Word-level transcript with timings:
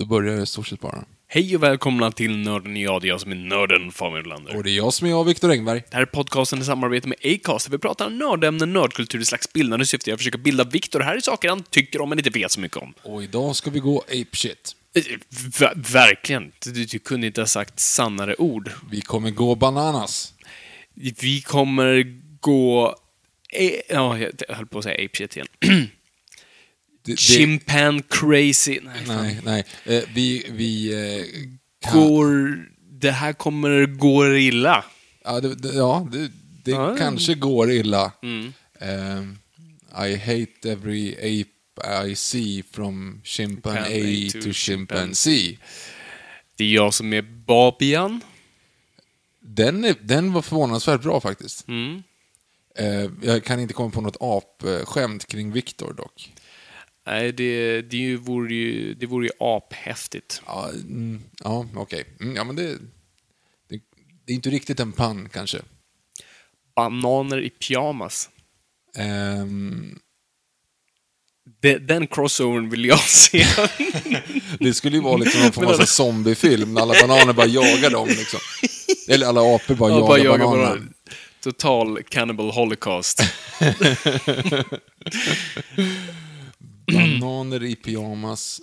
Då 0.00 0.06
börjar 0.06 0.34
jag 0.34 0.42
i 0.42 0.46
stort 0.46 0.66
sett 0.66 0.80
bara. 0.80 1.04
Hej 1.26 1.56
och 1.56 1.62
välkomna 1.62 2.10
till 2.12 2.36
Nörden 2.36 2.76
jag, 2.76 3.00
det 3.02 3.06
är 3.06 3.08
jag 3.08 3.20
som 3.20 3.30
är 3.32 3.36
nörden, 3.36 3.92
Fabian 3.92 4.22
Lander. 4.28 4.56
Och 4.56 4.64
det 4.64 4.70
är 4.70 4.76
jag 4.76 4.94
som 4.94 5.06
är 5.06 5.10
jag, 5.10 5.24
Viktor 5.24 5.50
Engberg. 5.50 5.82
Det 5.90 5.96
här 5.96 6.02
är 6.02 6.06
podcasten 6.06 6.58
i 6.60 6.64
samarbete 6.64 7.08
med 7.08 7.18
Acast, 7.24 7.66
där 7.66 7.72
vi 7.72 7.78
pratar 7.78 8.10
nördämnen, 8.10 8.72
nördkultur 8.72 9.20
i 9.20 9.24
slags 9.24 9.52
bildande 9.52 9.86
syfte. 9.86 10.10
Jag 10.10 10.18
försöker 10.18 10.38
bilda 10.38 10.64
Viktor. 10.64 11.00
Här 11.00 11.16
är 11.16 11.20
saker 11.20 11.48
han 11.48 11.62
tycker 11.62 12.00
om 12.00 12.08
men 12.08 12.18
inte 12.18 12.30
vet 12.30 12.52
så 12.52 12.60
mycket 12.60 12.76
om. 12.76 12.94
Och 13.02 13.22
idag 13.22 13.56
ska 13.56 13.70
vi 13.70 13.78
gå 13.80 13.98
ape 13.98 14.36
shit. 14.36 14.76
Eh, 14.94 15.02
ver- 15.30 15.92
verkligen. 15.92 16.52
Du, 16.64 16.84
du 16.84 16.98
kunde 16.98 17.26
inte 17.26 17.40
ha 17.40 17.46
sagt 17.46 17.80
sannare 17.80 18.34
ord. 18.38 18.70
Vi 18.90 19.00
kommer 19.00 19.30
gå 19.30 19.54
bananas. 19.54 20.34
Vi 20.94 21.42
kommer 21.42 22.16
gå... 22.40 22.96
Ja, 23.88 24.18
jag 24.18 24.30
höll 24.48 24.66
på 24.66 24.78
att 24.78 24.84
säga 24.84 25.04
ape 25.04 25.16
shit 25.16 25.36
igen. 25.36 25.48
Det, 27.02 27.18
Chimpan 27.18 28.02
crazy. 28.02 28.80
Nej, 28.82 29.02
nej, 29.06 29.40
nej. 29.44 29.64
Eh, 29.84 30.02
vi, 30.14 30.46
vi 30.50 30.92
eh, 30.92 31.24
kan... 31.90 32.00
Går... 32.00 32.58
Det 32.92 33.10
här 33.10 33.32
kommer 33.32 33.86
gå 33.86 34.36
illa. 34.36 34.84
Ja, 35.24 35.40
det, 35.40 35.54
det, 35.54 35.74
ja, 35.74 36.08
det, 36.12 36.30
det 36.64 36.70
Ja. 36.70 36.96
kanske 36.98 37.34
går 37.34 37.70
illa. 37.70 38.12
Mm. 38.22 38.52
Ehm, 38.80 39.38
I 40.08 40.16
hate 40.16 40.70
every 40.72 41.12
ape 41.14 41.50
I 42.06 42.14
see 42.14 42.62
from 42.72 43.20
chimpanzee 43.24 44.30
to 44.30 44.40
to 44.42 44.52
chimpanzee. 44.52 45.58
Det 46.56 46.64
är 46.64 46.74
jag 46.74 46.94
som 46.94 47.12
är 47.12 47.22
Babian. 47.22 48.20
Den, 49.40 49.84
är, 49.84 49.96
den 50.02 50.32
var 50.32 50.42
förvånansvärt 50.42 51.02
bra 51.02 51.20
faktiskt. 51.20 51.68
Mm. 51.68 52.02
Eh, 52.76 53.10
jag 53.22 53.44
kan 53.44 53.60
inte 53.60 53.74
komma 53.74 53.90
på 53.90 54.00
något 54.00 54.16
apskämt 54.20 55.26
kring 55.26 55.52
Viktor 55.52 55.92
dock. 55.92 56.32
Nej, 57.06 57.32
det, 57.32 57.82
det, 57.82 58.16
vore 58.16 58.54
ju, 58.54 58.94
det 58.94 59.06
vore 59.06 59.26
ju 59.26 59.32
aphäftigt. 59.40 60.42
Ja, 60.46 60.68
mm, 60.68 61.22
ja 61.44 61.66
okej. 61.74 62.04
Mm, 62.20 62.36
ja, 62.36 62.44
men 62.44 62.56
det, 62.56 62.68
det, 63.68 63.80
det 64.26 64.32
är 64.32 64.34
inte 64.34 64.50
riktigt 64.50 64.80
en 64.80 64.92
pann 64.92 65.28
kanske. 65.32 65.58
Bananer 66.76 67.42
i 67.42 67.50
pyjamas. 67.50 68.28
Ehm, 68.96 69.98
De, 71.60 71.78
den 71.78 72.06
crossovern 72.06 72.70
vill 72.70 72.84
jag 72.84 73.00
se. 73.08 73.44
det 74.60 74.74
skulle 74.74 74.96
ju 74.96 75.02
vara 75.02 75.16
liksom 75.16 75.40
någon 75.42 75.52
form 75.52 75.66
av 75.66 75.84
zombiefilm 75.84 76.74
när 76.74 76.80
alla 76.82 76.94
bananer 77.00 77.32
bara 77.32 77.46
jagar 77.46 77.90
dem. 77.90 78.08
Liksom. 78.08 78.40
Eller 79.08 79.26
alla 79.26 79.40
apor 79.56 79.74
bara 79.74 79.90
Ja, 79.90 79.96
jagar 79.96 80.08
bara 80.08 80.18
jagar 80.18 80.46
bananer. 80.46 80.82
Total 81.42 82.02
cannibal 82.02 82.50
holocaust. 82.50 83.22
Bananer 86.92 87.64
i 87.64 87.76
pyjamas. 87.76 88.60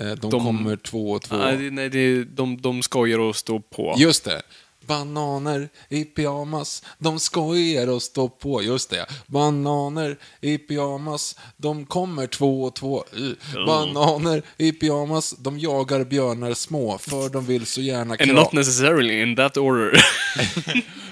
Eh, 0.00 0.06
de, 0.06 0.14
De- 0.30 0.30
kommer 0.30 0.76
två 0.76 1.10
och 1.10 1.22
två. 1.22 1.36
nej, 1.36 1.70
nej, 1.70 1.88
det, 1.88 2.24
de, 2.24 2.60
de 2.60 2.82
skojar 2.82 3.18
och 3.18 3.36
står 3.36 3.60
på. 3.60 3.94
Just 3.98 4.24
det. 4.24 4.42
Bananer 4.86 5.68
i 5.88 6.04
pyjamas, 6.04 6.82
de 6.98 7.18
skojar 7.20 7.86
och 7.88 8.02
står 8.02 8.28
på. 8.28 8.62
Just 8.62 8.90
det. 8.90 9.06
Bananer 9.26 10.16
i 10.40 10.58
pyjamas, 10.58 11.36
de 11.56 11.86
kommer 11.86 12.26
två 12.26 12.62
och 12.62 12.74
två. 12.74 13.04
Uh. 13.18 13.32
Bananer 13.66 14.42
i 14.56 14.72
pyjamas, 14.72 15.34
de 15.38 15.58
jagar 15.58 16.04
björnar 16.04 16.54
små, 16.54 16.98
för 16.98 17.28
de 17.28 17.46
vill 17.46 17.66
så 17.66 17.80
gärna 17.80 18.10
And 18.14 18.20
kra- 18.20 18.34
not 18.34 18.52
necessarily 18.52 19.22
in 19.22 19.36
that 19.36 19.56
order. 19.56 19.92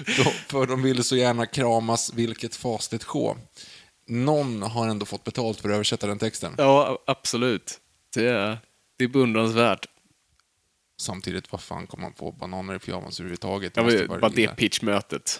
de- 0.05 0.31
för 0.47 0.65
de 0.65 0.81
vill 0.81 1.03
så 1.03 1.15
gärna 1.15 1.45
kramas, 1.45 2.11
vilket 2.15 2.55
fasligt 2.55 3.03
sjå. 3.03 3.37
Någon 4.11 4.61
har 4.61 4.87
ändå 4.87 5.05
fått 5.05 5.23
betalt 5.23 5.61
för 5.61 5.69
att 5.69 5.73
översätta 5.75 6.07
den 6.07 6.19
texten. 6.19 6.55
ja, 6.57 7.03
absolut. 7.07 7.79
Det 8.15 8.27
är, 8.27 8.57
det 8.97 9.03
är 9.03 9.07
beundransvärt. 9.07 9.85
Samtidigt, 11.01 11.51
vad 11.51 11.61
fan 11.61 11.87
kom 11.87 12.01
man 12.01 12.13
på 12.13 12.31
bananer 12.31 12.75
i 12.75 12.79
pyjamas 12.79 13.19
överhuvudtaget? 13.19 13.77
Vara 13.77 14.07
bara 14.19 14.29
det 14.29 14.55
pitchmötet. 14.55 15.39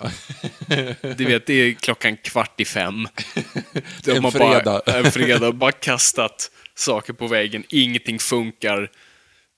Du 1.18 1.26
vet, 1.26 1.46
det 1.46 1.54
är 1.54 1.74
klockan 1.74 2.18
kvart 2.18 2.62
i 2.62 2.66
fem. 2.66 3.08
De 4.04 4.12
En 4.12 4.32
fredag. 4.32 4.82
Bara, 4.86 4.98
en 4.98 5.12
fredag. 5.12 5.52
Bara 5.52 5.72
kastat 5.72 6.52
saker 6.76 7.14
på 7.14 7.28
väggen. 7.28 7.64
Ingenting 7.70 8.20
funkar. 8.20 8.92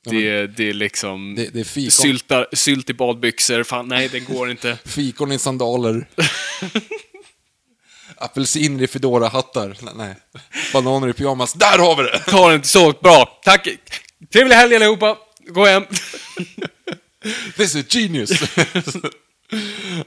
Det, 0.05 0.47
det 0.47 0.69
är 0.69 0.73
liksom... 0.73 1.35
Det- 1.35 1.53
det 1.53 1.59
är 1.59 1.63
fikon. 1.63 1.91
Sylta, 1.91 2.45
sylt 2.53 2.89
i 2.89 2.93
badbyxor. 2.93 3.63
Fan, 3.63 3.87
nej, 3.87 4.09
det 4.11 4.19
går 4.19 4.51
inte. 4.51 4.77
Fikon 4.85 5.31
i 5.31 5.39
sandaler. 5.39 6.07
Apelsiner 8.23 8.83
i 8.83 8.87
Foodora-hattar. 8.87 9.77
Nej. 9.95 10.15
Bananer 10.73 11.07
i 11.09 11.13
pyjamas. 11.13 11.53
Där 11.53 11.77
har 11.79 11.95
vi 11.95 12.03
det! 12.03 12.19
Tar 12.19 12.53
inte 12.55 12.67
så 12.67 12.91
bra. 12.91 13.39
Tack. 13.43 13.67
Trevlig 14.33 14.55
helg 14.55 14.75
allihopa. 14.75 15.17
Gå 15.47 15.65
hem. 15.65 15.83
This 17.57 17.75
is 17.75 17.95
genius! 17.95 18.31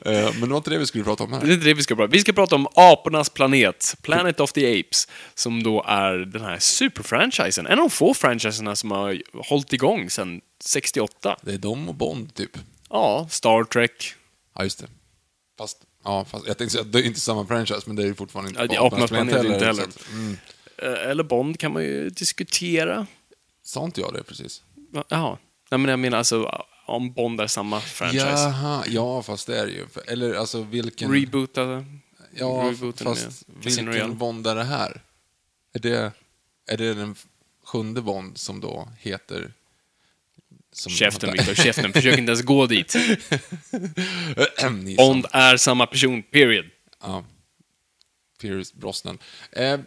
Eh, 0.05 0.31
Men 0.33 0.41
det 0.41 0.47
var 0.47 0.57
inte 0.57 0.71
det 0.71 0.79
vi 0.79 0.87
skulle 0.87 1.05
prata 1.05 1.25
om 1.25 1.31
Det 1.31 1.37
här. 1.37 1.45
är 1.49 1.53
inte 1.53 1.65
det 1.67 1.75
vi 1.75 1.83
ska 1.83 1.95
prata 1.95 2.05
om. 2.05 2.11
Vi 2.11 2.21
ska 2.21 2.33
prata 2.33 2.55
om 2.55 2.67
apornas 2.75 3.29
planet, 3.31 3.95
Planet 4.03 4.41
of 4.41 4.53
the 4.53 4.81
Apes, 4.81 5.09
som 5.35 5.63
då 5.63 5.85
är 5.89 6.13
den 6.19 6.43
här 6.43 6.59
superfranchisen. 6.59 7.67
En 7.67 7.73
av 7.73 7.79
de 7.79 7.91
få 7.91 8.15
franchiserna 8.15 8.77
som 8.77 8.91
har 8.91 9.23
hållit 9.49 9.73
igång 9.73 10.11
sedan 10.11 10.41
68. 10.65 11.37
Det 11.43 11.53
är 11.53 11.59
de 11.59 11.89
och 11.89 11.95
Bond, 11.95 12.35
typ. 12.35 12.51
Ja, 12.91 13.27
Star 13.31 13.65
Trek. 13.65 14.15
Ja, 14.59 14.65
just 14.65 14.79
det. 14.79 14.87
Fast, 15.59 15.79
ja, 16.07 16.25
fast 16.25 16.47
jag 16.47 16.59
tänkte 16.59 16.73
säga 16.73 16.83
att 16.83 16.93
det 16.93 16.99
är 17.01 17.03
inte 17.03 17.21
samma 17.21 17.47
franchise, 17.47 17.83
men 17.87 17.97
det 17.97 18.03
är 18.03 18.07
ju 18.07 18.15
fortfarande 18.15 18.51
inte 18.63 18.75
Ja, 18.75 18.87
Apornas 18.87 19.11
planet 19.11 19.45
inte 19.45 19.65
heller. 19.65 19.83
att, 19.83 20.09
mm, 20.13 20.37
Eh, 20.79 21.11
Eller 21.11 21.25
Bond 21.25 21.61
kan 21.61 21.73
man 21.73 21.83
ju 21.85 22.11
diskutera. 22.11 23.07
Sa 23.63 23.85
inte 23.85 24.01
jag 24.01 24.15
det 24.15 24.23
precis? 24.23 24.63
Jaha. 25.09 25.39
Nej, 25.71 25.79
men 25.79 25.89
jag 25.89 25.99
menar 25.99 26.19
alltså 26.19 26.65
om 26.87 27.13
Bond 27.13 27.41
är 27.41 27.47
samma 27.47 27.81
franchise. 27.81 28.27
Jaha, 28.27 28.85
ja, 28.87 29.23
fast 29.23 29.47
det 29.47 29.59
är 29.59 29.67
det 29.67 29.73
ju. 29.73 29.87
Eller 30.07 30.35
alltså 30.35 30.63
vilken... 30.63 31.13
Reboota. 31.15 31.85
Ja, 32.35 32.47
rebooten 32.71 33.07
fast 33.07 33.47
Casino 33.63 33.87
Royale. 33.87 34.03
vilken 34.03 34.19
Bond 34.19 34.47
är 34.47 34.55
det 34.55 34.65
här? 34.65 35.03
Är 35.73 35.79
det, 35.79 36.13
är 36.67 36.77
det 36.77 36.95
den 36.95 37.15
sjunde 37.65 38.01
Bond 38.03 38.39
som 38.39 38.61
då 38.61 38.89
heter... 38.99 39.53
Som 40.77 40.93
Käften, 40.93 41.33
Victor. 41.33 41.55
Käften. 41.55 41.93
Försök 41.93 42.19
inte 42.19 42.33
ens 42.33 42.43
gå 42.43 42.67
dit. 42.67 42.97
Bond 44.97 45.27
är 45.33 45.57
samma 45.57 45.87
person, 45.87 46.23
period. 46.23 46.65
Ja. 47.03 47.25
Pierce 48.41 48.75
Brosnan. 48.75 49.19
Eh, 49.53 49.79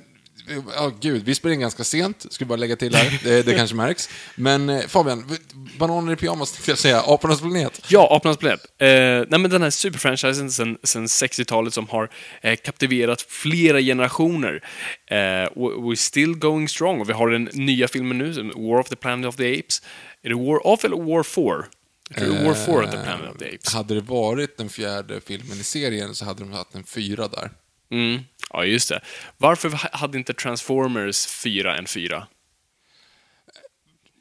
Ja, 0.76 0.92
gud, 1.02 1.26
vi 1.26 1.36
spelar 1.36 1.54
in 1.54 1.60
ganska 1.60 1.84
sent, 1.84 2.26
vi 2.40 2.46
bara 2.46 2.56
lägga 2.56 2.76
till 2.76 2.96
här. 2.96 3.20
Det, 3.24 3.44
det 3.44 3.56
kanske 3.56 3.76
märks. 3.76 4.10
Men 4.36 4.70
eh, 4.70 4.88
Fabian, 4.88 5.38
Bananer 5.78 6.14
i 6.14 6.16
pyjamas 6.16 6.52
tänkte 6.52 6.72
jag 6.72 6.78
säga, 6.78 7.02
Apornas 7.02 7.42
planet. 7.42 7.82
Ja, 7.88 8.16
Apornas 8.16 8.38
planet. 8.38 8.66
Eh, 8.78 8.88
nej, 9.30 9.40
men 9.40 9.50
den 9.50 9.62
här 9.62 9.70
superfranchisen 9.70 10.52
sen, 10.52 10.78
sen 10.84 11.06
60-talet 11.06 11.74
som 11.74 11.88
har 11.88 12.10
eh, 12.42 12.56
kaptiverat 12.56 13.22
flera 13.22 13.82
generationer. 13.82 14.64
Eh, 15.12 15.16
we're 15.56 15.96
still 15.96 16.36
going 16.36 16.70
strong. 16.70 17.02
Och 17.02 17.10
vi 17.10 17.14
har 17.14 17.30
den 17.30 17.50
nya 17.54 17.88
filmen 17.88 18.18
nu, 18.18 18.52
War 18.56 18.80
of 18.80 18.90
the 18.90 18.96
Planet 18.96 19.28
of 19.28 19.36
the 19.36 19.60
Apes. 19.60 19.82
Är 20.24 20.30
det 20.30 20.36
War 20.36 20.68
of 20.68 20.86
eller 20.86 20.98
War 20.98 21.24
4? 21.24 21.66
Jag 22.10 22.18
tror 22.18 22.34
det 22.34 22.40
är 22.40 22.46
War 22.46 22.54
4 22.54 22.76
of 22.76 22.92
the 22.92 23.04
Planet 23.04 23.32
of 23.32 23.38
the 23.38 23.56
Apes. 23.56 23.74
Hade 23.74 23.94
det 23.94 24.02
varit 24.02 24.58
den 24.58 24.70
fjärde 24.70 25.22
filmen 25.22 25.60
i 25.60 25.64
serien 25.64 26.16
så 26.16 26.26
hade 26.26 26.40
de 26.40 26.52
haft 26.52 26.76
en 26.76 26.84
fyra 26.84 27.28
där. 27.28 27.52
Mm. 27.92 28.22
Ja, 28.54 28.66
just 28.66 28.90
det. 28.90 29.02
Varför 29.38 29.70
hade 29.98 30.18
inte 30.18 30.34
Transformers 30.34 31.26
4 31.28 31.78
en 31.78 31.88
4? 31.88 32.28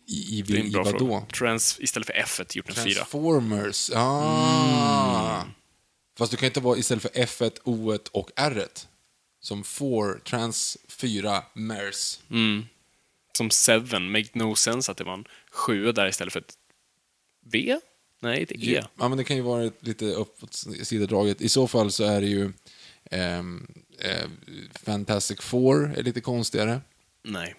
I, 0.08 0.12
i, 0.12 0.38
i 0.38 0.70
bra 0.70 0.84
vadå? 0.84 1.26
Trans, 1.38 1.76
istället 1.80 2.06
för 2.06 2.14
F1 2.14 2.56
gjort 2.56 2.68
en 2.68 2.74
4. 2.74 2.94
Transformers, 2.94 3.90
ah. 3.94 5.40
Mm. 5.40 5.48
Fast 6.18 6.30
du 6.30 6.36
kan 6.36 6.46
inte 6.46 6.60
vara 6.60 6.78
istället 6.78 7.02
för 7.02 7.10
F1, 7.10 7.62
O1 7.64 8.08
och 8.12 8.30
R1. 8.36 8.86
Som 9.40 9.64
4, 9.64 10.18
Trans 10.24 10.78
4, 10.88 11.42
MERS. 11.54 12.20
Mm. 12.30 12.66
Som 13.38 13.50
7, 13.50 13.98
make 13.98 14.28
no 14.32 14.54
sense 14.54 14.92
att 14.92 14.98
det 14.98 15.04
var 15.04 15.14
en 15.14 15.24
7 15.50 15.92
där 15.92 16.08
istället 16.08 16.32
för 16.32 16.40
ett 16.40 16.54
V? 17.52 17.80
Nej, 18.20 18.42
ett 18.42 18.52
E. 18.52 18.82
Ja, 18.98 19.08
men 19.08 19.18
det 19.18 19.24
kan 19.24 19.36
ju 19.36 19.42
vara 19.42 19.70
lite 19.80 20.04
uppåt 20.04 20.54
sidodraget. 20.82 21.40
I 21.40 21.48
så 21.48 21.68
fall 21.68 21.90
så 21.90 22.04
är 22.04 22.20
det 22.20 22.26
ju 22.26 22.52
ehm, 23.10 23.66
eh, 23.98 24.28
Fantastic 24.82 25.40
Four 25.40 25.94
är 25.96 26.02
lite 26.02 26.20
konstigare. 26.20 26.80
Nej. 27.22 27.54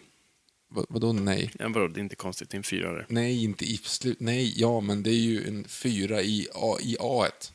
Vad, 0.69 0.85
vadå 0.89 1.13
nej? 1.13 1.51
Ja, 1.59 1.69
vadå, 1.69 1.87
det 1.87 1.99
är 1.99 2.03
inte 2.03 2.15
konstigt, 2.15 2.49
det 2.49 2.55
är 2.55 2.59
en 2.59 2.63
4 2.63 2.91
där. 2.91 3.05
Nej, 3.09 3.43
inte 3.43 3.65
i 3.65 3.77
slut. 3.77 4.19
Nej, 4.19 4.53
ja, 4.55 4.79
men 4.79 5.03
det 5.03 5.09
är 5.09 5.21
ju 5.21 5.47
en 5.47 5.67
fyra 5.67 6.21
i, 6.21 6.47
A, 6.53 6.77
i 6.81 6.97
A1. 6.99 7.51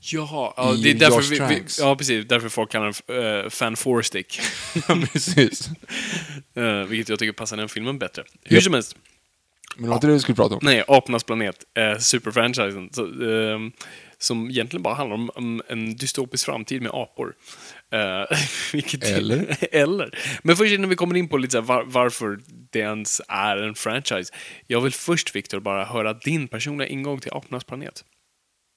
Ja, 0.00 0.74
I 0.76 0.82
det 0.82 0.90
är 0.90 0.94
därför 0.94 1.48
vi, 1.48 1.54
vi, 1.54 1.64
ja, 1.78 1.96
precis. 1.96 2.28
Därför 2.28 2.48
folk 2.48 2.70
kallar 2.70 2.94
den 3.06 3.44
uh, 3.44 3.50
Fan 3.50 3.76
Four 3.76 4.02
Stick. 4.02 4.40
Ja, 4.88 4.98
precis. 5.12 5.68
Eh, 6.56 6.82
vilket 6.82 7.08
jag 7.08 7.18
tycker 7.18 7.32
passar 7.32 7.56
den 7.56 7.68
filmen 7.68 7.98
bättre. 7.98 8.24
Hur 8.44 8.60
som 8.60 8.74
helst. 8.74 8.96
Men 9.76 9.82
det 9.82 9.88
var 9.88 9.96
inte 9.96 10.06
det 10.06 10.12
vi 10.12 10.20
skulle 10.20 10.36
prata 10.36 10.54
om. 10.54 10.60
Nej, 10.62 10.84
Apornas 10.88 11.24
planet, 11.24 11.56
eh, 11.74 11.98
superfranchisen. 11.98 12.90
Så, 12.92 13.04
ehm, 13.04 13.72
som 14.18 14.50
egentligen 14.50 14.82
bara 14.82 14.94
handlar 14.94 15.14
om, 15.14 15.30
om 15.34 15.62
en 15.68 15.96
dystopisk 15.96 16.44
framtid 16.44 16.82
med 16.82 16.90
apor. 16.94 17.34
Eh, 17.92 18.38
vilket, 18.72 19.04
Eller? 19.04 19.56
eller. 19.72 20.18
Men 20.42 20.56
först 20.56 20.72
innan 20.72 20.90
vi 20.90 20.96
kommer 20.96 21.16
in 21.16 21.28
på 21.28 21.36
lite 21.36 21.60
var, 21.60 21.84
varför 21.84 22.40
det 22.70 22.78
ens 22.78 23.20
är 23.28 23.56
en 23.56 23.74
franchise. 23.74 24.32
Jag 24.66 24.80
vill 24.80 24.92
först, 24.92 25.36
Viktor, 25.36 25.60
bara 25.60 25.84
höra 25.84 26.12
din 26.12 26.48
personliga 26.48 26.88
ingång 26.88 27.20
till 27.20 27.32
Apornas 27.32 27.64
planet. 27.64 28.04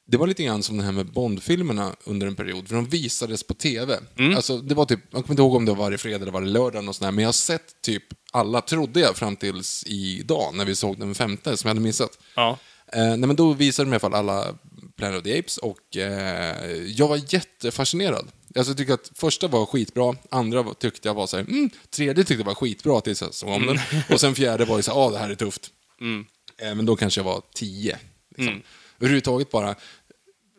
Det 0.09 0.17
var 0.17 0.27
lite 0.27 0.43
grann 0.43 0.63
som 0.63 0.77
det 0.77 0.83
här 0.83 0.91
med 0.91 1.05
Bond-filmerna 1.05 1.95
under 2.03 2.27
en 2.27 2.35
period, 2.35 2.67
för 2.67 2.75
de 2.75 2.85
visades 2.85 3.43
på 3.43 3.53
TV. 3.53 3.99
Mm. 4.17 4.35
Alltså, 4.35 4.57
det 4.57 4.75
var 4.75 4.85
typ, 4.85 4.99
jag 5.03 5.21
kommer 5.23 5.33
inte 5.33 5.41
ihåg 5.41 5.55
om 5.55 5.65
det 5.65 5.71
var 5.71 5.83
varje 5.83 5.97
fredag 5.97 6.21
eller 6.21 6.31
varje 6.31 6.47
lördag, 6.47 6.87
och 6.87 6.95
sådär, 6.95 7.11
men 7.11 7.21
jag 7.21 7.27
har 7.27 7.33
sett 7.33 7.81
typ 7.81 8.03
alla, 8.31 8.61
trodde 8.61 8.99
jag, 8.99 9.17
fram 9.17 9.35
tills 9.35 9.83
idag, 9.87 10.55
när 10.55 10.65
vi 10.65 10.75
såg 10.75 10.99
den 10.99 11.15
femte, 11.15 11.57
som 11.57 11.67
jag 11.67 11.75
hade 11.75 11.81
missat. 11.81 12.19
Ja. 12.35 12.57
Eh, 12.93 13.03
nej, 13.03 13.17
men 13.17 13.35
då 13.35 13.53
visade 13.53 13.89
de 13.89 13.93
i 13.93 13.95
alla 13.95 13.99
fall 13.99 14.13
alla 14.13 14.55
Planet 14.97 15.17
of 15.17 15.23
the 15.23 15.39
Apes 15.39 15.57
och 15.57 15.97
eh, 15.97 16.83
jag 16.85 17.07
var 17.07 17.33
jättefascinerad. 17.33 18.27
Alltså, 18.55 18.71
jag 18.71 18.77
tycker 18.77 18.93
att 18.93 19.11
första 19.15 19.47
var 19.47 19.65
skitbra, 19.65 20.15
andra 20.31 20.73
tyckte 20.73 21.07
jag 21.07 21.13
var 21.13 21.27
så 21.27 21.37
här, 21.37 21.43
mm, 21.43 21.69
tredje 21.89 22.23
tyckte 22.23 22.41
jag 22.41 22.45
var 22.45 22.55
skitbra 22.55 23.01
tills 23.01 23.21
jag 23.21 23.33
såg 23.33 23.49
om 23.49 23.65
den. 23.65 23.79
Och 24.09 24.19
sen 24.21 24.35
fjärde 24.35 24.65
var 24.65 24.77
ju 24.77 24.83
så 24.83 24.91
här, 24.93 25.07
ah, 25.07 25.09
det 25.09 25.17
här 25.17 25.29
är 25.29 25.35
tufft. 25.35 25.69
Eh, 26.61 26.75
men 26.75 26.85
då 26.85 26.95
kanske 26.95 27.19
jag 27.19 27.25
var 27.25 27.41
tio. 27.53 27.99
Liksom. 28.37 28.61
Överhuvudtaget 28.99 29.51
bara, 29.51 29.75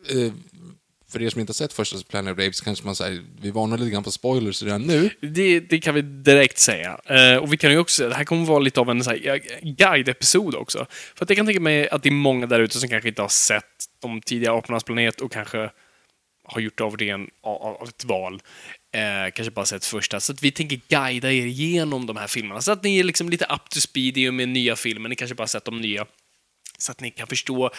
eh, 0.07 0.33
för 1.11 1.21
er 1.21 1.29
som 1.29 1.41
inte 1.41 1.49
har 1.49 1.55
sett 1.55 1.73
första 1.73 1.97
Planet 2.09 2.31
of 2.31 2.37
the 2.37 2.47
Apes 2.47 2.61
kanske 2.61 2.85
man 2.85 2.95
säger, 2.95 3.23
vi 3.41 3.51
varnar 3.51 3.77
lite 3.77 3.91
grann 3.91 4.03
på 4.03 4.11
spoilers 4.11 4.63
redan 4.63 4.81
nu. 4.81 5.09
Det, 5.21 5.59
det 5.59 5.79
kan 5.79 5.95
vi 5.95 6.01
direkt 6.01 6.57
säga. 6.57 6.99
Eh, 7.05 7.35
och 7.35 7.53
vi 7.53 7.57
kan 7.57 7.71
ju 7.71 7.77
också, 7.77 8.09
det 8.09 8.15
här 8.15 8.23
kommer 8.23 8.45
vara 8.45 8.59
lite 8.59 8.79
av 8.79 8.89
en 8.89 9.01
guide-episod 9.61 10.55
också. 10.55 10.87
För 11.15 11.25
att 11.25 11.29
jag 11.29 11.37
kan 11.37 11.45
tänka 11.45 11.61
mig 11.61 11.89
att 11.89 12.03
det 12.03 12.09
är 12.09 12.13
många 12.13 12.45
där 12.45 12.59
ute 12.59 12.79
som 12.79 12.89
kanske 12.89 13.09
inte 13.09 13.21
har 13.21 13.29
sett 13.29 13.65
de 14.01 14.21
tidiga 14.21 14.53
Apornas 14.53 14.83
planet 14.83 15.21
och 15.21 15.31
kanske 15.31 15.69
har 16.43 16.61
gjort 16.61 16.81
av 16.81 16.97
det 16.97 17.13
av, 17.13 17.27
av 17.81 17.87
ett 17.87 18.05
val. 18.05 18.41
Eh, 18.93 19.31
kanske 19.33 19.51
bara 19.51 19.65
sett 19.65 19.85
första. 19.85 20.19
Så 20.19 20.31
att 20.31 20.43
vi 20.43 20.51
tänker 20.51 20.79
guida 20.87 21.31
er 21.31 21.45
igenom 21.45 22.05
de 22.05 22.17
här 22.17 22.27
filmerna. 22.27 22.61
Så 22.61 22.71
att 22.71 22.83
ni 22.83 22.99
är 22.99 23.03
liksom 23.03 23.29
lite 23.29 23.45
up 23.45 23.69
to 23.69 23.79
speed 23.79 24.17
i 24.17 24.29
och 24.29 24.33
med 24.33 24.49
nya 24.49 24.75
filmer. 24.75 25.09
Ni 25.09 25.15
kanske 25.15 25.35
bara 25.35 25.47
sett 25.47 25.65
de 25.65 25.81
nya. 25.81 26.05
Så 26.77 26.91
att 26.91 27.01
ni 27.01 27.11
kan 27.11 27.27
förstå 27.27 27.71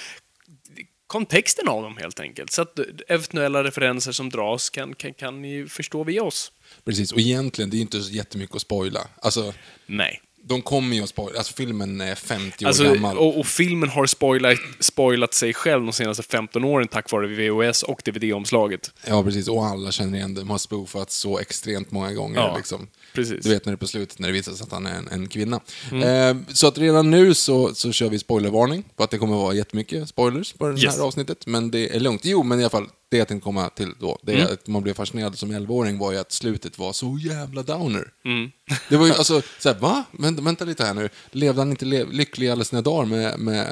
kontexten 1.10 1.68
av 1.68 1.82
dem 1.82 1.96
helt 1.96 2.20
enkelt. 2.20 2.52
Så 2.52 2.62
att 2.62 2.78
eventuella 3.08 3.64
referenser 3.64 4.12
som 4.12 4.28
dras 4.30 4.70
kan, 4.70 4.94
kan, 4.94 5.14
kan 5.14 5.42
ni 5.42 5.66
förstå 5.68 6.04
via 6.04 6.22
oss. 6.22 6.52
Precis, 6.84 7.12
och 7.12 7.20
egentligen, 7.20 7.70
det 7.70 7.76
är 7.76 7.80
inte 7.80 8.00
så 8.00 8.12
jättemycket 8.12 8.56
att 8.56 8.62
spoila. 8.62 9.00
Alltså, 9.22 9.54
Nej. 9.86 10.20
de 10.44 10.62
kommer 10.62 10.96
ju 10.96 11.02
att 11.02 11.08
spoila, 11.08 11.38
alltså 11.38 11.54
filmen 11.54 12.00
är 12.00 12.14
50 12.14 12.64
år 12.64 12.68
Alltså, 12.68 12.84
gammal. 12.84 13.18
och, 13.18 13.38
och 13.38 13.46
filmen 13.46 13.88
har 13.88 14.06
spoilat, 14.06 14.58
spoilat 14.80 15.34
sig 15.34 15.54
själv 15.54 15.84
de 15.84 15.92
senaste 15.92 16.22
15 16.22 16.64
åren 16.64 16.88
tack 16.88 17.10
vare 17.12 17.26
VHS 17.26 17.82
och 17.82 18.02
DVD-omslaget. 18.04 18.90
Ja, 19.06 19.22
precis. 19.24 19.48
Och 19.48 19.64
alla 19.66 19.92
känner 19.92 20.18
igen 20.18 20.34
det. 20.34 20.40
De 20.40 20.50
har 20.50 20.58
spoofats 20.58 21.16
så 21.16 21.38
extremt 21.38 21.90
många 21.90 22.12
gånger. 22.12 22.40
Ja, 22.40 22.56
liksom. 22.56 22.88
Precis. 23.14 23.44
Du 23.44 23.48
vet 23.50 23.64
när 23.66 23.72
det 23.72 23.74
är 23.74 23.76
på 23.78 23.86
slutet, 23.86 24.18
när 24.18 24.28
det 24.28 24.32
visar 24.34 24.52
sig 24.52 24.64
att 24.64 24.72
han 24.72 24.86
är 24.86 24.94
en, 24.94 25.08
en 25.08 25.28
kvinna. 25.28 25.60
Mm. 25.92 26.36
Eh, 26.38 26.42
så 26.54 26.66
att 26.66 26.78
redan 26.78 27.10
nu 27.10 27.34
så, 27.34 27.74
så 27.74 27.92
kör 27.92 28.08
vi 28.08 28.18
spoilervarning, 28.18 28.84
på 28.96 29.02
att 29.04 29.10
det 29.10 29.18
kommer 29.18 29.36
vara 29.36 29.54
jättemycket 29.54 30.08
spoilers 30.08 30.52
på 30.52 30.68
det 30.68 30.82
Yes. 30.82 30.96
här 30.96 31.02
avsnittet. 31.02 31.46
Men 31.46 31.70
det 31.70 31.96
är 31.96 32.00
lugnt. 32.00 32.20
Jo, 32.24 32.42
men 32.42 32.60
i 32.60 32.62
alla 32.62 32.70
fall, 32.70 32.86
det 33.08 33.16
jag 33.16 33.28
tänkte 33.28 33.44
komma 33.44 33.68
till 33.68 33.92
då, 34.00 34.18
det 34.22 34.34
Mm. 34.34 34.52
att 34.52 34.66
man 34.66 34.82
blev 34.82 34.94
fascinerad 34.94 35.38
som 35.38 35.50
11-åring 35.52 35.98
var 35.98 36.12
ju 36.12 36.18
att 36.18 36.32
slutet 36.32 36.78
var 36.78 36.92
så 36.92 37.18
jävla 37.22 37.62
downer. 37.62 38.08
Mm. 38.24 38.50
Det 38.88 38.96
var 38.96 39.06
ju 39.06 39.12
alltså, 39.18 39.42
såhär, 39.58 39.78
va? 39.78 40.04
Vänta, 40.12 40.42
vänta 40.42 40.64
lite 40.64 40.84
här 40.84 40.94
nu. 40.94 41.08
Levde 41.30 41.60
han 41.60 41.70
inte 41.70 41.84
le- 41.84 42.04
lycklig 42.10 42.48
alla 42.48 42.64
sina 42.64 42.82
dagar 42.82 43.06
med, 43.06 43.38
med 43.38 43.66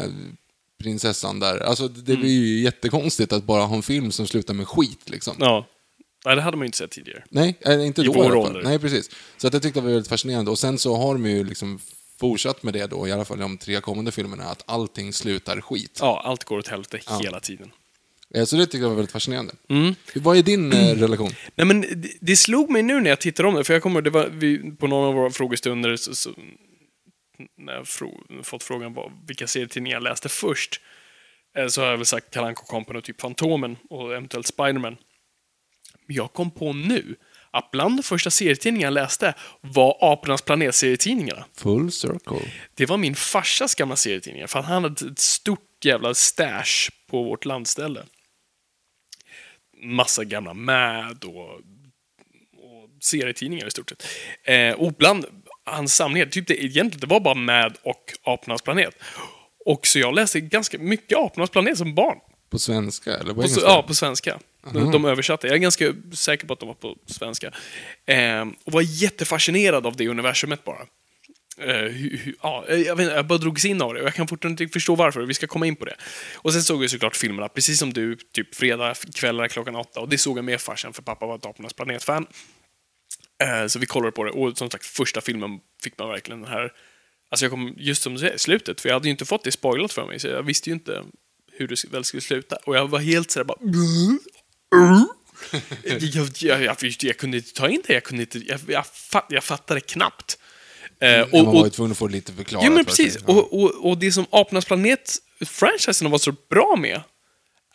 prinsessan 0.82 1.40
där? 1.40 1.58
Alltså, 1.58 1.88
det 1.88 2.12
Mm. 2.12 2.20
blir 2.22 2.32
ju 2.32 2.60
jättekonstigt 2.62 3.32
att 3.32 3.44
bara 3.44 3.62
ha 3.64 3.76
en 3.76 3.82
film 3.82 4.12
som 4.12 4.26
slutar 4.26 4.54
med 4.54 4.68
skit, 4.68 5.10
liksom. 5.10 5.34
Ja. 5.38 5.66
Nej, 6.24 6.36
det 6.36 6.42
hade 6.42 6.56
man 6.56 6.64
ju 6.64 6.66
inte 6.66 6.78
sett 6.78 6.90
tidigare. 6.90 7.24
Nej, 7.30 7.58
eh, 7.60 7.86
inte 7.86 8.02
I 8.02 8.04
då 8.04 8.14
i 8.14 8.20
alla 8.26 8.42
fall. 8.42 8.62
Nej, 8.64 8.78
precis. 8.78 9.10
Så 9.36 9.46
att 9.46 9.52
jag 9.52 9.62
tyckte 9.62 9.80
det 9.80 9.84
var 9.84 9.90
väldigt 9.92 10.08
fascinerande. 10.08 10.50
Och 10.50 10.58
sen 10.58 10.78
så 10.78 10.96
har 10.96 11.14
de 11.14 11.26
ju 11.26 11.44
liksom 11.44 11.80
fortsatt 12.20 12.62
med 12.62 12.74
det 12.74 12.86
då, 12.86 13.08
i 13.08 13.12
alla 13.12 13.24
fall 13.24 13.38
i 13.38 13.40
de 13.40 13.58
tre 13.58 13.80
kommande 13.80 14.12
filmerna, 14.12 14.44
att 14.44 14.62
allting 14.66 15.12
slutar 15.12 15.60
skit. 15.60 15.98
Ja, 16.00 16.22
allt 16.24 16.44
går 16.44 16.58
åt 16.58 16.68
helvete 16.68 17.00
hela 17.20 17.40
tiden. 17.40 17.70
Eh, 18.34 18.44
Så 18.44 18.56
det 18.56 18.62
tyckte 18.62 18.78
jag 18.78 18.88
var 18.88 18.96
väldigt 18.96 19.12
fascinerande. 19.12 19.52
Mm. 19.68 19.94
Vad 20.14 20.36
är 20.36 20.42
din 20.42 20.72
eh, 20.72 20.94
relation? 20.96 21.30
Nej, 21.54 21.66
men 21.66 21.80
det, 21.80 22.08
det 22.20 22.36
slog 22.36 22.70
mig 22.70 22.82
nu 22.82 23.00
när 23.00 23.10
jag 23.10 23.20
tittade 23.20 23.48
om 23.48 23.54
det, 23.54 23.64
för 23.64 23.72
jag 23.72 23.82
kommer, 23.82 24.02
det 24.02 24.10
var 24.10 24.26
vi, 24.32 24.70
på 24.70 24.86
någon 24.86 25.08
av 25.08 25.14
våra 25.14 25.30
frågestunder, 25.30 25.96
så, 25.96 26.14
så, 26.14 26.30
när 27.58 27.72
jag 27.72 27.88
frå, 27.88 28.20
fått 28.42 28.62
frågan 28.62 28.94
vad, 28.94 29.12
vilka 29.26 29.46
serietidningar 29.46 29.96
jag 29.96 30.02
läste 30.02 30.28
först, 30.28 30.80
så 31.68 31.80
har 31.80 31.88
jag 31.88 31.96
väl 31.96 32.06
sagt 32.06 32.30
Kalle 32.34 32.46
Anka 32.46 32.62
Company 32.62 32.98
och 32.98 33.04
typ 33.04 33.20
Fantomen 33.20 33.76
och 33.90 34.10
eventuellt 34.12 34.46
Spiderman. 34.46 34.96
Jag 36.10 36.32
kom 36.32 36.50
på 36.50 36.72
nu 36.72 37.16
att 37.50 37.70
bland 37.70 37.98
de 37.98 38.02
första 38.02 38.30
serietidningarna 38.30 38.86
jag 38.86 39.02
läste 39.02 39.34
var 39.60 40.12
Apornas 40.12 40.42
planet-serietidningarna. 40.42 41.44
Full 41.54 41.92
circle. 41.92 42.52
Det 42.74 42.86
var 42.86 42.96
min 42.96 43.14
farsas 43.14 43.74
gamla 43.74 43.96
serietidningar, 43.96 44.46
för 44.46 44.62
han 44.62 44.82
hade 44.82 45.06
ett 45.10 45.18
stort 45.18 45.84
jävla 45.84 46.14
stash 46.14 46.90
på 47.10 47.22
vårt 47.22 47.44
landställe. 47.44 48.02
Massa 49.82 50.24
gamla 50.24 50.54
Mad 50.54 51.24
och, 51.24 51.54
och 51.54 52.88
serietidningar 53.00 53.66
i 53.66 53.70
stort 53.70 53.90
sett. 53.90 54.06
Eh, 54.44 54.72
och 54.72 54.92
bland 54.92 55.26
hans 55.64 55.94
samlingar, 55.94 56.26
typ 56.26 56.46
det, 56.46 56.64
egentligen, 56.64 57.00
det 57.00 57.06
var 57.06 57.20
bara 57.20 57.34
Mad 57.34 57.76
och 57.82 58.12
Apornas 58.22 58.62
planet. 58.62 58.94
Och 59.64 59.86
så 59.86 59.98
jag 59.98 60.14
läste 60.14 60.40
ganska 60.40 60.78
mycket 60.78 61.18
Apornas 61.18 61.50
planet 61.50 61.78
som 61.78 61.94
barn. 61.94 62.18
På 62.50 62.58
svenska 62.58 63.14
eller 63.14 63.34
på 63.34 63.34
På, 63.34 63.42
engelska? 63.42 63.60
ja, 63.64 63.82
på 63.82 63.94
svenska. 63.94 64.38
De, 64.72 64.90
de 64.92 65.04
översatte. 65.04 65.46
Jag 65.46 65.54
är 65.54 65.60
ganska 65.60 65.94
säker 66.14 66.46
på 66.46 66.52
att 66.52 66.60
de 66.60 66.66
var 66.66 66.74
på 66.74 66.96
svenska. 67.06 67.52
Eh, 68.06 68.46
och 68.64 68.72
var 68.72 68.82
jättefascinerad 68.82 69.86
av 69.86 69.96
det 69.96 70.08
universumet 70.08 70.64
bara. 70.64 70.86
Eh, 71.58 71.74
hu, 71.74 72.16
hu, 72.16 72.34
ja, 72.42 72.64
jag, 72.68 72.96
vet, 72.96 73.12
jag 73.12 73.26
bara 73.26 73.38
drogs 73.38 73.64
in 73.64 73.82
av 73.82 73.94
det 73.94 74.00
och 74.00 74.06
jag 74.06 74.14
kan 74.14 74.28
fortfarande 74.28 74.64
inte 74.64 74.72
förstå 74.72 74.94
varför. 74.94 75.20
Vi 75.20 75.34
ska 75.34 75.46
komma 75.46 75.66
in 75.66 75.76
på 75.76 75.84
det. 75.84 75.96
Och 76.34 76.52
sen 76.52 76.62
såg 76.62 76.82
jag 76.84 76.90
såklart 76.90 77.16
filmerna, 77.16 77.48
precis 77.48 77.78
som 77.78 77.92
du, 77.92 78.16
typ 78.16 78.54
fredag 78.54 78.94
kvällar 79.14 79.48
klockan 79.48 79.76
åtta. 79.76 80.00
Och 80.00 80.08
det 80.08 80.18
såg 80.18 80.38
jag 80.38 80.44
med 80.44 80.60
farsan, 80.60 80.92
för 80.92 81.02
pappa 81.02 81.26
var 81.26 81.36
ett 81.36 81.46
Apornas 81.46 81.72
planet-fan. 81.72 82.26
Eh, 83.42 83.66
så 83.66 83.78
vi 83.78 83.86
kollade 83.86 84.12
på 84.12 84.24
det 84.24 84.30
och 84.30 84.58
som 84.58 84.70
sagt, 84.70 84.86
första 84.86 85.20
filmen 85.20 85.58
fick 85.82 85.98
man 85.98 86.08
verkligen 86.08 86.40
den 86.42 86.50
här... 86.50 86.72
Alltså 87.30 87.44
jag 87.44 87.50
kom, 87.50 87.74
just 87.76 88.02
som 88.02 88.14
du 88.14 88.20
säger, 88.20 88.38
slutet, 88.38 88.80
för 88.80 88.88
jag 88.88 88.96
hade 88.96 89.06
ju 89.08 89.10
inte 89.10 89.24
fått 89.24 89.44
det 89.44 89.52
spoilat 89.52 89.92
för 89.92 90.06
mig, 90.06 90.18
så 90.18 90.28
jag 90.28 90.42
visste 90.42 90.70
ju 90.70 90.74
inte 90.74 91.02
hur 91.58 91.68
det 91.68 91.84
väl 91.84 92.04
skulle 92.04 92.20
sluta. 92.20 92.56
Och 92.56 92.76
jag 92.76 92.88
var 92.88 92.98
helt 92.98 93.30
sådär 93.30 93.44
bara... 93.44 93.58
jag, 95.84 96.02
jag, 96.02 96.28
jag, 96.38 96.62
jag, 96.62 96.94
jag 97.00 97.16
kunde 97.16 97.36
inte 97.36 97.52
ta 97.52 97.68
in 97.68 97.82
det, 97.86 97.92
jag, 97.92 98.04
kunde 98.04 98.22
inte, 98.22 98.38
jag, 98.38 98.60
jag, 98.66 98.86
fatt, 98.86 99.26
jag 99.28 99.44
fattade 99.44 99.80
knappt. 99.80 100.38
Eh, 101.00 101.08
Mm, 101.10 101.44
man 101.44 101.54
var 101.54 101.64
ju 101.64 101.70
tvungen 101.70 101.92
att 101.92 101.98
få 101.98 102.08
lite 102.08 102.32
förklarat. 102.32 102.64
Ja, 102.64 102.70
men 102.70 102.84
precis. 102.84 103.16
Och, 103.16 103.62
och, 103.62 103.90
och 103.90 103.98
det 103.98 104.12
som 104.12 104.26
Apornas 104.30 104.64
planet-franchisen 104.64 106.10
var 106.10 106.18
så 106.18 106.32
bra 106.50 106.76
med 106.76 107.02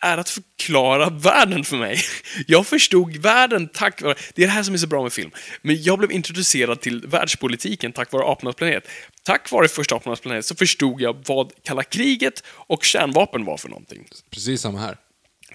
är 0.04 0.18
att 0.18 0.28
förklara 0.28 1.10
världen 1.10 1.64
för 1.64 1.76
mig. 1.76 1.98
Jag 2.46 2.66
förstod 2.66 3.16
världen 3.16 3.68
tack 3.68 4.02
vare... 4.02 4.14
Det 4.34 4.42
är 4.42 4.46
det 4.46 4.52
här 4.52 4.62
som 4.62 4.74
är 4.74 4.78
så 4.78 4.86
bra 4.86 5.02
med 5.02 5.12
film. 5.12 5.30
Men 5.62 5.82
jag 5.82 5.98
blev 5.98 6.12
introducerad 6.12 6.80
till 6.80 7.06
världspolitiken 7.06 7.92
tack 7.92 8.12
vare 8.12 8.32
Apornas 8.32 8.56
planet. 8.56 8.88
Tack 9.22 9.50
vare 9.50 9.68
första 9.68 9.96
Apornas 9.96 10.20
planet 10.20 10.46
så 10.46 10.54
förstod 10.54 11.00
jag 11.00 11.16
vad 11.26 11.52
kalla 11.62 11.82
kriget 11.82 12.42
och 12.46 12.84
kärnvapen 12.84 13.44
var 13.44 13.56
för 13.56 13.68
någonting. 13.68 14.08
Precis 14.30 14.60
samma 14.60 14.78
här. 14.78 14.96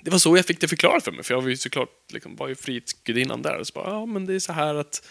Det 0.02 0.12
var 0.12 0.20
så 0.20 0.38
jag 0.38 0.46
fick 0.46 0.62
det 0.62 0.68
förklarat 0.68 1.04
för 1.04 1.12
mig, 1.12 1.24
för 1.24 1.34
jag 1.34 1.42
var 1.42 1.50
ju 1.50 1.58
såklart, 1.58 1.90
liksom, 2.14 2.36
var 2.36 2.48
ju 2.48 2.56
frihetsgudinnan 2.56 3.42
där. 3.42 3.58
Och 3.58 3.68
så 3.68 3.74
bara, 3.74 3.90
ja 3.90 4.06
men 4.06 4.26
det 4.26 4.36
är 4.36 4.40
så 4.40 4.54
här 4.54 4.76
att 4.76 5.02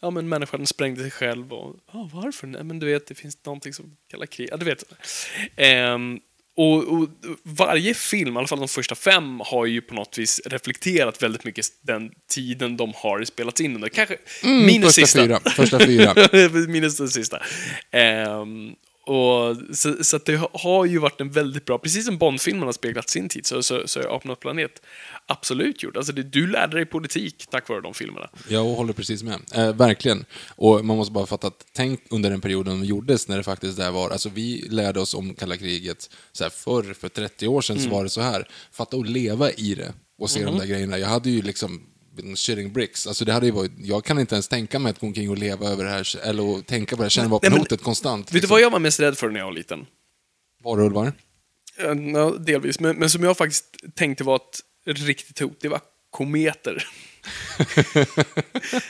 ja, 0.00 0.10
men 0.10 0.28
människan 0.28 0.66
sprängde 0.66 1.00
sig 1.00 1.10
själv 1.10 1.52
och 1.52 1.76
ja, 1.92 2.10
varför? 2.12 2.46
Nej, 2.46 2.64
men 2.64 2.78
du 2.78 2.86
vet, 2.86 3.06
det 3.06 3.14
finns 3.14 3.44
någonting 3.44 3.72
som 3.72 3.96
kallar 4.10 4.26
krig. 4.26 4.48
Ja, 4.50 4.56
du 4.56 4.64
vet. 4.64 4.84
Ehm, 5.56 6.20
och, 6.56 6.76
och 6.88 7.08
varje 7.42 7.94
film, 7.94 8.34
i 8.34 8.38
alla 8.38 8.46
fall 8.46 8.58
de 8.58 8.68
första 8.68 8.94
fem, 8.94 9.40
har 9.44 9.66
ju 9.66 9.80
på 9.80 9.94
något 9.94 10.18
vis 10.18 10.40
reflekterat 10.46 11.22
väldigt 11.22 11.44
mycket 11.44 11.66
den 11.82 12.10
tiden 12.30 12.76
de 12.76 12.92
har 12.96 13.24
spelats 13.24 13.60
in 13.60 13.74
under. 13.74 13.88
Kanske 13.88 14.16
minus 14.42 14.68
Mm, 14.68 14.82
första 14.82 14.90
sista. 15.06 15.22
fyra. 15.22 15.40
Första 15.56 15.78
fyra. 15.80 16.14
minus 16.68 16.96
den 16.96 17.08
sista. 17.08 17.42
Ehm, 17.90 18.72
och, 19.06 19.56
så 19.76 20.04
så 20.04 20.16
att 20.16 20.24
det 20.24 20.40
har 20.52 20.84
ju 20.84 20.98
varit 20.98 21.20
en 21.20 21.30
väldigt 21.30 21.64
bra, 21.64 21.78
precis 21.78 22.06
som 22.06 22.18
Bondfilmen 22.18 22.64
har 22.64 22.72
speglat 22.72 23.08
sin 23.08 23.28
tid, 23.28 23.46
så, 23.46 23.62
så, 23.62 23.88
så 23.88 24.00
är 24.00 24.16
Apornas 24.16 24.38
planet 24.38 24.82
absolut 25.26 25.82
gjort. 25.82 25.96
Alltså 25.96 26.12
det, 26.12 26.22
du 26.22 26.46
lärde 26.46 26.76
dig 26.76 26.86
politik 26.86 27.46
tack 27.50 27.68
vare 27.68 27.80
de 27.80 27.94
filmerna. 27.94 28.30
Jag 28.48 28.64
håller 28.64 28.92
precis 28.92 29.22
med. 29.22 29.40
Eh, 29.54 29.72
verkligen. 29.72 30.24
Och 30.48 30.84
man 30.84 30.96
måste 30.96 31.12
bara 31.12 31.26
fatta 31.26 31.46
att 31.46 31.66
tänk 31.72 32.00
under 32.10 32.30
den 32.30 32.40
perioden 32.40 32.80
de 32.80 32.86
gjordes 32.86 33.28
när 33.28 33.36
det 33.36 33.42
faktiskt 33.42 33.76
där 33.76 33.90
var, 33.90 34.10
alltså 34.10 34.28
vi 34.28 34.68
lärde 34.70 35.00
oss 35.00 35.14
om 35.14 35.34
kalla 35.34 35.56
kriget 35.56 36.10
så 36.32 36.44
här 36.44 36.50
förr, 36.50 36.94
för 36.94 37.08
30 37.08 37.48
år 37.48 37.60
sedan 37.60 37.80
så 37.80 37.88
var 37.88 38.02
det 38.02 38.10
så 38.10 38.20
här. 38.20 38.48
Fatta 38.72 38.96
att 38.96 39.08
leva 39.08 39.50
i 39.50 39.74
det 39.74 39.92
och 40.18 40.30
se 40.30 40.44
de 40.44 40.58
där 40.58 40.66
grejerna. 40.66 40.98
Jag 40.98 41.08
hade 41.08 41.30
ju 41.30 41.42
liksom 41.42 41.80
shitting 42.36 42.72
bricks. 42.72 43.06
Alltså 43.06 43.24
det 43.24 43.32
hade 43.32 43.46
ju 43.46 43.52
varit, 43.52 43.72
jag 43.76 44.04
kan 44.04 44.18
inte 44.18 44.34
ens 44.34 44.48
tänka 44.48 44.78
mig 44.78 44.90
att 44.90 44.98
gå 44.98 45.06
omkring 45.06 45.30
och 45.30 45.38
leva 45.38 45.68
över 45.68 45.84
det 45.84 45.90
här, 45.90 46.26
eller 46.28 46.62
tänka 46.62 46.96
på 46.96 47.02
det 47.02 47.04
här 47.04 47.10
kärnvapenhotet 47.10 47.82
konstant. 47.82 48.32
Vet 48.32 48.42
du 48.42 48.48
vad 48.48 48.60
jag 48.60 48.70
var 48.70 48.78
mest 48.78 49.00
rädd 49.00 49.18
för 49.18 49.30
när 49.30 49.40
jag 49.40 49.46
var 49.46 49.52
liten? 49.52 49.86
Varulvar? 50.64 51.12
Eh, 51.78 51.92
Ja, 52.14 52.30
delvis, 52.30 52.80
men, 52.80 52.96
men 52.96 53.10
som 53.10 53.24
jag 53.24 53.36
faktiskt 53.36 53.64
tänkte 53.94 54.24
var 54.24 54.36
ett 54.36 54.98
riktigt 55.00 55.38
hot, 55.40 55.60
det 55.60 55.68
var 55.68 55.80
kometer. 56.10 56.86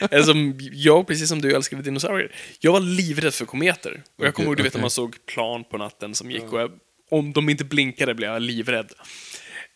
Eller 0.11 0.23
som 0.23 0.59
jag, 0.73 1.07
precis 1.07 1.29
som 1.29 1.41
du, 1.41 1.55
älskade 1.55 1.83
dinosaurier. 1.83 2.35
Jag 2.61 2.73
var 2.73 2.81
livrädd 2.81 3.35
för 3.35 3.45
kometer. 3.45 4.03
Och 4.19 4.27
jag 4.27 4.35
kommer 4.35 4.49
ihåg, 4.49 4.57
du 4.57 4.63
vet, 4.63 4.75
när 4.75 4.81
man 4.81 4.91
såg 4.91 5.27
plan 5.27 5.65
på 5.71 5.79
natten 5.79 6.15
som 6.15 6.31
gick 6.31 6.53
och 6.53 6.61
jag, 6.61 6.71
om 7.11 7.33
de 7.33 7.49
inte 7.49 7.65
blinkade 7.65 8.15
blev 8.15 8.31
jag 8.31 8.43
livrädd. 8.43 8.93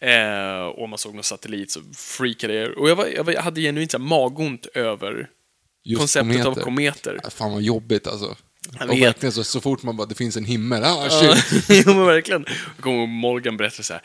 Eh, 0.00 0.66
och 0.66 0.88
man 0.88 0.98
såg 0.98 1.14
någon 1.14 1.24
satellit 1.24 1.70
så 1.70 1.80
freakade 1.96 2.54
jag. 2.54 2.78
Och 2.78 2.90
jag, 2.90 2.96
var, 2.96 3.06
jag, 3.06 3.24
var, 3.24 3.32
jag 3.32 3.42
hade 3.42 3.60
genuint 3.60 3.90
så 3.90 3.98
magont 3.98 4.66
över 4.66 5.30
Just 5.84 6.00
konceptet 6.00 6.46
av 6.46 6.54
kometer. 6.54 7.20
Ja, 7.22 7.30
Fan 7.30 7.52
vad 7.52 7.62
jobbigt 7.62 8.06
alltså. 8.06 8.36
Jag 8.78 8.90
Och 8.90 9.02
verkligen 9.02 9.32
så, 9.32 9.44
så 9.44 9.60
fort 9.60 9.82
man 9.82 9.96
bara, 9.96 10.06
det 10.06 10.14
finns 10.14 10.36
en 10.36 10.44
himmel, 10.44 10.84
ah 10.84 11.10
shit. 11.10 11.64
jo, 11.86 11.94
men 11.94 12.06
verkligen. 12.06 12.44
Jag 12.76 12.84
kommer 12.84 12.98
ihåg 12.98 13.08
Morgan 13.08 13.56
berättade 13.56 13.82
så 13.82 13.92
här. 13.92 14.02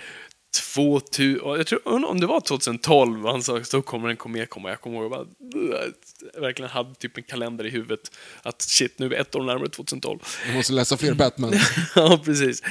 2000, 0.76 1.40
och 1.42 1.60
jag 1.60 1.68
tror 1.68 2.06
om 2.06 2.20
det 2.20 2.28
var 2.28 2.40
2012, 2.42 3.26
han 3.26 3.44
sa 3.44 3.64
så 3.64 3.82
kommer 3.82 4.10
en 4.10 4.18
komet 4.18 4.50
komma. 4.50 4.70
Jag 4.70 4.82
kommer 4.82 4.98
ihåg 4.98 5.04
jag 5.04 5.12
bara, 5.12 5.26
verkligen 6.42 6.72
hade 6.72 6.96
typ 6.96 7.18
en 7.18 7.24
kalender 7.24 7.66
i 7.66 7.70
huvudet. 7.70 8.12
Att 8.42 8.62
shit, 8.62 9.00
nu 9.00 9.06
är 9.06 9.10
vi 9.10 9.16
ett 9.16 9.36
år 9.36 9.44
närmare 9.44 9.70
2012. 9.70 10.20
Jag 10.46 10.56
måste 10.56 10.74
läsa 10.74 10.98
fler 10.98 11.14
Batman. 11.14 11.54
ja, 11.96 12.22
precis. 12.26 12.64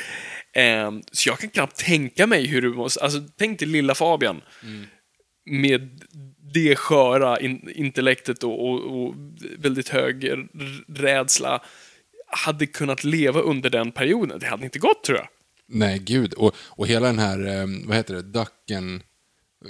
Ehm, 0.53 1.03
så 1.13 1.29
jag 1.29 1.39
kan 1.39 1.51
knappt 1.51 1.77
tänka 1.77 2.27
mig 2.27 2.47
hur 2.47 2.63
du 2.63 2.71
måste, 2.71 3.01
alltså 3.01 3.21
tänk 3.39 3.59
dig 3.59 3.69
lilla 3.69 3.95
Fabian. 3.95 4.43
Med 5.45 6.01
det 6.55 6.77
sköra 6.77 7.41
in, 7.41 7.71
intellektet 7.75 8.45
och, 8.45 8.69
och, 8.69 9.07
och 9.07 9.15
väldigt 9.59 9.89
hög 9.89 10.33
rädsla. 10.89 11.63
Hade 12.27 12.67
kunnat 12.67 13.05
leva 13.05 13.41
under 13.41 13.71
den 13.71 13.93
perioden. 13.93 14.39
Det 14.39 14.47
hade 14.47 14.65
inte 14.65 14.79
gått 14.79 15.05
tror 15.05 15.19
jag. 15.19 15.29
Nej, 15.67 15.99
gud. 15.99 16.33
Och, 16.33 16.55
och 16.59 16.87
hela 16.87 17.07
den 17.07 17.19
här, 17.19 17.47
eh, 17.47 17.67
vad 17.87 17.97
heter 17.97 18.15
det, 18.15 18.23
ducken... 18.23 19.03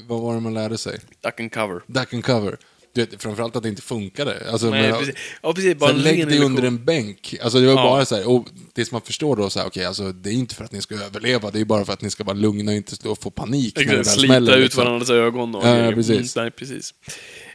Vad 0.08 0.20
var 0.20 0.34
det 0.34 0.40
man 0.40 0.54
lärde 0.54 0.78
sig? 0.78 0.98
Duck 1.22 1.40
and 1.40 1.52
cover. 1.52 1.82
Duck 1.86 2.14
and 2.14 2.24
cover. 2.24 2.58
Du 2.92 3.00
vet, 3.04 3.22
framförallt 3.22 3.56
att 3.56 3.62
det 3.62 3.68
inte 3.68 3.82
funkade. 3.82 4.50
Alltså, 4.52 4.70
Nej, 4.70 4.90
men, 4.90 4.98
precis. 5.00 5.14
Ja, 5.42 5.52
precis. 5.54 5.76
Bara 5.76 5.92
här, 5.92 5.98
lägg 5.98 6.28
dig 6.28 6.38
under 6.38 6.62
en 6.62 6.84
bänk. 6.84 7.34
Alltså 7.42 7.60
det 7.60 7.66
var 7.66 7.72
Ja. 7.74 7.82
bara 7.82 8.04
så 8.04 8.16
här, 8.16 8.28
och 8.28 8.46
som 8.76 8.86
man 8.92 9.00
förstår 9.02 9.36
då, 9.36 9.50
så 9.50 9.58
här, 9.58 9.66
okej, 9.66 9.84
alltså 9.84 10.12
det 10.12 10.30
är 10.30 10.34
inte 10.34 10.54
för 10.54 10.64
att 10.64 10.72
ni 10.72 10.82
ska 10.82 10.94
överleva, 10.94 11.50
det 11.50 11.60
är 11.60 11.64
bara 11.64 11.84
för 11.84 11.92
att 11.92 12.02
ni 12.02 12.10
ska 12.10 12.24
vara 12.24 12.36
lugna 12.36 12.70
och 12.70 12.76
inte 12.76 12.96
stå 12.96 13.10
och 13.10 13.22
få 13.22 13.30
panik 13.30 13.76
när 13.76 13.84
det 13.84 14.00
Exakt, 14.00 14.18
slita 14.18 14.26
smäller. 14.34 14.56
ut 14.56 14.62
liksom. 14.64 14.84
varandras 14.84 15.10
ögon 15.10 15.54
och 15.54 15.66
Ja, 15.68 15.92
precis. 15.94 16.36
Mm, 16.36 16.44
nej, 16.44 16.50
precis. 16.50 16.94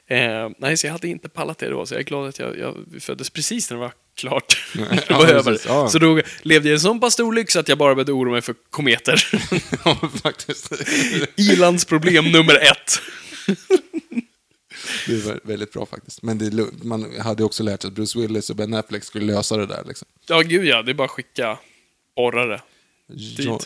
Eh, 0.07 0.49
nej, 0.59 0.77
så 0.77 0.87
jag 0.87 0.91
hade 0.91 1.07
inte 1.07 1.29
pallat 1.29 1.57
det 1.57 1.69
då, 1.69 1.85
så 1.85 1.93
jag 1.93 1.99
är 1.99 2.03
glad 2.05 2.27
att 2.29 2.39
jag, 2.39 2.59
jag 2.59 2.75
föddes 2.99 3.29
precis 3.29 3.69
när 3.69 3.77
det 3.77 3.81
var 3.81 3.91
klart. 4.17 4.57
det 4.73 5.03
Ja, 5.09 5.17
var 5.17 5.27
över. 5.27 5.43
precis, 5.51 5.65
ja. 5.67 5.89
Så 5.89 5.99
då 5.99 6.21
levde 6.41 6.69
jag 6.69 6.73
i 6.73 6.75
en 6.75 6.79
sån 6.79 6.99
pass 6.99 7.13
stor 7.13 7.33
lyx 7.33 7.55
att 7.55 7.69
jag 7.69 7.77
bara 7.77 7.95
började 7.95 8.11
oroa 8.11 8.31
mig 8.31 8.41
för 8.41 8.55
kometer. 8.69 9.27
ja, 9.85 10.09
faktiskt. 10.23 10.71
Ilandsproblem 11.35 12.25
nummer 12.31 12.55
ett. 12.55 12.99
Det 15.07 15.25
var 15.25 15.39
väldigt 15.43 15.73
bra 15.73 15.85
faktiskt. 15.85 16.21
Men 16.23 16.37
det, 16.37 16.45
är 16.45 16.85
man 16.85 17.19
hade 17.19 17.43
också 17.43 17.63
lärt 17.63 17.81
sig 17.81 17.87
att 17.87 17.93
Bruce 17.93 18.19
Willis 18.19 18.49
och 18.49 18.55
Ben 18.55 18.73
Affleck 18.73 19.03
skulle 19.03 19.25
lösa 19.33 19.57
det 19.57 19.65
där. 19.65 19.83
Liksom. 19.87 20.07
Ja, 20.27 20.41
gud 20.41 20.65
ja, 20.65 20.81
det 20.81 20.91
är 20.91 20.93
bara 20.93 21.05
att 21.05 21.11
skicka 21.11 21.57
borrare. 22.15 22.61
Ja. 23.37 23.59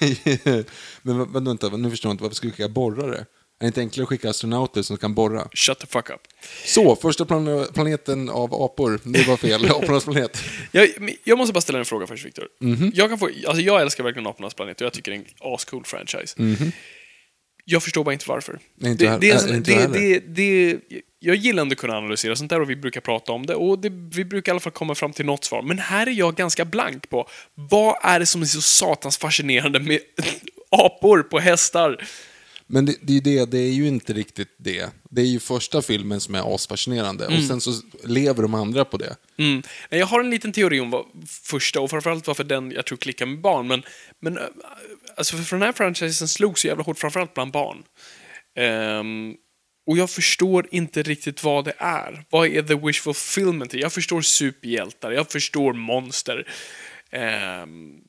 Men 1.02 1.18
vad- 1.32 1.44
vänta, 1.44 1.68
nu 1.68 1.90
förstår 1.90 2.08
jag 2.08 2.14
inte, 2.14 2.22
varför 2.22 2.36
ska 2.36 2.46
vi 2.46 2.52
skicka 2.52 2.68
borrare? 2.68 3.26
Är 3.60 3.64
det 3.64 3.66
inte 3.66 3.80
enklare 3.80 4.02
att 4.02 4.08
skicka 4.08 4.30
astronauter 4.30 4.82
som 4.82 4.96
kan 4.96 5.14
borra? 5.14 5.48
Shut 5.52 5.78
the 5.78 5.86
fuck 5.86 6.10
up. 6.10 6.20
Så, 6.66 6.96
första 6.96 7.24
plan 7.24 7.66
planeten 7.74 8.28
av 8.28 8.54
apor. 8.62 9.00
Det 9.04 9.28
var 9.28 9.36
fel. 9.36 9.64
Apornas 9.70 10.04
planet. 10.04 10.38
Jag, 10.72 10.88
men 11.00 11.14
jag 11.24 11.38
måste 11.38 11.52
bara 11.52 11.60
ställa 11.60 11.78
en 11.78 11.84
fråga 11.84 12.06
först, 12.06 12.26
Victor. 12.26 12.48
Mhm. 12.60 12.92
Jag, 12.94 13.08
kan 13.08 13.18
få, 13.18 13.26
alltså 13.46 13.62
jag 13.62 13.82
älskar 13.82 14.04
verkligen 14.04 14.26
Apornas 14.26 14.54
planet 14.54 14.80
och 14.80 14.84
jag 14.86 14.92
tycker 14.92 15.10
det 15.10 15.16
är 15.16 15.18
en 15.18 15.54
ascool 15.54 15.84
franchise. 15.84 16.34
Jag 17.70 17.82
förstår 17.82 18.04
bara 18.04 18.12
inte 18.12 18.24
varför. 18.28 18.58
Nej, 18.76 18.92
inte 18.92 19.04
det, 19.04 19.10
jag- 19.10 19.20
det, 19.20 19.30
är 19.30 19.34
en 19.34 19.40
sån- 19.40 19.54
inte 19.54 19.72
jag 19.72 19.92
det, 19.92 20.18
det, 20.18 20.72
det, 20.78 20.78
jag 21.20 21.36
gillar 21.36 21.62
ändå 21.62 21.72
att 21.72 21.78
kunna 21.78 21.96
analysera 21.96 22.36
sånt 22.36 22.50
där 22.50 22.60
och 22.60 22.70
vi 22.70 22.76
brukar 22.76 23.00
prata 23.00 23.32
om 23.32 23.46
det 23.46 23.54
och 23.54 23.84
vi 24.12 24.24
brukar 24.24 24.50
i 24.50 24.52
alla 24.52 24.60
fall 24.60 24.72
komma 24.72 24.94
fram 24.94 25.12
till 25.12 25.26
något 25.26 25.44
svar. 25.44 25.62
Men 25.62 25.78
här 25.78 26.06
är 26.06 26.10
jag 26.10 26.34
ganska 26.34 26.64
blank 26.64 27.08
på 27.10 27.28
vad 27.54 27.96
är 28.02 28.18
det 28.20 28.26
som 28.26 28.42
är 28.42 28.46
så 28.46 28.60
satans 28.62 29.18
fascinerande 29.18 29.80
med 29.80 29.98
apor 30.70 31.22
på 31.22 31.38
hästar? 31.38 32.04
Men 32.70 32.86
det, 32.86 32.96
det, 33.02 33.12
är 33.12 33.14
ju 33.14 33.20
det, 33.20 33.50
det 33.50 33.58
är 33.58 33.72
ju 33.72 33.88
inte 33.88 34.12
riktigt 34.12 34.54
det. 34.56 34.90
Det 35.10 35.20
är 35.20 35.26
ju 35.26 35.40
första 35.40 35.82
filmen 35.82 36.20
som 36.20 36.34
är 36.34 36.54
asfascinerande. 36.54 37.26
Och 37.26 37.42
sen 37.42 37.60
så 37.60 37.72
lever 38.04 38.42
de 38.42 38.54
andra 38.54 38.84
på 38.84 38.96
det. 38.96 39.16
Mm. 39.36 39.62
Jag 39.90 40.06
har 40.06 40.20
en 40.20 40.30
liten 40.30 40.52
teori 40.52 40.80
om 40.80 40.90
vad 40.90 41.04
första, 41.28 41.80
och 41.80 41.90
framförallt 41.90 42.26
varför 42.26 42.44
den 42.44 42.70
jag 42.70 42.86
tror 42.86 42.98
klickar 42.98 43.26
med 43.26 43.40
barn, 43.40 43.68
men, 43.68 43.82
men 44.20 44.38
äh, 44.38 44.44
alltså 45.16 45.36
för 45.36 45.56
den 45.56 45.66
här 45.66 45.72
franchisen 45.72 46.28
slog 46.28 46.58
så 46.58 46.66
jävla 46.66 46.84
hårt, 46.84 46.98
framförallt 46.98 47.34
bland 47.34 47.52
barn. 47.52 47.82
Ehm, 48.58 49.34
och 49.86 49.98
jag 49.98 50.10
förstår 50.10 50.68
inte 50.70 51.02
riktigt 51.02 51.44
vad 51.44 51.64
det 51.64 51.74
är. 51.78 52.24
Vad 52.30 52.48
är 52.48 52.62
the 52.62 52.74
wish 52.74 53.02
fulfillment? 53.02 53.74
Jag 53.74 53.92
förstår 53.92 54.22
superhjältar, 54.22 55.10
jag 55.10 55.30
förstår 55.30 55.72
monster. 55.72 56.48
Ehm, 57.10 58.00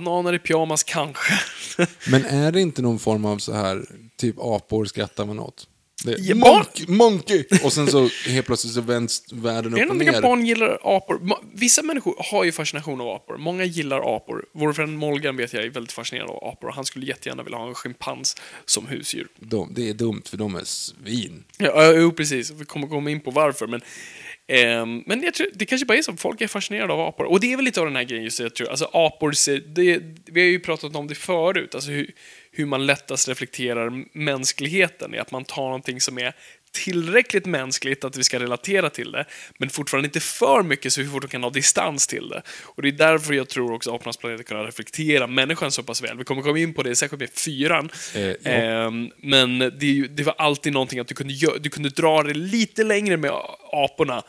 bananer 0.00 0.32
i 0.32 0.38
pyjamas 0.38 0.82
kanske. 0.82 1.32
Men 2.10 2.24
är 2.24 2.52
det 2.52 2.60
inte 2.60 2.82
någon 2.82 2.98
form 2.98 3.24
av 3.24 3.38
så 3.38 3.52
här, 3.52 3.84
typ 4.16 4.36
apor 4.38 4.84
skrattar 4.84 5.24
man 5.24 5.38
åt? 5.38 5.68
Det, 6.04 6.16
Ja, 6.18 6.34
barn- 6.34 6.96
monkey! 6.96 7.44
Och 7.64 7.72
sen 7.72 7.86
så 7.86 8.08
helt 8.28 8.46
plötsligt 8.46 8.74
så 8.74 8.80
vänds 8.80 9.22
världen 9.32 9.72
Är 9.72 9.76
det 9.78 9.84
upp 9.84 9.90
och 9.90 9.96
någonting 9.96 10.08
att 10.08 10.14
ner. 10.14 10.22
barn 10.22 10.46
gillar 10.46 10.78
apor? 10.82 11.20
Vissa 11.54 11.82
människor 11.82 12.14
har 12.30 12.44
ju 12.44 12.52
fascination 12.52 13.00
av 13.00 13.08
apor. 13.08 13.36
Många 13.38 13.64
gillar 13.64 14.16
apor. 14.16 14.44
Vår 14.52 14.72
vän 14.72 14.96
Molgan 14.96 15.36
vet 15.36 15.52
jag 15.52 15.64
är 15.64 15.70
väldigt 15.70 15.92
fascinerad 15.92 16.30
av 16.30 16.44
apor. 16.44 16.72
Han 16.72 16.84
skulle 16.84 17.06
jättegärna 17.06 17.42
vilja 17.42 17.58
ha 17.58 17.68
en 17.68 17.74
schimpans 17.74 18.36
som 18.64 18.86
husdjur. 18.86 19.28
De, 19.36 19.68
det 19.74 19.88
är 19.88 19.94
dumt 19.94 20.22
för 20.26 20.36
de 20.36 20.54
är 20.56 20.64
svin. 20.64 21.44
Ja, 21.58 21.92
jo, 21.92 22.12
precis. 22.12 22.50
Vi 22.50 22.64
kommer 22.64 22.86
komma 22.86 23.10
in 23.10 23.20
på 23.20 23.30
varför, 23.30 23.66
men... 23.66 23.80
Um, 24.52 25.02
men 25.06 25.22
jag 25.22 25.34
tror, 25.34 25.46
det 25.54 25.66
kanske 25.66 25.86
bara 25.86 25.98
är 25.98 26.02
så, 26.02 26.16
folk 26.16 26.40
är 26.40 26.46
fascinerade 26.48 26.92
av 26.92 27.00
apor. 27.00 27.26
Och 27.26 27.40
det 27.40 27.52
är 27.52 27.56
väl 27.56 27.64
lite 27.64 27.80
av 27.80 27.86
den 27.86 27.96
här 27.96 28.04
grejen, 28.04 28.24
just 28.24 28.40
jag 28.40 28.54
tror. 28.54 28.68
Alltså 28.68 28.90
apor, 28.92 29.32
ser- 29.32 29.62
det, 29.66 30.02
vi 30.26 30.40
har 30.40 30.48
ju 30.48 30.60
pratat 30.60 30.96
om 30.96 31.06
det 31.06 31.14
förut, 31.14 31.74
alltså 31.74 31.90
hur, 31.90 32.10
hur 32.50 32.66
man 32.66 32.86
lättast 32.86 33.28
reflekterar 33.28 34.04
mänskligheten, 34.18 35.14
är 35.14 35.20
att 35.20 35.30
man 35.30 35.44
tar 35.44 35.62
någonting 35.62 36.00
som 36.00 36.18
är 36.18 36.32
tillräckligt 36.74 37.46
mänskligt 37.46 38.04
att 38.04 38.16
vi 38.16 38.24
ska 38.24 38.38
relatera 38.38 38.90
till 38.90 39.12
det, 39.12 39.24
men 39.58 39.70
fortfarande 39.70 40.06
inte 40.06 40.20
för 40.20 40.62
mycket 40.62 40.92
så 40.92 41.00
vi 41.00 41.06
fortfarande 41.06 41.28
kan 41.28 41.42
ha 41.42 41.50
distans 41.50 42.06
till 42.06 42.28
det. 42.28 42.42
Och 42.62 42.82
det 42.82 42.88
är 42.88 42.92
därför 42.92 43.34
jag 43.34 43.48
tror 43.48 43.72
också 43.72 43.94
Apornas 43.94 44.16
planet 44.16 44.46
kan 44.46 44.64
reflektera 44.64 45.26
människan 45.26 45.72
så 45.72 45.82
pass 45.82 46.02
väl. 46.02 46.18
Vi 46.18 46.24
kommer 46.24 46.42
komma 46.42 46.58
in 46.58 46.74
på 46.74 46.82
det 46.82 46.96
särskilt 46.96 47.20
med 47.20 47.30
fyran. 47.30 47.90
Eh, 48.14 48.22
ja. 48.22 48.36
Ehm, 48.44 49.10
men 49.16 49.58
det, 49.58 50.08
det 50.08 50.22
var 50.22 50.34
alltid 50.38 50.72
någonting 50.72 50.98
att 50.98 51.08
du 51.08 51.14
kunde, 51.14 51.34
du 51.58 51.70
kunde 51.70 51.88
dra 51.88 52.22
det 52.22 52.34
lite 52.34 52.84
längre 52.84 53.16
med 53.16 53.30
aporna 53.72 54.22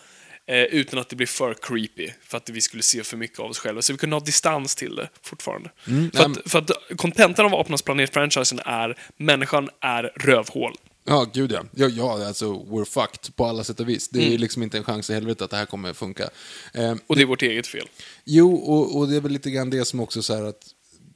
eh, 0.48 0.64
utan 0.64 1.00
att 1.00 1.10
det 1.10 1.16
blev 1.16 1.28
för 1.28 1.54
creepy, 1.62 2.10
för 2.24 2.38
att 2.38 2.50
vi 2.50 2.62
skulle 2.62 2.84
se 2.84 3.04
för 3.04 3.18
mycket 3.18 3.40
av 3.40 3.50
oss 3.50 3.60
själva. 3.60 3.82
Så 3.82 3.94
vi 3.94 3.98
kunde 3.98 4.16
ha 4.16 4.22
distans 4.22 4.76
till 4.76 4.96
det 4.96 5.10
fortfarande. 5.22 5.70
för, 5.84 5.92
Mm, 5.92 6.12
nej, 6.14 6.24
att, 6.24 6.52
för 6.52 6.60
att 6.60 6.72
kontentan 6.98 7.46
av 7.46 7.56
Apornas 7.56 7.82
planet-franchisen 7.82 8.60
är 8.66 8.98
människan 9.18 9.70
är 9.82 10.04
rövhål. 10.16 10.76
Ja, 11.08 11.26
gud 11.34 11.52
ja. 11.52 11.64
ja. 11.76 11.88
Ja, 11.88 12.28
alltså 12.28 12.54
we're 12.54 12.86
fucked 12.86 13.36
på 13.36 13.46
alla 13.46 13.64
sätt 13.64 13.80
och 13.80 13.90
vis. 13.90 14.10
Det 14.10 14.20
Mm. 14.22 14.34
är 14.34 14.38
liksom 14.38 14.64
inte 14.64 14.78
en 14.78 14.84
chans 14.84 15.10
i 15.10 15.14
helvete 15.14 15.44
att 15.44 15.52
det 15.52 15.58
här 15.58 15.66
kommer 15.66 15.94
funka. 15.94 16.30
Eh, 16.74 16.96
Och 17.08 17.16
det 17.16 17.22
är 17.22 17.26
vårt 17.26 17.42
eget 17.42 17.68
fel. 17.68 17.88
Jo, 18.26 18.56
och, 18.56 18.98
och 18.98 19.08
det 19.08 19.16
är 19.16 19.22
väl 19.22 19.32
lite 19.32 19.52
grann 19.52 19.70
det 19.70 19.86
som 19.86 20.00
också 20.00 20.22
så 20.24 20.36
här 20.36 20.44
att 20.44 20.62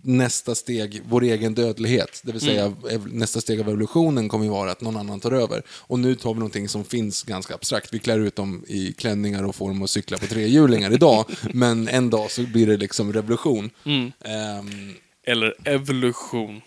nästa 0.01 0.55
steg, 0.55 1.01
vår 1.10 1.24
egen 1.24 1.53
dödlighet, 1.53 2.22
det 2.24 2.31
vill 2.31 2.41
säga 2.41 2.65
Mm. 2.65 3.01
nästa 3.12 3.41
steg 3.41 3.60
av 3.62 3.67
evolutionen 3.69 4.29
kommer 4.29 4.46
ju 4.46 4.51
vara 4.51 4.72
att 4.72 4.81
någon 4.81 4.98
annan 4.98 5.19
tar 5.19 5.31
över. 5.31 5.63
Och 5.69 6.00
nu 6.00 6.15
tar 6.15 6.34
vi 6.34 6.39
någonting 6.39 6.69
som 6.69 6.84
finns 6.86 7.24
ganska 7.24 7.53
abstrakt. 7.55 7.93
Vi 7.93 8.00
klär 8.00 8.19
ut 8.19 8.36
dem 8.36 8.63
i 8.67 8.93
klänningar 8.93 9.43
och 9.43 9.55
får 9.55 9.67
dem 9.67 9.81
att 9.84 9.89
cykla 9.89 10.17
på 10.17 10.25
trehjulingar 10.25 10.93
idag, 10.93 11.25
men 11.53 11.88
en 11.88 12.10
dag 12.10 12.31
så 12.31 12.41
blir 12.41 12.67
det 12.67 12.77
liksom 12.77 13.13
revolution. 13.13 13.69
Mm. 13.86 14.12
Ehm, 14.25 14.93
Eller 15.24 15.55
evolution. 15.65 16.62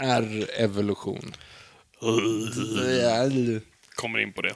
är 0.00 0.50
evolution. 0.60 1.32
Kommer 3.94 4.18
in 4.18 4.32
på 4.32 4.42
det. 4.42 4.54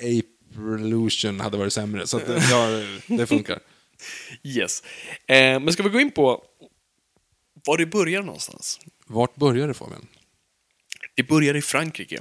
Ape-revolution 0.00 1.40
hade 1.40 1.56
varit 1.56 1.72
sämre, 1.72 2.06
så 2.06 2.16
att, 2.16 2.50
ja, 2.50 2.66
det 3.06 3.26
funkar. 3.26 3.58
Yes. 4.42 4.82
Eh, 5.26 5.60
men 5.60 5.72
ska 5.72 5.82
vi 5.82 5.88
gå 5.88 6.00
in 6.00 6.10
på 6.10 6.44
var 7.66 7.78
det 7.78 7.86
börjar 7.86 8.22
någonstans? 8.22 8.80
Vart 9.06 9.36
börjar 9.36 9.68
det 9.68 9.74
Fabian? 9.74 10.06
Det 11.14 11.22
började 11.22 11.58
i 11.58 11.62
Frankrike 11.62 12.20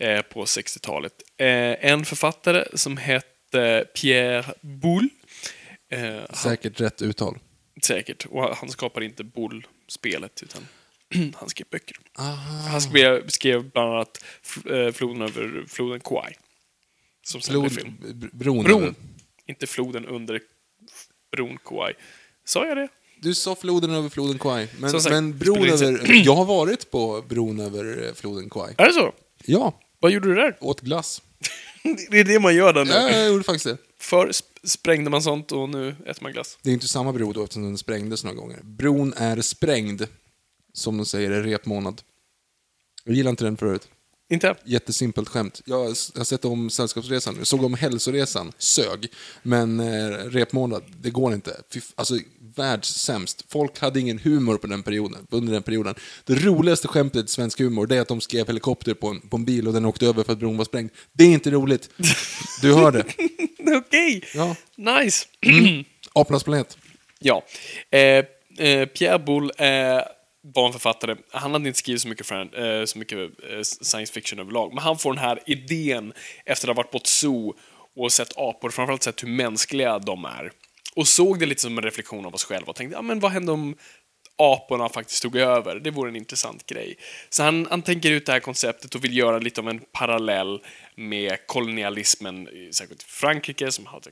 eh, 0.00 0.22
på 0.22 0.44
60-talet. 0.44 1.12
Eh, 1.36 1.46
en 1.90 2.04
författare 2.04 2.64
som 2.74 2.96
hette 2.96 3.86
Pierre 3.94 4.44
Boulle. 4.60 5.08
Eh, 5.90 6.14
han, 6.16 6.36
Säkert 6.36 6.80
rätt 6.80 7.02
uttal. 7.02 7.38
säkert. 7.82 8.26
Och 8.26 8.56
han 8.56 8.68
skapade 8.68 9.06
inte 9.06 9.24
Boulle-spelet, 9.24 10.42
utan 10.42 10.68
han 11.34 11.48
skrev 11.48 11.66
böcker. 11.70 11.96
Han 12.70 12.80
skrev, 12.80 13.28
skrev 13.28 13.70
bland 13.70 13.94
annat 13.94 14.24
eh, 14.70 14.92
Floden 14.92 15.22
över 15.22 15.64
floden 15.68 16.00
Kwai. 16.00 16.34
Som 17.22 17.40
sen 17.40 17.52
Flod, 17.52 17.72
film. 17.72 17.96
br- 18.02 18.30
bron. 18.32 18.64
Bron. 18.64 18.94
Inte 19.46 19.66
floden 19.66 20.06
under 20.06 20.40
bron 21.36 21.58
Kwai. 21.64 21.92
Sa 22.44 22.66
jag 22.66 22.76
det? 22.76 22.88
Du 23.20 23.34
sa 23.34 23.54
floden 23.54 23.90
över 23.90 24.08
floden 24.08 24.38
Kwai. 24.38 24.68
Men, 24.78 24.90
sagt, 24.90 25.10
men 25.10 25.38
bron 25.38 25.68
över... 25.68 26.12
Jag 26.24 26.34
har 26.34 26.44
varit 26.44 26.90
på 26.90 27.24
bron 27.28 27.60
över 27.60 28.06
eh, 28.08 28.14
floden 28.14 28.50
Kwai. 28.50 28.74
Är 28.78 28.86
det 28.86 28.92
så? 28.92 29.12
Ja, 29.44 29.80
Vad 30.00 30.10
gjorde 30.12 30.28
du 30.28 30.34
där? 30.34 30.56
åt 30.60 30.80
glass. 30.80 31.22
Det 32.10 32.20
är 32.20 32.24
det 32.24 32.40
man 32.40 32.54
gör 32.54 32.72
där 32.72 32.84
nu. 32.84 32.90
Ja, 32.90 33.10
jag 33.10 33.28
gjorde 33.28 33.44
faktiskt 33.44 33.64
det. 33.64 33.76
Förr 33.98 34.26
sp- 34.28 34.44
sprängde 34.66 35.10
man 35.10 35.22
sånt 35.22 35.52
och 35.52 35.68
nu 35.68 35.88
äter 36.06 36.22
man 36.22 36.32
glass. 36.32 36.58
Det 36.62 36.70
är 36.70 36.74
inte 36.74 36.88
samma 36.88 37.12
bro 37.12 37.32
då 37.32 37.42
eftersom 37.42 37.62
den 37.62 37.78
sprängdes 37.78 38.24
några 38.24 38.36
gånger. 38.36 38.60
Bron 38.62 39.12
är 39.16 39.40
sprängd, 39.40 40.02
som 40.74 40.96
de 40.96 41.06
säger 41.06 41.30
i 41.30 41.42
repmånad. 41.42 42.02
Jag 43.04 43.14
gillar 43.14 43.30
inte 43.30 43.44
den 43.44 43.56
förut. 43.56 43.88
Inte? 44.30 44.54
Jättesimpelt 44.64 45.28
skämt. 45.28 45.62
Jag 45.64 45.84
har 45.84 46.24
sett 46.24 46.44
om 46.44 46.70
Sällskapsresan, 46.70 47.34
jag 47.38 47.46
såg 47.46 47.64
om 47.64 47.74
Hälsoresan, 47.74 48.52
sög. 48.58 49.08
Men 49.42 49.80
eh, 49.80 50.08
repmånad, 50.10 50.82
det 51.00 51.10
går 51.10 51.34
inte. 51.34 51.56
Fy, 51.72 51.80
alltså, 51.94 52.18
världssämst. 52.56 53.44
Folk 53.48 53.80
hade 53.80 54.00
ingen 54.00 54.18
humor 54.18 54.56
på 54.56 54.66
den 54.66 54.82
perioden, 54.82 55.26
under 55.30 55.52
den 55.52 55.62
perioden. 55.62 55.94
Det 56.24 56.34
roligaste 56.34 56.88
skämtet 56.88 57.24
i 57.24 57.28
svensk 57.28 57.58
humor, 57.58 57.86
det 57.86 57.96
är 57.96 58.00
att 58.00 58.08
de 58.08 58.20
skrev 58.20 58.46
helikopter 58.46 58.94
på 58.94 59.08
en, 59.08 59.20
på 59.20 59.36
en 59.36 59.44
bil 59.44 59.66
och 59.66 59.72
den 59.74 59.84
åkte 59.84 60.06
över 60.06 60.24
för 60.24 60.32
att 60.32 60.38
bron 60.38 60.56
var 60.56 60.64
sprängd. 60.64 60.90
Det 61.12 61.24
är 61.24 61.28
inte 61.28 61.50
roligt. 61.50 61.90
Du 62.62 62.74
hör 62.74 62.92
det. 62.92 63.04
Okej! 63.76 64.24
Ja. 64.34 64.56
Nice! 64.76 65.26
Apornas 66.12 66.44
planet. 66.44 66.78
ja. 67.20 67.44
Eh, 67.90 68.24
eh, 68.58 68.86
Pierre 68.86 69.18
Boulle 69.18 69.52
eh, 69.58 70.02
var 70.46 70.66
en 70.66 70.72
författare. 70.72 71.16
Han 71.30 71.52
hade 71.52 71.68
inte 71.68 71.78
skrivit 71.78 72.02
så 72.02 72.08
mycket, 72.08 72.26
fran- 72.26 72.80
eh, 72.80 72.84
så 72.84 72.98
mycket 72.98 73.18
eh, 73.18 73.62
science 73.62 74.12
fiction 74.12 74.38
överlag, 74.38 74.74
men 74.74 74.84
han 74.84 74.98
får 74.98 75.12
den 75.12 75.24
här 75.24 75.40
idén 75.46 76.12
efter 76.44 76.68
att 76.68 76.76
ha 76.76 76.82
varit 76.82 76.90
på 76.90 76.98
ett 76.98 77.06
zoo 77.06 77.54
och 77.96 78.12
sett 78.12 78.32
apor, 78.36 78.70
framförallt 78.70 79.02
sett 79.02 79.22
hur 79.22 79.28
mänskliga 79.28 79.98
de 79.98 80.24
är. 80.24 80.52
Och 80.96 81.08
såg 81.08 81.38
det 81.38 81.46
lite 81.46 81.62
som 81.62 81.78
en 81.78 81.84
reflektion 81.84 82.26
av 82.26 82.34
oss 82.34 82.44
själva 82.44 82.66
och 82.70 82.76
tänkte, 82.76 82.96
ja 82.96 83.02
men 83.02 83.20
vad 83.20 83.30
händer 83.30 83.52
om 83.52 83.76
aporna 84.38 84.88
faktiskt 84.88 85.22
tog 85.22 85.36
över? 85.36 85.80
Det 85.80 85.90
vore 85.90 86.10
en 86.10 86.16
intressant 86.16 86.66
grej. 86.66 86.96
Så 87.30 87.42
han, 87.42 87.66
han 87.70 87.82
tänker 87.82 88.10
ut 88.10 88.26
det 88.26 88.32
här 88.32 88.40
konceptet 88.40 88.94
och 88.94 89.04
vill 89.04 89.16
göra 89.16 89.38
lite 89.38 89.60
av 89.60 89.68
en 89.68 89.80
parallell 89.92 90.60
med 90.96 91.46
kolonialismen, 91.46 92.48
särskilt 92.72 93.02
i 93.02 93.06
Frankrike 93.06 93.72
som 93.72 93.86
hade 93.86 94.10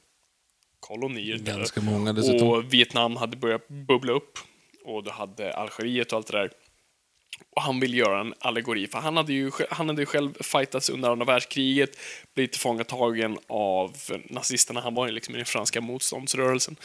kolonier. 0.81 1.39
Ganska 1.39 1.81
många 1.81 2.13
dessutom. 2.13 2.49
Och 2.49 2.75
Vietnam 2.75 3.17
hade 3.17 3.37
börjat 3.37 3.69
bubbla 3.69 4.13
upp. 4.13 4.39
Och 4.85 5.05
du 5.05 5.11
hade 5.11 5.53
Algeriet 5.55 6.13
och 6.13 6.17
allt 6.17 6.27
det 6.27 6.39
där. 6.39 6.51
Och 7.51 7.63
han 7.63 7.81
vill 7.81 7.95
göra 7.95 8.21
en 8.21 8.35
allegori, 8.39 8.87
för 8.87 8.99
han 8.99 9.17
hade 9.17 9.33
ju, 9.33 9.51
han 9.71 9.89
hade 9.89 10.03
ju 10.03 10.07
själv 10.07 10.43
fightats 10.43 10.91
under 10.91 11.11
andra 11.11 11.25
världskriget, 11.25 11.91
blivit 12.35 12.53
tillfångatagen 12.53 13.39
av 13.47 13.97
nazisterna. 14.31 14.81
Han 14.81 14.95
var 14.95 15.07
ju 15.07 15.13
liksom 15.13 15.35
i 15.35 15.37
den 15.37 15.47
franska 15.47 15.81
motståndsrörelsen. 15.81 16.77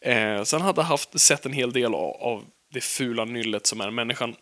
Eh, 0.00 0.42
så 0.42 0.56
han 0.56 0.66
hade 0.66 0.82
haft, 0.82 1.20
sett 1.20 1.46
en 1.46 1.52
hel 1.52 1.72
del 1.72 1.94
av, 1.94 2.16
av 2.22 2.44
det 2.72 2.80
fula 2.80 3.24
nyllet 3.24 3.66
som 3.66 3.80
är 3.80 3.90
människan. 3.90 4.34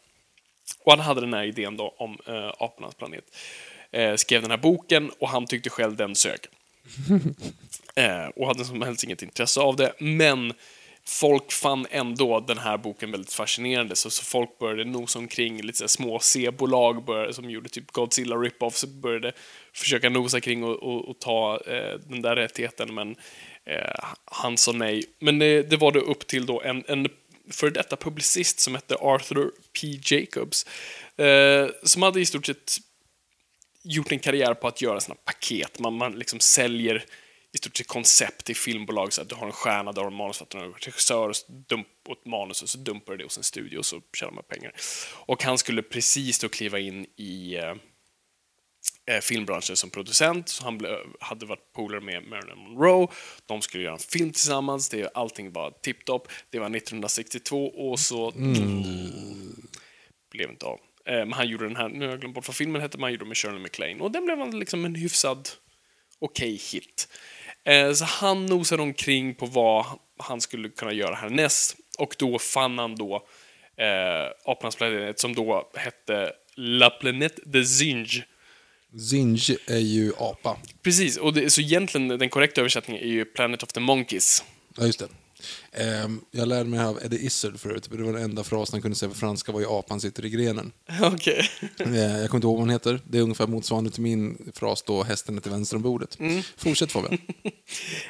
Och 0.85 0.92
han 0.92 1.01
hade 1.01 1.21
den 1.21 1.35
här 1.35 1.45
idén 1.45 1.77
då 1.77 1.95
om 1.99 2.19
eh, 2.27 2.53
apornas 2.59 2.95
planet. 2.95 3.25
Eh, 3.90 4.14
skrev 4.14 4.42
den 4.42 4.51
här 4.51 4.59
boken 4.59 5.11
och 5.19 5.29
han 5.29 5.47
tyckte 5.47 5.71
själv 5.71 5.97
den 5.97 6.14
sög. 6.14 6.40
Eh, 7.99 8.27
och 8.27 8.47
hade 8.47 8.64
som 8.64 8.83
helst 8.83 9.05
inget 9.05 9.23
intresse 9.23 9.61
av 9.61 9.77
det. 9.77 9.92
Men 9.99 10.53
folk 11.09 11.53
fann 11.53 11.87
ändå 11.90 12.40
den 12.40 12.59
här 12.59 12.79
boken 12.79 13.11
väldigt 13.11 13.33
fascinerande, 13.33 13.97
så, 13.97 14.11
så 14.11 14.25
folk 14.25 14.59
började 14.59 14.85
nosa 14.85 15.19
omkring. 15.19 15.62
Lite 15.62 15.79
så 15.79 15.85
här 15.85 15.88
små 15.88 16.19
C-bolag 16.19 17.05
började, 17.05 17.35
som 17.35 17.51
gjorde 17.51 17.69
typ 17.69 17.90
Godzilla 17.90 18.37
rip-offs 18.37 18.87
började 18.87 19.33
försöka 19.73 20.09
nosa 20.09 20.40
kring 20.40 20.64
och, 20.64 20.83
och, 20.83 21.09
och 21.09 21.19
ta 21.19 21.61
eh, 21.66 21.99
den 21.99 22.23
där 22.23 22.37
rättigheten, 22.37 22.95
men 22.95 23.16
eh, 23.64 24.05
han 24.25 24.57
sa 24.57 24.73
nej. 24.73 25.05
Men 25.19 25.38
det, 25.38 25.62
det 25.62 25.77
var 25.77 25.92
då 25.92 26.01
upp 26.01 26.27
till 26.27 26.47
då 26.47 26.62
en, 26.62 26.85
en 26.88 27.09
för 27.51 27.71
detta 27.71 27.97
publicist 27.97 28.61
som 28.61 28.75
hette 28.75 28.95
Arthur 28.95 29.51
P. 29.81 30.01
Jacobs, 30.05 30.66
eh, 31.16 31.69
som 31.83 32.03
hade 32.03 32.21
i 32.21 32.27
stort 32.27 32.47
sett 32.47 32.77
gjort 33.83 34.12
en 34.12 34.19
karriär 34.19 34.55
på 34.55 34.69
att 34.69 34.83
göra 34.83 35.01
såna 35.01 35.16
paket. 35.25 35.79
Man, 35.79 35.95
man 35.95 36.12
liksom 36.12 36.40
säljer 36.40 37.05
i 37.57 37.59
stort 37.59 37.77
sett 37.77 37.87
koncept 37.87 38.45
till 38.45 38.57
filmbolag. 38.57 39.12
Så 39.12 39.23
att 39.23 39.29
du 39.29 39.35
har 39.35 39.47
en 39.47 39.53
stjärna, 39.53 39.92
du 39.92 40.01
har 40.01 40.07
en 40.07 40.14
manusförfattare, 40.14 40.64
en 40.64 40.73
regissör 40.73 41.33
dump, 41.69 41.88
och 42.09 42.19
ett 42.19 42.27
manus 42.27 42.62
och 42.62 42.69
så 42.69 42.79
dumpar 42.79 43.12
du 43.12 43.19
det 43.19 43.25
hos 43.25 43.37
en 43.37 43.45
studio 43.45 43.79
och 43.79 43.87
så 43.87 44.03
tjänar 44.16 44.33
man 44.33 44.45
pengar. 44.45 44.73
Och 45.27 45.42
han 45.42 45.59
skulle 45.59 45.83
precis 45.83 46.38
då 46.38 46.49
kliva 46.49 46.79
in 46.79 47.07
i 47.16 47.57
eh, 47.57 47.75
eh, 49.07 49.21
filmbranschen 49.21 49.77
som 49.77 49.90
producent. 49.90 50.49
Så 50.49 50.64
han 50.64 50.79
blev, 50.79 50.99
hade 51.21 51.47
varit 51.47 51.73
polare 51.73 52.01
med 52.01 52.23
Marilyn 52.23 52.59
Monroe. 52.59 53.09
De 53.47 53.62
skulle 53.62 53.85
göra 53.85 53.95
en 53.95 53.99
film 53.99 54.33
tillsammans. 54.33 54.88
Det, 54.88 55.11
allting 55.14 55.53
var 55.53 55.71
tipptopp. 55.71 56.29
Det 56.51 56.59
var 56.59 56.66
1962 56.66 57.66
och 57.66 58.01
så 58.01 58.33
blev 60.31 60.51
inte 60.51 60.66
av. 60.66 60.79
Eh, 61.07 61.19
Men 61.19 61.33
han 61.33 61.49
gjorde 61.49 61.64
den 61.64 61.77
här, 61.77 61.88
nu 61.88 62.05
har 62.05 62.12
jag 62.12 62.21
glömt 62.21 62.35
bort 62.35 62.49
vad 62.49 62.57
filmen 62.57 62.83
hette, 62.83 62.99
men 62.99 63.03
han 63.03 63.12
gjorde 63.12 63.25
med 63.25 63.37
Shirley 63.37 63.61
MacLaine. 63.61 64.01
Och 64.01 64.11
den 64.11 64.25
blev 64.25 64.55
liksom 64.55 64.85
en 64.85 64.95
hyfsad 64.95 65.49
okej 66.19 66.61
hit. 66.73 67.09
Eh, 67.66 67.92
Så 67.92 68.05
han 68.05 68.46
nosade 68.46 68.83
omkring 68.83 69.35
på 69.35 69.46
vad 69.46 69.87
han 70.18 70.40
skulle 70.40 70.68
kunna 70.68 70.92
göra 70.92 71.14
härnäst. 71.14 71.76
Och 71.98 72.14
då 72.18 72.38
fann 72.38 72.79
han 72.79 72.94
då 72.96 73.14
eh, 73.76 74.50
Apornas 74.52 74.76
planet 74.76 75.20
som 75.20 75.35
då 75.35 75.70
hette 75.74 76.33
La 76.55 76.90
Planète 76.90 77.40
de 77.44 77.64
Zinge. 77.64 78.24
Zinj 79.11 79.38
är 79.66 79.79
ju 79.79 80.12
apa. 80.18 80.57
Precis, 80.83 81.16
och 81.16 81.33
det, 81.35 81.50
så 81.50 81.61
egentligen 81.61 82.09
den 82.09 82.29
korrekta 82.29 82.61
översättningen 82.61 83.02
är 83.02 83.09
ju 83.09 83.24
Planet 83.24 83.62
of 83.62 83.72
the 83.72 83.81
Monkeys. 83.81 84.44
Ja, 84.76 84.87
just 84.87 84.98
det. 84.98 85.09
Ehm, 85.77 86.21
jag 86.31 86.49
lärde 86.49 86.71
mig 86.71 86.81
av 86.81 86.99
Eddie 87.05 87.27
Izzard 87.27 87.61
förut, 87.61 87.89
det 87.91 88.03
var 88.03 88.12
den 88.12 88.23
enda 88.23 88.45
frasen 88.45 88.75
han 88.75 88.83
kunde 88.83 88.97
säga 88.97 89.09
på 89.09 89.15
franska 89.15 89.53
var 89.53 89.61
ju 89.61 89.67
apan 89.67 90.01
sitter 90.01 90.25
i 90.25 90.31
grenen. 90.31 90.73
Okej. 91.03 91.51
Eh, 91.79 91.95
jag 91.95 92.31
kommer 92.31 92.39
inte 92.39 92.47
ihåg 92.47 92.57
vad 92.57 92.61
han 92.61 92.71
heter. 92.71 93.01
Det 93.05 93.19
är 93.19 93.23
ungefär 93.23 93.47
motsvarande 93.47 93.91
till 93.91 94.03
min 94.03 94.53
fras 94.55 94.83
då, 94.83 95.03
hästen 95.03 95.37
är 95.37 95.41
till 95.41 95.51
vänster 95.51 95.77
om 95.77 95.83
bordet. 95.83 96.19
Fortsätt 96.57 96.93
Fabian. 96.93 97.19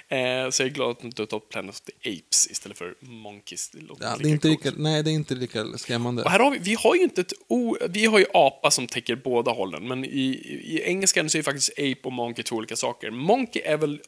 Eh, 0.09 0.51
så 0.51 0.63
jag 0.63 0.71
är 0.71 0.75
glad 0.75 0.91
att 0.91 1.01
du 1.01 1.07
inte 1.07 1.23
har 1.23 1.27
tagit 1.27 1.49
Planet 1.49 1.71
of 1.71 1.81
the 1.81 1.93
Apes 2.11 2.47
istället 2.51 2.79
för 2.79 2.95
Monkeys. 3.01 3.71
Det 3.71 3.79
Ja, 4.01 4.17
det 4.19 4.29
är 4.29 4.33
inte 4.33 4.49
lika, 4.49 4.73
nej, 4.77 5.03
det 5.03 5.11
är 5.11 5.13
inte 5.13 5.35
lika 5.35 5.65
skrämmande. 5.79 6.23
Och 6.23 6.31
här 6.31 6.39
har 6.39 6.51
vi, 6.51 6.59
vi 6.59 6.75
har 6.75 6.95
ju 6.95 7.03
inte 7.03 7.21
ett 7.21 7.33
o, 7.49 7.77
vi 7.91 8.07
har 8.07 8.19
ju 8.19 8.27
apa 8.35 8.71
som 8.71 8.87
täcker 8.87 9.17
båda 9.17 9.51
hållen, 9.51 9.89
men 9.89 10.05
i, 10.05 10.27
i 10.65 10.83
engelskan 10.85 11.31
så 11.31 11.39
är 11.39 11.43
faktiskt 11.43 11.71
ape 11.73 12.01
och 12.03 12.13
monkey 12.13 12.43
två 12.43 12.57
olika 12.57 12.77
saker. 12.77 13.11
Monkey 13.11 13.63
är 13.63 13.77
väl 13.77 14.01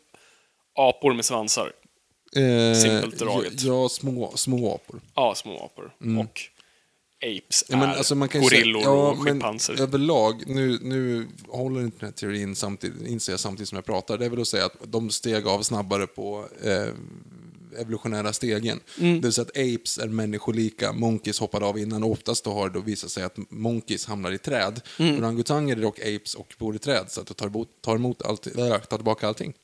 apor 0.74 1.14
med 1.14 1.24
svansar? 1.24 1.72
Eh, 2.36 2.80
simpelt 2.80 3.18
draget. 3.18 3.62
Ja, 3.62 3.82
ja, 3.82 3.88
små, 3.88 4.32
små 4.36 4.74
apor. 4.74 5.00
Ja, 5.14 5.34
små 5.34 5.64
apor. 5.64 5.92
Och 6.20 6.40
apes 7.22 7.64
Ja, 7.68 7.76
men 7.76 7.90
är 7.90 7.94
alltså 7.94 8.14
man 8.14 8.28
kan 8.28 8.40
gorillor 8.40 8.80
säga, 8.80 8.92
ja, 8.92 9.10
och 9.10 9.18
schimpanser. 9.18 9.82
Överlag, 9.82 10.42
nu, 10.46 10.78
nu 10.82 11.26
håller 11.48 11.80
inte 11.80 11.98
den 12.00 12.06
här 12.06 12.12
teorin 12.12 12.56
samtidigt, 12.56 13.06
inser 13.06 13.32
jag 13.32 13.40
samtidigt 13.40 13.68
som 13.68 13.76
jag 13.76 13.84
pratar, 13.84 14.18
det 14.18 14.24
är 14.24 14.30
väl 14.30 14.40
att 14.40 14.48
säga 14.48 14.64
att 14.66 14.76
de 14.82 15.10
steg 15.10 15.46
av 15.46 15.62
snabbare 15.62 16.06
på 16.06 16.48
eh, 16.64 16.88
evolutionära 17.80 18.32
stegen. 18.32 18.80
Mm. 18.98 19.14
Det 19.14 19.26
vill 19.26 19.32
säga 19.32 19.42
att 19.42 19.58
apes 19.58 19.98
är 19.98 20.08
människolika, 20.08 20.92
monkeys 20.92 21.40
hoppade 21.40 21.66
av 21.66 21.78
innan 21.78 22.02
och 22.02 22.10
oftast 22.10 22.44
då 22.44 22.52
har 22.52 22.68
det 22.68 22.74
då 22.74 22.80
visat 22.80 23.10
sig 23.10 23.24
att 23.24 23.36
monkeys 23.50 24.06
hamnar 24.06 24.32
i 24.32 24.38
träd. 24.38 24.80
Mm. 24.98 25.18
Orangutanger 25.18 25.76
är 25.76 25.82
dock 25.82 25.98
apes 25.98 26.34
och 26.34 26.54
bor 26.58 26.76
i 26.76 26.78
träd, 26.78 27.04
så 27.08 27.20
att 27.20 27.26
de 27.26 27.34
tar, 27.34 27.46
emot, 27.46 27.68
tar, 27.80 27.96
emot 27.96 28.22
allt, 28.22 28.42
tar 28.42 28.96
tillbaka 28.96 29.28
allting. 29.28 29.54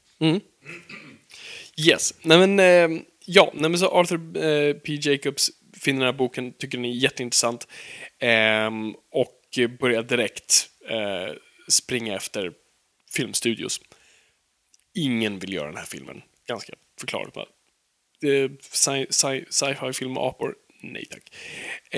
Yes. 1.77 2.15
Nej 2.23 2.39
men, 2.47 2.61
eh, 2.61 3.03
ja, 3.27 3.51
nej, 3.55 3.71
men 3.71 3.79
så 3.79 3.89
Arthur 3.89 4.37
eh, 4.45 4.75
P. 4.75 4.99
Jacobs 5.03 5.51
finner 5.81 6.01
den 6.01 6.07
här 6.15 6.19
boken, 6.19 6.53
tycker 6.53 6.79
den 6.79 6.85
är 6.85 6.91
jätteintressant 6.93 7.69
eh, 8.19 8.71
och 9.11 9.41
börjar 9.81 10.03
direkt 10.03 10.69
eh, 10.89 11.35
springa 11.69 12.17
efter 12.17 12.53
filmstudios. 13.13 13.81
Ingen 14.95 15.39
vill 15.39 15.53
göra 15.53 15.67
den 15.67 15.77
här 15.77 15.85
filmen. 15.85 16.23
Ganska 16.49 16.73
förklarligt. 17.01 17.35
bara. 17.35 17.47
Eh, 18.23 18.51
sci- 18.73 19.07
sci- 19.11 19.45
Sci-fi 19.51 19.93
film 19.93 20.13
med 20.13 20.23
apor? 20.23 20.55
Nej 20.83 21.05
tack. 21.05 21.35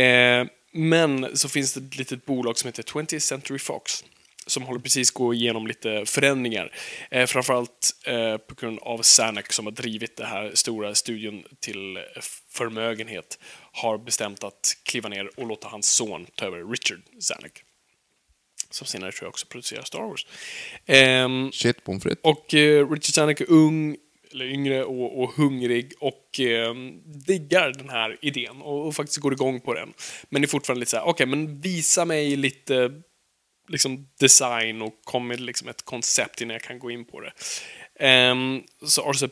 Eh, 0.02 0.46
men 0.72 1.36
så 1.36 1.48
finns 1.48 1.74
det 1.74 1.80
ett 1.80 1.98
litet 1.98 2.26
bolag 2.26 2.58
som 2.58 2.68
heter 2.68 2.82
20th 2.82 3.18
Century 3.18 3.58
Fox 3.58 4.04
som 4.46 4.62
håller 4.62 4.80
precis 4.80 5.10
gå 5.10 5.34
igenom 5.34 5.66
lite 5.66 6.06
förändringar. 6.06 6.72
Eh, 7.10 7.26
framförallt 7.26 7.94
eh, 8.06 8.36
på 8.36 8.54
grund 8.54 8.78
av 8.82 9.02
Zanuck 9.02 9.52
som 9.52 9.66
har 9.66 9.72
drivit 9.72 10.16
den 10.16 10.26
här 10.26 10.50
stora 10.54 10.94
studion 10.94 11.44
till 11.60 11.96
eh, 11.96 12.02
förmögenhet 12.50 13.38
har 13.72 13.98
bestämt 13.98 14.44
att 14.44 14.76
kliva 14.82 15.08
ner 15.08 15.30
och 15.36 15.46
låta 15.46 15.68
hans 15.68 15.88
son 15.90 16.26
ta 16.34 16.46
över 16.46 16.70
Richard 16.70 17.00
Zanuck. 17.20 17.62
Som 18.70 18.86
senare 18.86 19.12
tror 19.12 19.26
jag 19.26 19.30
också 19.30 19.46
producerar 19.46 19.82
Star 19.82 20.02
Wars. 20.02 20.26
Ehm, 20.86 21.52
Shit, 21.52 21.84
pommes 21.84 22.02
frites. 22.02 22.20
och 22.22 22.54
eh, 22.54 22.90
Richard 22.90 23.14
Zanuck 23.14 23.40
är 23.40 23.50
ung, 23.50 23.96
eller 24.32 24.44
yngre 24.44 24.84
och, 24.84 25.22
och 25.22 25.30
hungrig 25.30 25.92
och 26.00 26.40
eh, 26.40 26.74
diggar 27.26 27.72
den 27.72 27.88
här 27.88 28.18
idén 28.22 28.62
och, 28.62 28.86
och 28.86 28.94
faktiskt 28.94 29.18
går 29.18 29.32
igång 29.32 29.60
på 29.60 29.74
den. 29.74 29.92
Men 30.28 30.42
är 30.42 30.46
fortfarande 30.46 30.80
lite 30.80 30.90
så 30.90 30.96
här, 30.96 31.06
okej, 31.06 31.26
men 31.26 31.60
visa 31.60 32.04
mig 32.04 32.36
lite 32.36 33.02
liksom 33.68 34.08
design 34.20 34.82
och 34.82 34.94
kom 35.04 35.28
med 35.28 35.40
liksom 35.40 35.68
ett 35.68 35.84
koncept 35.84 36.40
innan 36.40 36.52
jag 36.52 36.62
kan 36.62 36.78
gå 36.78 36.90
in 36.90 37.04
på 37.04 37.20
det. 37.20 37.32
Um, 38.30 38.64
så 38.86 39.02
Arthur, 39.02 39.30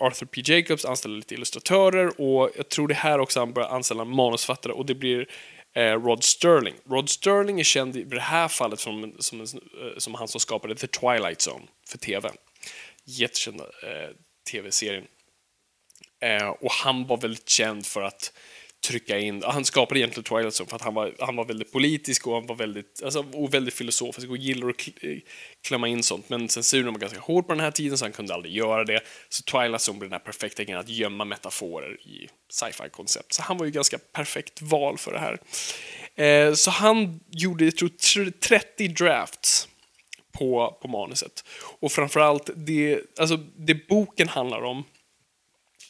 Arthur 0.00 0.26
P. 0.26 0.42
Jacobs 0.44 0.84
anställer 0.84 1.16
lite 1.16 1.34
illustratörer 1.34 2.20
och 2.20 2.50
jag 2.56 2.68
tror 2.68 2.88
det 2.88 2.94
här 2.94 3.18
också 3.18 3.40
han 3.40 3.52
börjar 3.52 3.68
anställa 3.68 4.04
manusfattare 4.04 4.72
och 4.72 4.86
det 4.86 4.94
blir 4.94 5.26
eh, 5.74 5.92
Rod 5.92 6.24
Sterling. 6.24 6.74
Rod 6.90 7.08
Sterling 7.08 7.60
är 7.60 7.64
känd 7.64 7.96
i 7.96 8.04
det 8.04 8.20
här 8.20 8.48
fallet 8.48 8.80
som, 8.80 9.14
som, 9.18 9.40
eh, 9.40 9.46
som 9.98 10.14
han 10.14 10.28
som 10.28 10.40
skapade 10.40 10.74
The 10.74 10.86
Twilight 10.86 11.48
Zone 11.48 11.64
för 11.88 11.98
TV. 11.98 12.30
Jättekända 13.04 13.64
eh, 13.64 14.10
TV-serien. 14.50 15.04
Eh, 16.20 16.48
och 16.48 16.72
han 16.72 17.06
var 17.06 17.16
väldigt 17.16 17.48
känd 17.48 17.86
för 17.86 18.02
att 18.02 18.32
trycka 18.86 19.18
in, 19.18 19.42
han 19.42 19.64
skapade 19.64 20.00
egentligen 20.00 20.24
Twilight 20.24 20.60
Zone 20.60 20.68
för 20.68 20.76
att 20.76 20.82
han 20.82 20.94
var, 20.94 21.14
han 21.20 21.36
var 21.36 21.44
väldigt 21.44 21.72
politisk 21.72 22.26
och 22.26 22.34
han 22.34 22.46
var 22.46 22.54
väldigt, 22.54 23.02
alltså, 23.04 23.24
och 23.32 23.54
väldigt 23.54 23.74
filosofisk 23.74 24.28
och 24.28 24.36
gillar 24.36 24.68
att 24.68 24.76
kl- 24.76 25.12
eh, 25.12 25.18
klämma 25.62 25.88
in 25.88 26.02
sånt. 26.02 26.28
Men 26.28 26.48
censuren 26.48 26.92
var 26.92 27.00
ganska 27.00 27.20
hård 27.20 27.46
på 27.46 27.52
den 27.52 27.60
här 27.60 27.70
tiden 27.70 27.98
så 27.98 28.04
han 28.04 28.12
kunde 28.12 28.34
aldrig 28.34 28.54
göra 28.54 28.84
det. 28.84 29.00
Så 29.28 29.42
Twilight 29.42 29.88
Zone 29.88 29.98
blev 29.98 30.10
den 30.10 30.20
här 30.20 30.24
perfekta 30.24 30.64
grejen 30.64 30.80
att 30.80 30.88
gömma 30.88 31.24
metaforer 31.24 32.00
i 32.06 32.28
sci-fi 32.50 32.88
koncept. 32.90 33.32
Så 33.32 33.42
han 33.42 33.58
var 33.58 33.66
ju 33.66 33.72
ganska 33.72 33.98
perfekt 34.12 34.62
val 34.62 34.98
för 34.98 35.12
det 35.12 35.18
här. 35.18 35.38
Eh, 36.24 36.54
så 36.54 36.70
han 36.70 37.20
gjorde, 37.30 37.64
jag 37.64 37.76
tror, 37.76 38.30
30 38.40 38.88
drafts 38.88 39.68
på, 40.32 40.78
på 40.82 40.88
manuset. 40.88 41.44
Och 41.80 41.92
framförallt, 41.92 42.50
det, 42.56 43.00
alltså, 43.18 43.36
det 43.56 43.88
boken 43.88 44.28
handlar 44.28 44.62
om 44.62 44.84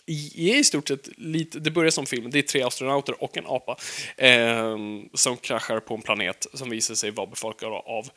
är 0.07 0.59
i 0.59 0.65
stort 0.65 0.89
sett 0.89 1.09
lite, 1.19 1.59
det 1.59 1.71
börjar 1.71 1.91
som 1.91 2.07
film, 2.07 2.31
det 2.31 2.39
är 2.39 2.43
tre 2.43 2.63
astronauter 2.63 3.23
och 3.23 3.37
en 3.37 3.47
apa 3.47 3.77
eh, 4.17 4.77
som 5.15 5.37
kraschar 5.37 5.81
på 5.81 5.95
en 5.95 6.03
planet 6.03 6.47
som 6.55 6.71
visar 6.71 6.95
sig 6.95 7.11
vara 7.11 7.27
befolkad 7.27 7.73
av 7.73 8.09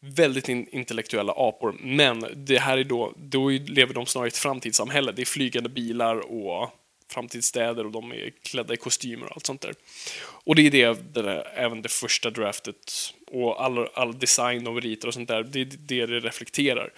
väldigt 0.00 0.48
in, 0.48 0.68
intellektuella 0.72 1.32
apor. 1.36 1.76
Men 1.80 2.26
det 2.36 2.58
här 2.58 2.78
är 2.78 2.84
då, 2.84 3.14
då 3.16 3.48
lever 3.48 3.94
de 3.94 4.06
snarare 4.06 4.26
i 4.26 4.28
ett 4.28 4.36
framtidssamhälle. 4.36 5.12
Det 5.12 5.22
är 5.22 5.26
flygande 5.26 5.68
bilar 5.68 6.16
och 6.16 6.70
framtidsstäder 7.10 7.84
och 7.86 7.92
de 7.92 8.12
är 8.12 8.32
klädda 8.42 8.74
i 8.74 8.76
kostymer 8.76 9.26
och 9.26 9.32
allt 9.32 9.46
sånt 9.46 9.60
där. 9.60 9.74
Och 10.22 10.54
det 10.54 10.66
är 10.66 10.70
det, 10.70 11.14
det 11.14 11.22
där, 11.22 11.52
även 11.54 11.82
det 11.82 11.88
första 11.88 12.30
draftet 12.30 13.14
och 13.26 13.64
all, 13.64 13.88
all 13.94 14.18
design 14.18 14.64
de 14.64 14.80
ritar 14.80 15.08
och 15.08 15.14
sånt 15.14 15.28
där, 15.28 15.42
det 15.42 15.60
är 15.60 15.64
det 15.64 16.06
det 16.06 16.20
reflekterar. 16.20 16.92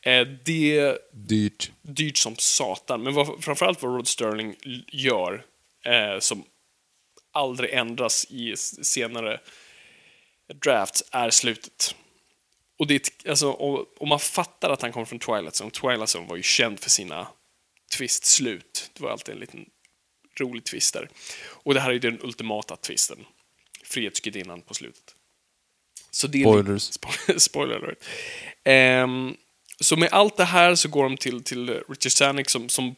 Eh, 0.00 0.26
det 0.44 0.98
Dyrt. 1.12 1.72
dyrt 1.82 2.16
som 2.16 2.36
satan. 2.36 3.02
Men 3.02 3.14
vad, 3.14 3.44
framförallt 3.44 3.82
vad 3.82 3.96
Rod 3.96 4.08
Sterling 4.08 4.56
gör, 4.88 5.44
eh, 5.84 6.18
som 6.18 6.44
aldrig 7.32 7.70
ändras 7.70 8.26
i 8.30 8.56
senare 8.56 9.40
drafts, 10.54 11.04
är 11.10 11.30
slutet. 11.30 11.94
Och 12.78 12.86
det, 12.86 12.94
är 13.24 13.30
alltså, 13.30 13.50
och 13.50 14.08
man 14.08 14.20
fattar 14.20 14.70
att 14.70 14.82
han 14.82 14.92
kommer 14.92 15.06
från 15.06 15.18
Twilight 15.18 15.60
Zone. 15.60 15.70
Twilight 15.70 16.16
Zone 16.16 16.28
var 16.28 16.36
ju 16.36 16.42
känd 16.42 16.80
för 16.80 16.90
sina 16.90 17.26
twist-slut. 17.96 18.90
Det 18.92 19.02
var 19.02 19.10
alltid 19.10 19.34
en 19.34 19.40
liten 19.40 19.66
rolig 20.40 20.64
twist 20.64 20.94
där. 20.94 21.08
Och 21.44 21.74
det 21.74 21.80
här 21.80 21.90
är 21.90 21.98
den 21.98 22.18
ultimata 22.22 22.76
twisten. 22.76 23.24
Frihetsgudinnan 23.84 24.62
på 24.62 24.74
slutet. 24.74 25.14
Så 26.10 26.26
det 26.26 26.40
Spoilers. 26.42 26.82
Spoiler, 26.82 27.38
spoiler 27.38 27.76
alert. 27.76 28.04
Ehm, 28.64 29.36
så 29.80 29.96
med 29.96 30.08
allt 30.12 30.36
det 30.36 30.44
här 30.44 30.74
så 30.74 30.88
går 30.88 31.02
de 31.02 31.16
till, 31.16 31.44
till 31.44 31.68
Richard 31.88 32.12
Zanuck 32.12 32.50
som, 32.50 32.68
som 32.68 32.94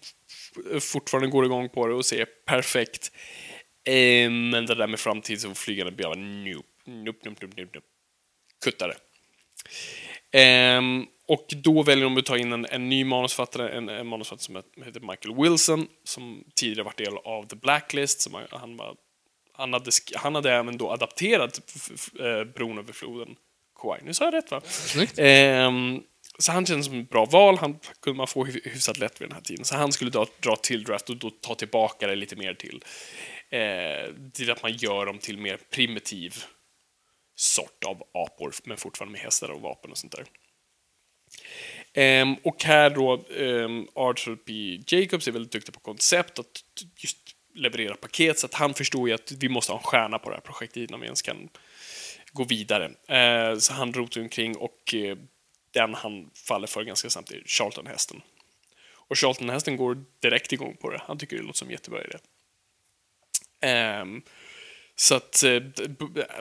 fortfarande 0.81 1.29
går 1.29 1.45
igång 1.45 1.69
på 1.69 1.87
det 1.87 1.95
och 1.95 2.07
säger 2.07 2.27
perfekt. 2.47 3.13
Ehm, 3.85 4.51
men 4.51 4.67
det 4.67 4.75
där 4.75 4.87
med 4.87 5.01
framtids 5.01 5.45
och 5.45 5.59
flygande 5.59 5.93
bilar, 5.93 6.15
nope, 6.15 6.69
nope, 6.85 7.29
nope, 7.29 7.47
nope, 7.47 7.63
nope, 7.63 7.71
nope. 7.75 7.87
Kutta 8.65 8.87
det. 8.87 8.97
Och 11.29 11.47
då 11.57 11.83
väljer 11.83 12.05
de 12.05 12.17
att 12.17 12.27
ta 12.27 12.39
in 12.39 12.53
en, 12.53 12.67
en 12.67 12.89
ny 12.89 13.05
manusfattare, 13.05 13.69
en, 13.69 13.89
en 13.89 14.07
manusfattare 14.07 14.45
som 14.75 14.85
heter 14.85 15.01
Michael 15.01 15.35
Wilson, 15.43 15.87
som 16.05 16.45
tidigare 16.55 16.83
varit 16.85 16.97
del 16.99 17.17
av 17.25 17.47
The 17.49 17.57
Blacklist, 17.57 18.21
som 18.21 18.35
han- 18.51 18.77
var 18.77 18.97
han 19.57 19.73
hade, 19.73 19.91
han 20.15 20.35
hade 20.35 20.53
även 20.53 20.77
då 20.79 20.91
adapterat 20.91 21.61
eh, 22.21 22.45
Bron 22.45 22.79
över 22.79 22.93
floden 22.93 23.37
Kwai. 23.81 24.01
Nu 24.03 24.15
sa 24.15 24.25
jag 24.25 24.35
rätt 24.35 24.51
va? 24.51 24.61
Ehm, 25.19 26.03
så 26.39 26.53
han 26.53 26.67
kändes 26.67 26.87
som 26.87 27.01
ett 27.01 27.11
bra 27.11 27.25
val. 27.25 27.59
Han 27.59 27.79
kunde 28.03 28.17
man 28.17 28.27
få 28.27 28.45
hy- 28.45 28.61
hyfsat 28.65 28.99
lätt 28.99 29.21
vid 29.21 29.29
den 29.29 29.35
här 29.35 29.43
tiden. 29.43 29.65
Så 29.65 29.77
han 29.77 29.93
skulle 29.93 30.11
dra, 30.11 30.27
dra 30.41 30.57
till 30.57 30.85
draft 30.85 31.11
och 31.11 31.17
då 31.17 31.31
ta 31.31 31.55
tillbaka 31.55 32.07
det 32.07 32.15
lite 32.17 32.37
mer 32.37 32.55
till, 32.55 32.85
eh, 33.51 34.15
till 34.33 34.51
att 34.51 34.63
man 34.63 34.73
gör 34.77 35.07
dem 35.07 35.19
till 35.19 35.39
mer 35.39 35.59
primitiv 35.71 36.35
sort 37.37 37.85
av 37.85 38.03
apor, 38.15 38.55
men 38.65 38.77
fortfarande 38.77 39.13
med 39.13 39.21
hästar 39.21 39.49
och 39.51 39.61
vapen 39.61 39.91
och 39.91 39.99
sånt 39.99 40.13
där. 40.13 40.25
Um, 41.97 42.35
och 42.35 42.65
här 42.65 42.91
då, 42.91 43.25
um, 43.39 43.89
Arthur 43.95 44.37
P. 44.37 44.81
Jacobs 44.87 45.29
är 45.29 45.33
väldigt 45.33 45.53
duktig 45.53 45.75
på 45.75 45.81
koncept, 45.81 46.39
att 46.39 46.65
just 46.97 47.19
leverera 47.55 47.97
paket, 47.97 48.39
så 48.39 48.47
att 48.47 48.55
han 48.55 48.75
förstår 48.75 49.09
ju 49.09 49.15
att 49.15 49.33
vi 49.33 49.49
måste 49.49 49.73
ha 49.73 49.79
en 49.79 49.85
stjärna 49.85 50.19
på 50.19 50.31
det 50.31 50.37
här 50.37 50.41
projektet 50.41 50.89
innan 50.89 51.01
vi 51.01 51.07
ens 51.07 51.23
kan 51.23 51.49
gå 52.33 52.45
vidare. 52.45 52.89
Uh, 52.89 53.59
så 53.59 53.73
han 53.73 53.93
rotar 53.93 54.21
omkring 54.21 54.57
och 54.57 54.95
uh, 54.95 55.17
den 55.71 55.95
han 55.95 56.31
faller 56.35 56.67
för 56.67 56.83
ganska 56.83 57.11
snabbt 57.11 57.31
är 57.31 57.43
Charlton-hästen. 57.47 58.23
Och 59.09 59.19
Charlton-hästen 59.19 59.77
går 59.77 60.05
direkt 60.21 60.53
igång 60.53 60.77
på 60.77 60.91
det. 60.91 61.03
Han 61.07 61.19
tycker 61.19 61.37
det 61.37 61.43
låter 61.43 61.59
som 61.59 61.69
en 61.69 61.73
jättebra 61.73 62.01
idé. 62.05 62.19
Um, 64.03 64.23
så 64.97 65.15
att 65.15 65.43
uh, 65.47 65.63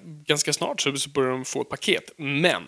ganska 0.03 0.53
snart 0.53 0.81
så 0.81 1.09
börjar 1.09 1.31
de 1.31 1.45
få 1.45 1.61
ett 1.61 1.69
paket. 1.69 2.11
Men 2.17 2.63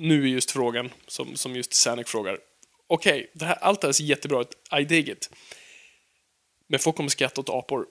nu 0.00 0.22
är 0.22 0.28
just 0.28 0.50
frågan, 0.50 0.90
som, 1.06 1.36
som 1.36 1.56
just 1.56 1.74
Zanuck 1.74 2.08
frågar. 2.08 2.38
Okej, 2.86 3.30
det 3.34 3.44
här, 3.44 3.54
allt 3.60 3.80
det 3.80 3.88
här 3.88 3.92
ser 3.92 4.04
jättebra 4.04 4.40
ut. 4.40 4.52
I 4.80 4.84
dig 4.84 5.10
it. 5.10 5.30
Men 6.68 6.78
folk 6.78 6.96
kommer 6.96 7.10
skratta 7.10 7.40
åt 7.40 7.48
apor. 7.48 7.86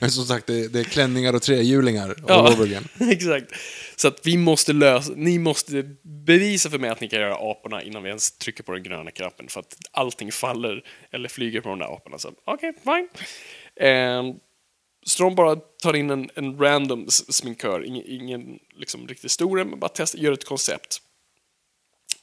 Men 0.00 0.10
som 0.10 0.24
sagt, 0.24 0.46
det, 0.46 0.68
det 0.68 0.80
är 0.80 0.84
klänningar 0.84 1.34
och 1.34 1.42
trehjulingar 1.42 2.14
all 2.28 2.52
over 2.52 2.64
again. 2.64 2.88
exakt. 3.10 3.52
Så 3.96 4.08
att 4.08 4.20
vi 4.26 4.36
måste 4.36 4.72
lösa, 4.72 5.12
ni 5.16 5.38
måste 5.38 5.82
bevisa 6.02 6.70
för 6.70 6.78
mig 6.78 6.90
att 6.90 7.00
ni 7.00 7.08
kan 7.08 7.20
göra 7.20 7.34
aporna 7.34 7.82
innan 7.82 8.02
vi 8.02 8.08
ens 8.08 8.38
trycker 8.38 8.62
på 8.62 8.72
den 8.72 8.82
gröna 8.82 9.10
knappen 9.10 9.48
för 9.48 9.60
att 9.60 9.76
allting 9.90 10.32
faller 10.32 10.84
eller 11.10 11.28
flyger 11.28 11.60
på 11.60 11.68
de 11.68 11.78
där 11.78 11.94
aporna. 11.94 12.18
Så 12.18 12.32
okej, 12.44 12.72
fine. 12.84 13.08
Eh, 13.86 14.22
så 15.06 15.22
de 15.22 15.34
bara 15.34 15.56
tar 15.56 15.96
in 15.96 16.10
en, 16.10 16.30
en 16.34 16.58
random 16.58 17.06
sminkör, 17.10 17.84
ingen, 17.84 18.02
ingen 18.06 18.58
liksom 18.76 19.08
riktigt 19.08 19.30
stor, 19.30 19.64
men 19.64 19.80
bara 19.80 19.90
testar, 19.94 20.18
gör 20.18 20.32
ett 20.32 20.44
koncept. 20.44 21.02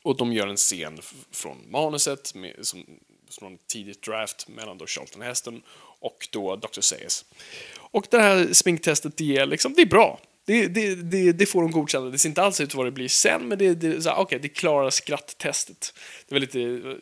Och 0.01 0.17
de 0.17 0.33
gör 0.33 0.47
en 0.47 0.57
scen 0.57 0.99
från 1.31 1.71
manuset, 1.71 2.35
med, 2.35 2.55
som, 2.61 2.85
från 3.31 3.53
ett 3.53 3.67
tidigt 3.67 4.01
draft 4.01 4.47
mellan 4.47 4.77
då 4.77 4.85
Charlton 4.87 5.21
Heston 5.21 5.61
och 5.99 6.27
då 6.31 6.55
Dr. 6.55 6.81
Sayers. 6.81 7.25
Och 7.77 8.07
det 8.11 8.19
här 8.19 8.53
sminktestet, 8.53 9.17
det 9.17 9.37
är, 9.37 9.45
liksom, 9.45 9.73
det 9.73 9.81
är 9.81 9.85
bra. 9.85 10.19
Det, 10.45 10.67
det, 10.67 10.95
det, 10.95 11.31
det 11.31 11.45
får 11.45 11.61
de 11.61 11.71
godkända. 11.71 12.09
Det 12.09 12.17
ser 12.17 12.29
inte 12.29 12.43
alls 12.43 12.61
ut 12.61 12.75
vad 12.75 12.85
det 12.85 12.91
blir 12.91 13.07
sen, 13.07 13.47
men 13.47 13.57
det, 13.57 13.73
det, 13.73 14.01
så 14.01 14.09
här, 14.09 14.19
okay, 14.19 14.39
det 14.39 14.49
klarar 14.49 14.89
skratttestet. 14.89 15.93
Det 16.27 16.35
var 16.35 16.39
lite, 16.39 16.61
eh, 16.61 16.95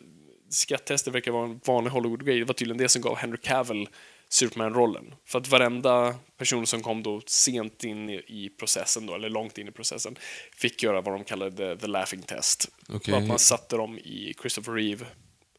skratttestet 0.48 1.14
verkar 1.14 1.32
vara 1.32 1.44
en 1.44 1.60
vanlig 1.64 1.90
Hollywood-grej. 1.90 2.38
Det 2.38 2.44
var 2.44 2.54
tydligen 2.54 2.78
det 2.78 2.88
som 2.88 3.02
gav 3.02 3.16
Henry 3.16 3.38
Cavill 3.38 3.88
Superman-rollen. 4.32 5.14
För 5.24 5.38
att 5.38 5.48
varenda 5.48 6.14
person 6.36 6.66
som 6.66 6.82
kom 6.82 7.02
då 7.02 7.22
sent 7.26 7.84
in 7.84 8.10
i, 8.10 8.52
processen, 8.58 9.06
då, 9.06 9.14
eller 9.14 9.28
långt 9.28 9.58
in 9.58 9.68
i 9.68 9.70
processen, 9.70 10.16
fick 10.56 10.82
göra 10.82 11.00
vad 11.00 11.14
de 11.14 11.24
kallade 11.24 11.76
the, 11.76 11.86
laughing 11.86 12.22
test. 12.22 12.68
Okej. 12.88 13.14
Att 13.14 13.26
man 13.26 13.38
satte 13.38 13.76
dem 13.76 13.98
i 13.98 14.34
Christopher 14.40 14.72
Reeve 14.72 15.06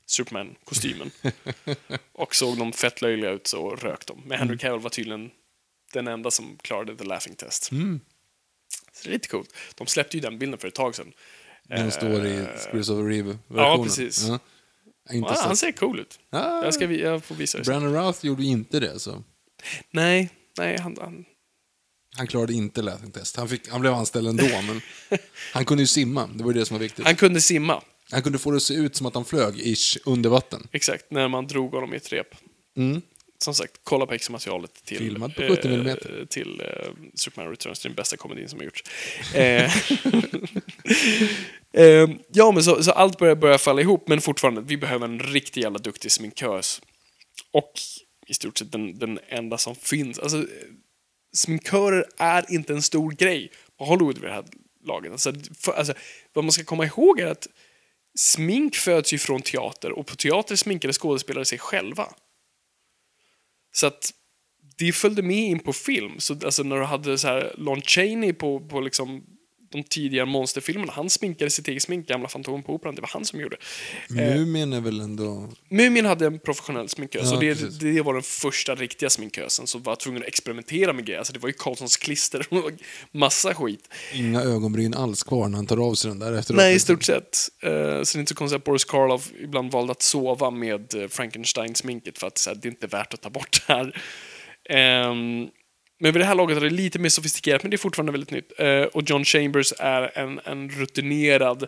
Superman-kostymen. 0.06 1.12
och 2.12 2.36
såg 2.36 2.58
de 2.58 2.74
fett 2.74 3.02
löjliga 3.02 3.32
ut 3.32 3.48
så 3.48 3.70
rök 3.70 4.06
de. 4.06 4.22
Men 4.26 4.40
Henry 4.40 4.58
Cavill 4.58 4.80
var 4.80 4.90
tydligen 4.90 5.32
den 5.94 6.08
enda 6.08 6.32
som 6.32 6.58
klarade 6.62 6.96
the 6.96 7.04
laughing 7.04 7.36
test. 7.36 7.64
Så 8.94 9.04
det 9.04 9.10
är 9.10 9.14
lite 9.14 9.28
coolt. 9.28 9.56
De 9.76 9.88
släppte 9.88 10.18
ju 10.18 10.22
den 10.22 10.40
bilden 10.40 10.60
för 10.60 10.68
ett 10.68 10.76
tag 10.76 10.96
sedan. 10.96 11.14
Den 11.64 11.92
står 11.92 12.26
i 12.26 12.48
Christopher 12.72 13.04
Reeve-versionen. 13.04 13.80
Ja, 13.80 13.84
precis. 13.84 14.28
Har 14.28 14.34
Inte 14.34 14.46
Ja, 15.10 15.36
han 15.40 15.58
ser 15.58 15.72
cool 15.72 16.00
ut. 16.00 16.20
Ah. 16.30 16.64
Jag, 16.64 16.74
ska, 16.74 16.92
jag 16.92 17.24
får 17.24 17.36
visa 17.36 17.58
det. 17.58 17.64
Brandon 17.64 17.94
Routh 17.94 18.26
gjorde 18.26 18.44
inte 18.44 18.80
det, 18.80 19.00
så. 19.00 19.24
Nej, 19.92 20.30
nej, 20.58 20.80
han, 20.80 20.98
han, 21.02 21.26
Han 22.16 22.28
klarade 22.28 22.54
inte 22.54 22.82
laughing 22.82 23.12
test. 23.12 23.36
Han, 23.38 23.50
fick, 23.50 23.70
han 23.70 23.82
blev 23.82 23.94
anställd 23.94 24.28
ändå, 24.28 24.44
men 24.68 24.82
han 25.54 25.66
kunde 25.66 25.84
ju 25.84 25.88
simma. 25.88 26.30
Det 26.36 26.44
var 26.44 26.54
det 26.54 26.66
som 26.66 26.76
var 26.76 26.82
viktigt. 26.82 27.06
han 27.06 27.16
kunde 27.16 27.42
simma. 27.42 27.82
Han 28.12 28.22
kunde 28.22 28.40
få 28.40 28.52
det 28.52 28.58
att 28.58 28.64
se 28.64 28.74
ut 28.74 28.96
som 28.96 29.06
att 29.06 29.16
han 29.16 29.26
flög, 29.26 29.60
ish, 29.60 29.98
under 30.06 30.30
vatten. 30.30 30.68
Exakt, 30.72 31.12
när 31.12 31.28
man 31.28 31.48
drog 31.48 31.72
honom 31.72 31.94
i 31.94 31.98
ett 31.98 32.14
rep. 32.14 32.28
Mm. 32.78 33.02
Som 33.38 33.54
sagt, 33.54 33.74
kolla 33.84 34.06
på 34.06 34.14
extra-materialet 34.14 34.86
till, 34.86 34.98
Filmad 34.98 35.36
på 35.36 35.42
70 35.42 35.68
mm. 35.68 35.88
eh, 35.88 35.96
till 36.30 36.62
eh, 36.62 36.92
Superman 37.16 37.52
Returns, 37.52 37.80
det 37.80 37.88
är 37.88 37.90
den 37.90 37.96
bästa 37.96 38.18
komedin 38.18 38.50
som 38.50 38.60
har 38.60 38.66
gjorts. 38.66 38.84
Eh, 39.36 39.72
eh, 41.74 42.10
ja, 42.28 42.52
men 42.52 42.64
så, 42.64 42.84
så 42.84 42.92
allt 42.92 43.18
börjar, 43.18 43.36
börjar 43.36 43.58
falla 43.58 43.82
ihop, 43.82 44.08
men 44.08 44.22
fortfarande, 44.22 44.62
vi 44.62 44.78
behöver 44.78 45.06
en 45.06 45.20
riktigt 45.20 45.64
jävla 45.64 45.80
duktig 45.80 46.12
sminkös. 46.12 46.82
Och 47.52 47.72
i 48.28 48.34
stort 48.34 48.58
sett 48.58 48.72
den, 48.72 49.00
den 49.00 49.20
enda 49.28 49.58
som 49.58 49.76
finns. 49.76 50.20
Alltså, 50.20 50.46
sminkörer 51.34 52.06
är 52.18 52.54
inte 52.54 52.74
en 52.74 52.82
stor 52.82 53.12
grej 53.12 53.52
på 53.78 53.86
Hollywood 53.86 54.18
vid 54.18 54.30
det 54.30 54.34
här 54.34 54.46
laget. 54.86 55.12
Alltså, 55.12 55.34
för, 55.60 55.72
alltså, 55.72 55.94
vad 56.34 56.46
man 56.46 56.52
ska 56.52 56.64
komma 56.64 56.86
ihåg 56.86 57.20
är 57.20 57.28
att 57.28 57.48
smink 58.16 58.76
föds 58.76 59.14
ju 59.14 59.18
från 59.18 59.42
teater 59.42 59.92
och 59.92 60.08
på 60.08 60.16
teater 60.16 60.56
sminkade 60.56 60.94
skådespelare 60.94 61.46
sig 61.46 61.60
själva. 61.60 62.14
Så 63.72 63.88
att 63.88 64.14
det 64.78 64.92
följde 64.92 65.22
med 65.22 65.38
in 65.38 65.60
på 65.60 65.74
film. 65.74 66.20
Så 66.20 66.34
alltså 66.34 66.64
när 66.64 66.76
du 66.76 66.84
hade 66.84 67.18
så 67.18 67.28
här 67.28 67.54
Lon 67.58 67.82
Chaney 67.82 68.34
på, 68.34 68.60
på 68.60 68.82
liksom 68.82 69.24
de 69.74 69.84
tidigare 69.84 70.26
monsterfilmerna, 70.26 70.92
han 70.96 71.10
sminkade 71.10 71.52
sitt 71.52 71.68
eget 71.68 71.84
smink, 71.84 72.08
gamla 72.08 72.28
Fantomen 72.28 72.64
på 72.64 72.74
Operan, 72.74 72.96
det 72.96 73.02
var 73.02 73.10
han 73.14 73.26
som 73.26 73.40
gjorde. 73.40 73.58
Mumien 74.10 74.74
är 74.74 74.82
väl 74.82 75.00
ändå... 75.00 75.50
Mumin 75.70 76.06
hade 76.06 76.26
en 76.26 76.40
professionell 76.40 76.90
sminkös 76.90 77.22
Ja, 77.24 77.34
och 77.34 77.40
precis. 77.40 77.80
det, 77.80 77.92
det 77.92 78.02
var 78.02 78.14
den 78.14 78.24
första 78.24 78.76
riktiga 78.76 79.10
sminkösen 79.10 79.68
som 79.68 79.84
var 79.84 79.96
tvungen 79.96 80.22
att 80.22 80.28
experimentera 80.28 80.94
med 80.94 81.06
grejer. 81.06 81.20
Alltså 81.20 81.34
det 81.34 81.40
var 81.40 81.50
ju 81.50 81.54
Karlssons 81.54 81.98
klister 81.98 82.48
och 82.50 82.72
massa 83.12 83.54
skit. 83.54 83.90
Inga 84.14 84.42
ögonbryn 84.42 84.94
alls 84.94 85.24
kvar 85.24 85.48
när 85.48 85.56
han 85.56 85.66
tar 85.68 85.88
av 85.88 85.94
sig 85.94 86.10
den 86.10 86.20
där 86.20 86.34
efteråt. 86.34 86.58
Nej, 86.58 86.76
i 86.76 86.80
stort 86.80 87.04
sett. 87.04 87.50
Eh, 87.64 87.70
så 87.70 87.74
det 87.74 88.16
är 88.16 88.20
inte 88.20 88.30
så 88.30 88.36
konstigt 88.36 88.58
att 88.58 88.64
Boris 88.64 88.86
Karloff 88.86 89.32
ibland 89.40 89.72
valde 89.72 89.92
att 89.92 90.02
sova 90.02 90.50
med 90.50 90.96
uh, 90.96 91.08
Frankenstein-sminket 91.08 92.18
för 92.18 92.28
att 92.28 92.44
här, 92.48 92.56
det 92.56 92.68
är 92.68 92.70
inte 92.70 92.88
värt 92.88 93.14
att 93.14 93.22
ta 93.22 93.30
bort 93.30 93.62
det 93.68 93.74
här. 93.74 94.02
Ehm, 94.70 95.48
men 96.04 96.14
vid 96.14 96.22
det 96.22 96.26
här 96.26 96.36
laget 96.36 96.58
är 96.58 96.62
det 96.62 96.70
lite 96.70 97.00
mer 97.00 97.10
sofistikerat, 97.10 97.64
men 97.64 97.70
det 97.70 97.76
är 97.76 97.78
fortfarande 97.78 98.12
väldigt 98.12 98.32
nytt. 98.32 98.52
Eh, 98.60 98.82
och 98.82 99.04
John 99.10 99.26
Chambers 99.26 99.74
är 99.80 100.18
en, 100.18 100.40
en 100.46 100.70
rutinerad 100.70 101.68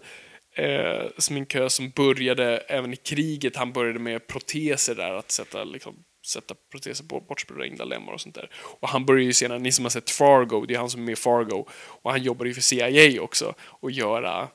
eh, 0.56 1.04
sminkös 1.18 1.74
som 1.74 1.90
började 1.90 2.58
även 2.58 2.94
i 2.94 2.96
kriget. 2.96 3.56
Han 3.56 3.74
började 3.74 4.00
med 4.00 4.28
proteser 4.28 4.96
där, 4.96 5.14
att 5.14 5.32
sätta, 5.32 5.64
liksom, 5.64 5.96
sätta 6.28 6.56
proteser 6.72 7.04
på 7.04 7.20
bortsprängda 7.20 7.86
lemmar 7.86 8.14
och 8.14 8.22
sånt 8.22 8.36
där. 8.36 8.50
Och 8.80 8.90
han 8.90 9.06
började 9.06 9.26
ju 9.26 9.34
senare, 9.34 9.60
ni 9.60 9.72
som 9.72 9.86
har 9.86 9.90
sett 9.90 10.10
Fargo, 10.10 10.66
det 10.66 10.74
är 10.74 10.80
han 10.80 10.90
som 10.90 11.02
är 11.02 11.06
med 11.06 11.14
i 11.14 11.16
Fargo, 11.16 11.68
och 11.78 12.12
han 12.12 12.24
jobbade 12.24 12.50
ju 12.50 12.54
för 12.54 12.62
CIA 12.62 13.22
också, 13.22 13.54
och 13.60 13.92
göra 13.92 14.48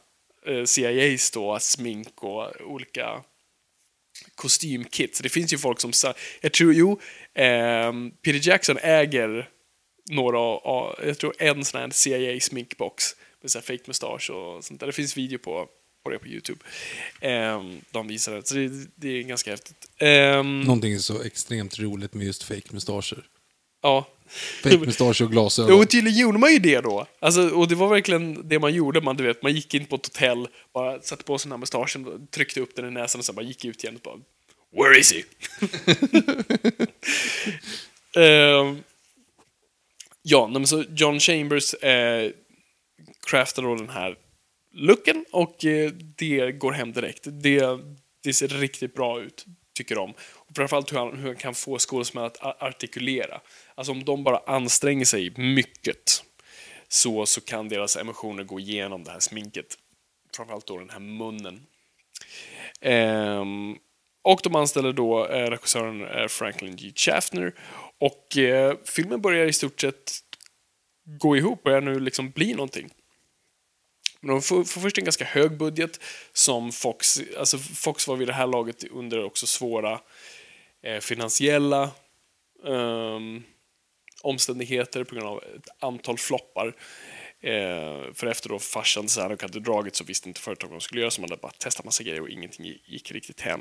eh, 0.46 0.64
CIAs 0.64 1.30
då 1.30 1.58
smink 1.60 2.22
och 2.22 2.60
olika 2.60 3.22
kostymkit. 4.34 5.16
Så 5.16 5.22
det 5.22 5.28
finns 5.28 5.52
ju 5.52 5.58
folk 5.58 5.80
som... 5.80 5.92
Jag 6.40 6.52
tror, 6.52 6.74
jo, 6.74 7.00
eh, 7.34 7.92
Peter 8.22 8.48
Jackson 8.48 8.78
äger 8.82 9.48
några 10.10 10.38
av, 10.38 10.94
jag 11.06 11.18
tror 11.18 11.34
en 11.38 11.64
sån 11.64 11.80
här 11.80 11.88
CIA-sminkbox 11.90 13.16
med 13.42 13.50
så 13.50 13.58
här 13.58 13.62
fake 13.66 13.82
mustasch 13.86 14.30
och 14.30 14.64
sånt 14.64 14.80
där. 14.80 14.86
Det 14.86 14.92
finns 14.92 15.16
video 15.16 15.38
på, 15.38 15.68
på 16.04 16.10
det 16.10 16.18
på 16.18 16.26
YouTube. 16.28 16.60
Ehm, 17.20 17.80
de 17.90 18.08
visar 18.08 18.34
det, 18.34 18.46
så 18.48 18.54
det, 18.54 18.70
det 18.94 19.08
är 19.18 19.22
ganska 19.22 19.50
häftigt. 19.50 19.88
Ehm, 19.98 20.60
Någonting 20.60 20.98
så 20.98 21.22
extremt 21.22 21.78
roligt 21.78 22.14
med 22.14 22.26
just 22.26 22.42
fake 22.42 22.68
mustascher. 22.70 23.22
ja. 23.82 24.08
Fake 24.62 24.78
mustascher 24.78 25.24
och 25.24 25.30
glasögon. 25.30 25.70
Jo, 25.78 25.84
tydligen 25.84 26.18
gjorde 26.18 26.38
man 26.38 26.52
ju 26.52 26.58
det 26.58 26.80
då. 26.80 27.06
Alltså, 27.20 27.48
och 27.48 27.68
det 27.68 27.74
var 27.74 27.88
verkligen 27.88 28.48
det 28.48 28.58
man 28.58 28.74
gjorde. 28.74 29.00
Man, 29.00 29.16
du 29.16 29.24
vet, 29.24 29.42
man 29.42 29.52
gick 29.52 29.74
in 29.74 29.86
på 29.86 29.96
ett 29.96 30.06
hotell, 30.06 30.48
bara 30.74 31.00
satte 31.02 31.24
på 31.24 31.38
sig 31.38 31.48
den 31.48 31.52
här 31.52 31.58
mustaschen, 31.58 32.26
tryckte 32.30 32.60
upp 32.60 32.76
den 32.76 32.88
i 32.88 32.90
näsan 32.90 33.18
och 33.18 33.24
sen 33.24 33.34
bara 33.34 33.42
gick 33.46 33.64
ut 33.64 33.84
igen 33.84 33.96
och 33.96 34.00
bara 34.02 34.18
Where 34.84 34.98
is 34.98 35.12
he? 35.12 35.22
Ehm, 38.20 38.82
ja, 40.22 40.46
men 40.46 40.66
så 40.66 40.84
John 40.88 41.20
Chambers 41.20 41.74
eh, 41.74 42.30
craftar 43.26 43.62
då 43.62 43.74
den 43.74 43.88
här 43.88 44.16
looken 44.72 45.24
och 45.32 45.64
eh, 45.64 45.90
det 46.16 46.52
går 46.52 46.72
hem 46.72 46.92
direkt. 46.92 47.22
Det, 47.24 47.78
det 48.22 48.32
ser 48.32 48.48
riktigt 48.48 48.94
bra 48.94 49.20
ut, 49.20 49.46
tycker 49.74 49.94
de. 49.94 50.10
Och 50.20 50.56
framförallt 50.56 50.92
hur 50.92 50.98
han, 50.98 51.18
hur 51.18 51.26
han 51.26 51.36
kan 51.36 51.54
få 51.54 51.78
skådespelare 51.78 52.30
att 52.40 52.62
artikulera. 52.62 53.40
Alltså 53.74 53.92
om 53.92 54.04
de 54.04 54.24
bara 54.24 54.38
anstränger 54.46 55.04
sig 55.04 55.32
mycket 55.36 56.24
så, 56.88 57.26
så 57.26 57.40
kan 57.40 57.68
deras 57.68 57.96
emotioner 57.96 58.44
gå 58.44 58.60
igenom 58.60 59.04
det 59.04 59.10
här 59.10 59.20
sminket. 59.20 59.78
Framförallt 60.36 60.66
då 60.66 60.78
den 60.78 60.90
här 60.90 60.98
munnen. 60.98 61.66
Eh, 62.80 63.44
och 64.22 64.40
de 64.42 64.56
anställer 64.56 64.92
då 64.92 65.26
eh, 65.26 65.50
regissören 65.50 66.04
eh, 66.04 66.26
Franklin 66.28 66.76
G. 66.76 66.92
Schaffner. 66.96 67.54
Och 68.00 68.36
eh, 68.36 68.76
filmen 68.84 69.20
börjar 69.20 69.46
i 69.46 69.52
stort 69.52 69.80
sett 69.80 70.12
gå 71.04 71.36
ihop, 71.36 71.62
börjar 71.62 71.80
nu 71.80 72.00
liksom 72.00 72.30
bli 72.30 72.54
någonting. 72.54 72.90
Men 74.20 74.30
de 74.30 74.42
får, 74.42 74.64
får 74.64 74.80
först 74.80 74.98
en 74.98 75.04
ganska 75.04 75.24
hög 75.24 75.58
budget 75.58 76.00
som 76.32 76.72
Fox, 76.72 77.20
alltså 77.38 77.58
Fox 77.58 78.08
var 78.08 78.16
vid 78.16 78.28
det 78.28 78.34
här 78.34 78.46
laget 78.46 78.84
under 78.84 79.24
också 79.24 79.46
svåra 79.46 80.00
eh, 80.82 81.00
finansiella 81.00 81.90
ehm, 82.66 83.42
omständigheter 84.22 85.04
på 85.04 85.14
grund 85.14 85.26
av 85.28 85.44
ett 85.56 85.68
antal 85.78 86.18
floppar. 86.18 86.74
Eh, 87.42 88.12
för 88.14 88.26
efter 88.26 88.48
då 88.48 88.58
farsan 88.58 89.08
Zanuck 89.08 89.42
hade 89.42 89.60
dragit 89.60 89.96
så 89.96 90.04
visste 90.04 90.28
inte 90.28 90.40
företaget 90.40 90.70
vad 90.70 90.80
de 90.80 90.84
skulle 90.84 91.00
göra 91.00 91.10
så 91.10 91.20
man 91.20 91.30
hade 91.30 91.40
bara 91.40 91.52
testat 91.52 91.84
massa 91.84 92.02
grejer 92.02 92.20
och 92.20 92.28
ingenting 92.28 92.66
gick 92.84 93.12
riktigt 93.12 93.40
hem. 93.40 93.60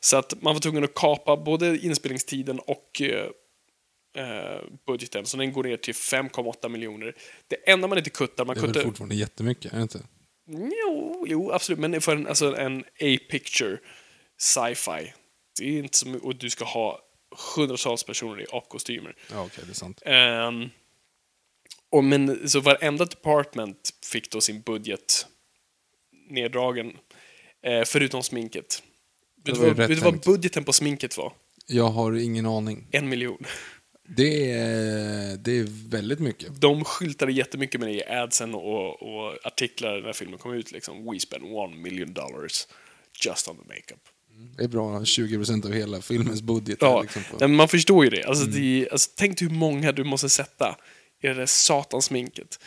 Så 0.00 0.16
att 0.16 0.42
man 0.42 0.54
var 0.54 0.60
tvungen 0.60 0.84
att 0.84 0.94
kapa 0.94 1.36
både 1.36 1.78
inspelningstiden 1.78 2.58
och 2.58 3.02
eh, 3.02 3.30
eh, 4.16 4.60
budgeten, 4.86 5.26
så 5.26 5.36
den 5.36 5.52
går 5.52 5.64
ner 5.64 5.76
till 5.76 5.94
5,8 5.94 6.68
miljoner. 6.68 7.14
Det 7.48 7.70
enda 7.70 7.88
man 7.88 7.98
inte 7.98 8.10
kuttar, 8.10 8.44
man 8.44 8.54
Det 8.54 8.60
är 8.60 8.62
väl 8.62 8.72
kuttar... 8.72 8.86
fortfarande 8.86 9.14
jättemycket, 9.14 9.72
är 9.72 9.76
det 9.76 9.82
inte? 9.82 10.00
Jo, 10.46 11.24
jo, 11.28 11.52
absolut. 11.52 11.78
Men 11.78 12.00
för 12.00 12.16
en, 12.16 12.26
alltså 12.26 12.56
en 12.56 12.80
A-picture 12.80 13.78
sci-fi, 14.38 15.12
det 15.58 15.64
är 15.64 15.78
inte 15.78 15.98
som, 15.98 16.14
och 16.14 16.36
du 16.36 16.50
ska 16.50 16.64
ha 16.64 17.00
hundratals 17.56 18.04
personer 18.04 18.40
i 18.40 18.46
apkostymer. 18.52 19.16
Ja, 19.30 19.42
okej, 19.42 19.64
det 19.66 19.72
är 19.72 19.74
sant. 19.74 20.02
Ehm, 20.04 20.70
och 21.90 22.04
men, 22.04 22.48
så 22.48 22.60
varenda 22.60 23.04
department 23.04 23.90
fick 24.04 24.30
då 24.30 24.40
sin 24.40 24.60
budget 24.60 25.26
neddragen, 26.30 26.96
eh, 27.62 27.84
förutom 27.84 28.22
sminket. 28.22 28.82
Vet 29.44 29.54
du 29.54 29.60
vad, 29.60 29.88
vet 29.88 29.98
vad 29.98 30.20
budgeten 30.20 30.64
på 30.64 30.72
sminket 30.72 31.18
var? 31.18 31.32
Jag 31.66 31.88
har 31.88 32.12
ingen 32.12 32.46
aning. 32.46 32.88
En 32.90 33.08
miljon. 33.08 33.44
Det 34.08 34.50
är, 34.52 35.36
det 35.36 35.58
är 35.58 35.88
väldigt 35.90 36.18
mycket. 36.20 36.60
De 36.60 36.84
skyltade 36.84 37.32
jättemycket 37.32 37.80
med 37.80 37.88
det 37.88 37.94
i 37.94 38.04
adsen 38.04 38.54
och, 38.54 39.02
och 39.02 39.46
artiklar 39.46 40.00
när 40.02 40.12
filmen 40.12 40.38
kom 40.38 40.52
ut. 40.54 40.72
Liksom, 40.72 41.10
We 41.10 41.18
spent 41.20 41.42
one 41.44 41.76
million 41.76 42.12
dollars 42.14 42.66
just 43.24 43.48
on 43.48 43.56
the 43.56 43.62
makeup. 43.68 44.00
Det 44.56 44.64
är 44.64 44.68
bra, 44.68 44.98
20% 45.00 45.66
av 45.66 45.72
hela 45.72 46.00
filmens 46.00 46.42
budget. 46.42 46.78
Ja, 46.80 47.02
liksom 47.02 47.22
på- 47.38 47.48
man 47.48 47.68
förstår 47.68 48.04
ju 48.04 48.10
det. 48.10 48.24
Alltså, 48.24 48.44
det 48.46 48.88
alltså, 48.92 49.10
tänk 49.16 49.38
dig 49.38 49.48
hur 49.48 49.54
många 49.56 49.92
du 49.92 50.04
måste 50.04 50.28
sätta 50.28 50.76
i 51.22 51.26
det 51.26 51.34
där 51.34 51.46
satans 51.46 52.04
sminket. 52.04 52.58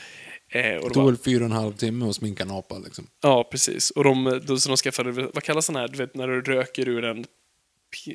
Eh, 0.52 0.62
Det 0.62 0.80
de 0.80 0.90
tog 0.90 1.06
väl 1.06 1.18
fyra 1.18 1.40
och 1.40 1.46
en 1.46 1.52
halv 1.52 1.74
timme 1.74 2.10
att 2.10 2.16
sminka 2.16 2.44
en 2.44 2.52
apa 2.52 2.78
liksom. 2.78 3.08
ja, 3.24 3.48
precis. 3.52 3.90
Och 3.92 4.04
de, 4.04 4.42
de, 4.48 4.60
så 4.60 4.70
de 4.70 4.78
skaffade, 4.78 5.12
vad 5.12 5.44
kallas 5.44 5.68
den 5.68 5.76
här, 5.76 5.88
du 5.88 5.98
vet 5.98 6.16
när 6.16 6.28
du 6.28 6.42
röker 6.42 6.88
ur 6.90 7.04
en, 7.04 7.26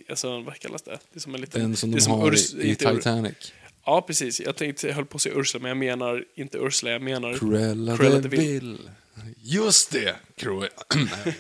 alltså 0.08 0.40
vad 0.40 0.58
kallas 0.58 0.82
det? 0.82 0.90
Det 1.12 1.18
är 1.18 1.20
som 1.20 1.34
en 1.34 1.40
liten... 1.40 1.60
Den 1.60 1.76
som 1.76 1.90
det 1.90 2.04
de 2.04 2.10
har 2.10 2.30
Urs- 2.30 2.60
i, 2.60 2.68
i 2.68 2.70
Ur- 2.70 2.74
Titanic. 2.96 3.52
Ja, 3.84 4.02
precis. 4.02 4.40
Jag 4.40 4.56
tänkte, 4.56 4.86
jag 4.88 4.94
höll 4.94 5.06
på 5.06 5.16
att 5.16 5.22
säga 5.22 5.34
Ursula, 5.38 5.62
men 5.62 5.68
jag 5.68 5.76
menar 5.76 6.24
inte 6.34 6.58
Ursula, 6.58 6.92
jag 6.92 7.02
menar... 7.02 7.34
Cruella, 7.38 7.96
Cruella 7.96 8.18
de 8.20 8.28
Vil. 8.28 8.90
Just 9.42 9.92
det! 9.92 10.14
Cruella. 10.36 10.68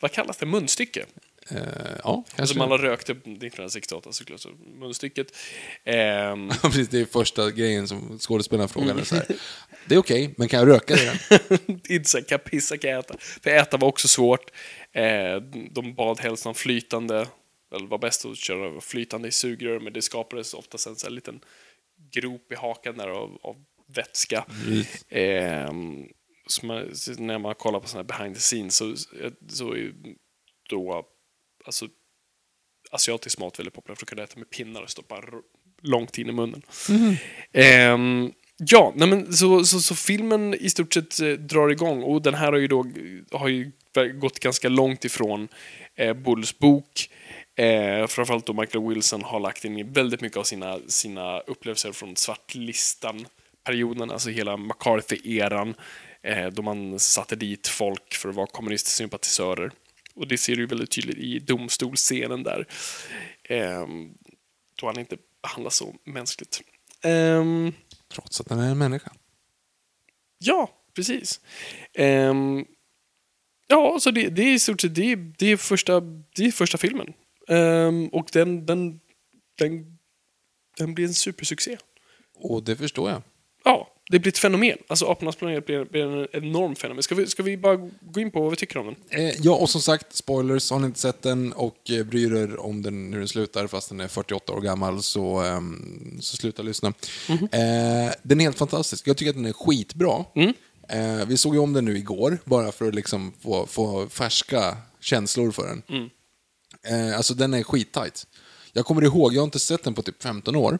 Vad 0.00 0.12
kallas 0.12 0.36
det? 0.36 0.46
Munstycke? 0.46 1.04
Eh, 1.50 1.58
ja, 2.04 2.24
kanske. 2.36 2.52
Som 2.54 2.62
alla 2.62 2.76
rökte 2.78 3.12
1968 3.12 4.12
såklart, 4.12 4.40
så 4.40 4.48
munstycket. 4.78 5.26
Ja, 5.84 6.36
Precis, 6.62 6.88
det 6.88 7.00
är 7.00 7.04
första 7.04 7.50
grejen 7.50 7.88
som 7.88 8.18
skådespelaren 8.18 8.68
frågade. 8.68 9.04
Så 9.04 9.14
här. 9.14 9.26
Det 9.86 9.94
är 9.94 9.98
okej, 9.98 10.34
men 10.36 10.48
kan 10.48 10.60
jag 10.60 10.68
röka 10.68 10.94
det? 10.94 11.20
då?" 11.48 11.56
inte 11.94 12.08
så 12.10 12.18
här, 12.18 12.24
kan 12.24 12.38
jag 12.44 12.44
pissa, 12.44 12.78
kan 12.78 12.90
jag 12.90 12.98
äta? 12.98 13.14
För 13.18 13.50
äta 13.50 13.76
var 13.76 13.88
också 13.88 14.08
svårt. 14.08 14.50
Eh, 14.92 15.36
de 15.70 15.94
bad 15.94 16.20
helst 16.20 16.46
om 16.46 16.54
flytande, 16.54 17.26
eller 17.72 17.86
var 17.86 17.98
bäst 17.98 18.24
att 18.24 18.36
köra 18.36 18.80
flytande 18.80 19.28
i 19.28 19.32
sugrör, 19.32 19.80
men 19.80 19.92
det 19.92 20.02
skapades 20.02 20.54
oftast 20.54 20.86
en 20.86 20.96
så 20.96 21.06
här 21.06 21.14
liten 21.14 21.40
grop 22.12 22.52
i 22.52 22.54
hakan 22.54 22.96
där 22.96 23.08
av, 23.08 23.38
av 23.42 23.64
vätska. 23.94 24.44
Eh, 25.08 25.72
så 26.46 26.66
man, 26.66 26.92
när 27.18 27.38
man 27.38 27.54
kollar 27.54 27.80
på 27.80 27.88
sådana 27.88 28.02
här 28.02 28.18
behind 28.18 28.34
the 28.34 28.40
scenes 28.40 28.76
så, 28.76 28.94
så 29.48 29.72
är 29.72 29.92
då 30.68 31.06
alltså, 31.64 31.88
asiatisk 32.90 33.38
mat 33.38 33.58
väldigt 33.58 33.74
populär 33.74 33.94
för 33.94 34.04
att 34.04 34.08
kunna 34.08 34.22
äta 34.22 34.38
med 34.38 34.50
pinnar 34.50 34.82
och 34.82 34.90
stoppa 34.90 35.22
långt 35.82 36.18
in 36.18 36.28
i 36.28 36.32
munnen. 36.32 36.62
Ehm, 37.52 38.32
ja, 38.56 38.92
nej 38.96 39.08
men, 39.08 39.32
så, 39.32 39.64
så, 39.64 39.80
så 39.80 39.94
filmen 39.94 40.54
i 40.54 40.70
stort 40.70 40.94
sett 40.94 41.20
eh, 41.20 41.28
drar 41.28 41.68
igång 41.68 42.02
och 42.02 42.22
den 42.22 42.34
här 42.34 42.52
har 42.52 42.58
ju 42.58 42.68
då 42.68 42.86
har 43.32 43.48
ju 43.48 43.70
gått 44.20 44.38
ganska 44.38 44.68
långt 44.68 45.04
ifrån 45.04 45.48
eh, 45.94 46.14
Bulls 46.14 46.58
bok. 46.58 47.10
Eh, 47.56 48.06
framförallt 48.06 48.46
då 48.46 48.52
Michael 48.52 48.88
Wilson 48.88 49.22
har 49.22 49.40
lagt 49.40 49.64
in 49.64 49.92
väldigt 49.92 50.20
mycket 50.20 50.38
av 50.38 50.44
sina, 50.44 50.78
sina 50.86 51.40
upplevelser 51.40 51.92
från 51.92 52.16
svartlistan-perioden, 52.16 54.10
alltså 54.10 54.30
hela 54.30 54.56
McCarthy-eran, 54.56 55.74
eh, 56.22 56.46
då 56.46 56.62
man 56.62 56.98
satte 56.98 57.36
dit 57.36 57.68
folk 57.68 58.14
för 58.14 58.28
att 58.28 58.34
vara 58.34 58.46
kommunistsympatisörer. 58.46 59.70
Och 60.14 60.28
det 60.28 60.38
ser 60.38 60.56
du 60.56 60.66
väldigt 60.66 60.90
tydligt 60.90 61.18
i 61.18 61.38
domstolscenen 61.38 62.42
där. 62.42 62.66
Eh, 63.44 63.86
då 64.80 64.86
han 64.86 64.98
inte 64.98 65.16
behandlas 65.42 65.76
så 65.76 65.94
mänskligt. 66.04 66.62
Ehm, 67.02 67.72
Trots 68.14 68.40
att 68.40 68.48
den 68.48 68.58
är 68.58 68.70
en 68.70 68.78
människa. 68.78 69.12
Ja, 70.38 70.70
precis. 70.94 71.40
Ehm, 71.94 72.64
ja, 73.66 73.98
så 74.00 74.10
det, 74.10 74.28
det 74.28 74.42
är 74.42 74.54
i 74.54 74.58
stort 74.58 74.80
sett 74.80 74.94
det, 74.94 75.14
det, 75.14 75.46
är 75.46 75.56
första, 75.56 76.00
det 76.36 76.44
är 76.44 76.50
första 76.50 76.78
filmen. 76.78 77.12
Ehm, 77.52 78.08
och 78.08 78.28
den, 78.32 78.66
den, 78.66 79.00
den, 79.58 79.98
den 80.78 80.94
blir 80.94 81.06
en 81.06 81.14
supersuccé. 81.14 81.78
Och 82.36 82.62
det 82.62 82.76
förstår 82.76 83.10
jag. 83.10 83.22
Ja, 83.64 83.88
det 84.10 84.18
blir 84.18 84.32
ett 84.32 84.38
fenomen. 84.38 84.78
Alltså 84.88 85.06
Apornas 85.06 85.36
planet 85.36 85.66
blir, 85.66 85.84
blir 85.84 86.02
en 86.02 86.28
enorm 86.32 86.74
fenomen. 86.76 87.02
Ska 87.02 87.14
vi, 87.14 87.26
ska 87.26 87.42
vi 87.42 87.56
bara 87.56 87.76
gå 88.00 88.20
in 88.20 88.30
på 88.30 88.40
vad 88.40 88.50
vi 88.50 88.56
tycker 88.56 88.78
om 88.78 88.86
den? 88.86 89.20
Eh, 89.20 89.34
ja, 89.42 89.54
och 89.54 89.70
som 89.70 89.80
sagt, 89.80 90.16
spoilers, 90.16 90.70
har 90.70 90.78
ni 90.78 90.86
inte 90.86 91.00
sett 91.00 91.22
den 91.22 91.52
och 91.52 91.90
eh, 91.90 92.04
bryr 92.04 92.34
er 92.34 92.60
om 92.60 92.82
den 92.82 93.12
hur 93.12 93.18
den 93.18 93.28
slutar, 93.28 93.66
fast 93.66 93.88
den 93.88 94.00
är 94.00 94.08
48 94.08 94.52
år 94.52 94.60
gammal, 94.60 95.02
så, 95.02 95.40
ehm, 95.40 96.18
så 96.20 96.36
sluta 96.36 96.62
lyssna. 96.62 96.92
Eh, 97.28 98.12
den 98.22 98.40
är 98.40 98.44
helt 98.44 98.58
fantastisk. 98.58 99.08
Jag 99.08 99.16
tycker 99.16 99.30
att 99.30 99.36
den 99.36 99.46
är 99.46 99.52
skitbra. 99.52 100.24
Eh, 100.88 101.26
vi 101.26 101.36
såg 101.36 101.54
ju 101.54 101.60
om 101.60 101.72
den 101.72 101.84
nu 101.84 101.96
igår, 101.98 102.38
bara 102.44 102.72
för 102.72 102.88
att 102.88 102.94
liksom 102.94 103.32
få, 103.40 103.66
få 103.66 104.08
färska 104.08 104.76
känslor 105.00 105.50
för 105.50 105.66
den. 105.66 105.82
Eh, 106.88 107.16
alltså 107.16 107.34
den 107.34 107.54
är 107.54 107.62
skittight. 107.62 108.26
Jag 108.72 108.86
kommer 108.86 109.02
ihåg, 109.04 109.34
jag 109.34 109.40
har 109.40 109.44
inte 109.44 109.58
sett 109.58 109.84
den 109.84 109.94
på 109.94 110.02
typ 110.02 110.22
15 110.22 110.56
år, 110.56 110.78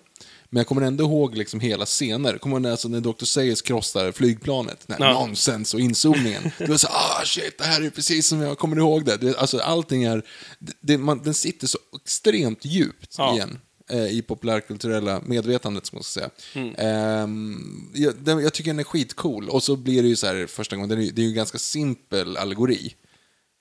men 0.51 0.61
jag 0.61 0.67
kommer 0.67 0.83
ändå 0.83 1.05
ihåg 1.05 1.37
liksom 1.37 1.61
hela 1.61 1.87
scener. 1.87 2.39
Kommer 2.39 2.57
ihåg 2.57 2.63
när, 2.63 2.71
alltså, 2.71 2.89
när 2.89 3.01
Dr. 3.01 3.25
Sayers 3.25 3.63
krossar 3.63 4.13
flygplanet, 4.13 4.85
den 4.87 5.03
här 5.03 5.11
Ja. 5.11 5.27
nonsens 5.27 5.75
och 5.75 5.81
inzoomningen. 5.81 6.43
Det 6.59 6.69
var 6.69 6.77
så 6.77 6.87
ah 6.89 7.23
shit, 7.25 7.59
det 7.59 7.65
här 7.65 7.81
är 7.83 7.91
precis 7.91 8.27
som 8.27 8.41
jag 8.41 8.59
kommer 8.59 8.77
ihåg 8.77 9.05
det. 9.05 9.17
det 9.17 9.37
alltså 9.39 9.59
allting 9.59 10.05
är, 10.05 10.23
det, 10.59 10.73
det, 10.81 10.99
man, 10.99 11.23
den 11.23 11.35
sitter 11.35 11.67
så 11.67 11.79
extremt 12.05 12.65
djupt 12.65 13.15
Ja. 13.19 13.35
igen. 13.35 13.59
eh, 13.91 14.07
I 14.07 14.23
populärkulturella 14.23 15.21
medvetandet, 15.27 15.87
som 15.87 15.97
man 15.97 16.03
ska 16.03 16.21
säga. 16.21 16.31
Mm. 16.55 16.75
Ehm, 16.79 17.91
jag, 17.95 18.15
den, 18.17 18.39
jag 18.43 18.53
tycker 18.53 18.71
den 18.71 18.81
är 18.81 18.85
skitcool. 18.85 19.49
Och 19.49 19.63
så 19.63 19.77
blir 19.77 20.03
det 20.03 20.09
ju 20.09 20.17
så 20.17 20.27
här 20.27 20.47
första 20.47 20.77
gången, 20.77 20.89
det 20.89 20.95
är, 20.95 20.99
ju- 21.01 21.11
det 21.11 21.21
är 21.21 21.25
ju 21.25 21.29
en 21.29 21.35
ganska 21.37 21.59
simpel 21.59 22.37
allegori. 22.37 22.95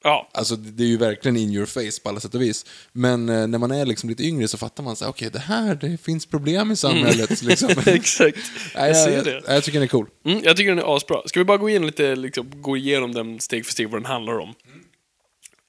Ja, 0.04 0.30
Alltså 0.34 0.56
det 0.56 0.84
är 0.84 0.88
ju 0.88 0.98
verkligen 0.98 1.38
in 1.38 1.50
your 1.54 1.66
face 1.66 2.02
på 2.04 2.10
alla 2.10 2.20
sätt 2.20 2.36
och 2.36 2.42
vis. 2.42 2.66
Men 2.92 3.30
eh, 3.30 3.48
när 3.48 3.58
man 3.58 3.72
är 3.72 3.86
liksom 3.86 4.10
lite 4.10 4.24
yngre 4.24 4.48
så 4.48 4.58
fattar 4.58 4.84
man 4.84 4.96
så 4.96 5.08
okej 5.08 5.30
det 5.34 5.40
här, 5.40 5.76
det 5.76 5.98
finns 6.04 6.26
problem 6.26 6.72
i 6.72 6.76
samhället. 6.76 7.42
Liksom. 7.42 7.70
exakt. 7.86 8.38
Nej, 8.76 8.88
Jag 8.88 8.98
ser 8.98 9.16
jag, 9.16 9.26
det. 9.26 9.32
jag, 9.48 9.56
jag 9.56 9.64
tycker 9.64 9.80
den 9.80 9.84
är 9.84 9.88
cool. 9.88 10.08
Mm, 10.26 10.42
jag 10.44 10.58
tycker 10.58 10.70
den 10.70 10.80
är 10.80 10.96
asbra. 10.98 11.22
Ska 11.26 11.40
vi 11.40 11.44
bara 11.46 11.58
gå 11.58 11.70
igenom 11.70 11.86
lite, 11.86 12.16
liksom, 12.16 12.62
gå 12.62 12.78
igenom 12.78 13.14
den 13.14 13.40
steg 13.40 13.66
för 13.66 13.72
steg 13.72 13.90
vad 13.90 14.02
den 14.02 14.06
handlar 14.06 14.40
om? 14.40 14.54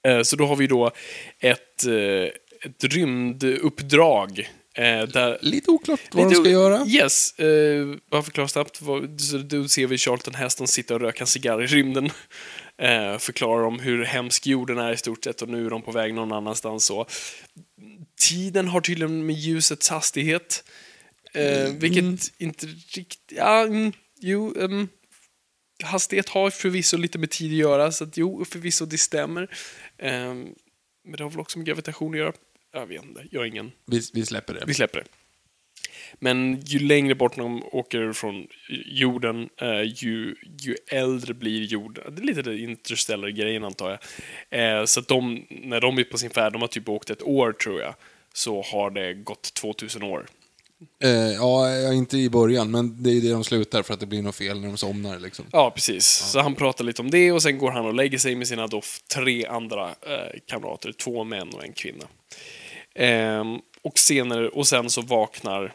Eh, 0.09 0.23
så 0.23 0.37
då 0.37 0.47
har 0.47 0.57
vi 0.57 0.67
då 0.67 0.91
ett, 1.41 1.87
eh, 1.87 1.93
ett 2.71 2.85
rymduppdrag. 2.85 4.51
Eh, 4.75 5.09
där 5.09 5.39
Lite 5.43 5.71
oklart 5.71 6.01
vad 6.13 6.25
de 6.25 6.29
Lite 6.29 6.41
ska 6.41 6.51
o- 6.51 6.53
göra. 6.53 6.87
Yes. 6.87 7.35
Uh, 7.41 7.97
bara 8.11 8.23
förklara 8.23 8.49
snabbt. 8.49 8.83
Vad- 8.83 9.09
Då 9.45 9.69
ser 9.69 9.87
vi 9.87 9.99
Charlton 9.99 10.35
Heston 10.35 10.69
sitta 10.69 10.95
och 10.95 11.01
röka 11.01 11.21
en 11.21 11.27
cigarr 11.27 11.63
i 11.63 11.67
rymden. 11.67 12.11
Uh, 12.83 13.19
förklarar 13.19 13.65
om 13.65 13.79
hur 13.79 14.05
hemsk 14.05 14.47
jorden 14.47 14.79
är 14.79 14.93
i 14.93 14.97
stort 14.97 15.25
sett 15.25 15.43
och 15.43 15.49
nu 15.49 15.67
är 15.67 15.71
de 15.71 15.83
på 15.83 15.93
väg 15.93 16.15
någon 16.15 16.33
annanstans. 16.33 16.85
Så. 16.85 17.07
Tiden 18.21 18.69
har 18.69 18.81
tydligen 18.81 19.27
med 19.27 19.37
ljusets 19.37 19.89
hastighet. 19.89 20.65
eh, 21.35 21.73
vilket 21.73 22.33
inte 22.39 22.67
riktigt... 22.67 23.33
Ja, 23.37 23.63
mm, 23.63 23.93
jo. 24.21 24.55
ehm, 24.61 24.89
hastighet 25.85 26.29
har 26.29 26.51
förvisso 26.51 26.97
lite 26.97 27.19
med 27.19 27.31
tid 27.31 27.53
att 27.53 27.59
göra, 27.59 27.93
så 27.93 28.05
att 28.05 28.17
jo, 28.17 28.45
förvisso 28.45 28.87
det 28.87 28.99
stämmer. 28.99 29.57
Ehm, 29.99 30.55
men 31.05 31.17
det 31.17 31.23
har 31.23 31.31
väl 31.31 31.41
också 31.41 31.59
med 31.59 31.67
gravitation 31.67 32.15
att 32.15 32.19
göra. 32.19 32.33
Jag 32.73 32.87
vet 32.87 33.05
inte, 33.05 33.27
jag 33.31 33.41
har 33.41 33.47
ingen 33.47 33.73
Vi, 33.87 34.01
vi 34.13 34.27
släpper 34.27 34.55
det. 34.55 34.65
vi 34.67 34.75
släpper 34.75 34.99
det. 34.99 35.07
Men 36.19 36.61
ju 36.61 36.79
längre 36.79 37.15
bort 37.15 37.37
de 37.37 37.63
åker 37.73 38.13
från 38.13 38.47
jorden, 38.87 39.49
eh, 39.61 39.83
ju, 39.83 40.35
ju 40.61 40.77
äldre 40.87 41.35
blir 41.35 41.65
jorden. 41.65 42.15
Det 42.15 42.23
är 42.23 42.27
lite 42.27 42.43
det 42.43 42.59
interstellar-grejen 42.59 43.65
antar 43.65 43.99
jag. 44.51 44.81
Eh, 44.81 44.85
så 44.85 45.01
att 45.01 45.09
de, 45.09 45.47
när 45.51 45.81
de 45.81 45.99
är 45.99 46.05
på 46.05 46.19
sin 46.19 46.31
färd, 46.31 46.53
de 46.53 46.61
har 46.61 46.69
typ 46.69 46.89
åkt 46.89 47.11
ett 47.11 47.23
år 47.23 47.53
tror 47.53 47.81
jag, 47.81 47.95
så 48.33 48.63
har 48.63 48.91
det 48.91 49.15
gått 49.15 49.55
2000 49.55 50.03
år. 50.03 50.27
Eh, 51.03 51.11
ja, 51.11 51.71
ja, 51.71 51.93
inte 51.93 52.19
i 52.19 52.31
början, 52.31 52.71
men 52.71 53.03
det 53.03 53.11
är 53.11 53.21
det 53.21 53.31
de 53.31 53.45
slutar 53.45 53.83
för 53.83 53.95
att 53.95 54.01
det 54.01 54.07
blir 54.07 54.23
något 54.23 54.35
fel 54.37 54.61
när 54.61 54.69
de 54.69 54.77
somnar. 54.77 55.19
Liksom. 55.19 55.45
Ja, 55.53 55.71
precis. 55.71 56.07
Så 56.07 56.41
han 56.41 56.55
pratar 56.55 56.85
lite 56.85 57.03
om 57.03 57.11
det 57.11 57.33
och 57.33 57.43
sen 57.43 57.59
går 57.59 57.71
han 57.71 57.87
och 57.87 57.95
lägger 57.95 58.19
sig 58.19 58.35
med 58.35 58.49
sina 58.49 58.67
då 58.67 58.83
tre 59.15 59.47
andra 59.47 59.89
eh, 59.89 60.41
kamrater, 60.47 60.93
två 60.93 61.25
män 61.25 61.49
och 61.49 61.65
en 61.65 61.73
kvinna. 61.73 62.05
Ehm, 62.95 63.59
och, 63.83 63.99
senare, 63.99 64.49
och 64.49 64.67
sen 64.67 64.91
så 64.91 65.03
vaknar... 65.03 65.75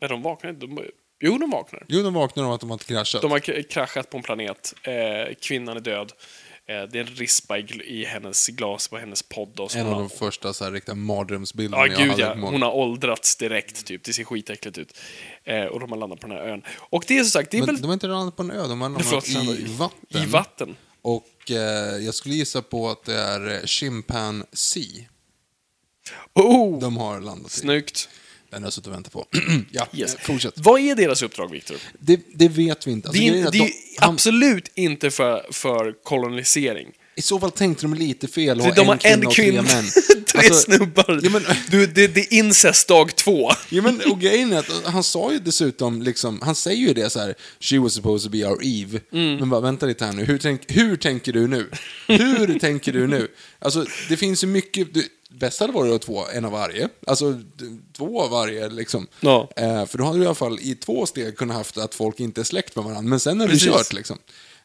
Nej, 0.00 0.08
de 0.08 0.22
vaknar 0.22 0.50
inte. 0.50 0.66
De, 0.66 0.84
jo, 1.20 1.38
de 1.38 1.50
vaknar. 1.50 1.84
Jo, 1.88 2.02
de 2.02 2.14
vaknar 2.14 2.44
av 2.44 2.52
att 2.52 2.60
de 2.60 2.70
har 2.70 2.78
kraschat. 2.78 3.22
De 3.22 3.30
har 3.30 3.62
kraschat 3.62 4.10
på 4.10 4.16
en 4.16 4.22
planet. 4.22 4.74
Eh, 4.82 5.34
kvinnan 5.40 5.76
är 5.76 5.80
död. 5.80 6.12
Eh, 6.66 6.82
det 6.82 6.98
är 6.98 7.00
en 7.00 7.06
rispa 7.06 7.58
i, 7.58 7.62
i 7.84 8.04
hennes 8.04 8.46
glas 8.46 8.88
på 8.88 8.98
hennes 8.98 9.22
podd. 9.22 9.60
Och 9.60 9.76
En 9.76 9.86
av 9.86 9.98
de 9.98 10.10
första 10.10 10.52
så 10.52 10.64
här, 10.64 10.72
riktiga 10.72 10.94
mardrömsbilderna 10.94 11.86
Ja, 11.86 11.92
jag 11.92 12.08
gud 12.08 12.18
ja. 12.18 12.34
Hon 12.34 12.62
har 12.62 12.72
åldrats 12.72 13.36
direkt, 13.36 13.86
typ. 13.86 14.04
Det 14.04 14.12
ser 14.12 14.24
skitäckligt 14.24 14.78
ut. 14.78 14.98
Eh, 15.44 15.64
och 15.64 15.80
de 15.80 15.90
har 15.92 15.98
landat 15.98 16.20
på 16.20 16.26
den 16.26 16.36
här 16.36 16.44
ön. 16.44 16.62
Och 16.76 17.04
det 17.08 17.18
är 17.18 17.22
som 17.22 17.30
sagt, 17.30 17.50
det 17.50 17.56
är 17.56 17.58
Men 17.58 17.66
väl... 17.66 17.80
de 17.80 17.86
har 17.86 17.94
inte 17.94 18.06
landat 18.06 18.36
på 18.36 18.42
en 18.42 18.50
ö, 18.50 18.66
de 18.68 18.80
har 18.80 18.88
landat 18.88 19.06
Förlåt, 19.06 19.58
i 19.58 19.64
vatten. 19.78 20.22
I 20.22 20.26
vatten. 20.26 20.76
Och 21.02 21.50
eh, 21.50 21.56
jag 22.04 22.14
skulle 22.14 22.34
gissa 22.34 22.62
på 22.62 22.88
att 22.90 23.04
det 23.04 23.14
är 23.14 23.50
eh, 23.54 23.64
Chimpanzee 23.64 25.08
Oh! 26.34 26.80
de 26.80 26.96
har 26.96 27.20
landat 27.20 27.52
i. 27.52 27.56
Snyggt. 27.56 28.08
Den 28.50 28.62
har 28.62 28.66
jag 28.66 28.72
suttit 28.72 28.86
och 28.86 28.92
väntat 28.92 29.12
på. 29.12 29.26
ja, 29.70 29.88
Yes. 29.94 30.16
fortsätt. 30.22 30.54
Vad 30.56 30.80
är 30.80 30.94
deras 30.94 31.22
uppdrag, 31.22 31.50
Victor? 31.50 31.76
Det, 31.98 32.20
det 32.34 32.48
vet 32.48 32.86
vi 32.86 32.90
inte. 32.92 33.08
Alltså, 33.08 33.22
det 33.22 33.28
är, 33.28 33.32
det 33.32 33.40
är 33.40 33.50
de- 33.52 33.72
han- 33.98 34.10
absolut 34.14 34.70
inte 34.74 35.10
för, 35.10 35.46
för 35.52 35.94
kolonisering. 36.04 36.88
I 37.14 37.22
så 37.22 37.40
fall 37.40 37.50
tänkte 37.50 37.84
de 37.84 37.94
lite 37.94 38.28
fel 38.28 38.60
ha 38.60 38.74
de 38.74 38.86
har 38.88 38.98
en 39.04 39.22
en 39.22 39.30
kvinna 39.30 39.30
och 39.30 39.34
tre 39.34 39.44
kvinna, 39.44 39.62
män. 39.62 39.84
tre 40.26 40.38
Alltså, 40.38 40.54
snubbar. 40.54 41.20
Ja, 41.22 41.30
men, 41.30 41.42
du, 41.70 41.86
det, 41.86 42.06
det 42.06 42.20
är 42.20 42.34
incest 42.38 42.88
dag 42.88 43.16
två. 43.16 43.50
ja, 43.70 43.82
men, 43.82 44.00
och 44.10 44.20
grejen 44.20 44.52
är 44.52 44.58
att 44.58 44.70
han 44.84 45.02
sa 45.04 45.32
ju 45.32 45.38
dessutom, 45.38 46.02
liksom, 46.02 46.40
han 46.42 46.54
säger 46.54 46.88
ju 46.88 46.94
det 46.94 47.10
så 47.10 47.18
här, 47.20 47.34
she 47.60 47.78
was 47.78 47.94
supposed 47.94 48.24
to 48.32 48.38
be 48.38 48.44
our 48.46 48.58
Eve. 48.64 49.00
Mm. 49.12 49.36
Men 49.36 49.50
bara, 49.50 49.60
vänta 49.60 49.86
lite 49.86 50.04
här 50.04 50.12
nu, 50.12 50.24
hur, 50.24 50.38
tänk, 50.38 50.60
hur 50.68 50.96
tänker 50.96 51.32
du 51.32 51.48
nu? 51.48 51.70
Hur 52.06 52.58
tänker 52.58 52.92
du 52.92 53.06
nu? 53.06 53.28
Alltså, 53.58 53.86
det 54.08 54.16
finns 54.16 54.44
ju 54.44 54.48
mycket, 54.48 54.94
du, 54.94 55.04
bäst 55.30 55.60
hade 55.60 55.72
varit 55.72 55.92
att 55.92 56.02
två, 56.02 56.24
en 56.34 56.44
av 56.44 56.52
varje. 56.52 56.88
Alltså, 57.06 57.40
två 57.96 58.22
av 58.22 58.30
varje 58.30 58.68
liksom. 58.68 59.06
Ja. 59.20 59.48
Eh, 59.56 59.86
för 59.86 59.98
då 59.98 60.04
hade 60.04 60.18
du 60.18 60.22
i 60.22 60.26
alla 60.26 60.34
fall 60.34 60.58
i 60.60 60.74
två 60.74 61.06
steg 61.06 61.36
kunnat 61.36 61.56
haft 61.56 61.78
att 61.78 61.94
folk 61.94 62.20
inte 62.20 62.40
är 62.40 62.44
släkt 62.44 62.76
med 62.76 62.84
varandra, 62.84 63.08
men 63.10 63.20
sen 63.20 63.40
är 63.40 63.44
det 63.46 63.52
Precis. 63.52 63.68
kört 63.68 63.92
liksom. 63.92 64.18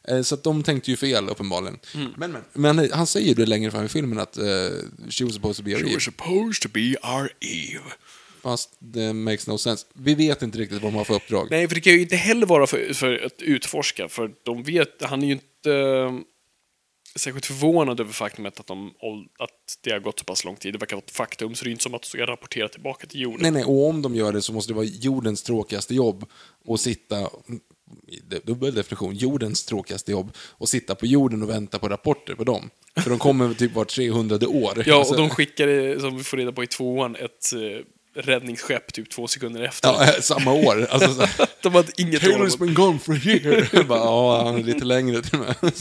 Eh, 0.08 0.22
Så 0.22 0.34
att 0.34 0.42
de 0.42 0.62
tänkte 0.62 0.90
ju 0.90 0.96
fel 0.96 1.28
uppenbarligen. 1.28 1.78
Mm. 1.94 2.12
Men, 2.16 2.36
men, 2.52 2.76
men 2.76 2.90
han 2.92 3.06
säger 3.06 3.28
ju 3.28 3.34
det 3.34 3.46
längre 3.46 3.70
fram 3.70 3.84
i 3.84 3.88
filmen 3.88 4.18
att 4.18 4.36
eh, 4.38 4.44
she 5.10 5.24
was 5.24 5.34
supposed 5.34 5.56
to 5.56 5.62
be 5.62 5.74
our 5.76 5.90
Eve. 5.90 6.00
supposed 6.00 6.60
to 6.62 6.68
be 6.74 6.96
our 7.02 7.32
Eve. 7.40 7.84
Fast 8.42 8.70
det 8.78 9.12
makes 9.12 9.46
no 9.46 9.58
sense. 9.58 9.86
Vi 9.92 10.14
vet 10.14 10.42
inte 10.42 10.58
riktigt 10.58 10.82
vad 10.82 10.92
de 10.92 10.96
har 10.96 11.04
för 11.04 11.14
uppdrag. 11.14 11.48
Nej, 11.50 11.68
för 11.68 11.74
det 11.74 11.80
kan 11.80 11.92
ju 11.92 12.00
inte 12.00 12.16
heller 12.16 12.46
vara 12.46 12.66
för, 12.66 12.94
för 12.94 13.24
att 13.26 13.42
utforska, 13.42 14.08
för 14.08 14.30
de 14.42 14.62
vet, 14.62 15.02
han 15.02 15.22
är 15.22 15.26
ju 15.26 15.32
inte 15.32 15.70
särskilt 17.16 17.46
förvånad 17.46 18.00
över 18.00 18.12
faktumet 18.12 18.60
att, 18.60 18.66
de, 18.66 18.94
att 19.38 19.50
det 19.80 19.90
har 19.90 19.98
gått 19.98 20.18
så 20.18 20.24
pass 20.24 20.44
lång 20.44 20.56
tid. 20.56 20.74
Det 20.74 20.78
verkar 20.78 20.96
vara 20.96 21.04
ett 21.04 21.10
faktum, 21.10 21.54
så 21.54 21.64
det 21.64 21.70
är 21.70 21.72
inte 21.72 21.82
som 21.82 21.94
att 21.94 22.02
de 22.02 22.08
ska 22.08 22.26
rapportera 22.26 22.68
tillbaka 22.68 23.06
till 23.06 23.20
jorden. 23.20 23.38
Nej, 23.42 23.50
nej, 23.50 23.64
och 23.64 23.88
om 23.88 24.02
de 24.02 24.14
gör 24.14 24.32
det 24.32 24.42
så 24.42 24.52
måste 24.52 24.72
det 24.72 24.76
vara 24.76 24.86
jordens 24.86 25.42
tråkigaste 25.42 25.94
jobb 25.94 26.24
att 26.68 26.80
sitta, 26.80 27.30
dubbel 28.44 28.74
definition, 28.74 29.14
jordens 29.14 29.64
tråkigaste 29.64 30.12
jobb, 30.12 30.36
och 30.38 30.68
sitta 30.68 30.94
på 30.94 31.06
jorden 31.06 31.42
och 31.42 31.50
vänta 31.50 31.78
på 31.78 31.88
rapporter 31.88 32.34
på 32.34 32.44
dem. 32.44 32.70
För 32.96 33.10
de 33.10 33.18
kommer 33.18 33.54
typ 33.54 33.74
var 33.74 33.84
300 33.84 34.48
år. 34.48 34.82
Ja, 34.86 34.98
Alltså, 34.98 35.14
och 35.14 35.20
de 35.20 35.30
skickade, 35.30 36.00
som 36.00 36.16
vi 36.16 36.24
får 36.24 36.36
reda 36.36 36.52
på 36.52 36.64
i 36.64 36.66
tvåan, 36.66 37.16
ett 37.16 37.52
eh, 37.52 37.84
räddningsskepp 38.22 38.92
typ 38.92 39.10
två 39.10 39.28
sekunder 39.28 39.62
efter. 39.62 39.88
ja, 39.88 40.12
samma 40.20 40.52
år. 40.52 40.86
Alltså, 40.90 41.14
så 41.14 41.24
här, 41.24 41.48
De 41.62 41.74
hade 41.74 41.92
inget 41.96 42.22
Taylor's 42.22 42.58
been 42.58 42.74
gone 42.74 42.98
for 42.98 43.12
a 43.14 43.18
year. 43.24 43.84
Bara, 43.88 43.98
ja, 43.98 44.44
han 44.44 44.56
är 44.56 44.62
lite 44.62 44.84
längre 44.84 45.22
till 45.22 45.38
och 45.38 45.46
med. 45.62 45.72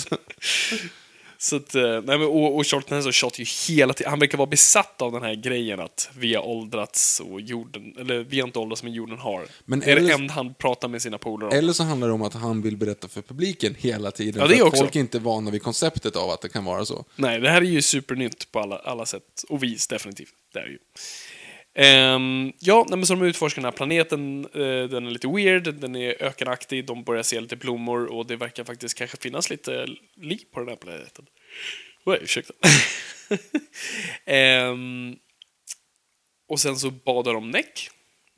Så- 1.38 1.55
att, 1.55 1.75
eh, 1.75 1.81
nej 1.83 2.01
men, 2.17 2.21
och, 2.23 2.55
och 2.55 2.67
Charlton 2.67 2.95
Heston 2.97 3.13
tjatar 3.13 3.39
ju 3.39 3.45
hela 3.75 3.93
tiden. 3.93 4.09
Han 4.09 4.19
verkar 4.19 4.38
vara 4.38 4.45
besatt 4.49 5.01
av 5.01 5.11
den 5.11 5.23
här 5.23 5.36
grejen 5.36 5.79
att 5.79 6.09
vi 6.17 6.36
har 6.36 6.47
åldrats 6.47 7.19
och 7.19 7.41
jorden, 7.41 7.95
eller 7.99 8.19
vi 8.23 8.39
har 8.39 8.47
inte 8.47 8.59
åldrats 8.59 8.83
men 8.83 8.93
jorden 8.93 9.17
har. 9.19 9.45
Men 9.65 9.79
det 9.79 9.86
är 9.91 9.95
det 9.95 10.01
eller- 10.01 10.13
enda 10.13 10.33
han 10.33 10.53
pratar 10.53 10.88
med 10.88 11.01
sina 11.01 11.17
polare 11.17 11.49
om. 11.49 11.57
Eller 11.57 11.73
så 11.73 11.83
handlar 11.83 12.07
det 12.07 12.13
om 12.13 12.21
att 12.21 12.33
han 12.33 12.61
vill 12.61 12.77
berätta 12.77 13.07
för 13.07 13.21
publiken 13.21 13.75
hela 13.79 14.11
tiden. 14.11 14.41
Ja, 14.41 14.47
det 14.47 14.55
för 14.55 14.61
att 14.61 14.67
också. 14.67 14.81
folk 14.81 14.95
är 14.95 14.99
inte 14.99 15.19
vana 15.19 15.51
vid 15.51 15.63
konceptet 15.63 16.15
av 16.15 16.29
att 16.29 16.41
det 16.41 16.49
kan 16.49 16.65
vara 16.65 16.86
så. 16.86 17.05
Nej, 17.15 17.39
det 17.39 17.49
här 17.49 17.61
är 17.61 17.65
ju 17.65 17.81
supernytt 17.81 18.51
på 18.51 18.59
alla, 18.59 18.77
alla 18.77 19.05
sätt 19.05 19.43
och 19.49 19.63
vis, 19.63 19.88
definitivt. 19.88 20.33
Det 20.53 20.59
är 20.59 20.65
ju. 20.67 20.77
Ehm, 21.76 22.53
ja, 22.59 22.86
nej, 22.89 22.97
men 22.97 23.05
så 23.05 23.15
de 23.15 23.21
utforskar 23.23 23.61
den 23.61 23.65
här 23.71 23.78
planeten. 23.78 24.45
eh, 24.45 24.89
den 24.89 25.05
är 25.07 25.11
lite 25.11 25.28
weird, 25.28 25.73
den 25.73 25.95
är 25.95 26.23
ökenaktig, 26.23 26.86
de 26.86 27.03
börjar 27.03 27.23
se 27.23 27.41
lite 27.41 27.55
blommor 27.55 28.05
och 28.05 28.28
det 28.28 28.36
verkar 28.36 28.63
faktiskt 28.63 28.97
kanske 28.97 29.17
finnas 29.17 29.49
lite 29.49 29.86
liv 30.15 30.39
på 30.53 30.59
den 30.59 30.69
här 30.69 30.76
planeten. 30.76 31.26
Oj, 32.05 32.19
ursäkta. 32.21 32.53
Ehm, 34.26 35.15
och 36.49 36.59
sen 36.59 36.76
så 36.78 36.91
badar 36.91 37.34
de 37.34 37.51
näck. 37.51 37.89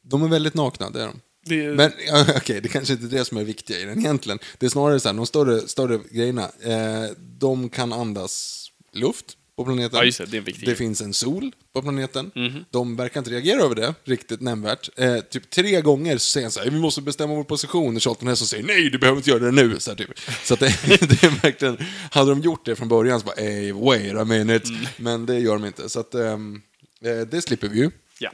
De 0.01 0.23
är 0.23 0.27
väldigt 0.27 0.53
nakna, 0.53 0.89
det 0.89 1.01
är 1.01 1.07
de. 1.07 1.21
Det, 1.45 1.67
Men 1.75 1.91
okej, 2.38 2.61
det 2.61 2.69
kanske 2.69 2.93
inte 2.93 3.05
är 3.05 3.19
det 3.19 3.25
som 3.25 3.38
är 3.38 3.43
viktiga 3.43 3.79
i 3.79 3.85
den 3.85 3.99
egentligen. 3.99 4.39
Det 4.57 4.65
är 4.65 4.69
snarare 4.69 4.99
så 4.99 5.09
här, 5.09 5.15
de 5.15 5.25
större, 5.25 5.67
större 5.67 5.99
grejerna, 6.11 6.43
eh, 6.43 7.11
de 7.17 7.69
kan 7.69 7.93
andas 7.93 8.67
luft 8.91 9.38
på 9.57 9.65
planeten. 9.65 9.97
Ja, 9.99 10.05
just 10.05 10.17
det, 10.17 10.25
det 10.25 10.37
är 10.37 10.39
en 10.39 10.43
viktig 10.43 10.61
Det 10.61 10.65
grej. 10.65 10.75
finns 10.75 11.01
en 11.01 11.13
sol 11.13 11.51
på 11.73 11.81
planeten. 11.81 12.31
Mhm. 12.35 12.65
De 12.71 12.95
verkar 12.95 13.19
inte 13.19 13.31
reagera 13.31 13.61
över 13.61 13.75
det 13.75 13.93
riktigt 14.03 14.41
nämnvärt. 14.41 14.89
Eh, 14.95 15.19
typ 15.19 15.49
tre 15.49 15.81
gånger 15.81 16.17
så 16.17 16.25
säger 16.29 16.45
han 16.45 16.51
så 16.51 16.59
här, 16.59 16.69
vi 16.69 16.79
måste 16.79 17.01
bestämma 17.01 17.35
vår 17.35 17.43
position. 17.43 17.95
Och 17.95 18.03
Charlton 18.03 18.27
Heston 18.27 18.47
säger, 18.47 18.63
nej, 18.63 18.89
du 18.89 18.97
behöver 18.97 19.17
inte 19.17 19.29
göra 19.29 19.39
det 19.39 19.51
nu. 19.51 19.79
Så, 19.79 19.91
här, 19.91 19.95
typ. 19.97 20.19
så 20.43 20.53
att 20.53 20.59
det, 20.59 20.65
det 20.87 21.23
är 21.23 21.41
verkligen, 21.41 21.77
hade 22.11 22.31
de 22.31 22.41
gjort 22.41 22.65
det 22.65 22.75
från 22.75 22.87
början 22.87 23.19
så 23.19 23.25
bara, 23.25 23.35
hey, 23.41 23.71
wait 23.71 24.15
a 24.15 24.25
minute. 24.25 24.69
Mm. 24.69 24.85
Men 24.97 25.25
det 25.25 25.39
gör 25.39 25.53
de 25.53 25.65
inte. 25.65 25.89
Så 25.89 25.99
att, 25.99 26.15
ehm, 26.15 26.61
eh, 27.01 27.17
det 27.19 27.41
slipper 27.41 27.67
vi 27.67 27.79
ju. 27.79 27.91
ja, 28.19 28.31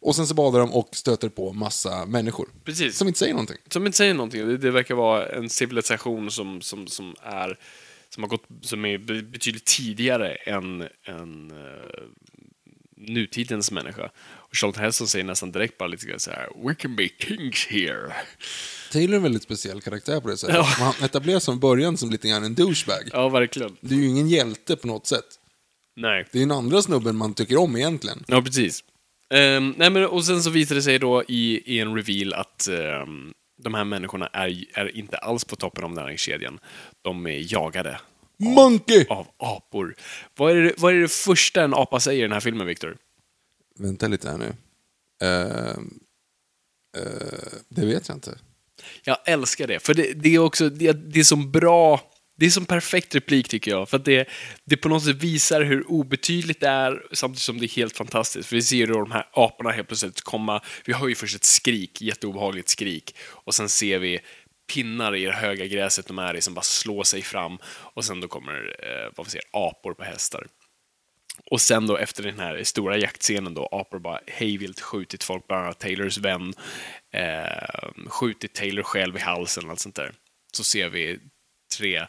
Och 0.00 0.16
sen 0.16 0.26
så 0.26 0.34
badar 0.34 0.58
de 0.60 0.72
och 0.72 0.88
stöter 0.92 1.28
på 1.28 1.52
massa 1.52 2.06
människor. 2.06 2.48
precis. 2.64 2.96
Som 2.96 3.08
inte 3.08 3.18
säger 3.18 3.32
någonting. 3.34 3.58
Som 3.70 3.86
inte 3.86 3.98
säger 3.98 4.14
någonting. 4.14 4.48
Det, 4.48 4.56
det 4.58 4.70
verkar 4.70 4.94
vara 4.94 5.26
en 5.28 5.50
civilisation 5.50 6.30
som, 6.30 6.60
som, 6.60 6.86
som 6.86 7.14
är 7.22 7.58
som 8.14 8.22
har 8.22 8.30
gått, 8.30 8.44
som 8.60 8.84
är 8.84 8.98
be- 8.98 9.22
betydligt 9.22 9.64
tidigare 9.64 10.34
än, 10.34 10.88
än 11.04 11.50
eh, 11.50 12.02
nutidens 12.96 13.70
människa. 13.70 14.10
Och 14.30 14.56
Charlton 14.56 14.84
Heston 14.84 15.06
säger 15.08 15.24
nästan 15.24 15.52
direkt 15.52 15.78
bara 15.78 15.86
lite 15.86 16.18
så 16.18 16.30
här 16.30 16.48
We 16.68 16.74
can 16.74 16.96
be 16.96 17.08
kings 17.18 17.66
here. 17.66 18.12
Taylor 18.92 19.12
är 19.12 19.16
en 19.16 19.22
väldigt 19.22 19.42
speciell 19.42 19.80
karaktär 19.80 20.20
på 20.20 20.28
det 20.28 20.36
sättet. 20.36 20.56
Ja. 20.56 20.62
Han 20.62 20.94
etableras 21.02 21.44
från 21.44 21.60
början 21.60 21.96
som 21.96 22.10
lite 22.10 22.28
grann 22.28 22.44
en 22.44 22.54
douchebag. 22.54 23.08
Ja, 23.12 23.28
verkligen. 23.28 23.76
Det 23.80 23.94
är 23.94 23.98
ju 23.98 24.06
ingen 24.06 24.28
hjälte 24.28 24.76
på 24.76 24.86
något 24.86 25.06
sätt. 25.06 25.38
Nej. 25.96 26.26
Det 26.32 26.38
är 26.38 26.40
den 26.40 26.50
andra 26.50 26.82
snubben 26.82 27.16
man 27.16 27.34
tycker 27.34 27.56
om 27.56 27.76
egentligen. 27.76 28.24
Ja, 28.26 28.42
precis. 28.42 28.84
Ehm, 29.30 29.74
nej, 29.78 29.90
men, 29.90 30.06
och 30.06 30.24
sen 30.24 30.42
så 30.42 30.50
visar 30.50 30.74
det 30.74 30.82
sig 30.82 30.98
då 30.98 31.22
i, 31.28 31.62
i 31.74 31.78
en 31.80 31.94
reveal 31.96 32.34
att 32.34 32.68
ehm, 32.68 33.32
de 33.62 33.74
här 33.74 33.84
människorna 33.84 34.26
är, 34.26 34.64
är 34.74 34.96
inte 34.96 35.16
alls 35.16 35.44
på 35.44 35.56
toppen 35.56 35.84
av 35.84 35.92
näringskedjan. 35.92 36.58
De 37.04 37.26
är 37.26 37.52
jagade 37.52 38.00
Monkey! 38.36 39.06
av 39.08 39.26
apor. 39.36 39.94
Vad 40.36 40.56
är, 40.56 40.62
det, 40.62 40.72
vad 40.76 40.94
är 40.94 41.00
det 41.00 41.12
första 41.12 41.62
en 41.64 41.74
apa 41.74 42.00
säger 42.00 42.18
i 42.18 42.22
den 42.22 42.32
här 42.32 42.40
filmen, 42.40 42.66
Victor? 42.66 42.96
Vänta 43.78 44.08
lite 44.08 44.30
här 44.30 44.38
nu. 44.38 44.54
Eh, 45.22 45.76
eh, 46.96 47.58
det 47.68 47.86
vet 47.86 48.08
jag 48.08 48.16
inte. 48.16 48.38
Jag 49.02 49.16
älskar 49.24 49.66
det, 49.66 49.80
för 49.80 49.94
det, 49.94 50.12
det 50.12 50.34
är 50.34 50.38
också 50.38 50.68
det, 50.68 50.92
det 50.92 51.20
är 51.20 51.24
som 51.24 51.52
bra, 51.52 52.00
det 52.36 52.46
är 52.46 52.50
som 52.50 52.66
perfekt 52.66 53.14
replik 53.14 53.48
tycker 53.48 53.70
jag, 53.70 53.88
för 53.88 53.96
att 53.96 54.04
det, 54.04 54.28
det 54.64 54.76
på 54.76 54.88
något 54.88 55.04
sätt 55.04 55.16
visar 55.16 55.62
hur 55.62 55.90
obetydligt 55.90 56.60
det 56.60 56.68
är 56.68 57.06
samtidigt 57.12 57.42
som 57.42 57.58
det 57.58 57.66
är 57.66 57.76
helt 57.76 57.96
fantastiskt. 57.96 58.48
För 58.48 58.56
vi 58.56 58.62
ser 58.62 58.76
ju 58.76 58.86
då 58.86 58.98
de 58.98 59.10
här 59.10 59.28
aporna 59.32 59.70
helt 59.70 59.88
plötsligt 59.88 60.20
komma, 60.20 60.62
vi 60.84 60.92
hör 60.92 61.08
ju 61.08 61.14
först 61.14 61.36
ett 61.36 61.44
skrik, 61.44 62.02
jätteobehagligt 62.02 62.68
skrik, 62.68 63.16
och 63.18 63.54
sen 63.54 63.68
ser 63.68 63.98
vi 63.98 64.20
pinnar 64.72 65.16
i 65.16 65.24
det 65.24 65.32
höga 65.32 65.66
gräset 65.66 66.06
de 66.06 66.18
är 66.18 66.36
i 66.36 66.40
som 66.40 66.54
bara 66.54 66.62
slår 66.62 67.04
sig 67.04 67.22
fram 67.22 67.58
och 67.66 68.04
sen 68.04 68.20
då 68.20 68.28
kommer, 68.28 68.76
eh, 68.78 69.12
vad 69.16 69.26
vi 69.26 69.30
ser, 69.30 69.42
apor 69.52 69.94
på 69.94 70.04
hästar. 70.04 70.46
Och 71.50 71.60
sen 71.60 71.86
då 71.86 71.96
efter 71.96 72.22
den 72.22 72.38
här 72.40 72.64
stora 72.64 72.96
jaktscenen 72.96 73.54
då, 73.54 73.68
apor 73.72 73.98
bara 73.98 74.20
hejvilt 74.26 74.80
skjutit 74.80 75.24
folk, 75.24 75.46
bland 75.46 75.64
annat 75.64 75.78
Taylors 75.78 76.18
vän, 76.18 76.54
eh, 77.12 78.08
skjutit 78.08 78.52
Taylor 78.54 78.82
själv 78.82 79.16
i 79.16 79.20
halsen 79.20 79.64
och 79.64 79.70
allt 79.70 79.80
sånt 79.80 79.94
där. 79.94 80.12
Så 80.52 80.64
ser 80.64 80.88
vi 80.88 81.18
tre 81.78 82.06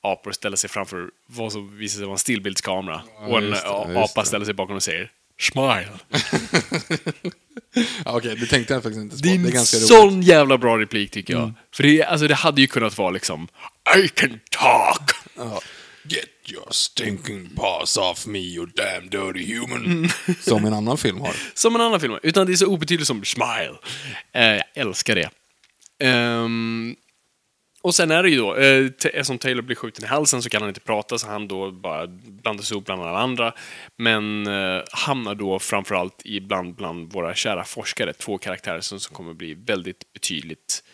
apor 0.00 0.32
ställa 0.32 0.56
sig 0.56 0.70
framför 0.70 1.10
vad 1.26 1.52
som 1.52 1.76
visar 1.76 1.96
sig 1.96 2.04
vara 2.04 2.14
en 2.14 2.18
stillbildskamera. 2.18 3.02
och 3.18 3.38
en 3.38 3.50
det, 3.50 3.60
ja, 3.64 4.04
apa 4.04 4.24
ställer 4.24 4.44
sig 4.44 4.54
bakom 4.54 4.76
och 4.76 4.82
säger 4.82 5.10
Smile. 5.40 5.92
Ja, 8.04 8.16
Okej, 8.16 8.36
det 8.36 8.46
tänkte 8.46 8.74
jag 8.74 8.82
faktiskt 8.82 9.02
inte 9.02 9.16
på. 9.16 9.22
Det 9.22 9.28
är 9.28 9.38
Det 9.38 9.44
är 9.44 9.46
en 9.46 9.54
ganska 9.54 9.76
roligt. 9.76 9.88
sån 9.88 10.22
jävla 10.22 10.58
bra 10.58 10.78
replik 10.78 11.10
tycker 11.10 11.34
jag. 11.34 11.52
För 11.74 11.82
det, 11.82 12.02
alltså, 12.04 12.28
det 12.28 12.34
hade 12.34 12.60
ju 12.60 12.66
kunnat 12.66 12.98
vara 12.98 13.10
liksom 13.10 13.48
I 14.04 14.08
can 14.08 14.40
talk. 14.50 15.10
Ja. 15.36 15.60
Get 16.04 16.24
your 16.52 16.66
stinking 16.70 17.48
paws 17.56 17.96
off 17.96 18.26
me, 18.26 18.38
you 18.38 18.66
damn 18.66 19.08
dirty 19.10 19.54
human. 19.58 19.84
Mm. 19.86 20.10
Som 20.40 20.64
en 20.64 20.72
annan 20.72 20.98
film 20.98 21.20
har. 21.20 21.36
Som 21.54 21.74
en 21.74 21.80
annan 21.80 22.00
film. 22.00 22.14
Utan 22.22 22.46
det 22.46 22.52
är 22.52 22.56
så 22.56 22.66
obetydligt 22.66 23.06
som 23.06 23.24
smile. 23.24 23.74
Eh, 24.34 24.44
jag 24.46 24.62
älskar 24.74 25.14
det. 25.14 25.30
Ehm, 26.02 26.96
och 27.82 27.94
sen 27.94 28.10
är 28.10 28.22
det 28.22 28.30
ju 28.30 28.36
då, 28.36 28.56
eh, 28.56 28.86
eftersom 28.86 29.38
Taylor 29.38 29.62
blir 29.62 29.76
skjuten 29.76 30.04
i 30.04 30.08
halsen 30.08 30.42
så 30.42 30.50
kan 30.50 30.62
han 30.62 30.68
inte 30.68 30.80
prata 30.80 31.18
så 31.18 31.26
han 31.26 31.48
då 31.48 31.70
bara 31.70 32.06
blandas 32.06 32.72
ihop 32.72 32.84
bland 32.84 33.02
alla 33.02 33.18
andra. 33.18 33.54
Men 33.96 34.46
eh, 34.46 34.82
hamnar 34.92 35.34
då 35.34 35.58
framförallt 35.58 36.26
i 36.26 36.40
bland, 36.40 36.74
bland 36.74 37.12
våra 37.12 37.34
kära 37.34 37.64
forskare, 37.64 38.12
två 38.12 38.38
karaktärer 38.38 38.80
som, 38.80 39.00
som 39.00 39.14
kommer 39.14 39.34
bli 39.34 39.54
väldigt 39.54 40.12
betydligt, 40.12 40.84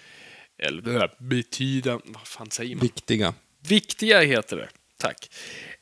eller 0.59 1.11
betydande, 1.23 2.05
vad 2.07 2.27
fan 2.27 2.51
säger 2.51 2.77
man? 2.77 2.83
Viktiga. 2.83 3.35
Viktiga 3.69 4.21
heter 4.21 4.57
det. 4.57 4.69
Tack. 4.99 5.31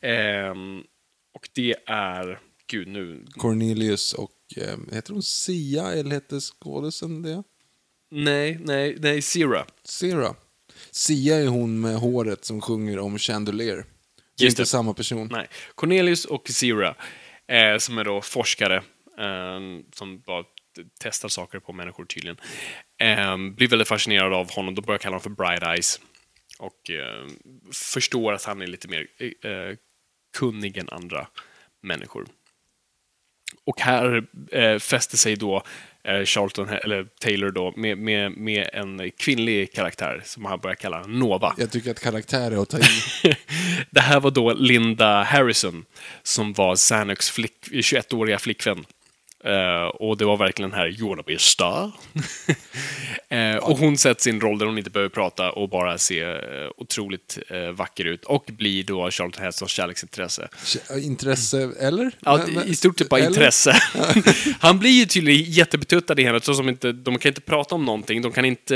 Ehm, 0.01 0.83
och 1.33 1.49
det 1.53 1.75
är, 1.85 2.39
gud 2.67 2.87
nu, 2.87 3.25
Cornelius 3.31 4.13
och, 4.13 4.31
eh, 4.57 4.77
heter 4.91 5.13
hon 5.13 5.23
Sia 5.23 5.93
eller 5.93 6.11
hette 6.11 6.39
skådisen 6.39 7.21
det? 7.21 7.43
nej, 8.11 8.59
nej, 8.61 8.97
nej, 8.99 9.21
Zira. 9.21 9.65
Sera. 9.83 10.35
Sia 10.91 11.35
är 11.35 11.47
hon 11.47 11.81
med 11.81 11.95
håret 11.95 12.45
som 12.45 12.61
sjunger 12.61 12.99
om 12.99 13.17
Chandelier. 13.17 13.75
Det 13.75 13.81
är 14.43 14.45
Just 14.45 14.53
inte 14.53 14.61
det. 14.61 14.65
samma 14.65 14.93
person. 14.93 15.29
Nej. 15.31 15.47
Cornelius 15.75 16.25
och 16.25 16.49
Zira, 16.49 16.95
eh, 17.47 17.77
som 17.77 17.97
är 17.97 18.03
då 18.03 18.21
forskare 18.21 18.75
eh, 19.19 19.59
som 19.93 20.19
bara 20.19 20.43
testar 20.99 21.29
saker 21.29 21.59
på 21.59 21.73
människor 21.73 22.05
tydligen, 22.05 22.37
eh, 22.99 23.37
blir 23.37 23.67
väldigt 23.67 23.87
fascinerade 23.87 24.35
av 24.35 24.51
honom. 24.51 24.75
De 24.75 24.81
börjar 24.81 24.99
kalla 24.99 25.13
honom 25.15 25.21
för 25.23 25.29
Bright 25.29 25.63
Eyes 25.63 25.99
och 26.59 26.89
eh, 26.89 27.27
förstår 27.73 28.33
att 28.33 28.43
han 28.43 28.61
är 28.61 28.67
lite 28.67 28.87
mer 28.87 29.07
eh, 29.19 29.77
kunnig 30.37 30.77
än 30.77 30.89
andra 30.89 31.27
människor. 31.81 32.27
Och 33.63 33.81
här 33.81 34.27
eh, 34.51 34.79
fäster 34.79 35.17
sig 35.17 35.35
då 35.35 35.55
eh, 35.57 35.63
Charlton, 36.25 36.69
eller 36.69 37.07
Taylor 37.19 37.51
då, 37.51 37.73
med, 37.75 37.97
med, 37.97 38.37
med 38.37 38.69
en 38.73 39.11
kvinnlig 39.17 39.73
karaktär 39.73 40.21
som 40.25 40.45
han 40.45 40.59
börjar 40.59 40.75
kalla 40.75 41.07
Nova. 41.07 41.53
Jag 41.57 41.71
tycker 41.71 41.91
att 41.91 41.99
karaktär 41.99 42.51
är 42.51 42.61
att 42.61 42.69
ta 42.69 42.77
i. 42.77 42.81
det 43.89 43.99
här 43.99 44.19
var 44.19 44.31
då 44.31 44.53
Linda 44.53 45.23
Harrison, 45.23 45.85
som 46.23 46.53
var 46.53 46.75
Zanucks 46.75 47.29
flick, 47.29 47.53
21-åriga 47.71 48.39
flickvän. 48.39 48.85
Eh, 49.43 49.87
och 49.87 50.17
det 50.17 50.25
var 50.25 50.37
verkligen 50.37 50.73
här 50.73 50.87
You 50.99 51.09
wanna 51.09 51.23
be 51.27 51.35
a 51.35 51.39
star? 51.39 51.91
Eh, 53.29 53.55
och 53.55 53.77
hon 53.77 53.97
sätter 53.97 54.21
sin 54.21 54.41
roll 54.41 54.59
där 54.59 54.65
hon 54.65 54.77
inte 54.77 54.89
behöver 54.89 55.09
prata 55.09 55.51
och 55.51 55.69
bara 55.69 55.97
se 55.97 56.21
eh, 56.21 56.37
otroligt 56.77 57.37
vacker 57.73 58.05
ut. 58.05 58.25
Och 58.25 58.45
blir 58.57 58.83
då 58.83 59.11
Charlotte 59.11 59.39
Hestons 59.39 59.71
kärleksintresse. 59.71 60.47
Intresse, 61.01 61.71
eller? 61.79 62.11
Ja, 62.19 62.45
Men- 62.47 62.67
i 62.67 62.75
stort 62.75 62.97
sett 62.97 63.09
bara 63.09 63.19
eller? 63.19 63.27
intresse. 63.27 63.81
Han 64.59 64.79
blir 64.79 64.91
ju 64.91 65.05
tydligen 65.05 65.51
jättebetuttad 65.51 66.19
i 66.19 66.23
henne, 66.23 66.41
så 66.41 66.53
som 66.53 66.69
inte, 66.69 66.91
de 66.91 67.17
kan 67.17 67.29
inte 67.29 67.41
prata 67.41 67.75
om 67.75 67.85
någonting, 67.85 68.21
de 68.21 68.31
kan 68.31 68.45
inte... 68.45 68.75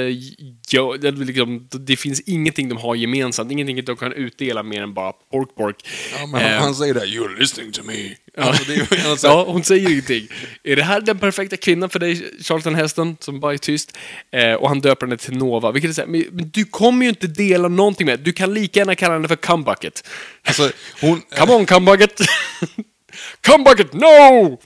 det 1.02 1.12
liksom, 1.12 1.68
det 1.72 1.96
finns 1.98 2.22
ingenting 2.22 2.70
de 2.70 2.78
har 2.78 2.96
gemensamt, 2.96 3.52
ingenting 3.52 3.86
de 3.86 3.98
kan 3.98 4.14
utdela 4.14 4.64
mer 4.64 4.82
än 4.82 4.94
bara 4.94 5.12
pork 5.12 5.56
pork. 5.56 5.88
Ja, 6.20 6.26
men 6.28 6.42
han, 6.42 6.54
han 6.54 6.76
säger 6.76 6.94
det, 6.94 7.06
you're 7.06 7.40
listening 7.40 7.72
to 7.72 7.84
me. 7.84 8.16
Ja. 8.36 8.44
Alltså, 8.44 8.64
det 8.72 9.06
alltså, 9.10 9.28
ja, 9.28 9.46
hon 9.48 9.64
säger 9.64 9.90
ingenting. 9.90 10.28
Är 10.64 10.76
det 10.76 10.84
här 10.84 11.02
den 11.02 11.20
perfekta 11.20 11.58
kvinnan 11.58 11.90
för 11.90 12.00
dig, 12.00 12.32
Charlton 12.42 12.76
Heston, 12.76 13.18
som 13.20 13.40
bara 13.40 13.54
är 13.54 13.58
tyst? 13.58 13.98
Eh, 14.32 14.54
och 14.54 14.68
han 14.70 14.80
döper 14.80 15.06
henne 15.06 15.18
till 15.18 15.38
Nova, 15.38 15.72
vilket 15.72 15.90
är 15.90 15.94
så 15.94 16.02
här, 16.02 16.08
men, 16.08 16.26
men 16.32 16.50
du 16.50 16.66
kommer 16.66 17.04
ju 17.04 17.10
inte 17.10 17.28
dela 17.28 17.68
någonting 17.68 18.06
med 18.06 18.20
Du 18.20 18.34
kan 18.34 18.54
lika 18.54 18.80
gärna 18.80 18.96
kalla 18.96 19.14
henne 19.14 19.28
för 19.28 19.36
Cumbucket. 19.36 20.08
alltså, 20.44 20.72
hon, 21.02 21.22
Come 21.22 21.54
on, 21.54 21.66
Cumbucket! 21.66 22.22
Cumbucket, 23.42 23.94
no! 23.94 24.60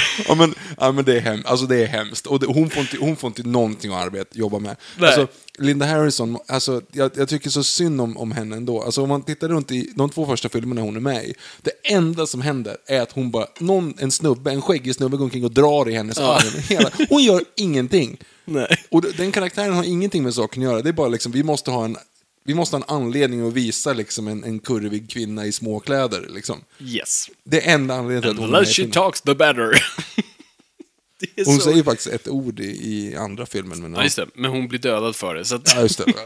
Ja 0.28 0.34
men, 0.34 0.54
ja, 0.78 0.92
men 0.92 1.04
det 1.04 1.16
är 1.16 1.20
hemskt. 1.20 1.46
Alltså 1.48 1.66
det 1.66 1.82
är 1.82 1.86
hemskt. 1.86 2.26
Och 2.26 2.40
det, 2.40 2.46
hon, 2.46 2.70
får 2.70 2.80
inte, 2.80 2.96
hon 2.96 3.16
får 3.16 3.28
inte 3.28 3.42
någonting 3.42 3.92
att 3.92 4.04
arbeta, 4.06 4.30
jobba 4.32 4.58
med. 4.58 4.76
Nej. 4.98 5.08
Alltså, 5.08 5.26
Linda 5.58 5.86
Harrison, 5.86 6.38
alltså, 6.48 6.82
jag, 6.92 7.10
jag 7.16 7.28
tycker 7.28 7.50
så 7.50 7.64
synd 7.64 8.00
om, 8.00 8.16
om 8.16 8.32
henne 8.32 8.56
ändå. 8.56 8.82
Alltså, 8.82 9.02
om 9.02 9.08
man 9.08 9.22
tittar 9.22 9.48
runt 9.48 9.70
i 9.70 9.92
de 9.94 10.10
två 10.10 10.26
första 10.26 10.48
filmerna 10.48 10.80
hon 10.80 10.96
är 10.96 11.00
med 11.00 11.24
i, 11.24 11.34
det 11.62 11.70
enda 11.92 12.26
som 12.26 12.40
händer 12.40 12.76
är 12.86 13.00
att 13.00 13.12
hon 13.12 13.30
bara, 13.30 13.46
någon, 13.58 13.94
en 13.98 14.10
snubbe, 14.10 14.50
en 14.50 14.62
skäggig 14.62 14.94
snubbe 14.94 15.16
går 15.16 15.24
omkring 15.24 15.44
och 15.44 15.52
drar 15.52 15.88
i 15.88 15.94
hennes 15.94 16.18
arm. 16.18 16.62
Hela, 16.68 16.90
hon 17.08 17.22
gör 17.22 17.44
ingenting. 17.56 18.18
Nej. 18.44 18.84
Och 18.90 19.02
den 19.16 19.32
karaktären 19.32 19.74
har 19.74 19.84
ingenting 19.84 20.22
med 20.22 20.34
saken 20.34 20.62
att 20.62 20.68
göra. 20.70 20.82
Det 20.82 20.88
är 20.88 20.92
bara 20.92 21.08
liksom, 21.08 21.32
vi 21.32 21.42
måste 21.42 21.70
ha 21.70 21.84
en 21.84 21.96
vi 22.44 22.54
måste 22.54 22.76
ha 22.76 22.84
en 22.84 22.96
anledning 22.96 23.48
att 23.48 23.52
visa 23.54 23.92
liksom 23.92 24.28
en, 24.28 24.44
en 24.44 24.58
kurvig 24.58 25.10
kvinna 25.10 25.46
i 25.46 25.52
småkläder. 25.52 26.26
Liksom. 26.28 26.64
Yes. 26.80 27.30
Det 27.44 27.68
är 27.68 27.74
enda 27.74 27.94
anledningen 27.94 28.22
till 28.22 28.30
att 28.44 28.50
hon 28.50 28.54
är 28.54 28.64
she 28.64 28.72
filmen. 28.74 28.92
talks, 28.92 29.20
the 29.20 29.34
better. 29.34 29.84
Hon 31.44 31.56
så... 31.56 31.60
säger 31.60 31.82
faktiskt 31.82 32.08
ett 32.08 32.28
ord 32.28 32.60
i, 32.60 32.64
i 32.64 33.16
andra 33.16 33.46
filmen. 33.46 33.82
Men 33.82 33.94
Ja, 33.94 34.02
just 34.02 34.16
det. 34.16 34.28
Men 34.34 34.50
hon 34.50 34.68
blir 34.68 34.78
dödad 34.78 35.16
för 35.16 35.34
det. 35.34 35.44
Så 35.44 35.54
att, 35.54 35.74
Ja, 35.74 35.82
just 35.82 35.98
det. 35.98 36.04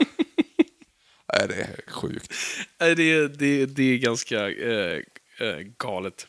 Nej, 1.39 1.49
det 1.49 1.55
är 1.55 1.91
sjukt. 1.91 2.33
Nej, 2.81 2.95
det, 2.95 3.29
det, 3.29 3.67
det 3.67 3.83
är 3.83 3.99
ganska 3.99 4.51
eh, 4.51 5.03
eh, 5.41 5.59
galet. 5.79 6.27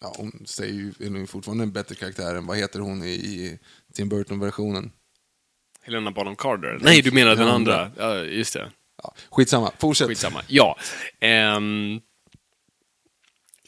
Ja, 0.00 0.14
hon 0.16 0.44
säger 0.46 0.72
ju, 0.72 0.88
är 1.22 1.26
fortfarande 1.26 1.64
en 1.64 1.72
bättre 1.72 1.94
karaktär 1.94 2.34
än, 2.34 2.46
vad 2.46 2.56
heter 2.56 2.80
hon 2.80 3.04
i, 3.04 3.10
i 3.10 3.58
Tim 3.94 4.08
Burton-versionen? 4.08 4.92
Helena 5.84 6.10
Bonham 6.10 6.36
Carter. 6.36 6.78
Nej, 6.80 7.02
du 7.02 7.10
menar 7.12 7.36
den 7.36 7.48
andra. 7.48 7.90
Ja, 7.98 8.18
just 8.18 8.52
det. 8.54 8.70
Ja, 9.02 9.14
skitsamma, 9.30 9.72
fortsätt. 9.78 10.08
Skitsamma. 10.08 10.42
Ja. 10.48 10.76
Ehm, 11.20 12.00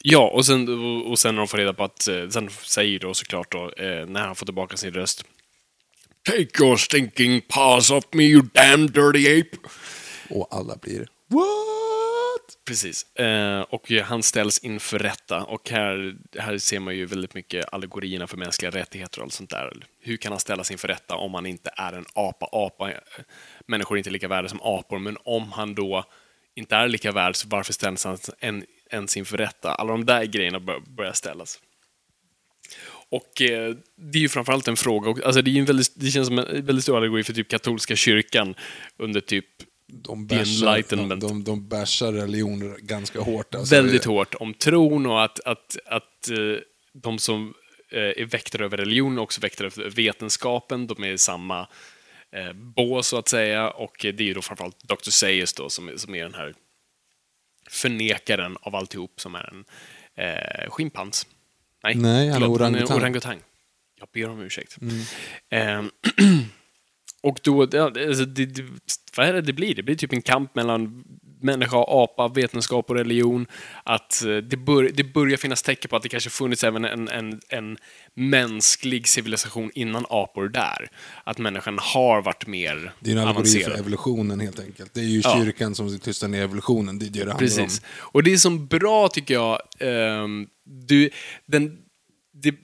ja, 0.01 0.29
och 0.33 0.45
sen, 0.45 0.67
och, 0.85 1.11
och 1.11 1.19
sen 1.19 1.35
när 1.35 1.39
de 1.41 1.47
får 1.47 1.57
reda 1.57 1.73
på 1.73 1.83
att... 1.83 2.07
eh, 2.07 2.29
Sen 2.29 2.49
säger 2.49 2.99
då 2.99 3.13
såklart 3.13 3.51
då, 3.51 3.71
eh, 3.71 4.05
när 4.05 4.21
han 4.21 4.35
får 4.35 4.45
tillbaka 4.45 4.77
sin 4.77 4.93
röst. 4.93 5.23
Take 6.25 6.63
your 6.63 6.75
stinking 6.77 7.41
paws 7.47 7.91
off 7.91 8.03
me, 8.11 8.23
you 8.23 8.41
damn 8.53 8.87
dirty 8.87 9.39
ape! 9.41 9.57
Och 10.29 10.47
alla 10.51 10.75
blir 10.75 10.99
What? 11.27 11.66
Precis. 12.67 13.15
Eh, 13.15 13.61
och 13.61 13.91
han 13.91 14.23
ställs 14.23 14.59
inför 14.59 14.99
rätta. 14.99 15.43
Och 15.43 15.69
här, 15.69 16.15
här 16.37 16.57
ser 16.57 16.79
man 16.79 16.95
ju 16.95 17.05
väldigt 17.05 17.33
mycket 17.33 17.73
allegorierna 17.73 18.27
för 18.27 18.37
mänskliga 18.37 18.71
rättigheter 18.71 19.19
och 19.19 19.23
allt 19.23 19.33
sånt 19.33 19.49
där. 19.49 19.73
Hur 19.99 20.17
kan 20.17 20.31
han 20.31 20.39
ställas 20.39 20.71
inför 20.71 20.87
rätta 20.87 21.15
om 21.15 21.33
han 21.33 21.45
inte 21.45 21.69
är 21.77 21.93
en 21.93 22.05
apa? 22.13 22.49
apa 22.51 22.91
eh, 22.91 22.97
människor 23.67 23.95
är 23.95 23.97
inte 23.97 24.09
lika 24.09 24.27
värda 24.27 24.49
som 24.49 24.61
apor, 24.61 24.99
men 24.99 25.17
om 25.23 25.51
han 25.51 25.75
då 25.75 26.05
inte 26.55 26.75
är 26.75 26.87
lika 26.87 27.11
värd, 27.11 27.35
så 27.35 27.47
varför 27.47 27.73
ställs 27.73 28.05
han 28.05 28.17
en, 28.39 28.65
ens 28.91 29.17
inför 29.17 29.37
rätta? 29.37 29.73
Alla 29.73 29.91
de 29.91 30.05
där 30.05 30.25
grejerna 30.25 30.59
bör, 30.59 30.79
börjar 30.79 31.13
ställas. 31.13 31.59
Och 33.09 33.41
eh, 33.41 33.75
det 33.95 34.17
är 34.17 34.21
ju 34.21 34.29
framförallt 34.29 34.67
en 34.67 34.77
fråga, 34.77 35.09
och, 35.09 35.23
alltså 35.23 35.41
det, 35.41 35.51
är 35.51 35.59
en 35.59 35.65
väldigt, 35.65 35.91
det 35.95 36.11
känns 36.11 36.27
som 36.27 36.39
en 36.39 36.65
väldigt 36.65 36.83
stor 36.83 36.97
allegori 36.97 37.23
för 37.23 37.33
typ 37.33 37.49
katolska 37.49 37.95
kyrkan 37.95 38.55
under 38.97 39.21
typ 39.21 39.45
de 39.87 40.27
bashar, 40.27 40.83
de, 40.95 41.19
de, 41.19 41.43
de 41.43 41.67
bashar 41.67 42.11
religioner 42.11 42.77
ganska 42.77 43.19
hårt. 43.19 43.55
Alltså. 43.55 43.75
väldigt 43.75 44.05
hårt 44.05 44.35
om 44.35 44.53
tron 44.53 45.05
och 45.05 45.23
att, 45.23 45.39
att, 45.39 45.77
att 45.85 46.29
eh, 46.29 46.37
de 46.93 47.19
som 47.19 47.53
eh, 47.91 47.99
är 47.99 48.25
väktare 48.25 48.65
över 48.65 48.77
religion 48.77 49.19
också 49.19 49.41
väktare 49.41 49.67
över 49.67 49.89
vetenskapen. 49.89 50.87
De 50.87 51.03
är 51.03 51.11
i 51.11 51.17
samma 51.17 51.67
eh, 52.31 52.53
bås, 52.53 53.07
så 53.07 53.17
att 53.17 53.27
säga. 53.27 53.69
Och 53.69 54.05
eh, 54.05 54.13
det 54.13 54.23
är 54.23 54.25
ju 54.25 54.33
då 54.33 54.41
framförallt 54.41 54.83
Dr. 54.83 55.09
Seuss 55.09 55.53
då, 55.53 55.69
som, 55.69 55.91
som 55.95 56.15
är 56.15 56.23
den 56.23 56.33
här 56.33 56.53
förnekaren 57.69 58.57
av 58.61 58.75
alltihop, 58.75 59.21
som 59.21 59.35
är 59.35 59.53
en 59.53 59.65
eh, 60.25 60.69
schimpans. 60.69 61.27
Nej, 61.83 61.95
Nej, 61.95 62.29
han 62.29 62.43
är 62.43 62.51
orangutang. 62.51 62.87
Mm. 62.87 62.97
orangutang. 62.97 63.39
Jag 63.99 64.09
ber 64.13 64.29
om 64.29 64.41
ursäkt. 64.41 64.77
Ehm, 65.49 65.91
och 67.27 67.39
då, 67.43 67.61
alltså, 67.61 68.25
det, 68.25 68.45
det, 68.45 68.63
vad 69.17 69.27
är 69.27 69.33
det 69.33 69.41
det 69.41 69.53
blir? 69.53 69.75
Det 69.75 69.83
blir 69.83 69.95
typ 69.95 70.13
en 70.13 70.21
kamp 70.21 70.55
mellan 70.55 71.03
människa 71.41 71.77
apa, 71.87 72.27
vetenskap 72.27 72.89
och 72.89 72.95
religion. 72.95 73.45
Att 73.83 74.23
eh, 74.25 74.37
det, 74.37 74.57
bör, 74.57 74.89
det 74.93 75.03
börjar 75.03 75.37
finnas 75.37 75.63
tecken 75.63 75.89
på 75.89 75.95
att 75.95 76.03
det 76.03 76.09
kanske 76.09 76.29
funnits 76.29 76.63
även 76.63 76.85
en, 76.85 77.07
en, 77.09 77.39
en 77.49 77.77
mänsklig 78.13 79.07
civilisation 79.07 79.71
innan 79.75 80.05
apor 80.09 80.49
där. 80.49 80.89
Att 81.23 81.37
människan 81.37 81.77
har 81.81 82.21
varit 82.21 82.47
mer 82.47 82.93
Det 82.99 83.11
är 83.11 83.15
en 83.15 83.19
allegori 83.21 83.33
för 83.49 83.57
avancerad. 83.59 83.79
evolutionen 83.79 84.39
helt 84.39 84.59
enkelt. 84.59 84.93
Det 84.93 84.99
är 84.99 85.03
ju 85.03 85.21
Ja. 85.23 85.41
kyrkan 85.43 85.75
som 85.75 85.99
tystar 85.99 86.27
ner 86.27 86.41
evolutionen. 86.43 86.99
Det 86.99 87.05
är 87.05 87.09
det 87.09 87.13
det 87.13 87.19
handlar 87.19 87.39
Precis. 87.39 87.79
om. 87.79 87.85
Och 88.11 88.23
det 88.23 88.33
är 88.33 88.37
så 88.37 88.49
bra, 88.49 89.07
tycker 89.07 89.33
jag. 89.33 89.59
ehm, 89.79 90.47
du, 90.87 91.09
den, 91.45 91.77
det, 92.43 92.55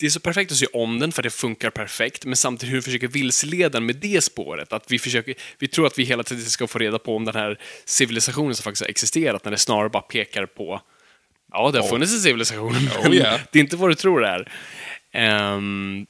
det 0.00 0.06
är 0.06 0.10
så 0.10 0.20
perfekt 0.20 0.52
att 0.52 0.58
se 0.58 0.66
om 0.66 0.98
den, 0.98 1.12
för 1.12 1.22
det 1.22 1.30
funkar 1.30 1.70
perfekt, 1.70 2.24
men 2.24 2.36
samtidigt 2.36 2.72
hur 2.72 2.76
du 2.76 2.82
försöker 2.82 3.08
vilseleda 3.08 3.80
med 3.80 3.96
det 3.96 4.24
spåret. 4.24 4.72
Att 4.72 4.90
vi, 4.90 4.98
försöker, 4.98 5.34
vi 5.58 5.68
tror 5.68 5.86
att 5.86 5.98
vi 5.98 6.04
hela 6.04 6.22
tiden 6.22 6.44
ska 6.44 6.66
få 6.66 6.78
reda 6.78 6.98
på 6.98 7.16
om 7.16 7.24
den 7.24 7.34
här 7.34 7.58
civilisationen 7.84 8.54
som 8.54 8.62
faktiskt 8.62 8.82
har 8.82 8.90
existerat, 8.90 9.44
när 9.44 9.52
det 9.52 9.58
snarare 9.58 9.88
bara 9.88 10.02
pekar 10.02 10.46
på 10.46 10.80
Ja, 11.52 11.70
det 11.70 11.80
har 11.80 11.88
funnits 11.88 12.12
en 12.12 12.20
civilisation, 12.20 12.72
men 13.02 13.12
yeah. 13.12 13.40
det 13.52 13.58
är 13.58 13.62
inte 13.62 13.76
vad 13.76 13.90
du 13.90 13.94
tror 13.94 14.20
det 14.20 14.28
är. 14.28 14.52
Ehm, 15.12 16.06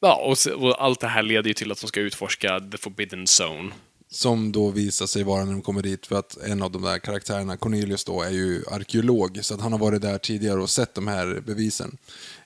ja, 0.00 0.14
och, 0.14 0.62
och 0.62 0.84
allt 0.84 1.00
det 1.00 1.08
här 1.08 1.22
leder 1.22 1.48
ju 1.48 1.54
till 1.54 1.72
att 1.72 1.80
de 1.80 1.86
ska 1.86 2.00
utforska 2.00 2.60
the 2.60 2.78
forbidden 2.78 3.24
zone. 3.40 3.70
Som 4.10 4.52
då 4.52 4.70
visar 4.70 5.06
sig 5.06 5.22
vara 5.22 5.44
när 5.44 5.52
de 5.52 5.62
kommer 5.62 5.82
dit, 5.82 6.06
för 6.06 6.18
att 6.18 6.36
en 6.36 6.62
av 6.62 6.72
de 6.72 6.82
där 6.82 6.98
karaktärerna, 6.98 7.56
Cornelius 7.56 8.04
då, 8.04 8.22
är 8.22 8.30
ju 8.30 8.64
arkeolog, 8.70 9.38
så 9.42 9.54
att 9.54 9.60
han 9.60 9.72
har 9.72 9.78
varit 9.78 10.02
där 10.02 10.18
tidigare 10.18 10.60
och 10.60 10.70
sett 10.70 10.94
de 10.94 11.08
här 11.08 11.42
bevisen. 11.46 11.98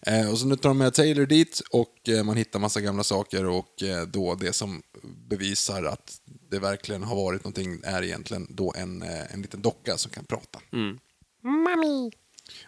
Eh, 0.06 0.30
och 0.30 0.38
så 0.38 0.46
nu 0.46 0.56
tar 0.56 0.70
de 0.70 0.78
med 0.78 0.94
Taylor 0.94 1.26
dit 1.26 1.62
och 1.70 2.08
eh, 2.08 2.24
man 2.24 2.36
hittar 2.36 2.58
massa 2.58 2.80
gamla 2.80 3.04
saker 3.04 3.46
och 3.46 3.82
eh, 3.82 4.06
då 4.06 4.34
det 4.34 4.52
som 4.52 4.82
bevisar 5.28 5.82
att 5.84 6.20
det 6.50 6.58
verkligen 6.58 7.02
har 7.02 7.16
varit 7.16 7.44
någonting 7.44 7.80
är 7.84 8.02
egentligen 8.02 8.46
då 8.50 8.74
en, 8.76 9.02
eh, 9.02 9.34
en 9.34 9.42
liten 9.42 9.62
docka 9.62 9.96
som 9.96 10.10
kan 10.10 10.24
prata. 10.24 10.58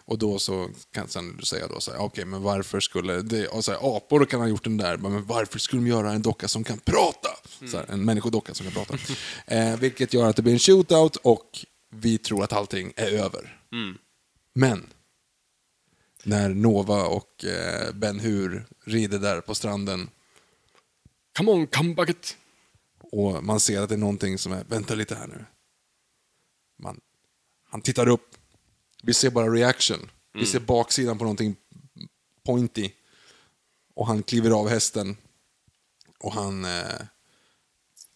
Och 0.05 0.17
då 0.17 0.39
så 0.39 0.69
kan 0.91 1.07
sen 1.07 1.37
du 1.37 1.45
säga 1.45 1.67
då 1.67 1.81
så 1.81 1.91
här, 1.91 1.99
okej 1.99 2.25
men 2.25 2.41
varför 2.43 2.79
skulle 2.79 3.21
det, 3.21 3.47
och 3.47 3.65
så 3.65 3.71
här, 3.71 3.97
apor 3.97 4.25
kan 4.25 4.39
ha 4.39 4.47
gjort 4.47 4.63
den 4.63 4.77
där, 4.77 4.97
men 4.97 5.25
varför 5.25 5.59
skulle 5.59 5.81
de 5.81 5.87
göra 5.87 6.11
en 6.11 6.21
docka 6.21 6.47
som 6.47 6.63
kan 6.63 6.79
prata? 6.79 7.29
Så 7.71 7.77
här, 7.77 7.85
en 7.89 8.05
människodocka 8.05 8.53
som 8.53 8.65
kan 8.65 8.85
prata. 8.85 8.97
eh, 9.47 9.79
vilket 9.79 10.13
gör 10.13 10.29
att 10.29 10.35
det 10.35 10.41
blir 10.41 10.53
en 10.53 10.59
shootout 10.59 11.15
och 11.15 11.65
vi 11.89 12.17
tror 12.17 12.43
att 12.43 12.53
allting 12.53 12.93
är 12.95 13.11
över. 13.11 13.61
Men, 14.53 14.87
när 16.23 16.49
Nova 16.49 17.05
och 17.05 17.45
eh, 17.45 17.93
Ben 17.93 18.19
Hur 18.19 18.65
rider 18.85 19.19
där 19.19 19.41
på 19.41 19.55
stranden 19.55 20.09
Come 21.37 21.51
on, 21.51 21.67
come 21.67 21.93
bucket! 21.93 22.37
och 23.11 23.43
man 23.43 23.59
ser 23.59 23.81
att 23.81 23.89
det 23.89 23.95
är 23.95 23.99
någonting 23.99 24.37
som 24.37 24.51
är, 24.51 24.63
vänta 24.63 24.95
lite 24.95 25.15
här 25.15 25.27
nu. 25.27 25.45
Man, 26.79 26.99
han 27.69 27.81
tittar 27.81 28.07
upp, 28.07 28.35
vi 29.05 29.13
ser 29.13 29.29
bara 29.29 29.49
reaction. 29.49 30.11
Vi 30.33 30.45
ser 30.45 30.59
baksidan 30.59 31.17
på 31.17 31.23
någonting 31.23 31.55
pointy. 32.45 32.91
Och 33.93 34.07
han 34.07 34.23
kliver 34.23 34.51
av 34.51 34.69
hästen. 34.69 35.17
Och 36.19 36.33
han... 36.33 36.65
Eh, 36.65 37.01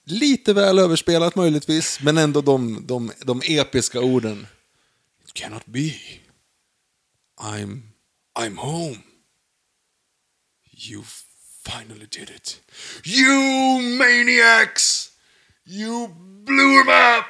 lite 0.03 0.53
väl 0.53 0.79
överspelat 0.79 1.35
möjligtvis, 1.35 1.99
men 2.01 2.17
ändå 2.17 2.41
de, 2.41 2.87
de, 2.87 3.11
de 3.19 3.41
episka 3.45 3.99
orden. 3.99 4.47
It 5.25 5.33
cannot 5.33 5.65
be. 5.65 5.93
I'm, 7.37 7.81
I'm 8.35 8.55
home. 8.55 8.97
You 10.71 11.03
finally 11.63 12.07
did 12.11 12.29
it. 12.29 12.61
You 13.03 13.81
maniacs! 13.81 15.11
You 15.65 16.07
blew 16.45 16.81
him 16.81 16.89
up! 16.89 17.25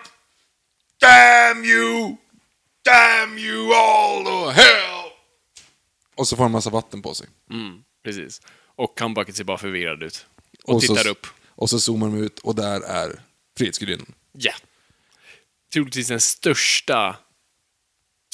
Damn 1.01 1.65
you! 1.65 2.17
Damn 2.89 3.37
you 3.37 3.73
all 3.73 4.23
to 4.25 4.49
hell! 4.49 5.11
Och 6.15 6.27
så 6.27 6.35
får 6.35 6.43
han 6.43 6.51
massa 6.51 6.69
vatten 6.69 7.01
på 7.01 7.13
sig. 7.13 7.27
Mm, 7.51 7.77
precis. 8.03 8.41
Och 8.75 8.97
comebacket 8.99 9.35
ser 9.35 9.43
bara 9.43 9.57
förvirrad 9.57 10.03
ut. 10.03 10.25
Och, 10.63 10.75
Och 10.75 10.81
tittar 10.81 10.95
så, 10.95 11.09
upp. 11.09 11.27
Och 11.49 11.69
så 11.69 11.79
zoomar 11.79 12.07
de 12.07 12.17
ut 12.23 12.39
och 12.39 12.55
där 12.55 12.81
är 12.81 13.21
Frihetsgudinnan. 13.57 14.13
Ja. 14.31 14.53
Troligtvis 15.73 16.07
den 16.07 16.21
största 16.21 17.15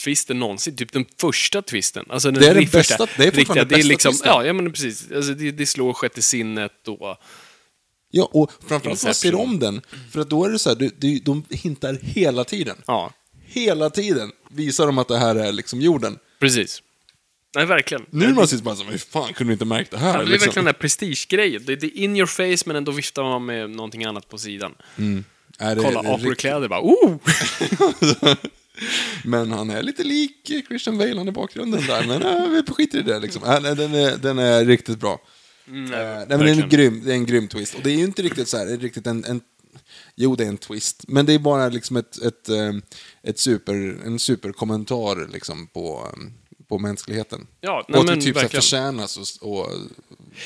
twisten 0.03 0.39
någonsin. 0.39 0.76
Typ 0.76 0.91
den 0.93 1.06
första 1.18 1.62
twisten. 1.62 2.06
Alltså 2.10 2.32
den 2.32 2.41
Det 2.41 2.49
är 2.49 2.53
den 2.56 2.66
bästa- 2.66 3.08
det 3.18 3.24
är 3.28 3.32
fortfarande 3.32 3.39
riktiga, 3.39 3.64
det 3.66 3.76
är 3.76 3.78
bästa 3.78 3.88
liksom, 3.88 4.12
twisten. 4.12 4.30
Ja, 4.32 4.45
ja 4.45 4.53
men 4.53 4.72
precis. 4.72 5.12
Alltså, 5.12 5.34
det, 5.34 5.51
det 5.51 5.66
slår 5.66 5.93
sjätte 5.93 6.22
sinnet 6.22 6.88
och... 6.88 7.18
Ja, 8.10 8.30
och 8.34 8.51
framförallt 8.68 9.03
när 9.03 9.08
man 9.08 9.16
ser 9.16 9.36
om 9.36 9.60
den, 9.60 9.82
för 10.12 10.20
att 10.22 10.30
då 10.30 10.45
är 10.45 10.49
det 10.49 10.60
så 10.60 10.70
här, 10.70 10.76
du, 10.76 10.89
du, 10.97 11.20
de 11.20 11.45
hintar 11.49 11.97
hela 12.01 12.43
tiden. 12.43 12.78
Ja, 12.88 13.14
Hela 13.46 13.89
tiden 13.89 14.32
visar 14.50 14.86
de 14.86 14.98
att 14.98 15.08
det 15.08 15.18
här 15.18 15.36
är 15.36 15.52
liksom 15.52 15.82
jorden. 15.82 16.20
precis. 16.39 16.82
Nej, 17.56 17.66
verkligen. 17.66 18.06
Nu 18.10 18.26
är 18.26 18.34
man 18.34 18.48
sitter 18.48 18.64
bara 18.64 18.76
så, 18.76 18.84
hur 18.84 18.98
fan 18.98 19.34
kunde 19.34 19.48
vi 19.50 19.54
inte 19.54 19.66
märkt 19.66 19.91
det 19.91 19.98
här? 19.98 20.08
Ja, 20.08 20.18
det 20.18 20.24
är 20.24 20.26
liksom? 20.26 20.46
verkligen 20.48 20.66
den 20.66 20.74
här 20.76 20.80
prestigegrejen. 20.80 21.62
Det, 21.66 21.76
det 21.76 21.86
är 21.88 22.04
in 22.04 22.16
your 22.18 22.26
face, 22.28 22.64
men 22.66 22.76
ändå 22.76 22.91
viftar 22.91 23.24
man 23.24 23.46
med 23.46 23.70
någonting 23.70 24.04
annat 24.06 24.30
på 24.30 24.38
sidan. 24.38 24.72
Är 25.60 25.76
det- 25.76 25.82
Kolla, 25.82 26.02
det 26.02 26.10
är 26.10 26.14
apor 26.14 26.34
i 26.34 26.36
kläder 26.36 26.68
bara, 26.68 26.82
oh! 26.82 27.18
Men 29.24 29.52
han 29.52 29.70
är 29.70 29.84
lite 29.84 30.04
lik 30.04 30.52
Christian 30.68 30.98
Bale 30.98 31.22
i 31.30 31.32
bakgrunden 31.32 31.82
där, 31.88 32.08
men 32.08 32.22
äh, 32.24 32.50
vi 32.50 32.74
skiter 32.74 33.00
i 33.00 33.02
det 33.02 33.20
liksom. 33.20 33.43
Äh, 33.43 33.60
nej, 33.62 33.76
den, 33.76 33.93
är, 33.96 34.18
den 34.18 34.39
är 34.39 34.66
riktigt 34.66 35.00
bra. 35.00 35.22
Mm, 35.68 35.93
Eh, 35.93 36.00
nej, 36.00 36.26
men 36.30 36.39
det, 36.39 36.50
är 36.52 36.62
en 36.64 36.70
grym, 36.70 37.02
det 37.06 37.12
är 37.12 37.16
en 37.16 37.26
grym 37.26 37.48
twist. 37.48 37.76
Och 37.76 37.82
det 37.84 37.89
är 37.91 37.96
ju 37.98 38.04
inte 38.04 38.22
riktigt 38.22 38.48
så 38.48 38.58
här, 38.58 38.66
riktigt 38.78 39.08
en, 39.08 39.24
en 39.26 39.41
Jo, 40.16 40.36
det 40.36 40.43
är 40.43 40.47
en 40.47 40.57
twist, 40.57 41.05
men 41.07 41.26
det 41.26 41.34
är 41.34 41.39
bara 41.39 41.70
liksom 41.70 41.97
ett, 41.97 42.22
ett, 42.22 42.49
eh, 42.49 42.74
ett 43.24 43.39
super, 43.39 43.74
en 44.05 44.20
superkommentar 44.20 45.28
liksom 45.34 45.68
på, 45.68 46.11
eh, 46.13 46.66
på 46.68 46.78
mänskligheten. 46.78 47.47
Ja, 47.61 47.86
nej, 47.88 47.99
och 47.99 48.09
att 48.09 48.16
det 48.16 48.22
typ 48.22 48.36
verkligen. 48.36 48.61
förtjänas 48.61 49.39
och, 49.41 49.49
och 49.49 49.70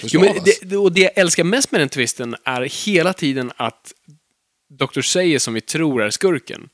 Jo, 0.04 0.22
men 0.22 0.36
det, 0.62 0.78
och 0.78 0.92
det 0.92 1.02
jag 1.02 1.12
älskar 1.16 1.44
mest 1.44 1.72
med 1.72 1.82
den 1.82 1.90
twisten 1.90 2.36
är 2.44 2.62
hela 2.86 3.14
tiden 3.14 3.52
att 3.56 3.94
Dr. 4.70 5.02
Sayer, 5.02 5.40
som 5.40 5.54
vi 5.54 5.62
tror 5.62 6.04
är 6.04 6.10
skurken, 6.10 6.70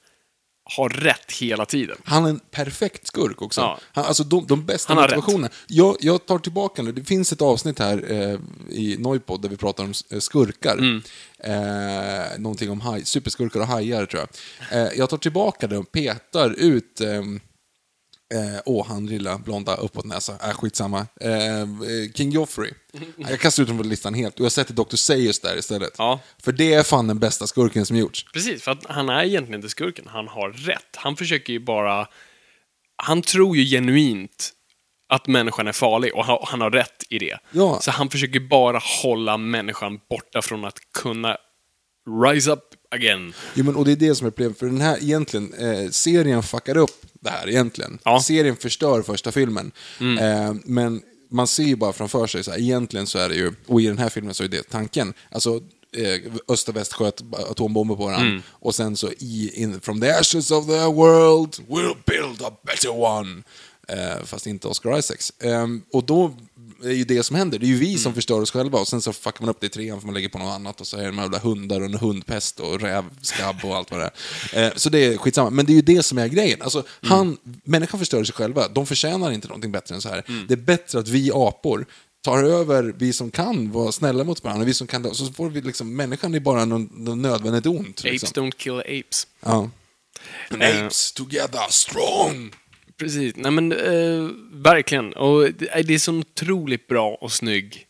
har 0.66 0.90
rätt 0.90 1.32
hela 1.32 1.66
tiden. 1.66 1.98
Han 2.04 2.26
är 2.26 2.30
en 2.30 2.40
perfekt 2.52 3.08
skurk 3.08 3.42
också. 3.42 3.62
Ja. 3.62 3.80
Han, 3.94 4.06
alltså 4.06 4.24
de, 4.24 4.48
de 4.48 4.66
bästa 4.66 4.96
motivationerna. 4.96 5.50
Jag, 5.68 5.98
jag 6.00 6.26
tar 6.26 6.40
tillbaka 6.40 6.82
nu, 6.82 6.92
det 6.92 7.04
finns 7.04 7.34
ett 7.34 7.42
avsnitt 7.42 7.80
här 7.80 8.12
eh, 8.12 8.40
i 8.70 8.98
Noipod 9.00 9.42
där 9.42 9.50
vi 9.50 9.58
pratar 9.58 9.84
om 9.84 9.94
eh, 10.10 10.20
skurkar. 10.20 10.78
Mm. 10.78 11.02
Eh, 11.40 12.40
någonting 12.40 12.72
om 12.72 12.82
haj, 12.82 13.06
superskurkar 13.06 13.60
och 13.60 13.68
hajar 13.68 14.06
tror 14.06 14.24
jag. 14.70 14.82
Eh, 14.82 14.92
jag 14.98 15.10
tar 15.10 15.18
tillbaka 15.18 15.68
det 15.68 15.78
och 15.78 15.92
petar 15.92 16.50
ut 16.50 17.02
ehm, 17.02 17.40
Eh, 18.34 18.62
åh, 18.66 18.88
han 18.88 19.06
lilla 19.06 19.38
blonda 19.38 19.76
uppåtnäsa. 19.76 20.34
Äh, 20.44 20.50
skitsamma. 20.54 21.08
Eh, 21.22 21.60
eh, 21.62 21.66
King 22.16 22.32
Joffrey. 22.32 22.72
Jag 23.18 23.40
kastar 23.40 23.64
ut 23.64 23.70
honom 23.70 23.84
på 23.84 23.90
listan 23.90 24.14
helt 24.14 24.40
och 24.40 24.46
jag 24.46 24.52
sätter 24.52 24.74
Dr. 24.74 24.96
Sayers 24.96 25.40
där 25.40 25.58
istället. 25.58 25.94
Ja. 25.98 26.20
För 26.44 26.52
det 26.52 26.74
är 26.74 26.84
fan 26.84 27.08
den 27.08 27.20
bästa 27.20 27.48
skurken 27.48 27.86
som 27.86 27.98
gjorts. 27.98 28.26
Precis, 28.34 28.64
för 28.64 28.72
att 28.72 28.86
han 28.86 29.10
är 29.10 29.24
egentligen 29.24 29.60
inte 29.60 29.70
skurken. 29.70 30.06
Han 30.08 30.28
har 30.28 30.50
rätt. 30.50 30.96
Han 30.96 31.16
försöker 31.16 31.54
ju 31.54 31.60
bara... 31.60 32.08
Han 33.04 33.22
tror 33.22 33.58
ju 33.58 33.66
genuint 33.66 34.52
att 35.10 35.28
människan 35.28 35.68
är 35.68 35.72
farlig 35.72 36.16
och 36.16 36.26
han- 36.26 36.40
han 36.44 36.62
har 36.62 36.72
rätt 36.72 37.04
i 37.10 37.20
det. 37.20 37.38
Ja. 37.52 37.80
Så 37.82 37.92
han 37.92 38.10
försöker 38.10 38.40
bara 38.40 38.80
hålla 39.04 39.38
människan 39.38 40.00
borta 40.10 40.42
från 40.42 40.66
att 40.66 40.78
kunna 40.94 41.38
rise 42.28 42.52
up 42.52 42.64
again. 42.92 43.34
Jo, 43.54 43.64
men, 43.66 43.76
och 43.76 43.86
det 43.86 43.92
är 43.92 43.96
det 43.96 44.16
som 44.16 44.28
är 44.28 44.32
problemet, 44.32 44.60
för 44.60 44.66
den 44.66 44.82
här 44.82 45.04
egentligen, 45.04 45.54
eh, 45.54 45.90
serien 45.90 46.44
fuckar 46.44 46.78
upp 46.78 47.06
det 47.26 47.32
här 47.32 47.50
egentligen. 47.50 48.00
Ja. 48.04 48.22
Serien 48.22 48.56
förstör 48.56 49.02
första 49.02 49.32
filmen. 49.32 49.72
Eh, 50.00 50.54
men 50.66 51.02
man 51.30 51.48
ser 51.48 51.64
ju 51.64 51.76
bara 51.76 51.94
framför 51.94 52.28
sig, 52.28 52.44
så 52.44 52.52
här, 52.52 52.60
egentligen 52.60 53.08
så 53.08 53.20
är 53.20 53.30
det 53.30 53.36
ju, 53.36 53.54
och 53.68 53.82
i 53.82 53.88
den 53.88 53.98
här 53.98 54.10
filmen 54.10 54.34
så 54.34 54.44
är 54.44 54.48
det 54.48 54.70
tanken, 54.70 55.14
alltså 55.32 55.62
eh, 55.98 56.32
öst 56.48 56.70
och 56.70 56.76
väst 56.76 56.94
sköt 56.94 57.22
atombomber 57.34 57.96
på 57.96 58.06
varandra, 58.06 58.42
och 58.50 58.76
sen 58.76 58.98
så 58.98 59.10
i, 59.20 59.52
in, 59.56 59.82
from 59.82 60.02
the 60.02 60.12
ashes 60.12 60.52
of 60.52 60.66
the 60.66 60.86
world 60.86 61.56
we'll 61.70 61.98
build 62.06 62.42
a 62.42 62.52
better 62.64 63.00
one. 63.00 63.44
Eh, 63.88 64.24
fast 64.26 64.48
inte 64.48 64.68
Oscar 64.68 64.98
Isaacs. 64.98 65.34
Eh, 65.40 65.68
och 65.92 66.04
då 66.06 66.34
är 66.84 66.92
ju 66.92 67.04
det 67.04 67.24
som 67.24 67.36
händer. 67.36 67.60
Det 67.60 67.66
är 67.66 67.68
ju 67.68 67.76
vi 67.78 67.98
som 67.98 68.14
förstör 68.14 68.42
oss 68.42 68.52
själva 68.52 68.80
och 68.80 68.88
sen 68.88 69.02
så 69.02 69.14
fuckar 69.14 69.42
man 69.42 69.50
upp 69.50 69.60
det 69.60 69.66
i 69.68 69.70
trean 69.70 70.00
för 70.00 70.06
man 70.08 70.14
lägger 70.14 70.30
på 70.30 70.38
något 70.38 70.54
annat 70.56 70.82
och 70.82 70.88
så 70.88 70.98
är 70.98 71.02
det 71.02 71.08
de 71.08 71.18
jävla 71.18 71.40
hundar 71.40 71.80
och 71.80 71.86
en 71.86 71.94
hundpest 71.94 72.60
och 72.60 72.82
rävskabb 72.82 73.56
och 73.64 73.76
allt 73.76 73.92
vad 73.92 74.00
det 74.00 74.12
är. 74.54 74.66
Eh, 74.66 74.74
så 74.76 74.90
det 74.90 75.06
är 75.06 75.18
skitsamma. 75.18 75.50
Men 75.50 75.66
det 75.66 75.72
är 75.72 75.76
ju 75.76 75.82
det 75.82 76.04
som 76.04 76.18
är 76.18 76.28
grejen. 76.28 76.62
Alltså, 76.62 76.84
han, 77.02 77.38
människan 77.64 78.00
förstör 78.00 78.24
sig 78.24 78.36
själva. 78.36 78.68
De 78.68 78.86
förtjänar 78.86 79.32
inte 79.32 79.48
någonting 79.48 79.72
bättre 79.72 79.96
än 79.96 80.02
så 80.02 80.10
här. 80.10 80.46
Det 80.48 80.54
är 80.54 80.58
bättre 80.58 81.00
att 81.00 81.08
vi 81.08 81.32
apor 81.34 81.86
tar 82.26 82.44
över, 82.44 82.94
vi 82.98 83.14
som 83.14 83.32
kan 83.32 83.72
vara 83.72 83.92
snälla 83.92 84.24
mot 84.24 84.44
varandra, 84.44 84.66
vi 84.66 84.74
som 84.74 84.88
kan, 84.88 85.16
så 85.16 85.26
får 85.34 85.50
vi 85.50 85.62
liksom, 85.62 85.96
människan 85.96 86.36
är 86.36 86.40
bara 86.40 86.66
någon, 86.66 86.90
någon 86.94 87.22
nödvändigt 87.22 87.66
ont. 87.66 88.00
Apes 88.00 88.04
Liksom. 88.04 88.44
don't 88.44 88.52
kill 88.58 88.80
apes. 88.80 89.28
Ja. 89.40 89.70
Eh. 90.60 90.86
Apes 90.86 91.12
together 91.12 91.66
strong! 91.70 92.52
Precis. 92.98 93.36
Nej 93.36 93.52
men, 93.52 93.72
eh, 93.72 94.30
verkligen. 94.52 95.14
Och 95.14 95.42
det 95.54 95.82
det 95.88 95.94
är 95.94 96.00
så 96.00 96.14
otroligt 96.14 96.88
bra 96.88 97.10
och 97.10 97.32
snygg 97.32 97.88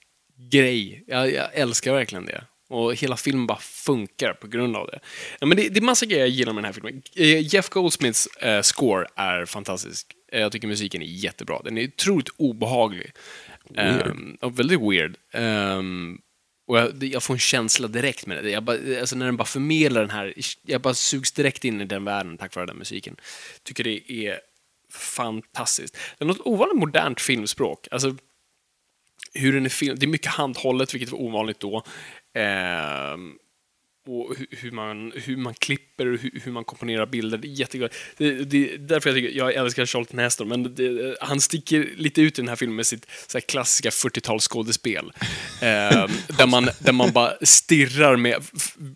grej. 0.52 1.04
Jag, 1.08 1.34
jag 1.34 1.50
älskar 1.54 1.94
verkligen 1.94 2.26
det. 2.26 2.44
Och 2.70 2.96
hela 2.96 3.18
filmen 3.18 3.48
bara 3.48 3.60
funkar 3.60 4.34
på 4.34 4.48
grund 4.48 4.76
av 4.76 4.88
det. 4.88 5.00
Ja, 5.40 5.46
men 5.46 5.58
det, 5.58 5.70
det 5.70 5.80
är 5.80 5.82
massa 5.82 6.06
grejer 6.06 6.22
jag 6.22 6.30
gillar 6.30 6.54
med 6.54 6.64
den 6.64 6.66
här 6.66 6.74
filmen. 6.74 7.02
Eh, 7.16 7.54
Jeff 7.54 7.70
Goldsmiths 7.70 8.28
eh, 8.28 8.62
score 8.62 9.08
är 9.16 9.46
fantastisk. 9.46 10.08
Eh, 10.32 10.42
jag 10.42 10.52
tycker 10.52 10.68
musiken 10.68 11.02
är 11.02 11.06
jättebra. 11.06 11.62
Den 11.64 11.78
är 11.78 11.88
otroligt 11.88 12.30
obehaglig. 12.38 13.12
Ehm, 13.76 14.38
och 14.42 14.60
väldigt 14.60 14.82
weird. 14.82 15.18
Ehm, 15.34 16.18
och 16.68 16.78
jag, 16.78 17.04
jag 17.04 17.24
får 17.24 17.34
en 17.34 17.40
känsla 17.40 17.88
direkt 17.88 18.26
med 18.26 18.44
det. 18.44 18.50
Jag 18.50 18.64
bara, 18.64 18.78
alltså 19.00 19.16
när 19.16 19.26
den 19.26 19.38
bara 19.38 19.46
förmedlar 19.46 20.02
den 20.02 20.10
här, 20.10 20.34
jag 20.66 20.82
bara 20.82 20.94
sugs 20.94 21.32
direkt 21.32 21.66
in 21.66 21.82
i 21.82 21.86
den 21.86 22.06
världen 22.06 22.38
tack 22.38 22.56
vare 22.56 22.66
den 22.66 22.78
musiken. 22.78 23.16
Tycker 23.64 23.84
det 23.84 24.12
är 24.12 24.40
fantastiskt. 24.96 25.98
Det 26.18 26.24
är 26.24 26.28
något 26.28 26.46
ovanligt 26.46 26.78
modernt 26.78 27.22
filmspråk. 27.22 27.88
Alltså, 27.92 28.16
hur 29.34 29.54
den 29.54 29.66
är 29.66 29.70
film, 29.70 29.96
det 30.00 30.06
är 30.06 30.08
mycket 30.08 30.32
handhållet, 30.32 30.94
vilket 30.94 31.10
var 31.10 31.22
ovanligt 31.22 31.60
då. 31.60 31.84
Eh, 32.34 33.18
och 34.08 34.36
hur, 34.38 34.48
hur, 34.52 34.72
man, 34.72 35.12
hur 35.16 35.38
man 35.38 35.54
klipper 35.54 36.06
och 36.06 36.20
hur, 36.20 36.42
hur 36.44 36.52
man 36.52 36.64
komponerar 36.64 37.06
bilder. 37.06 37.38
Det 37.38 37.48
är 37.48 37.50
jättegott. 37.50 37.96
Det, 38.18 38.32
det 38.32 38.78
därför 38.78 39.10
jag 39.10 39.18
tycker, 39.18 39.38
jag 39.38 39.54
älskar 39.54 39.86
Charlton 39.86 40.20
Heston, 40.20 40.48
men 40.48 40.76
det, 40.76 41.18
han 41.22 41.42
sticker 41.42 41.90
lite 41.96 42.22
ut 42.22 42.40
i 42.40 42.42
den 42.42 42.50
här 42.50 42.56
filmen 42.56 42.76
med 42.76 42.88
sitt 42.88 43.08
så 43.28 43.38
här 43.38 43.42
klassiska 43.42 43.90
40-talsskådespel. 43.90 45.12
eh, 45.62 46.10
där, 46.38 46.48
man, 46.48 46.70
där 46.80 46.94
man 46.94 47.12
bara 47.12 47.34
stirrar 47.42 48.16
med, 48.16 48.44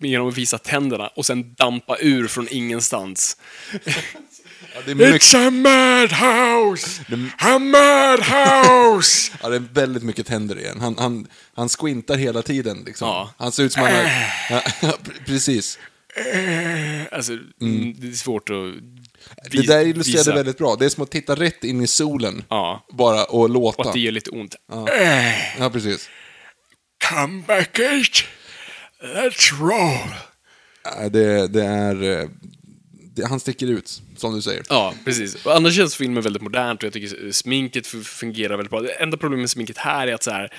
genom 0.01 0.27
att 0.27 0.37
visa 0.37 0.57
tänderna 0.57 1.07
och 1.07 1.25
sen 1.25 1.53
dampa 1.53 1.97
ur 1.99 2.27
från 2.27 2.47
ingenstans. 2.51 3.37
Ja, 4.75 4.81
det, 4.85 4.93
It's 4.93 5.47
a 5.47 5.49
madhouse! 5.51 7.01
A 7.39 7.59
madhouse! 7.59 9.31
ja, 9.41 9.49
det 9.49 9.55
är 9.55 9.63
väldigt 9.73 10.03
mycket 10.03 10.27
tänder 10.27 10.59
igen. 10.59 10.79
Han, 10.81 10.95
han, 10.97 11.27
han 11.55 11.69
squintar 11.69 12.17
hela 12.17 12.41
tiden. 12.41 12.83
Liksom. 12.85 13.07
Ja. 13.07 13.33
Han 13.37 13.51
ser 13.51 13.63
ut 13.63 13.73
som 13.73 13.83
han 13.83 13.91
har... 13.95 14.03
Ja, 14.49 14.61
pre- 14.81 15.25
precis. 15.25 15.79
Alltså, 17.11 17.31
det 17.95 18.07
är 18.07 18.13
svårt 18.15 18.49
att 18.49 19.51
Det 19.51 19.67
där 19.67 19.85
illustrerade 19.85 20.19
visa. 20.23 20.33
väldigt 20.35 20.57
bra. 20.57 20.75
Det 20.75 20.85
är 20.85 20.89
som 20.89 21.03
att 21.03 21.11
titta 21.11 21.35
rätt 21.35 21.63
in 21.63 21.81
i 21.81 21.87
solen. 21.87 22.43
Ja. 22.49 22.85
Bara 22.91 23.23
och 23.25 23.49
låta. 23.49 23.81
Och 23.81 23.87
att 23.87 23.93
det 23.93 23.99
gör 23.99 24.11
lite 24.11 24.29
ont. 24.29 24.55
Ja, 25.59 25.69
precis. 25.69 26.09
Come 27.09 27.43
back 27.47 27.79
eight. 27.79 28.23
Let's 29.15 29.59
roll. 29.61 30.09
Ja, 30.83 31.09
Det, 31.09 31.47
det 31.47 31.63
är... 31.65 32.29
han 33.25 33.39
sticker 33.39 33.67
ut, 33.67 34.01
som 34.17 34.35
du 34.35 34.41
säger. 34.41 34.63
Ja, 34.69 34.93
precis. 35.05 35.45
Och 35.45 35.55
annars 35.55 35.75
känns 35.75 35.95
filmen 35.95 36.23
väldigt 36.23 36.41
modernt 36.41 36.79
och 36.79 36.85
jag 36.85 36.93
tycker 36.93 37.31
sminket 37.31 37.87
fungerar 37.87 38.57
väldigt 38.57 38.71
bra. 38.71 38.81
Det 38.81 38.91
enda 38.91 39.17
problemet 39.17 39.41
med 39.43 39.49
sminket 39.49 39.77
här 39.77 40.07
är 40.07 40.13
att 40.13 40.23
så 40.23 40.31
här, 40.31 40.53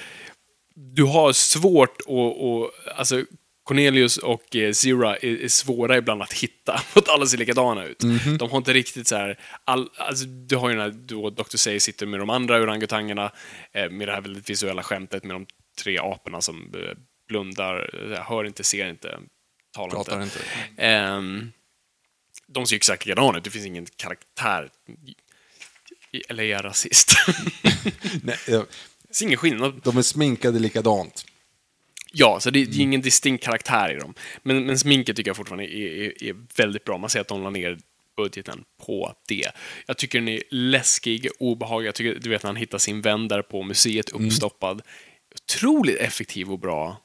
du 0.74 1.04
har 1.04 1.32
svårt 1.32 1.96
att... 2.00 2.98
alltså, 2.98 3.24
Cornelius 3.64 4.16
och 4.16 4.56
eh, 4.56 4.72
Zira 4.72 5.16
är, 5.16 5.44
är 5.44 5.48
svåra 5.48 5.96
ibland 5.96 6.22
att 6.22 6.32
hitta, 6.32 6.78
för 6.86 7.00
att 7.00 7.08
alla 7.08 7.26
ser 7.26 7.38
likadana 7.38 7.84
ut. 7.84 7.98
De 8.38 8.50
har 8.50 8.58
inte 8.58 8.72
riktigt 8.72 9.08
så 9.08 9.16
här, 9.16 9.38
all, 9.64 9.90
alltså, 9.96 10.24
du 10.26 10.56
har 10.56 10.70
ju 10.70 10.76
den 10.76 10.84
här, 10.84 10.90
då 10.90 11.30
Dr. 11.30 11.56
Say 11.56 11.80
sitter 11.80 12.06
med 12.06 12.20
de 12.20 12.30
andra 12.30 12.62
orangutangerna, 12.62 13.32
eh, 13.72 13.90
med 13.90 14.08
det 14.08 14.12
här 14.12 14.20
väldigt 14.20 14.50
visuella 14.50 14.82
skämtet 14.82 15.24
med 15.24 15.34
de 15.34 15.46
tre 15.82 15.98
aporna 15.98 16.40
som 16.40 16.72
eh, 16.74 16.96
blundar, 17.28 17.90
eh, 18.12 18.22
hör 18.22 18.44
inte, 18.44 18.64
ser 18.64 18.88
inte, 18.88 19.18
talar 19.74 19.90
Pratar 19.90 20.22
inte. 20.22 20.38
inte. 20.38 20.82
Ehm, 20.82 21.52
de 22.53 22.66
ser 22.66 22.74
ju 22.74 22.76
exakt 22.76 23.07
likadana 23.07 23.38
ut, 23.38 23.44
det 23.44 23.51
finns 23.51 23.66
ingen 23.66 23.86
karaktär. 23.96 24.70
Eller 26.28 26.42
är 26.42 26.48
jag 26.48 26.64
rasist? 26.64 27.12
Nej, 28.22 28.36
ja, 28.48 28.66
det 29.09 29.20
är 29.20 29.22
ingen 29.22 29.38
skillnad. 29.38 29.80
de 29.84 29.96
är 29.96 30.03
sminkade 30.03 30.59
likadant. 30.59 31.24
Ja, 32.12 32.40
så 32.40 32.51
det, 32.51 32.64
det 32.64 32.76
är 32.76 32.80
ingen 32.80 33.01
distinkt 33.01 33.44
karaktär 33.44 33.92
i 33.96 34.01
dem. 34.01 34.14
Men, 34.42 34.66
men 34.66 34.78
sminket 34.78 35.16
tycker 35.16 35.28
jag 35.28 35.36
fortfarande 35.36 35.64
är, 35.64 36.03
är, 36.03 36.24
är 36.24 36.36
väldigt 36.57 36.84
bra. 36.84 36.98
Man 36.98 37.11
ser 37.11 37.20
att 37.20 37.28
de 37.28 37.42
la 37.42 37.51
ner 37.51 37.78
budgeten 38.16 38.64
på 38.86 39.14
det. 39.28 39.51
Jag 39.86 39.96
tycker 39.96 40.18
den 40.18 40.28
är 40.28 40.42
läskig, 40.51 41.28
obehaglig. 41.38 41.88
Jag 41.88 41.94
tycker, 41.94 42.20
du 42.20 42.30
vet 42.30 42.42
när 42.42 42.48
han 42.48 42.57
hittar 42.57 42.78
sin 42.78 43.01
vän 43.01 43.28
där 43.28 43.42
på 43.42 43.62
museet 43.62 44.11
uppstoppad. 44.11 44.82
Otroligt 45.34 45.96
effektiv 45.96 46.53
och 46.53 46.59
bra 46.59 47.01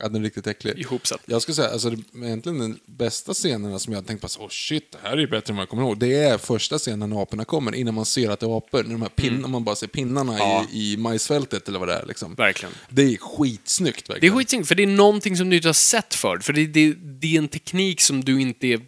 Ja, 0.00 0.08
den 0.08 0.16
är 0.16 0.24
riktigt 0.24 0.46
äcklig. 0.46 0.78
ihopsatt. 0.78 1.20
Jag 1.26 1.42
skulle 1.42 1.54
säga, 1.54 1.68
alltså, 1.68 1.90
det- 1.90 2.26
egentligen 2.26 2.58
den 2.58 2.78
bästa 2.86 3.34
scenerna 3.34 3.78
som 3.78 3.92
jag 3.92 4.06
tänkt 4.06 4.20
på, 4.20 4.28
så, 4.28 4.40
oh 4.40 4.48
shit, 4.48 4.92
det 4.92 4.98
här 5.02 5.12
är 5.12 5.16
ju 5.16 5.26
bättre 5.26 5.50
än 5.52 5.56
vad 5.56 5.62
jag 5.62 5.68
kommer 5.68 5.82
ihåg. 5.82 5.98
Det 5.98 6.14
är 6.14 6.38
första 6.38 6.78
scenen 6.78 7.10
när 7.10 7.22
aporna 7.22 7.44
kommer, 7.44 7.74
innan 7.74 7.94
man 7.94 8.04
ser 8.06 8.30
att 8.30 8.40
det 8.40 8.46
är 8.46 8.56
apor. 8.56 8.82
När 8.82 8.90
de 8.92 9.02
här 9.02 9.08
pin, 9.08 9.50
man 9.50 9.64
bara 9.64 9.76
ser 9.76 9.86
pinnarna 9.86 10.32
Mm. 10.32 10.48
Ja. 10.48 10.66
i, 10.72 10.92
i 10.92 10.96
majsfältet 10.96 11.68
eller 11.68 11.78
vad 11.78 11.88
det 11.88 11.94
är. 11.94 12.06
Liksom. 12.06 12.34
Verkligen. 12.34 12.74
Det 12.88 13.02
är 13.02 13.16
skitsnyggt 13.16 14.06
Det 14.06 14.10
är 14.10 14.14
verkligen. 14.14 14.36
skitsnyggt, 14.38 14.68
för 14.68 14.74
det 14.74 14.82
är 14.82 14.86
någonting 14.86 15.36
som 15.36 15.50
du 15.50 15.56
inte 15.56 15.68
har 15.68 15.72
sett 15.72 16.14
förr. 16.14 16.38
För 16.38 16.52
det, 16.52 16.66
det, 16.66 16.92
det 16.92 17.34
är 17.34 17.38
en 17.38 17.48
teknik 17.48 18.00
som 18.00 18.24
du 18.24 18.40
inte 18.40 18.66
är 18.66 18.80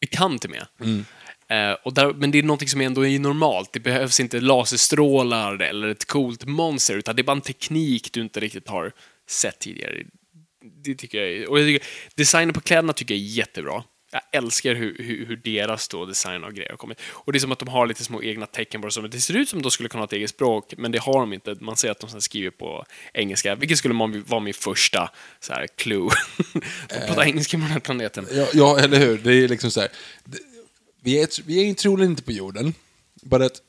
bekant 0.00 0.46
med. 0.48 0.66
Eh, 1.48 1.76
och 1.84 1.94
där, 1.94 2.12
men 2.12 2.30
det 2.30 2.38
är 2.38 2.42
någonting 2.42 2.68
som 2.68 2.80
ändå 2.80 3.06
är 3.06 3.18
normalt. 3.18 3.72
Det 3.72 3.80
behövs 3.80 4.20
inte 4.20 4.40
laserstrålar 4.40 5.62
eller 5.62 5.88
ett 5.88 6.04
coolt 6.04 6.44
monster, 6.46 6.96
utan 6.96 7.16
det 7.16 7.22
är 7.22 7.24
bara 7.24 7.32
en 7.36 7.40
teknik 7.40 8.12
du 8.12 8.20
inte 8.22 8.40
riktigt 8.40 8.68
har 8.68 8.92
sett 9.28 9.58
tidigare. 9.58 10.02
Det 10.84 10.94
tycker 10.94 11.18
jag 11.18 11.28
är, 11.30 11.50
och 11.50 11.60
jag 11.60 11.66
tycker, 11.68 11.86
designen 12.14 12.54
på 12.54 12.60
kläderna 12.60 12.92
tycker 12.92 13.14
jag 13.14 13.22
är 13.22 13.26
jättebra. 13.26 13.84
Jag 14.14 14.22
älskar 14.32 14.74
hur, 14.74 14.96
hur, 14.98 15.26
hur 15.26 15.36
deras 15.36 15.88
då 15.88 16.06
design 16.06 16.44
och 16.44 16.54
grejer 16.54 16.70
har 16.70 16.76
kommit. 16.76 17.00
Och 17.04 17.32
det 17.32 17.38
är 17.38 17.40
som 17.40 17.52
att 17.52 17.58
de 17.58 17.68
har 17.68 17.86
lite 17.86 18.04
små 18.04 18.22
egna 18.22 18.46
tecken 18.46 18.80
på 18.80 18.86
det. 18.86 18.92
som- 18.92 19.10
Det 19.10 19.20
ser 19.20 19.36
ut 19.36 19.48
som 19.48 19.58
att 19.58 19.62
de 19.62 19.70
skulle 19.70 19.88
kunna 19.88 20.00
ha 20.00 20.06
ett 20.06 20.12
eget 20.12 20.30
språk, 20.30 20.74
men 20.76 20.92
det 20.92 20.98
har 20.98 21.20
de 21.20 21.32
inte. 21.32 21.56
Man 21.60 21.76
ser 21.76 21.90
att 21.90 22.00
de 22.00 22.20
skriver 22.20 22.50
på 22.50 22.84
engelska, 23.14 23.54
vilket 23.54 23.78
skulle 23.78 23.94
vara 24.26 24.40
min 24.40 24.54
första 24.54 25.10
så 25.40 25.52
här, 25.52 25.66
clue. 25.76 26.08
de 26.88 27.06
pratar 27.06 27.22
engelska 27.24 27.56
på 27.56 27.60
den 27.62 27.70
här 27.70 27.80
planeten. 27.80 28.26
Ja, 28.32 28.46
ja, 28.52 28.78
eller 28.78 28.98
hur? 28.98 29.18
Det 29.18 29.34
är 29.34 29.48
liksom 29.48 29.70
så 29.70 29.80
här. 29.80 29.90
Vi 31.02 31.22
är, 31.22 31.28
vi 31.46 31.70
är 31.70 31.74
troligen 31.74 32.10
inte 32.10 32.22
på 32.22 32.32
jorden, 32.32 32.74
bara 33.22 33.44
att 33.46 33.62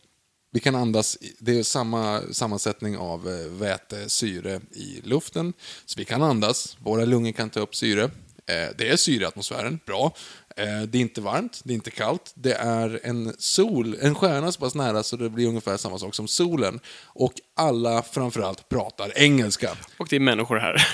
vi 0.54 0.60
kan 0.60 0.76
andas, 0.76 1.18
det 1.40 1.60
är 1.60 1.64
samma 1.64 2.22
sammansättning 2.32 2.98
av 2.98 3.28
eh, 3.30 3.52
väte, 3.52 4.10
syre 4.10 4.62
i 4.72 5.02
luften, 5.04 5.54
så 5.86 6.00
vi 6.00 6.06
kan 6.06 6.22
andas, 6.22 6.78
våra 6.80 7.06
lungor 7.06 7.32
kan 7.32 7.50
ta 7.50 7.60
upp 7.60 7.76
syre. 7.76 8.04
Eh, 8.46 8.70
Det 8.78 8.90
är 8.90 8.96
syre 8.98 9.24
i 9.24 9.26
atmosfären, 9.26 9.80
bra. 9.86 10.14
Eh, 10.58 10.82
Det 10.88 10.98
är 10.98 11.02
inte 11.02 11.22
varmt, 11.22 11.62
det 11.64 11.74
är 11.74 11.76
inte 11.76 11.92
kallt. 11.92 12.32
Det 12.36 12.54
är 12.54 13.00
en 13.04 13.34
sol, 13.40 13.98
en 14.02 14.16
stjärna 14.16 14.52
så 14.52 14.60
pass 14.60 14.76
nära 14.76 15.04
så 15.04 15.16
det 15.16 15.30
blir 15.30 15.48
ungefär 15.48 15.78
samma 15.78 16.00
sak 16.00 16.16
som 16.16 16.28
solen. 16.28 16.80
Och 17.06 17.34
alla 17.56 18.04
framförallt 18.04 18.70
pratar 18.70 19.12
engelska. 19.18 19.78
Och 19.98 20.08
det 20.10 20.16
är 20.16 20.20
människor 20.20 20.58
här. 20.58 20.88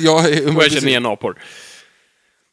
Jag, 0.00 0.18
och 0.56 0.62
jag 0.64 0.72
känner 0.72 0.88
igen 0.88 1.06
apor. 1.06 1.42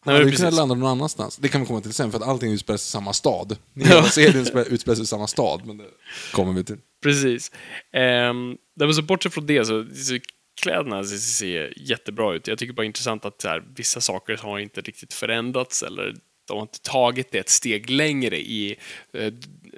Nej, 0.05 0.15
hade 0.19 0.31
kunnat 0.35 0.53
landa 0.53 0.75
någon 0.75 0.89
annanstans. 0.91 1.37
Det 1.37 1.47
kan 1.49 1.61
vi 1.61 1.67
komma 1.67 1.81
till 1.81 1.93
sen, 1.93 2.11
för 2.11 2.17
att 2.19 2.27
allting 2.27 2.51
utspelar 2.51 2.77
sig 2.77 2.87
i 2.87 2.91
samma 2.91 3.13
stad. 3.13 3.57
Hela 3.75 4.03
serien 4.03 4.41
utspelar- 4.41 4.95
sig 4.95 5.03
i 5.03 5.07
samma 5.07 5.27
stad, 5.27 5.61
men 5.65 5.77
det 5.77 5.85
kommer 6.31 6.53
vi 6.53 6.63
till. 6.63 6.77
Precis. 7.03 7.51
Um, 8.29 8.57
så 8.93 9.01
bortsett 9.01 9.33
från 9.33 9.45
det 9.45 9.65
så, 9.65 9.85
så 9.95 10.19
kläderna 10.61 11.03
ser- 11.03 11.73
jättebra 11.89 12.33
ut. 12.35 12.47
Jag 12.47 12.57
tycker 12.57 12.73
bara 12.73 12.81
det 12.81 12.85
är 12.85 12.87
intressant 12.87 13.25
att 13.25 13.43
här, 13.43 13.63
vissa 13.75 14.01
saker 14.01 14.37
har 14.37 14.59
inte 14.59 14.81
riktigt 14.81 15.13
förändrats 15.13 15.83
eller 15.83 16.15
de 16.47 16.53
har 16.53 16.61
inte 16.61 16.81
tagit 16.81 17.31
det 17.31 17.37
ett 17.39 17.49
steg 17.49 17.89
längre 17.89 18.37
i... 18.39 18.75
eh, 19.13 19.33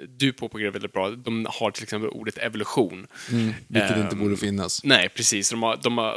du 0.08 0.32
påpekar 0.32 0.64
det 0.64 0.70
väldigt 0.70 0.92
bra. 0.92 1.10
De 1.10 1.46
har 1.50 1.70
till 1.70 1.82
exempel 1.82 2.10
ordet 2.10 2.38
evolution. 2.38 3.06
Vilket 3.68 3.90
Ehm, 3.90 4.02
inte 4.02 4.16
borde 4.16 4.36
finnas. 4.36 4.84
Nej, 4.84 5.08
precis. 5.08 5.50
De 5.50 5.62
har, 5.62 5.76
de 5.82 5.98
har 5.98 6.14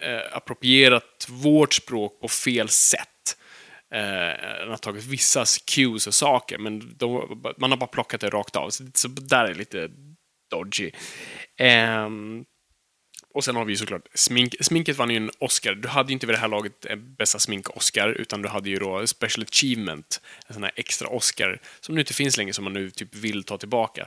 eh, 0.00 0.36
approprierat 0.36 1.26
vårt 1.28 1.74
språk 1.74 2.20
på 2.20 2.28
fel 2.28 2.68
sätt. 2.68 3.36
Eh, 3.94 4.58
den 4.58 4.70
har 4.70 4.76
tagit 4.76 5.04
vissa 5.04 5.44
cues 5.66 6.06
och 6.06 6.14
saker, 6.14 6.58
men 6.58 6.96
de, 6.96 7.42
man 7.58 7.70
har 7.70 7.78
bara 7.78 7.86
plockat 7.86 8.20
det 8.20 8.30
rakt 8.30 8.56
av. 8.56 8.70
Så, 8.70 8.84
så 8.94 9.08
där 9.08 9.44
är 9.44 9.48
det 9.48 9.54
lite 9.54 9.90
dodgy. 10.50 10.90
Eh, 11.58 12.08
och 13.36 13.44
sen 13.44 13.56
har 13.56 13.64
vi 13.64 13.72
ju 13.72 13.76
såklart 13.76 14.08
smink. 14.14 14.54
Sminket 14.60 14.96
vann 14.96 15.10
ju 15.10 15.16
en 15.16 15.30
Oscar. 15.38 15.74
Du 15.74 15.88
hade 15.88 16.08
ju 16.08 16.12
inte 16.12 16.26
vid 16.26 16.34
det 16.34 16.40
här 16.40 16.48
laget 16.48 16.86
eh, 16.86 16.96
bästa 16.96 17.38
smink-Oscar, 17.38 18.08
utan 18.08 18.42
du 18.42 18.48
hade 18.48 18.70
ju 18.70 18.76
då 18.76 19.06
Special 19.06 19.42
Achievement, 19.42 20.20
en 20.46 20.54
sån 20.54 20.62
här 20.62 20.72
extra 20.76 21.08
Oscar, 21.08 21.60
som 21.80 21.94
nu 21.94 22.00
inte 22.00 22.14
finns 22.14 22.36
längre, 22.36 22.52
som 22.52 22.64
man 22.64 22.72
nu 22.72 22.90
typ 22.90 23.14
vill 23.14 23.44
ta 23.44 23.58
tillbaka. 23.58 24.06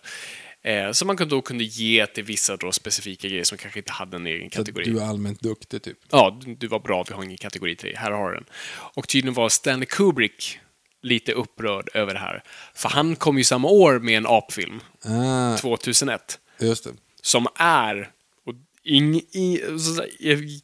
Eh, 0.63 0.91
som 0.91 1.07
man 1.07 1.15
då 1.29 1.41
kunde 1.41 1.63
ge 1.63 2.05
till 2.07 2.23
vissa 2.23 2.57
då 2.57 2.71
specifika 2.71 3.27
grejer 3.27 3.43
som 3.43 3.57
kanske 3.57 3.79
inte 3.79 3.91
hade 3.91 4.17
en 4.17 4.27
egen 4.27 4.49
Så 4.51 4.55
kategori. 4.57 4.83
du 4.91 4.99
är 4.99 5.05
allmänt 5.05 5.41
duktig, 5.41 5.81
typ. 5.81 5.97
Ja, 6.11 6.39
du- 6.45 6.55
du 6.55 6.67
var 6.67 6.79
bra, 6.79 7.03
vi 7.07 7.13
har 7.13 7.23
ingen 7.23 7.37
kategori 7.37 7.75
till 7.75 7.87
dig. 7.89 7.95
Här 7.97 8.11
har 8.11 8.29
du 8.29 8.35
den. 8.35 8.45
Och 8.71 9.07
tydligen 9.07 9.33
var 9.33 9.49
Stanley 9.49 9.85
Kubrick 9.85 10.59
lite 11.01 11.31
upprörd 11.33 11.89
över 11.93 12.13
det 12.13 12.19
här. 12.19 12.43
För 12.75 12.89
han 12.89 13.15
kom 13.15 13.37
ju 13.37 13.43
samma 13.43 13.67
år 13.67 13.99
med 13.99 14.17
en 14.17 14.25
apfilm, 14.27 14.79
Ah, 15.05 15.57
2001, 15.57 16.39
just 16.59 16.83
det. 16.83 16.89
som 17.21 17.47
är... 17.55 18.09
Och 18.45 18.53
ing, 18.83 19.15
i, 19.15 19.61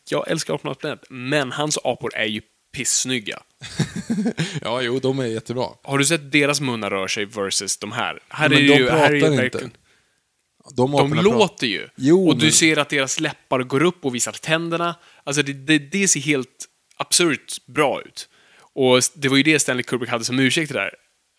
jag, 0.09 0.31
älskar 0.31 0.53
Apornas 0.53 0.77
planet, 0.77 1.03
men 1.09 1.51
hans 1.51 1.77
apor 1.83 2.15
är 2.15 2.25
ju 2.25 2.41
pissnygga. 2.73 3.39
Ja, 4.61 4.81
jo, 4.81 4.99
de 4.99 5.19
är 5.19 5.25
jättebra. 5.25 5.65
Har 5.83 5.97
du 5.97 6.05
sett 6.05 6.31
deras 6.31 6.61
munnar 6.61 6.89
rör 6.89 7.07
sig 7.07 7.25
versus 7.25 7.77
de 7.77 7.91
här? 7.91 8.19
Här 8.29 8.49
Men 8.49 8.57
är 8.57 8.61
de 8.61 8.73
ju, 8.75 8.89
här 8.89 9.09
är 9.11 9.15
ju 9.15 9.21
pratar 9.21 9.43
inte. 9.45 9.69
De, 10.73 10.91
De 10.91 11.13
låter 11.13 11.67
ju. 11.67 11.87
Jo, 11.95 12.27
och 12.29 12.37
du 12.37 12.45
men- 12.45 12.51
ser 12.53 12.77
att 12.77 12.89
deras 12.89 13.19
läppar 13.19 13.59
går 13.63 13.83
upp 13.83 14.05
och 14.05 14.15
visar 14.15 14.31
tänderna. 14.31 14.95
Alltså 15.23 15.41
det, 15.43 15.53
det, 15.53 15.77
det 15.79 16.07
ser 16.07 16.19
helt 16.19 16.65
absurt 16.97 17.65
bra 17.65 18.01
ut. 18.01 18.29
Och 18.57 18.99
det 19.15 19.29
var 19.29 19.37
ju 19.37 19.43
det 19.43 19.59
Stanley 19.59 19.83
Kubrick 19.83 20.09
hade 20.09 20.23
som 20.25 20.39
ursäkt 20.39 20.73
det 20.73 20.79
där. 20.79 20.91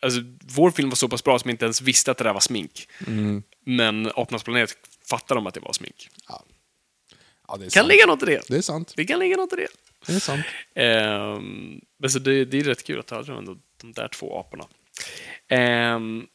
Alltså, 0.02 0.20
vår 0.54 0.70
film 0.70 0.88
var 0.88 0.96
så 0.96 1.08
pass 1.08 1.24
bra 1.24 1.38
som 1.38 1.50
inte 1.50 1.64
ens 1.64 1.82
visste 1.82 2.10
att 2.10 2.18
det 2.18 2.24
där 2.24 2.32
var 2.32 2.40
smink. 2.40 2.88
Mm. 3.06 3.42
Men 3.66 4.06
Apornas 4.06 4.42
planet 4.42 4.74
fattade 5.10 5.38
de 5.38 5.46
att 5.46 5.54
det 5.54 5.60
var 5.60 5.72
smink. 5.72 6.08
Ja, 6.28 6.42
det 7.56 7.64
är 7.64 7.70
Kan 7.70 7.70
sant. 7.70 7.88
ligga 7.88 8.06
något 8.06 8.22
i 8.22 8.26
det. 8.26 8.42
Det 8.48 8.56
är 8.56 8.62
sant. 8.62 8.92
Det 8.96 9.04
kan 9.04 9.18
ligga 9.18 9.36
något 9.36 9.52
i 9.52 9.56
det. 9.56 9.68
Det 10.06 10.12
är 10.12 10.18
sant. 10.20 10.46
Ehm, 10.74 11.80
men 11.98 12.10
så 12.10 12.18
det, 12.18 12.44
det 12.44 12.58
är 12.58 12.64
rätt 12.64 12.84
kul 12.84 13.00
att 13.00 13.10
ha 13.10 13.22
de, 13.22 13.60
de 13.80 13.92
där 13.92 14.08
två 14.08 14.38
aporna. 14.40 14.64
Ehm, 15.48 16.26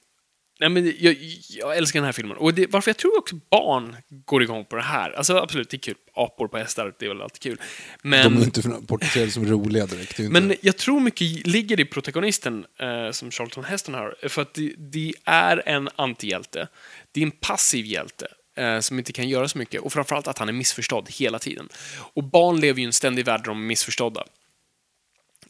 nej 0.62 0.70
men 0.70 0.94
jag, 1.00 1.16
jag 1.50 1.78
älskar 1.78 2.00
den 2.00 2.06
här 2.06 2.12
filmen. 2.12 2.38
Och 2.38 2.54
det, 2.54 2.68
varför 2.70 2.90
jag 2.90 2.98
tror 2.98 3.18
också 3.20 3.36
barn 3.50 3.96
går 4.26 4.44
igång 4.44 4.66
på 4.66 4.76
det 4.76 4.82
här. 4.82 5.12
Alltså 5.12 5.38
absolut, 5.38 5.70
det 5.70 5.76
är 5.78 5.80
kul. 5.80 5.96
Apor 6.14 6.48
på 6.48 6.58
hästar, 6.58 6.94
det 7.00 7.06
är 7.06 7.10
väl 7.10 7.22
alltid 7.22 7.40
kul. 7.42 7.62
Men, 8.02 8.34
De 8.36 8.42
är 8.42 8.46
inte 8.46 8.62
porträtterade 8.88 9.32
som 9.32 9.46
roliga 9.46 9.86
direkt. 9.86 10.20
inte- 10.20 10.32
men 10.42 10.56
jag 10.62 10.78
tror 10.78 11.00
mycket 11.00 11.48
ligger 11.48 11.80
i 11.80 11.86
protagonisten 11.86 12.66
eh, 12.80 13.12
som 13.12 13.32
Charlton 13.32 13.64
Heston 13.64 13.96
har. 13.96 14.16
För 14.30 14.42
att 14.42 14.54
det, 14.54 14.74
det 14.78 15.14
är 15.26 15.64
en 15.66 15.90
antihjälte. 15.96 16.68
Det 17.12 17.20
är 17.22 17.26
en 17.26 17.32
passiv 17.32 17.86
hjälte 17.86 18.28
eh, 18.58 18.80
som 18.80 19.00
inte 19.00 19.14
kan 19.14 19.30
göra 19.30 19.48
så 19.48 19.58
mycket. 19.58 19.82
Och 19.82 19.94
framförallt 19.94 20.28
att 20.28 20.38
han 20.38 20.50
är 20.50 20.54
missförstådd 20.54 21.10
hela 21.10 21.40
tiden. 21.40 21.70
Och 22.14 22.24
barn 22.24 22.60
lever 22.60 22.78
ju 22.80 22.84
i 22.84 22.86
en 22.86 22.94
ständig 22.94 23.26
värld 23.26 23.40
där 23.40 23.46
de 23.48 23.58
är 23.64 23.66
missförstådda. 23.68 24.24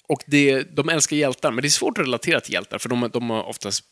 Och 0.08 0.24
det, 0.28 0.64
de 0.76 0.90
älskar 0.90 1.16
hjältar, 1.16 1.52
men 1.52 1.62
det 1.62 1.68
är 1.68 1.70
svårt 1.70 1.98
att 1.98 2.06
relatera 2.06 2.40
till 2.40 2.54
hjältar 2.54 2.78
för 2.78 2.90
de, 2.90 3.10
de 3.14 3.30
har 3.30 3.44
oftast 3.44 3.84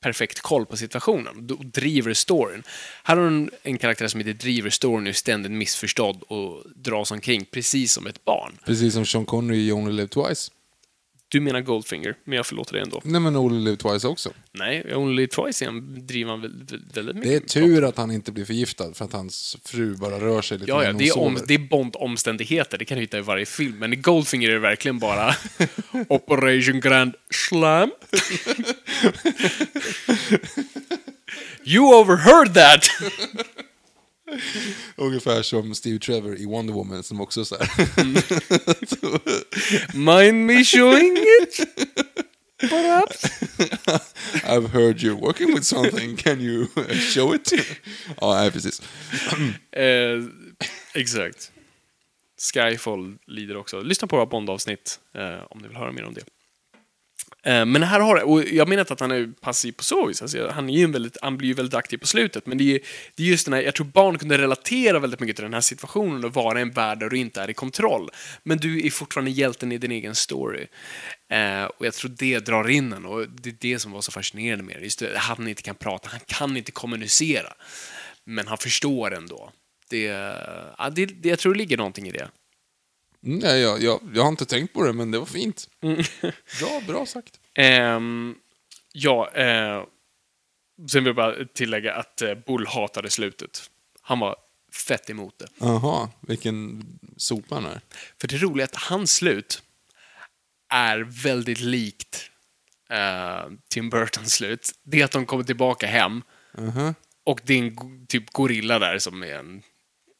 perfekt 0.00 0.40
koll 0.40 0.66
på 0.66 0.76
situationen 0.76 1.50
och 1.58 1.66
driver 1.66 2.14
storyn. 2.14 2.62
Här 3.04 3.16
har 3.16 3.22
du 3.22 3.28
en, 3.28 3.50
en 3.62 3.78
karaktär 3.78 4.08
som 4.08 4.20
inte 4.20 4.32
driver 4.32 4.70
storyn 4.70 5.06
är 5.06 5.12
ständigt 5.12 5.52
missförstådd 5.52 6.22
och 6.22 6.62
dras 6.74 7.10
omkring 7.10 7.44
precis 7.44 7.92
som 7.92 8.06
ett 8.06 8.24
barn. 8.24 8.58
Precis 8.64 8.94
som 8.94 9.06
Sean 9.06 9.26
Connery 9.26 9.68
i 9.68 9.72
Only 9.72 9.92
Live 9.92 10.08
Twice. 10.08 10.50
Du 11.30 11.40
menar 11.40 11.60
Goldfinger, 11.60 12.14
men 12.24 12.36
jag 12.36 12.46
förlåter 12.46 12.72
dig 12.72 12.82
ändå. 12.82 13.00
Nej, 13.04 13.20
men 13.20 13.36
Only 13.36 13.64
Live 13.64 13.76
Twice 13.76 14.08
också. 14.08 14.30
Nej, 14.52 14.94
Only 14.94 15.26
Twice 15.26 15.64
igen 15.64 16.06
driver 16.06 16.30
han 16.30 16.40
väl- 16.40 16.64
väl- 16.70 16.82
väldigt 16.94 17.22
Det 17.22 17.28
är 17.28 17.32
mycket. 17.34 17.48
tur 17.52 17.84
att 17.84 17.96
han 17.96 18.10
inte 18.10 18.32
blir 18.32 18.44
förgiftad 18.44 18.94
för 18.94 19.04
att 19.04 19.12
hans 19.12 19.56
fru 19.64 19.96
bara 19.96 20.20
rör 20.20 20.42
sig 20.42 20.58
lite 20.58 20.70
Ja, 20.70 20.84
ja, 20.84 20.92
när 20.92 20.98
det 20.98 21.08
är, 21.08 21.14
hon 21.14 21.26
om, 21.26 21.34
sover. 21.34 21.46
det 21.48 21.54
är 21.54 21.58
Bond-omständigheter, 21.58 22.78
det 22.78 22.84
kan 22.84 22.96
du 22.96 23.00
hitta 23.02 23.18
i 23.18 23.20
varje 23.20 23.46
film. 23.46 23.78
Men 23.78 23.92
i 23.92 23.96
Goldfinger 23.96 24.48
är 24.48 24.52
det 24.52 24.58
verkligen 24.58 24.98
bara 24.98 25.34
Operation 26.08 26.80
Grand 26.80 27.14
Slam. 27.30 27.90
you 31.64 31.94
overheard 32.00 32.54
that! 32.54 32.84
Ungefär 34.96 35.42
som 35.42 35.74
Steve 35.74 35.98
Trevor 35.98 36.36
i 36.36 36.46
Wonder 36.46 36.74
Woman 36.74 37.02
som 37.02 37.20
också 37.20 37.44
så 37.44 37.56
här. 37.56 37.68
Mind 39.96 40.46
me 40.46 40.64
showing 40.64 41.16
it? 41.16 41.60
Perhaps? 42.60 43.24
I've 44.44 44.68
heard 44.68 45.02
you're 45.02 45.20
working 45.20 45.54
with 45.54 45.64
something, 45.64 46.16
can 46.16 46.40
you 46.40 46.68
uh, 46.76 46.94
show 46.94 47.34
it? 47.34 47.52
ja, 48.20 48.34
nej, 48.34 48.50
precis. 48.50 48.82
Eh, 49.72 50.22
exakt. 50.94 51.52
Skyfall 52.54 53.18
lider 53.26 53.56
också. 53.56 53.80
Lyssna 53.82 54.08
på 54.08 54.16
våra 54.16 54.26
Bond-avsnitt 54.26 55.00
eh, 55.14 55.42
om 55.50 55.58
ni 55.58 55.68
vill 55.68 55.76
höra 55.76 55.92
mer 55.92 56.04
om 56.04 56.14
det. 56.14 56.24
Eh, 57.42 57.64
men 57.64 57.82
här 57.82 58.00
har 58.00 58.22
och 58.22 58.44
jag 58.44 58.68
menar 58.68 58.80
inte 58.80 58.92
att 58.92 59.00
han 59.00 59.10
är 59.10 59.32
passiv 59.40 59.72
på 59.72 59.84
så 59.84 60.06
vis, 60.06 60.22
alltså, 60.22 60.48
han, 60.48 60.70
är 60.70 60.78
ju 60.78 60.84
en 60.84 60.92
väldigt, 60.92 61.16
han 61.22 61.36
blir 61.36 61.48
ju 61.48 61.54
väldigt 61.54 61.74
aktiv 61.74 61.98
på 61.98 62.06
slutet, 62.06 62.46
men 62.46 62.58
det 62.58 62.74
är, 62.74 62.80
det 63.14 63.22
är 63.22 63.26
just 63.26 63.46
den 63.46 63.54
här, 63.54 63.62
jag 63.62 63.74
tror 63.74 63.86
barn 63.86 64.18
kunde 64.18 64.38
relatera 64.38 64.98
väldigt 64.98 65.20
mycket 65.20 65.36
till 65.36 65.42
den 65.42 65.54
här 65.54 65.60
situationen 65.60 66.24
och 66.24 66.34
vara 66.34 66.58
i 66.58 66.62
en 66.62 66.70
värld 66.70 66.98
där 66.98 67.08
du 67.08 67.18
inte 67.18 67.40
är 67.40 67.50
i 67.50 67.54
kontroll. 67.54 68.10
Men 68.42 68.58
du 68.58 68.86
är 68.86 68.90
fortfarande 68.90 69.30
hjälten 69.30 69.72
i 69.72 69.78
din 69.78 69.92
egen 69.92 70.14
story. 70.14 70.66
Eh, 71.30 71.64
och 71.64 71.86
jag 71.86 71.94
tror 71.94 72.10
det 72.10 72.38
drar 72.38 72.68
in 72.68 72.92
en 72.92 73.06
och 73.06 73.28
det 73.28 73.50
är 73.50 73.54
det 73.60 73.78
som 73.78 73.92
var 73.92 74.00
så 74.00 74.12
fascinerande 74.12 74.64
med 74.64 74.76
det. 74.76 74.84
Just 74.84 74.98
det, 74.98 75.18
han 75.18 75.48
inte 75.48 75.62
kan 75.62 75.74
prata, 75.74 76.08
han 76.12 76.20
kan 76.26 76.56
inte 76.56 76.72
kommunicera. 76.72 77.52
Men 78.24 78.46
han 78.46 78.58
förstår 78.58 79.14
ändå. 79.14 79.52
Det, 79.90 80.02
ja, 80.78 80.90
det, 80.92 81.06
det, 81.06 81.28
jag 81.28 81.38
tror 81.38 81.52
det 81.52 81.58
ligger 81.58 81.76
någonting 81.76 82.08
i 82.08 82.10
det. 82.10 82.28
Nej, 83.20 83.60
jag, 83.60 83.82
jag, 83.82 84.00
jag 84.14 84.22
har 84.22 84.28
inte 84.28 84.44
tänkt 84.46 84.72
på 84.74 84.82
det, 84.84 84.92
men 84.92 85.10
det 85.10 85.18
var 85.18 85.26
fint. 85.26 85.68
Mm. 85.82 86.02
Bra, 86.86 87.06
sagt. 87.06 87.40
Ehm, 87.54 88.34
ja, 88.92 89.30
eh, 89.34 89.82
sen 90.90 91.04
vill 91.04 91.06
jag 91.06 91.16
bara 91.16 91.44
tillägga 91.54 91.94
att 91.94 92.22
eh, 92.22 92.34
Bull 92.34 92.66
hatade 92.66 93.10
slutet. 93.10 93.70
Han 94.02 94.18
var 94.18 94.36
fett 94.88 95.10
emot 95.10 95.38
det. 95.38 95.46
Jaha, 95.58 96.08
vilken 96.20 96.84
sopa 97.16 97.54
han 97.54 97.66
är. 97.66 97.80
För 98.20 98.28
det 98.28 98.36
roliga 98.36 98.64
är 98.64 98.68
att 98.68 98.82
hans 98.82 99.14
slut 99.14 99.62
är 100.72 100.98
väldigt 101.22 101.60
likt 101.60 102.30
eh, 102.90 103.50
Tim 103.70 103.90
Burtons 103.90 104.32
slut. 104.34 104.70
Det 104.82 105.00
är 105.00 105.04
att 105.04 105.10
de 105.12 105.26
kommer 105.26 105.44
tillbaka 105.44 105.86
hem 105.86 106.22
Mhm. 106.58 106.94
och 107.24 107.40
det 107.44 107.54
är 107.54 107.58
en 107.58 107.74
go- 107.74 108.06
typ 108.08 108.30
gorilla 108.32 108.78
där 108.78 108.98
som 108.98 109.22
är 109.22 109.34
en 109.34 109.62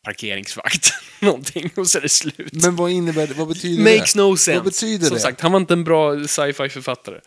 parkeringsvakt. 0.09 0.91
Någonting, 1.21 1.71
och 1.77 1.87
så 1.89 1.99
är 1.99 2.03
det 2.03 2.09
slut. 2.09 2.53
Men 2.53 2.77
vad 2.77 2.91
innebär 2.91 3.27
det? 3.27 3.35
Vad 3.35 3.49
betyder 3.49 3.83
Makes 3.85 4.13
det? 4.15 4.21
no 4.23 4.37
sense. 4.37 4.55
Vad 4.59 4.65
betyder 4.65 5.07
som 5.07 5.15
det? 5.15 5.21
sagt, 5.21 5.41
han 5.41 5.53
var 5.53 5.61
inte 5.61 5.73
en 5.75 5.85
bra 5.85 6.27
sci-fi 6.29 6.69
författare. 6.69 7.21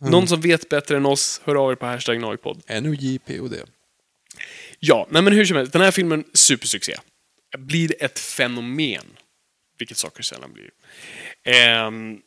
Någon 0.00 0.28
som 0.28 0.40
vet 0.40 0.68
bättre 0.68 0.96
än 0.96 1.06
oss, 1.06 1.40
hör 1.44 1.54
av 1.54 1.72
er 1.72 1.76
på 1.76 1.86
hashtag 1.86 2.20
Noipod. 2.20 2.62
NOJPOD. 2.82 3.54
Ja, 4.80 5.06
nej 5.10 5.22
men 5.22 5.32
hur 5.32 5.44
som 5.44 5.56
helst, 5.56 5.72
den 5.72 5.82
här 5.82 5.90
filmen, 5.90 6.24
supersuccé. 6.34 6.96
Blir 7.58 8.02
ett 8.04 8.18
fenomen. 8.18 9.04
Vilket 9.78 9.96
saker 9.98 10.22
sällan 10.22 10.52
blir. 10.52 10.70
Ehm, 11.44 12.18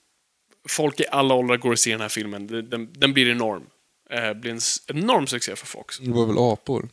folk 0.70 1.00
i 1.00 1.06
alla 1.12 1.34
åldrar 1.34 1.58
går 1.58 1.72
och 1.72 1.80
ser 1.80 1.92
den 1.92 2.02
här 2.02 2.10
filmen. 2.10 2.48
Den, 2.48 2.94
den, 2.94 3.14
blir 3.14 3.30
enorm. 3.30 3.64
Eh, 4.10 4.34
blir 4.34 4.52
en 4.52 4.58
s- 4.58 4.78
enorm 4.88 5.28
succé 5.28 5.56
för 5.56 5.66
Fox. 5.68 5.98
Det 5.98 6.12
var 6.12 6.26
väl 6.26 6.38
apor? 6.38 6.90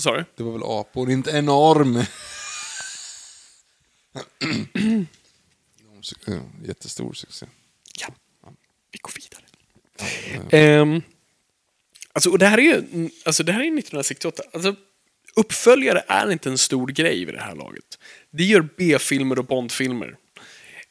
Vad 0.00 0.02
sa 0.02 0.16
du? 0.16 0.24
Det 0.36 0.42
var 0.42 0.52
väl 0.52 0.62
apor, 0.64 1.10
inte 1.10 1.30
enorm. 1.30 1.94
Jättestor 6.64 7.12
succé. 7.12 7.46
Ja, 7.98 8.14
vi 8.92 8.98
går 9.02 9.12
vidare. 9.16 9.42
Ehm, 10.50 11.02
alltså, 12.12 12.30
och 12.30 12.38
det 12.38 12.46
här 12.46 12.58
är 12.58 12.62
ju 12.62 12.74
mm, 12.74 13.10
alltså, 13.24 13.42
det 13.42 13.52
här 13.52 13.60
är 13.60 13.64
1968. 13.64 14.42
Alltså, 14.52 14.74
uppföljare 15.36 16.04
är 16.08 16.30
inte 16.30 16.48
en 16.48 16.58
stor 16.58 16.88
grej 16.88 17.24
vid 17.24 17.34
det 17.34 17.40
här 17.40 17.54
laget. 17.54 17.98
Det 18.30 18.44
gör 18.44 18.68
B-filmer 18.76 19.38
och 19.38 19.44
Bond-filmer. 19.44 20.16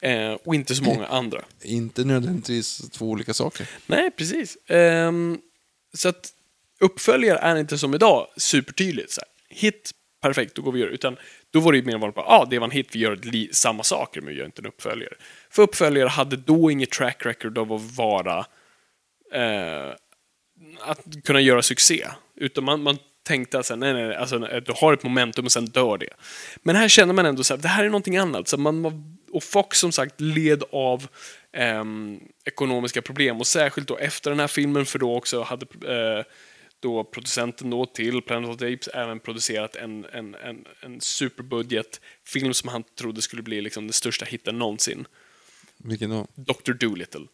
Eh, 0.01 0.32
och 0.32 0.55
inte 0.55 0.76
så 0.76 0.84
många 0.84 1.07
andra. 1.07 1.45
Inte 1.62 2.03
nödvändigtvis 2.03 2.89
två 2.91 3.10
olika 3.10 3.34
saker. 3.34 3.70
Nej, 3.86 4.12
precis. 4.12 4.57
Ehm, 4.68 5.41
så 5.93 6.10
att 6.10 6.34
uppföljare 6.80 7.38
är 7.38 7.55
inte 7.55 7.77
som 7.77 7.93
idag 7.93 8.27
supertydligt. 8.38 9.11
Så 9.11 9.21
här, 9.21 9.55
hit, 9.57 9.91
perfekt, 10.21 10.55
då 10.55 10.61
går 10.61 10.71
vi 10.71 10.77
och 10.77 10.82
gör 10.82 10.88
det. 10.88 10.93
Utan 10.93 11.17
då 11.51 11.59
var 11.59 11.71
det 11.71 11.77
ju 11.77 11.84
mer 11.84 11.97
vanligt, 11.97 12.17
ja, 12.17 12.23
ah, 12.27 12.45
det 12.45 12.59
var 12.59 12.67
en 12.67 12.71
hit, 12.71 12.88
vi 12.91 12.99
gör 12.99 13.53
samma 13.53 13.84
saker, 13.84 14.21
men 14.21 14.34
vi 14.34 14.39
gör 14.39 14.45
inte 14.45 14.61
en 14.61 14.65
uppföljare. 14.65 15.13
För 15.49 15.63
uppföljare 15.63 16.09
hade 16.09 16.36
då 16.36 16.71
inget 16.71 16.91
track 16.91 17.25
record 17.25 17.57
av 17.57 17.73
att 17.73 17.97
vara 17.97 18.45
eh, 19.34 19.93
att 20.80 21.23
kunna 21.23 21.41
göra 21.41 21.61
succé. 21.61 22.07
Utan 22.36 22.63
man, 22.63 22.84
man 22.84 22.97
tänkte 23.23 23.59
att 23.59 23.77
nej, 23.77 23.93
nej, 23.93 24.15
alltså, 24.15 24.47
eh, 24.47 24.61
du 24.61 24.73
har 24.75 24.93
ett 24.93 25.03
momentum 25.03 25.45
och 25.45 25.51
sen 25.51 25.65
dör 25.65 25.97
det. 25.97 26.13
Men 26.63 26.75
här 26.75 26.88
känner 26.88 27.13
man 27.13 27.25
ändå 27.25 27.41
att 27.41 27.61
det 27.61 27.67
här 27.67 27.84
är 27.84 27.89
någonting 27.89 28.17
annat. 28.17 28.47
Så 28.47 28.57
man, 28.57 28.86
och 29.32 29.43
Fox 29.43 29.80
som 29.80 29.91
sagt 29.91 30.21
led 30.21 30.63
av 30.71 31.07
eh, 31.53 31.84
ekonomiska 32.45 33.01
problem 33.01 33.39
och 33.39 33.47
särskilt 33.47 33.88
då 33.88 33.97
efter 33.97 34.30
den 34.30 34.39
här 34.39 34.47
filmen 34.47 34.86
för 34.86 34.99
då 34.99 35.15
också 35.15 35.41
hade 35.41 35.65
eh, 35.65 36.25
då 36.80 37.03
producenten 37.03 37.69
då 37.69 37.86
till 37.86 38.21
Planet 38.21 38.49
of 38.49 38.57
the 38.57 38.73
Apes 38.73 38.88
även 38.88 39.19
producerat 39.19 39.75
en, 39.75 40.05
en, 40.05 40.36
en, 40.36 40.65
en 40.82 41.01
superbudget 41.01 42.01
film 42.25 42.53
som 42.53 42.69
han 42.69 42.84
trodde 42.84 43.21
skulle 43.21 43.41
bli 43.41 43.61
liksom 43.61 43.88
den 43.88 43.93
största 43.93 44.25
hitten 44.25 44.59
någonsin. 44.59 45.07
Vilken 45.77 46.09
då? 46.09 46.27
Dr. 46.36 46.71
Dolittle. 46.73 47.25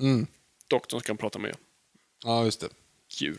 Mm. 0.00 0.26
Doktorn 0.68 1.00
ska 1.00 1.14
prata 1.14 1.38
med 1.38 1.56
Ja, 2.24 2.44
just 2.44 2.60
det. 2.60 2.68
djur. 3.20 3.38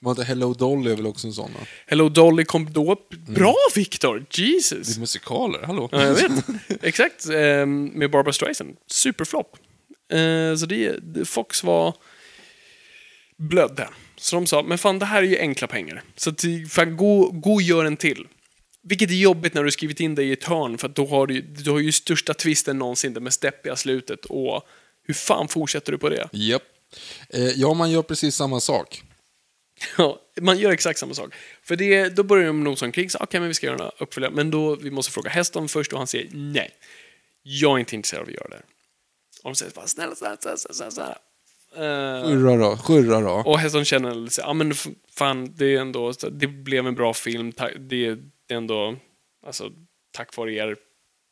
Var 0.00 0.12
inte 0.12 0.24
Hello 0.24 0.54
Dolly 0.54 0.90
är 0.90 0.96
väl 0.96 1.06
också 1.06 1.26
en 1.26 1.32
sån? 1.32 1.52
va? 1.52 1.60
Hello 1.86 2.08
Dolly 2.08 2.44
kom 2.44 2.72
då 2.72 2.92
upp. 2.92 3.10
Bra 3.10 3.54
Victor! 3.74 4.26
Jesus! 4.30 4.88
Det 4.88 4.98
är 4.98 5.00
musikaler, 5.00 5.62
hallå? 5.62 5.88
Ja, 5.92 6.02
jag 6.04 6.14
vet. 6.14 6.44
Exakt. 6.82 7.26
ehm, 7.26 7.84
med 7.84 8.10
Barbara 8.10 8.32
Streisand. 8.32 8.76
Superflopp. 8.86 9.56
Eh, 10.12 10.56
så 10.56 10.66
det, 10.66 10.98
det, 11.02 11.24
Fox 11.24 11.64
var 11.64 11.94
blödde. 13.36 13.88
Så 14.18 14.36
de 14.36 14.46
sa, 14.46 14.62
men 14.62 14.78
fan 14.78 14.98
det 14.98 15.06
här 15.06 15.22
är 15.22 15.26
ju 15.26 15.38
enkla 15.38 15.66
pengar. 15.66 16.02
Så 16.16 16.32
fan, 16.70 16.96
gå, 16.96 17.30
gå 17.30 17.54
och 17.54 17.62
gör 17.62 17.84
en 17.84 17.96
till. 17.96 18.28
Vilket 18.82 19.10
är 19.10 19.14
jobbigt 19.14 19.54
när 19.54 19.64
du 19.64 19.70
skrivit 19.70 20.00
in 20.00 20.14
dig 20.14 20.28
i 20.28 20.32
ett 20.32 20.44
hörn, 20.44 20.78
för 20.78 20.88
att 20.88 20.94
då 20.94 21.06
har 21.06 21.26
du, 21.26 21.40
du 21.40 21.70
har 21.70 21.78
ju 21.78 21.92
största 21.92 22.34
twisten 22.34 22.78
någonsin, 22.78 23.14
det 23.14 23.20
mest 23.20 23.40
deppiga 23.40 23.76
slutet. 23.76 24.24
Och 24.24 24.62
hur 25.06 25.14
fan 25.14 25.48
fortsätter 25.48 25.92
du 25.92 25.98
på 25.98 26.08
det? 26.08 26.28
Japp. 26.32 26.62
Eh, 27.30 27.42
ja, 27.42 27.74
man 27.74 27.90
gör 27.90 28.02
precis 28.02 28.34
samma 28.34 28.60
sak. 28.60 29.02
Ja, 29.98 30.20
man 30.40 30.58
gör 30.58 30.70
exakt 30.70 30.98
samma 30.98 31.14
sak. 31.14 31.34
För 31.62 31.76
det, 31.76 32.08
då 32.08 32.22
börjar 32.22 32.46
de 32.46 32.64
nosa 32.64 32.84
omkring, 32.84 33.08
okej, 33.20 33.40
men 33.40 33.48
vi 33.48 33.54
ska 33.54 33.66
göra 33.66 33.84
en 33.84 33.90
uppföljare. 33.98 34.32
Men 34.34 34.50
då, 34.50 34.76
vi 34.76 34.90
måste 34.90 35.12
fråga 35.12 35.30
Heston 35.30 35.68
först 35.68 35.92
och 35.92 35.98
han 35.98 36.06
säger 36.06 36.28
nej. 36.32 36.70
Jag 37.42 37.74
är 37.74 37.78
inte 37.78 37.94
intresserad 37.94 38.22
av 38.22 38.28
att 38.28 38.34
göra 38.34 38.48
det. 38.48 38.62
Och 39.42 39.50
de 39.50 39.54
säger 39.54 39.72
bara, 39.72 39.86
snälla, 39.86 40.14
snälla, 40.14 40.36
snälla, 40.36 40.56
snälla, 40.56 40.90
snälla. 40.90 41.18
Eh, 41.74 42.28
Skyrra 42.28 42.56
då, 42.56 42.76
skyrra 42.76 43.20
då. 43.20 43.30
och 43.30 43.58
Heston 43.58 43.84
känner 43.84 44.28
ja 44.38 44.52
men 44.52 44.74
fan, 45.12 45.54
det 45.54 45.74
är 45.74 45.80
ändå, 45.80 46.12
det 46.30 46.46
blev 46.46 46.86
en 46.86 46.94
bra 46.94 47.14
film, 47.14 47.52
det, 47.56 47.78
det 47.78 48.06
är 48.06 48.18
ändå, 48.48 48.96
alltså, 49.46 49.70
tack 50.12 50.36
vare 50.36 50.54
er, 50.54 50.76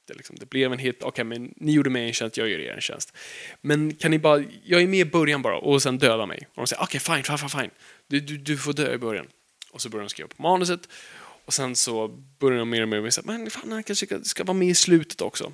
det, 0.09 0.15
liksom, 0.15 0.37
det 0.41 0.51
blev 0.51 0.73
en 0.73 0.79
hit, 0.79 1.03
okej 1.03 1.25
men 1.25 1.55
ni 1.57 1.73
gjorde 1.73 1.91
mig 1.91 2.07
en 2.07 2.13
tjänst, 2.13 2.37
jag 2.37 2.49
gör 2.49 2.59
er 2.59 2.73
en 2.73 2.81
tjänst. 2.81 3.17
Men 3.61 3.95
kan 3.95 4.11
ni 4.11 4.19
bara, 4.19 4.45
jag 4.65 4.83
är 4.83 4.87
med 4.87 5.01
i 5.01 5.05
början 5.05 5.43
bara, 5.43 5.59
och 5.59 5.83
sen 5.83 5.99
döda 5.99 6.27
mig. 6.27 6.47
Och 6.49 6.57
de 6.57 6.67
säger, 6.67 6.83
okej 6.83 7.01
fine, 7.01 7.23
fine, 7.23 7.39
fine, 7.39 7.49
fine. 7.49 7.71
Du, 8.09 8.21
du, 8.21 8.37
du 8.37 8.59
får 8.59 8.73
dö 8.73 8.95
i 8.95 8.99
början. 8.99 9.27
Och 9.73 9.83
så 9.83 9.89
börjar 9.89 10.05
de 10.05 10.09
skriva 10.09 10.29
på 10.29 10.43
manuset, 10.43 10.89
och 11.45 11.55
sen 11.55 11.77
så 11.77 12.09
börjar 12.39 12.59
de 12.59 12.71
mer 12.71 12.83
och 12.83 12.89
mer 12.89 13.01
med 13.01 13.09
att 13.19 13.25
men 13.25 13.51
fan 13.51 13.73
han 13.73 13.83
kanske 13.83 14.07
ska, 14.07 14.21
ska 14.21 14.45
vara 14.45 14.59
med 14.59 14.69
i 14.69 14.75
slutet 14.75 15.21
också. 15.21 15.53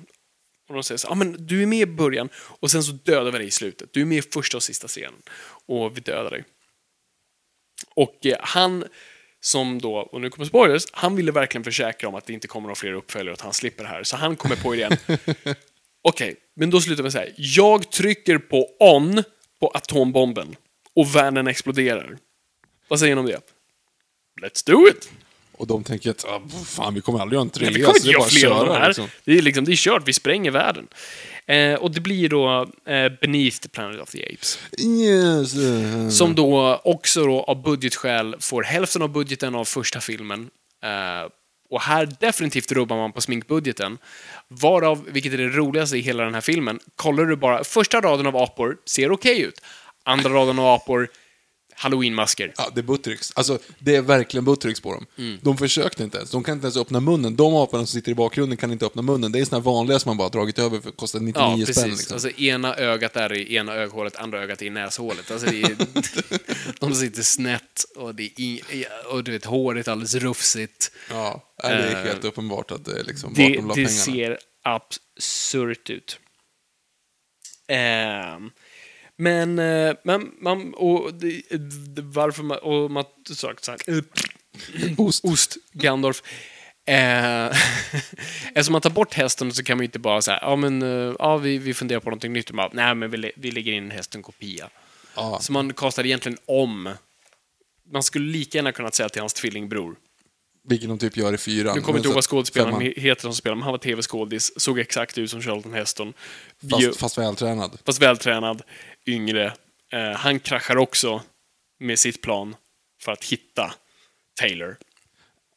Och 0.71 0.77
de 0.77 0.83
säger 0.83 0.97
så 0.97 1.07
ja 1.09 1.15
men 1.15 1.47
du 1.47 1.61
är 1.61 1.65
med 1.65 1.79
i 1.79 1.85
början 1.85 2.29
och 2.35 2.71
sen 2.71 2.83
så 2.83 2.91
dödar 2.91 3.31
vi 3.31 3.37
dig 3.37 3.47
i 3.47 3.51
slutet. 3.51 3.93
Du 3.93 4.01
är 4.01 4.05
med 4.05 4.17
i 4.17 4.21
första 4.21 4.57
och 4.57 4.63
sista 4.63 4.87
scenen. 4.87 5.21
Och 5.65 5.97
vi 5.97 6.01
dödar 6.01 6.31
dig. 6.31 6.43
Och 7.95 8.25
eh, 8.25 8.37
han 8.39 8.85
som 9.39 9.81
då, 9.81 9.95
och 9.95 10.21
nu 10.21 10.29
kommer 10.29 10.45
spoilers, 10.45 10.85
han 10.91 11.15
ville 11.15 11.31
verkligen 11.31 11.63
försäkra 11.63 12.09
om 12.09 12.15
att 12.15 12.25
det 12.25 12.33
inte 12.33 12.47
kommer 12.47 12.67
några 12.67 12.75
fler 12.75 12.93
uppföljare 12.93 13.29
och 13.29 13.39
att 13.39 13.41
han 13.41 13.53
slipper 13.53 13.83
det 13.83 13.89
här. 13.89 14.03
Så 14.03 14.17
han 14.17 14.35
kommer 14.35 14.55
på 14.55 14.75
idén. 14.75 14.97
Okej, 16.01 16.35
men 16.55 16.69
då 16.69 16.81
slutar 16.81 17.03
vi 17.03 17.11
så 17.11 17.17
här. 17.17 17.33
Jag 17.37 17.91
trycker 17.91 18.37
på 18.37 18.67
on 18.79 19.23
på 19.59 19.67
atombomben 19.67 20.55
och 20.95 21.15
världen 21.15 21.47
exploderar. 21.47 22.17
Vad 22.87 22.99
säger 22.99 23.15
ni 23.15 23.19
om 23.19 23.25
det? 23.25 23.41
Let's 24.41 24.65
do 24.65 24.87
it! 24.87 25.11
Och 25.61 25.67
de 25.67 25.83
tänker 25.83 26.11
att, 26.11 26.25
ah, 26.25 26.41
fan, 26.65 26.93
vi 26.93 27.01
kommer 27.01 27.19
aldrig 27.19 27.37
göra 27.37 27.41
en 27.41 27.49
trea. 27.49 27.69
Nej, 27.69 27.79
vi 27.79 27.85
kommer 27.85 27.97
inte 27.97 28.09
göra 28.09 28.23
fler 28.23 28.47
att 28.47 28.61
av 28.61 28.65
de 28.65 28.73
här. 28.73 28.87
liksom. 28.87 29.07
Det, 29.25 29.37
är 29.37 29.41
liksom, 29.41 29.65
det 29.65 29.71
är 29.71 29.75
kört, 29.75 30.03
vi 30.05 30.13
spränger 30.13 30.51
världen. 30.51 30.87
Eh, 31.45 31.73
och 31.73 31.91
det 31.91 32.01
blir 32.01 32.29
då 32.29 32.67
eh, 32.85 33.11
Beneath 33.21 33.57
the 33.57 33.69
Planet 33.69 34.01
of 34.01 34.09
the 34.09 34.25
Apes. 34.33 34.59
Yes. 34.79 36.17
Som 36.17 36.35
då 36.35 36.81
också 36.83 37.25
då, 37.25 37.43
av 37.43 37.63
budgetskäl 37.63 38.35
får 38.39 38.63
hälften 38.63 39.01
av 39.01 39.09
budgeten 39.09 39.55
av 39.55 39.65
första 39.65 40.01
filmen. 40.01 40.49
Eh, 40.83 41.29
och 41.69 41.81
här 41.81 42.09
definitivt 42.19 42.71
rubbar 42.71 42.97
man 42.97 43.11
på 43.11 43.21
sminkbudgeten. 43.21 43.97
Varav, 44.47 45.05
vilket 45.07 45.33
är 45.33 45.37
det 45.37 45.47
roligaste 45.47 45.97
i 45.97 46.01
hela 46.01 46.23
den 46.23 46.33
här 46.33 46.41
filmen, 46.41 46.79
kollar 46.95 47.25
du 47.25 47.35
bara, 47.35 47.63
första 47.63 48.01
raden 48.01 48.27
av 48.27 48.37
apor 48.37 48.77
ser 48.85 49.11
okej 49.11 49.41
ut. 49.41 49.61
Andra 50.03 50.29
raden 50.29 50.59
av 50.59 50.65
apor 50.65 51.09
halloween-masker. 51.81 52.53
Ja, 52.57 52.69
det 52.75 52.81
är 52.81 52.83
Buttericks. 52.83 53.31
Alltså, 53.35 53.59
det 53.79 53.95
är 53.95 54.01
verkligen 54.01 54.45
Buttericks 54.45 54.79
på 54.81 54.93
dem. 54.93 55.05
Mm. 55.17 55.37
De 55.41 55.57
försökte 55.57 56.03
inte 56.03 56.17
ens. 56.17 56.31
De 56.31 56.43
kan 56.43 56.53
inte 56.53 56.65
ens 56.65 56.77
öppna 56.77 56.99
munnen. 56.99 57.35
De 57.35 57.55
aporna 57.55 57.85
som 57.85 57.87
sitter 57.87 58.11
i 58.11 58.15
bakgrunden 58.15 58.57
kan 58.57 58.71
inte 58.71 58.85
öppna 58.85 59.01
munnen. 59.01 59.31
Det 59.31 59.39
är 59.39 59.51
här 59.51 59.59
vanliga 59.59 59.99
som 59.99 60.09
man 60.09 60.17
bara 60.17 60.29
dragit 60.29 60.59
över 60.59 60.79
för 60.79 60.91
kostar 60.91 61.19
99 61.19 61.43
Ja, 61.45 61.55
precis. 61.57 61.75
spänn. 61.77 61.89
Liksom. 61.89 62.13
Alltså 62.15 62.29
ena 62.29 62.75
ögat 62.75 63.15
är 63.15 63.33
i 63.33 63.55
ena 63.55 63.73
öghålet, 63.75 64.15
andra 64.15 64.41
ögat 64.43 64.61
är 64.61 64.65
i 64.65 64.69
näshålet. 64.69 65.31
Alltså, 65.31 65.47
det 65.47 65.61
är, 65.61 65.75
de 66.79 66.95
sitter 66.95 67.21
snett 67.21 67.85
och, 67.95 68.15
det 68.15 68.31
är 68.41 68.87
och 69.11 69.23
du 69.23 69.31
vet, 69.31 69.45
håret 69.45 69.87
är 69.87 69.91
alldeles 69.91 70.15
rufsigt. 70.15 70.91
ja, 71.09 71.53
det 71.61 71.67
är 71.67 71.91
Eh, 71.97 72.03
helt 72.03 72.23
uppenbart 72.25 72.71
att 72.71 72.85
det 72.85 72.99
är 72.99 73.03
liksom 73.03 73.29
vart 73.29 73.37
Det, 73.37 73.47
de 73.55 73.67
la 73.67 73.73
det 73.73 73.85
pengarna. 73.85 73.89
ser 73.89 74.37
absurt 74.63 75.89
ut. 75.89 76.19
Ehm, 77.67 78.51
men, 79.21 79.59
eh, 79.59 79.95
men 80.03 80.31
man, 80.39 80.73
och 80.73 81.13
det, 81.13 81.41
det, 81.95 82.01
varför 82.01 82.43
man, 82.43 82.57
och 82.57 82.91
man 82.91 83.03
sagt 83.35 83.63
så 83.63 83.71
här, 83.71 83.79
eh, 83.87 84.03
Ost. 84.97 85.25
ost, 85.25 85.57
Gandalf. 85.71 86.23
Eh, 86.85 87.45
eftersom 88.47 88.71
man 88.71 88.81
tar 88.81 88.89
bort 88.89 89.13
hästen 89.13 89.53
så 89.53 89.63
kan 89.63 89.77
man 89.77 89.83
ju 89.83 89.85
inte 89.85 89.99
bara 89.99 90.21
säga, 90.21 90.39
ja 90.41 90.55
men, 90.55 90.81
ja 91.19 91.37
vi, 91.37 91.57
vi 91.57 91.73
funderar 91.73 91.99
på 91.99 92.09
någonting 92.09 92.33
nytt. 92.33 92.51
Nej 92.71 92.95
men 92.95 93.11
vi, 93.11 93.31
vi 93.35 93.51
lägger 93.51 93.71
in 93.71 93.91
hästen 93.91 94.21
kopia. 94.21 94.69
Ja. 95.15 95.39
Så 95.41 95.51
man 95.51 95.73
kastar 95.73 96.05
egentligen 96.05 96.37
om. 96.45 96.89
Man 97.91 98.03
skulle 98.03 98.31
lika 98.31 98.57
gärna 98.57 98.71
kunnat 98.71 98.95
säga 98.95 99.09
till 99.09 99.21
hans 99.21 99.33
tvillingbror. 99.33 99.95
Vilket 100.63 100.89
de 100.89 100.99
typ 100.99 101.17
gör 101.17 101.33
i 101.33 101.37
fyran. 101.37 101.75
Nu 101.75 101.81
kommer 101.81 101.99
inte 101.99 102.07
ihåg 102.07 102.15
vad 102.15 102.23
skådespelaren 102.23 102.93
heter 102.97 103.21
som 103.21 103.33
spelar, 103.33 103.55
men 103.55 103.63
han 103.63 103.71
var 103.71 103.77
tv-skådis, 103.77 104.51
såg 104.61 104.79
exakt 104.79 105.17
ut 105.17 105.31
som 105.31 105.41
Charlton 105.41 105.73
Heston. 105.73 106.13
Bio- 106.59 106.87
Fast, 106.87 106.99
fast 106.99 107.17
vältränad. 107.17 107.79
fast 107.85 108.01
vältränad, 108.01 108.61
yngre. 109.05 109.53
Eh, 109.93 110.11
han 110.11 110.39
kraschar 110.39 110.77
också 110.77 111.21
med 111.79 111.99
sitt 111.99 112.21
plan 112.21 112.55
för 113.01 113.11
att 113.11 113.23
hitta 113.23 113.73
Taylor. 114.39 114.77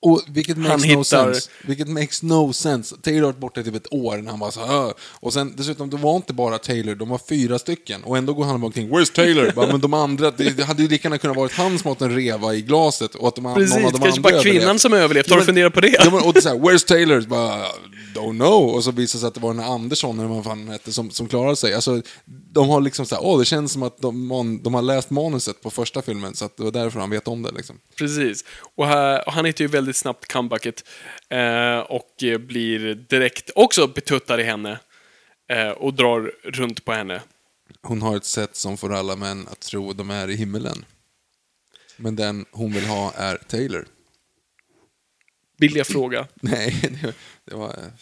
Och 0.04 0.22
vilket 0.28 0.56
makes 0.56 0.70
Han 0.70 0.80
no 0.80 0.86
hittar- 0.86 1.02
sense. 1.32 1.50
Vilket 1.66 1.88
makes 1.88 2.22
no 2.22 2.52
sense. 2.52 2.96
Taylor 3.02 3.20
har 3.20 3.26
varit 3.26 3.38
borta 3.40 3.60
i 3.60 3.64
typ 3.64 3.74
ett 3.74 3.92
år 3.92 4.16
när 4.16 4.30
han 4.30 4.40
bara 4.40 4.50
så 4.50 4.66
här. 4.66 4.92
Och 5.00 5.32
sen 5.32 5.54
dessutom, 5.56 5.90
det 5.90 5.96
var 5.96 6.16
inte 6.16 6.32
bara 6.32 6.58
Taylor, 6.58 6.94
de 6.94 7.08
var 7.08 7.20
fyra 7.28 7.58
stycken. 7.58 8.04
Och 8.04 8.18
ändå 8.18 8.34
går 8.34 8.44
han 8.44 8.62
omkring, 8.64 8.90
Where's 8.90 9.12
Taylor? 9.14 9.52
bara, 9.54 9.66
men 9.72 9.80
de 9.80 9.94
andra, 9.94 10.30
det, 10.30 10.62
hade 10.64 10.82
ju 10.82 10.88
lika 10.88 11.08
gärna 11.08 11.18
kunnat 11.18 11.36
varit 11.36 11.52
han 11.52 11.78
som 11.78 11.90
åt 11.90 12.02
en 12.02 12.14
reva 12.14 12.54
i 12.54 12.62
glaset 12.62 13.14
och 13.14 13.28
att 13.28 13.34
de, 13.34 13.44
någon 13.44 13.54
Precis, 13.54 13.84
av 13.84 13.92
de 13.92 14.00
kanske 14.00 14.20
bara 14.20 14.42
kvinnan 14.42 14.56
överlevt. 14.62 14.80
som 14.80 14.92
överlevt. 14.92 15.30
Har 15.30 15.36
Ja, 15.36 15.40
du 15.40 15.46
funderat 15.46 15.72
på 15.74 15.80
det? 15.80 15.88
Ja, 16.04 16.10
men, 16.10 16.22
och 16.22 16.42
så 16.42 16.48
här, 16.48 16.56
Where's 16.56 16.86
Taylor? 16.86 17.20
Bara, 17.20 17.66
don't 18.14 18.38
know. 18.38 18.64
Och 18.74 18.84
så 18.84 18.90
visar 18.90 19.16
det 19.18 19.20
sig 19.20 19.28
att 19.28 19.34
det 19.34 19.40
var 19.40 19.54
den 19.54 19.62
här 19.64 19.74
Andersson, 19.74 20.18
eller 20.18 20.28
vad 20.28 20.44
fan 20.44 20.58
han 20.58 20.68
hette, 20.68 20.92
som, 20.92 21.10
som 21.10 21.28
klarade 21.28 21.56
sig. 21.56 21.74
Alltså, 21.74 22.02
de 22.52 22.68
har 22.68 22.80
liksom 22.80 23.06
så 23.06 23.14
här, 23.14 23.24
åh, 23.24 23.38
det 23.38 23.44
känns 23.44 23.72
som 23.72 23.82
att 23.82 23.98
de, 23.98 24.26
man, 24.26 24.62
de 24.62 24.74
har 24.74 24.82
läst 24.82 25.10
manuset 25.10 25.62
på 25.62 25.70
första 25.70 26.02
filmen, 26.02 26.34
så 26.34 26.44
att 26.44 26.56
det 26.56 26.62
var 26.62 26.70
därför 26.70 27.00
han 27.00 27.10
vet 27.10 27.28
om 27.28 27.42
det. 27.42 27.50
Liksom. 27.56 27.76
Precis. 27.98 28.44
Och, 28.76 28.86
här, 28.86 29.26
och 29.26 29.32
han 29.32 29.44
hittar 29.44 29.64
ju 29.64 29.68
väldigt 29.68 29.93
snabbt 29.94 30.32
comebacket 30.32 30.84
eh, 31.28 31.78
och 31.78 32.14
blir 32.40 32.94
direkt 32.94 33.50
också 33.54 33.86
betuttad 33.86 34.40
i 34.40 34.44
henne 34.44 34.78
eh, 35.48 35.70
och 35.70 35.94
drar 35.94 36.32
runt 36.42 36.84
på 36.84 36.92
henne. 36.92 37.22
Hon 37.82 38.02
har 38.02 38.16
ett 38.16 38.24
sätt 38.24 38.56
som 38.56 38.76
får 38.76 38.94
alla 38.94 39.16
män 39.16 39.48
att 39.48 39.60
tro 39.60 39.92
de 39.92 40.10
är 40.10 40.30
i 40.30 40.36
himmelen. 40.36 40.84
Men 41.96 42.16
den 42.16 42.46
hon 42.50 42.72
vill 42.72 42.86
ha 42.86 43.12
är 43.12 43.36
Taylor. 43.36 43.86
Vill 45.58 45.76
jag 45.76 45.86
fråga. 45.86 46.28
Nej, 46.34 46.80
det, 47.02 47.14
det 47.44 47.54
var... 47.54 47.92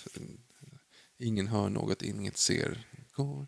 Ingen 1.18 1.48
hör 1.48 1.68
något, 1.68 2.02
inget 2.02 2.38
ser. 2.38 2.78
Går 3.16 3.46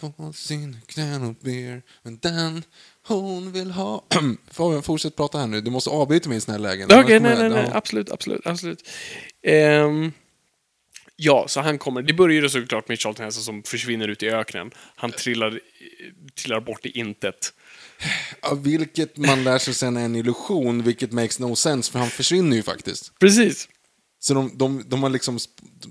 på 0.00 0.32
sin 0.32 0.76
knän 0.86 1.22
och 1.22 1.34
ber. 1.34 1.82
Men 2.02 2.18
den 2.18 2.62
hon 3.06 3.52
vill 3.52 3.70
ha... 3.70 4.04
Fabian, 4.50 4.82
fortsätt 4.82 5.16
prata 5.16 5.38
här 5.38 5.46
nu. 5.46 5.60
Du 5.60 5.70
måste 5.70 5.90
avbryta 5.90 6.28
mig 6.28 6.38
i 6.38 6.40
såna 6.40 6.58
här 6.58 6.62
lägen. 6.62 6.88
Okej, 6.92 7.02
kommer 7.02 7.20
nej, 7.20 7.48
nej, 7.48 7.62
nej, 7.62 7.70
absolut, 7.74 8.10
absolut, 8.10 8.46
absolut. 8.46 8.88
Ehm, 9.42 10.12
ja, 11.16 11.44
så 11.48 11.60
han 11.60 11.78
kommer. 11.78 12.02
Det 12.02 12.12
börjar 12.12 12.42
ju 12.42 12.48
såklart 12.48 12.88
med 12.88 13.00
Charlton 13.00 13.24
Heston 13.24 13.44
som 13.44 13.62
försvinner 13.62 14.08
ut 14.08 14.22
i 14.22 14.30
öknen. 14.30 14.70
Han 14.96 15.12
trillar, 15.12 15.60
trillar 16.34 16.60
bort 16.60 16.86
i 16.86 16.98
intet. 16.98 17.52
Ja, 18.42 18.54
vilket 18.54 19.16
man 19.16 19.44
lär 19.44 19.58
sig 19.58 19.74
sen 19.74 19.96
är 19.96 20.04
en 20.04 20.16
illusion, 20.16 20.82
vilket 20.82 21.12
makes 21.12 21.38
no 21.38 21.56
sense, 21.56 21.92
för 21.92 21.98
han 21.98 22.10
försvinner 22.10 22.56
ju 22.56 22.62
faktiskt. 22.62 23.18
Precis. 23.18 23.68
Så 24.24 24.34
de, 24.34 24.58
de, 24.58 24.82
de 24.86 25.02
har 25.02 25.10
liksom 25.10 25.38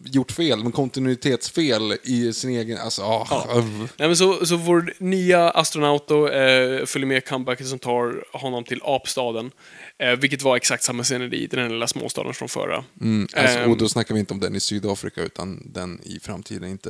gjort 0.06 0.32
fel, 0.32 0.64
men 0.64 0.72
kontinuitetsfel 0.72 1.98
i 2.04 2.34
sin 2.34 2.50
egen... 2.50 2.78
Alltså, 2.78 3.02
ah, 3.02 3.58
öv. 3.58 3.90
Nej, 3.98 4.08
men 4.08 4.18
så, 4.18 4.46
så 4.46 4.58
vår 4.58 4.94
nya 5.00 5.50
astronaut 5.50 6.08
då, 6.08 6.30
eh, 6.30 6.86
följer 6.86 7.08
med 7.08 7.26
comebacket 7.28 7.68
som 7.68 7.80
tar 7.80 8.26
honom 8.38 8.64
till 8.64 8.82
apstaden. 8.84 9.52
Eh, 10.00 10.12
vilket 10.12 10.42
var 10.42 10.56
exakt 10.56 10.84
samma 10.84 11.04
sceneri 11.04 11.44
i 11.44 11.48
den 11.48 11.70
lilla 11.72 11.88
småstaden 11.88 12.34
från 12.34 12.50
förra. 12.50 12.84
Mm, 13.02 13.28
alltså, 13.34 13.60
Ehm, 13.60 13.72
och 13.72 13.78
då 13.78 13.90
snackar 13.90 14.14
vi 14.14 14.20
inte 14.20 14.34
om 14.34 14.40
den 14.40 14.56
i 14.56 14.60
Sydafrika, 14.60 15.22
utan 15.22 15.72
den 15.74 16.02
i 16.04 16.20
framtiden, 16.20 16.70
inte... 16.70 16.90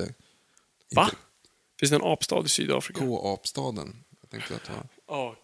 Va? 0.96 1.04
inte 1.04 1.18
Finns 1.80 1.90
det 1.90 1.96
en 1.96 2.04
apstad 2.04 2.46
i 2.46 2.50
Sydafrika? 2.50 3.00
K-apstaden. 3.00 3.96
Jag 4.22 4.30
tänkte 4.30 4.56
att 4.56 4.64
det 4.64 4.72
var... 4.72 4.88
Ja. 5.08 5.36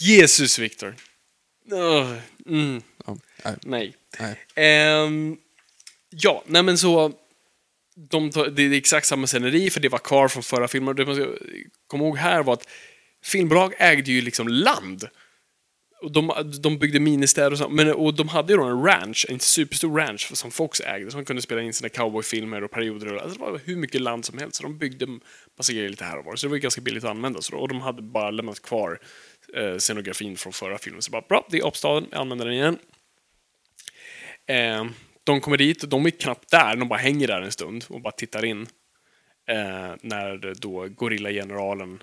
Jesus, 0.00 0.58
Viktor. 0.58 0.96
Ugh, 1.72 2.18
mm, 2.46 2.82
Ja, 3.06 3.16
nej, 3.44 3.56
nej. 3.62 3.94
nej. 4.18 4.38
Ehm, 4.54 5.36
ja, 6.10 6.44
nej 6.46 6.62
men 6.62 6.78
så... 6.78 7.12
De 8.10 8.30
tar, 8.30 8.46
det 8.46 8.62
är 8.62 8.72
exakt 8.72 9.06
samma 9.06 9.26
sceneri, 9.26 9.70
för 9.70 9.80
det 9.80 9.88
var 9.88 9.98
kvar 9.98 10.28
från 10.28 10.42
förra 10.42 10.68
filmen. 10.68 10.96
Det 10.96 11.06
man 11.06 11.14
ska 11.14 11.26
komma 11.86 12.04
ihåg 12.04 12.16
här 12.16 12.42
var 12.42 12.52
att 12.52 12.68
filmbolag 13.24 13.74
ägde 13.78 14.12
ju 14.12 14.20
liksom 14.20 14.48
land. 14.48 15.08
Och 16.02 16.12
de, 16.12 16.52
de 16.62 16.78
byggde 16.78 17.00
ministäder 17.00 17.52
och 17.52 17.58
så, 17.58 17.68
men 17.68 17.92
och 17.92 18.14
de 18.14 18.28
hade 18.28 18.52
ju 18.52 18.56
då 18.56 18.64
en 18.64 18.82
ranch, 18.82 19.26
en 19.28 19.40
superstor 19.40 19.96
ranch 19.96 20.36
som 20.36 20.50
Fox 20.50 20.80
ägde, 20.80 21.10
som 21.10 21.24
kunde 21.24 21.42
spela 21.42 21.62
in 21.62 21.74
sina 21.74 21.88
cowboyfilmer 21.88 22.64
och 22.64 22.70
perioder. 22.70 23.14
Och, 23.14 23.22
alltså 23.22 23.38
det 23.38 23.44
var 23.44 23.60
hur 23.64 23.76
mycket 23.76 24.00
land 24.00 24.24
som 24.24 24.38
helst, 24.38 24.56
så 24.56 24.62
de 24.62 24.78
byggde 24.78 25.06
massa 25.58 25.72
grejer 25.72 25.88
lite 25.88 26.04
här 26.04 26.18
och 26.18 26.24
var. 26.24 26.36
Så 26.36 26.46
det 26.46 26.50
var 26.50 26.56
ju 26.56 26.62
ganska 26.62 26.80
billigt 26.80 27.04
att 27.04 27.10
använda. 27.10 27.42
Så 27.42 27.52
då, 27.52 27.58
och 27.58 27.68
de 27.68 27.80
hade 27.80 28.02
bara 28.02 28.30
lämnat 28.30 28.62
kvar 28.62 28.98
eh, 29.56 29.76
scenografin 29.78 30.36
från 30.36 30.52
förra 30.52 30.78
filmen. 30.78 31.02
Så 31.02 31.10
bara, 31.10 31.24
bra, 31.28 31.46
det 31.50 31.58
är 31.58 31.66
apstaden, 31.68 32.08
jag 32.10 32.20
använder 32.20 32.44
den 32.46 32.54
igen. 32.54 32.78
Eh, 34.46 34.84
de 35.24 35.40
kommer 35.40 35.56
dit, 35.56 35.90
de 35.90 36.06
är 36.06 36.10
knappt 36.10 36.50
där, 36.50 36.76
de 36.76 36.88
bara 36.88 36.98
hänger 36.98 37.26
där 37.28 37.42
en 37.42 37.52
stund 37.52 37.84
och 37.88 38.00
bara 38.00 38.12
tittar 38.12 38.44
in. 38.44 38.62
Eh, 39.48 39.94
när 40.02 40.54
då 40.60 40.88
gorillageneralen 40.88 42.02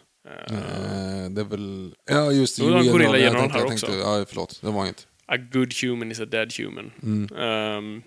Eh, 0.50 1.30
det 1.30 1.42
är 1.42 1.46
väl... 1.50 1.96
Ja, 2.06 2.32
just 2.32 2.58
det. 2.60 2.64
Gorilla 2.64 3.18
general 3.18 3.36
tänkte- 3.40 3.54
här 3.54 3.60
jag 3.66 3.74
också. 3.74 3.86
tänkte- 3.86 4.02
Ja, 4.04 4.26
förlåt. 4.28 4.62
Det 4.62 4.68
var 4.72 4.84
inget. 4.86 5.08
A 5.26 5.38
good 5.38 5.74
human 5.82 6.12
is 6.12 6.20
a 6.20 6.26
dead 6.26 6.54
human. 6.58 6.92
Mm. 7.04 7.30
Ehm, 7.38 8.02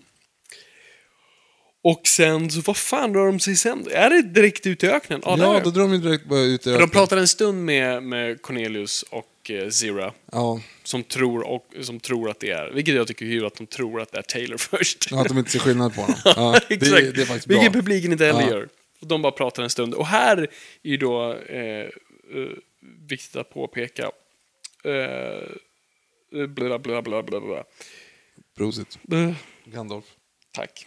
och 1.82 2.00
sen, 2.06 2.50
så 2.50 2.60
vad 2.60 2.76
fan 2.76 3.14
rör 3.14 3.26
de 3.26 3.40
sig 3.40 3.56
sen? 3.56 3.86
Är 3.90 4.10
det 4.10 4.22
direkt 4.22 4.66
ut 4.66 4.84
i 4.84 4.86
öknen? 4.86 5.20
Ja, 5.24 5.36
Ja, 5.38 5.60
då 5.64 5.70
drar 5.70 5.82
de 5.82 5.92
ju 5.92 5.98
direkt 5.98 6.24
bara 6.24 6.40
ut 6.40 6.60
i 6.60 6.64
För 6.64 6.70
de 6.70 6.74
öknen. 6.76 6.88
pratar 6.90 7.16
en 7.16 7.28
stund 7.28 7.64
med, 7.64 8.02
med 8.02 8.42
Cornelius 8.42 9.02
och 9.02 9.50
eh, 9.50 9.68
Zira. 9.68 10.12
Ja, 10.32 10.60
Som 10.84 11.02
tror, 11.02 11.42
och, 11.48 11.66
som 11.80 12.00
tror 12.00 12.30
att 12.30 12.40
det 12.40 12.50
är, 12.50 12.70
vilket 12.70 12.94
jag 12.94 13.06
tycker 13.06 13.26
är 13.26 13.30
kul, 13.30 13.46
att 13.46 13.54
de 13.54 13.66
tror 13.66 14.00
att 14.00 14.12
det 14.12 14.18
är 14.18 14.22
Taylor 14.22 14.56
först. 14.58 15.08
ja, 15.10 15.20
att 15.20 15.28
de 15.28 15.38
inte 15.38 15.50
ser 15.50 15.58
skillnad 15.58 15.94
på 15.94 16.00
honom. 16.00 16.16
Ja, 16.24 16.60
det, 16.68 16.74
Exakt. 16.74 17.14
det 17.14 17.22
är 17.22 17.26
faktiskt 17.26 17.46
bra. 17.46 17.56
Vilket 17.60 17.72
publiken 17.72 18.12
inte 18.12 18.24
heller 18.26 18.40
Ja. 18.42 18.50
gör. 18.50 18.68
Och 19.00 19.06
de 19.06 19.22
bara 19.22 19.32
pratar 19.32 19.62
en 19.62 19.70
stund. 19.70 19.94
Och 19.94 20.06
här 20.06 20.36
är 20.82 20.90
ju 20.90 20.96
då 20.96 21.34
eh, 21.34 21.60
eh, 21.60 21.88
viktigt 23.08 23.36
att 23.36 23.50
påpeka 23.54 24.10
eh, 24.84 26.46
bla 26.48 26.78
bla 26.78 27.02
bla 27.02 27.22
bla 27.22 27.40
bla. 27.40 27.64
Prosit. 28.56 28.98
Eh, 29.12 29.32
Gandalf. 29.64 30.04
tack. 30.52 30.86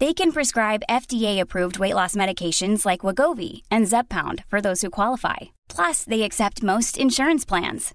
They 0.00 0.12
can 0.12 0.32
prescribe 0.32 0.82
FDA-approved 0.90 1.78
weight 1.78 1.94
loss 1.94 2.16
medications 2.16 2.84
like 2.84 3.06
Wagovi 3.06 3.62
and 3.70 3.86
Zepbound 3.86 4.44
for 4.46 4.60
those 4.60 4.82
who 4.82 4.90
qualify. 4.90 5.54
Plus, 5.68 6.02
they 6.04 6.22
accept 6.22 6.64
most 6.64 6.98
insurance 6.98 7.44
plans. 7.44 7.94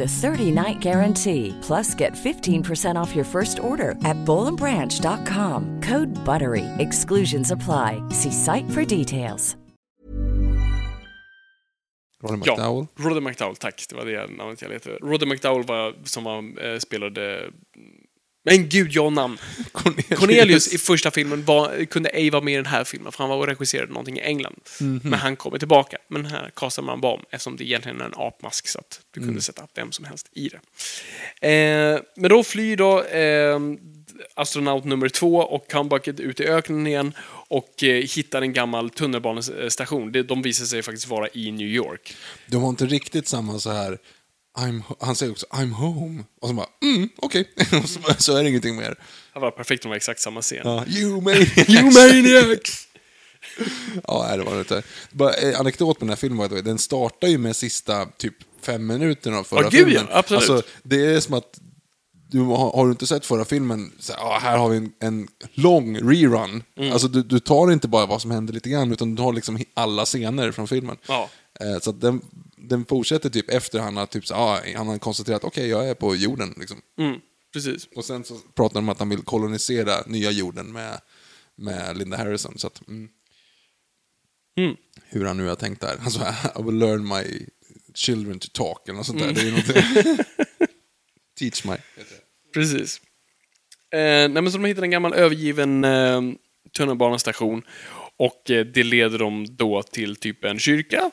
a 0.00 0.12
30-night 0.22 0.78
guarantee. 0.80 1.54
Plus, 1.60 1.94
get 1.94 2.12
15% 2.12 2.94
off 2.94 3.14
your 3.14 3.26
first 3.26 3.58
order 3.58 3.90
at 4.04 4.16
bowlandbranch.com. 4.24 5.80
Code 5.82 6.08
BUTTERY. 6.24 6.64
Exclusions 6.78 7.50
apply. 7.50 8.02
See 8.10 8.32
site 8.32 8.70
for 8.70 8.84
details. 8.84 9.56
Ja, 12.22 12.36
McDowell. 12.36 12.86
Roddy 12.96 13.20
McDowell, 13.20 13.56
tack. 13.56 13.86
Det 13.88 13.96
var 13.96 14.04
det 14.04 14.30
namnet 14.30 14.62
jag 14.62 14.70
letade. 14.70 14.98
Roddy 15.02 15.26
McDowell 15.26 15.66
var, 15.66 15.94
som 16.04 16.24
var, 16.24 16.64
eh, 16.64 16.78
spelade... 16.78 17.50
Men 18.44 18.68
gud, 18.68 18.92
jag 18.92 19.02
har 19.02 19.10
namn! 19.10 19.38
Cornelius. 19.94 20.18
Cornelius 20.20 20.74
i 20.74 20.78
första 20.78 21.10
filmen 21.10 21.44
var, 21.44 21.84
kunde 21.84 22.08
ej 22.08 22.30
vara 22.30 22.42
med 22.42 22.52
i 22.52 22.56
den 22.56 22.66
här 22.66 22.84
filmen, 22.84 23.12
för 23.12 23.18
han 23.18 23.28
var 23.30 23.36
och 23.36 23.46
regisserade 23.46 23.92
någonting 23.92 24.16
i 24.18 24.20
England. 24.20 24.60
Mhm. 24.80 25.00
Men 25.04 25.18
han 25.18 25.36
kommer 25.36 25.58
tillbaka. 25.58 25.96
Men 26.08 26.26
här 26.26 26.50
kastar 26.56 26.82
man 26.82 27.00
bara 27.00 27.12
om, 27.12 27.24
eftersom 27.30 27.56
det 27.56 27.64
egentligen 27.64 28.00
är 28.00 28.04
en 28.04 28.12
apmask, 28.16 28.68
så 28.68 28.78
att 28.78 29.00
du 29.14 29.20
Mm. 29.20 29.28
kunde 29.28 29.42
sätta 29.42 29.66
vem 29.74 29.92
som 29.92 30.04
helst 30.04 30.28
i 30.32 30.48
det. 30.48 30.60
Eh, 31.48 32.00
men 32.16 32.30
då 32.30 32.44
flyr 32.44 32.76
då 32.76 33.02
eh, 33.02 33.58
astronaut 34.34 34.84
nummer 34.84 35.08
två 35.08 35.36
och 35.36 35.70
comebacket 35.70 36.20
ut 36.20 36.40
i 36.40 36.44
öknen 36.46 36.86
igen 36.86 37.12
och 37.48 37.82
eh, 37.84 38.02
hittar 38.08 38.42
en 38.42 38.52
gammal 38.52 38.90
tunnelbanestation. 38.90 40.12
Det- 40.12 40.22
De 40.22 40.42
visar 40.42 40.64
sig 40.64 40.82
faktiskt 40.82 41.08
vara 41.08 41.28
i 41.32 41.52
New 41.52 41.66
York. 41.68 42.16
De 42.46 42.62
har 42.62 42.68
inte 42.70 42.86
riktigt 42.86 43.28
samma 43.28 43.58
så 43.58 43.70
här... 43.70 43.98
I'm, 44.56 44.82
han 45.00 45.16
säger 45.16 45.32
också 45.32 45.46
I'm 45.50 45.72
home. 45.72 46.24
Och 46.40 46.48
så 46.48 46.54
bara, 46.54 46.66
mm, 46.82 47.08
okej. 47.16 47.50
Och 47.82 47.88
så, 47.88 48.00
så 48.18 48.36
är 48.36 48.42
det 48.42 48.48
ingenting 48.48 48.76
mer. 48.76 48.94
Det 49.34 49.40
var 49.40 49.50
perfekt, 49.50 49.82
de 49.82 49.88
var 49.88 49.96
exakt 49.96 50.20
samma 50.20 50.42
scen. 50.42 50.60
Ja, 50.64 50.84
you 50.88 51.20
maniacs! 51.20 51.68
You 51.68 51.82
maniacs! 51.82 52.82
Ja, 54.06 54.36
det 54.36 54.42
var 54.44 54.52
det 54.52 54.58
inte. 54.58 54.82
Bara, 55.12 55.32
eh, 55.34 55.60
anekdot 55.60 56.00
med 56.00 56.06
den 56.06 56.08
här 56.08 56.16
filmen 56.16 56.38
var 56.38 56.58
att 56.58 56.64
den 56.64 56.78
startar 56.78 57.28
ju 57.28 57.38
med 57.38 57.56
sista 57.56 58.06
typ 58.06 58.34
fem 58.62 58.86
minuterna 58.86 59.38
av 59.38 59.44
förra 59.44 59.62
Ja, 59.62 59.68
gud, 59.68 59.80
ja, 59.80 59.98
filmen. 59.98 60.06
absolut. 60.12 60.50
Alltså, 60.50 60.62
det 60.82 61.06
är 61.14 61.20
som 61.20 61.34
att 61.34 61.60
du 62.28 62.40
har, 62.40 62.72
har 62.72 62.84
du 62.84 62.90
inte 62.90 63.06
sett 63.06 63.26
förra 63.26 63.44
filmen, 63.44 63.92
så 63.98 64.12
här, 64.12 64.20
ah, 64.20 64.38
här 64.38 64.58
har 64.58 64.68
vi 64.68 64.76
en, 64.76 64.92
en 65.00 65.28
lång 65.54 65.96
rerun. 65.96 66.62
Mm. 66.76 66.92
Alltså, 66.92 67.08
du, 67.08 67.22
du 67.22 67.38
tar 67.40 67.72
inte 67.72 67.88
bara 67.88 68.06
vad 68.06 68.22
som 68.22 68.30
händer 68.30 68.54
lite 68.54 68.68
grann, 68.68 68.92
utan 68.92 69.14
du 69.14 69.22
har 69.22 69.32
liksom 69.32 69.58
alla 69.74 70.04
scener 70.04 70.52
från 70.52 70.68
filmen. 70.68 70.96
Ja. 71.08 71.30
Eh, 71.60 71.80
så 71.82 71.90
att 71.90 72.00
den, 72.00 72.20
den 72.56 72.84
fortsätter 72.84 73.30
typ 73.30 73.50
efter 73.50 73.78
han 73.80 73.96
har, 73.96 74.06
typ, 74.06 74.26
så, 74.26 74.34
ah, 74.34 74.60
han 74.76 74.86
har 74.88 74.98
konstaterat 74.98 75.44
okej, 75.44 75.68
jag 75.68 75.88
är 75.88 75.94
på 75.94 76.16
jorden. 76.16 76.54
Liksom. 76.56 76.80
Mm, 76.98 77.20
precis. 77.52 77.88
Och 77.96 78.04
sen 78.04 78.24
så 78.24 78.38
pratar 78.54 78.74
de 78.74 78.78
om 78.78 78.88
att 78.88 78.98
han 78.98 79.08
vill 79.08 79.22
kolonisera 79.22 80.02
nya 80.06 80.30
jorden 80.30 80.72
med, 80.72 81.00
med 81.56 81.98
Linda 81.98 82.16
Harrison. 82.16 82.58
Så 82.58 82.66
att, 82.66 82.88
mm. 82.88 83.08
Mm. 84.58 84.76
Hur 85.04 85.24
han 85.24 85.36
nu 85.36 85.46
har 85.46 85.56
tänkt 85.56 85.80
där. 85.80 86.10
Sa, 86.10 86.28
I 86.60 86.62
will 86.62 86.78
learn 86.78 87.08
my 87.08 87.46
children 87.94 88.38
to 88.38 88.48
talk, 88.52 88.88
eller 88.88 88.96
något 88.96 89.06
sånt 89.06 89.18
där. 89.18 89.32
Det 89.32 89.40
är 89.40 89.48
Mm. 89.48 89.54
någonting. 89.54 90.24
Teach 91.38 91.64
my. 91.64 91.76
Precis. 92.54 93.00
Eh, 93.92 93.98
nej, 93.98 94.28
men 94.28 94.52
så 94.52 94.58
de 94.58 94.64
hittar 94.64 94.82
en 94.82 94.90
gammal 94.90 95.14
övergiven 95.14 95.84
eh, 95.84 96.20
tunnelbanestation 96.76 97.62
och 98.16 98.50
eh, 98.50 98.66
det 98.66 98.82
leder 98.82 99.18
dem 99.18 99.46
då 99.56 99.82
till 99.82 100.16
typ 100.16 100.44
en 100.44 100.58
kyrka. 100.58 101.10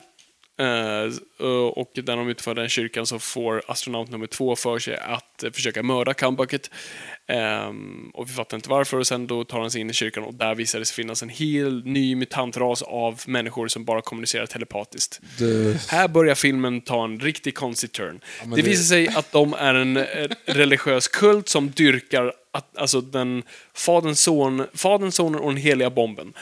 Eh, 0.58 1.46
och 1.74 1.90
när 1.96 2.16
de 2.16 2.28
utför 2.28 2.54
den 2.54 2.68
kyrkan 2.68 3.06
så 3.06 3.18
får 3.18 3.62
astronaut 3.68 4.10
nummer 4.10 4.26
två 4.26 4.56
för 4.56 4.78
sig 4.78 4.96
att 4.96 5.42
eh, 5.42 5.50
försöka 5.50 5.82
mörda 5.82 6.14
Comebucket. 6.14 6.70
Ehm, 7.26 8.10
och 8.14 8.28
vi 8.28 8.32
fattar 8.32 8.56
inte 8.56 8.68
varför 8.70 8.98
och 8.98 9.06
sen 9.06 9.26
då 9.26 9.44
tar 9.44 9.60
han 9.60 9.70
sig 9.70 9.80
in 9.80 9.90
i 9.90 9.92
kyrkan 9.92 10.24
och 10.24 10.34
där 10.34 10.54
visar 10.54 10.78
det 10.78 10.84
sig 10.84 10.94
finnas 10.94 11.22
en 11.22 11.28
hel 11.28 11.86
ny 11.86 12.14
mutantras 12.16 12.82
av 12.82 13.20
människor 13.26 13.68
som 13.68 13.84
bara 13.84 14.02
kommunicerar 14.02 14.46
telepatiskt. 14.46 15.20
Det- 15.38 15.90
Här 15.90 16.08
börjar 16.08 16.34
filmen 16.34 16.80
ta 16.80 17.04
en 17.04 17.20
riktigt 17.20 17.54
konstig 17.54 17.92
turn. 17.92 18.20
men 18.40 18.50
det 18.50 18.56
det- 18.56 18.62
visar 18.68 18.82
sig 18.84 19.08
att 19.08 19.32
de 19.32 19.54
är 19.54 19.74
en 19.74 19.96
eh, 19.96 20.04
religiös 20.44 21.08
kult 21.08 21.48
som 21.48 21.70
dyrkar 21.70 22.32
att, 22.52 22.76
alltså 22.76 23.00
den 23.00 23.42
fadern, 23.74 24.14
son, 24.14 24.66
fadern, 24.74 25.10
sonen 25.12 25.40
och 25.40 25.48
den 25.50 25.56
heliga 25.62 25.90
bomben. 25.90 26.32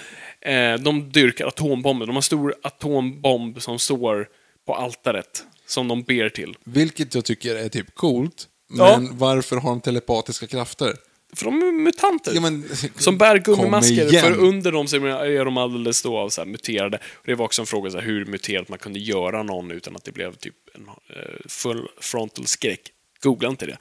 Eh, 0.42 0.74
de 0.74 1.10
dyrkar 1.12 1.46
atombomben. 1.46 2.06
De 2.06 2.12
har 2.12 2.18
en 2.18 2.22
stor 2.22 2.54
atombomb 2.62 3.62
som 3.62 3.78
står 3.78 4.28
på 4.66 4.74
altaret 4.74 5.44
som 5.66 5.88
de 5.88 6.02
ber 6.02 6.28
till. 6.28 6.56
Vilket 6.64 7.14
jag 7.14 7.24
tycker 7.24 7.56
är 7.56 7.68
typ 7.68 7.94
coolt. 7.94 8.48
Ja. 8.78 8.98
Men 8.98 9.18
varför 9.18 9.56
har 9.56 9.70
de 9.70 9.80
telepatiska 9.80 10.46
krafter? 10.46 10.96
För 11.36 11.44
de 11.44 11.62
är 11.62 11.72
mutanter. 11.72 12.32
Ja, 12.34 12.40
men- 12.40 12.64
som 12.96 13.18
bär 13.18 13.38
gummimasker. 13.38 14.20
För 14.20 14.38
under 14.38 14.72
dem 14.72 14.86
så 14.88 14.96
är 15.06 15.44
de 15.44 15.56
alldeles 15.56 16.02
då 16.02 16.30
så 16.30 16.44
muterade. 16.44 16.96
Och 16.96 17.26
det 17.26 17.34
var 17.34 17.44
också 17.44 17.62
en 17.62 17.66
fråga 17.66 17.90
så 17.90 17.98
här, 17.98 18.04
hur 18.06 18.24
muterat 18.24 18.68
man 18.68 18.78
kunde 18.78 18.98
göra 18.98 19.42
någon 19.42 19.70
utan 19.70 19.96
att 19.96 20.04
det 20.04 20.12
blev 20.12 20.34
typ 20.34 20.54
en 20.74 20.88
eh, 20.88 21.22
full 21.48 21.88
frontal 22.00 22.46
skräck. 22.46 22.80
Googla 23.22 23.48
inte 23.48 23.66
det. 23.66 23.78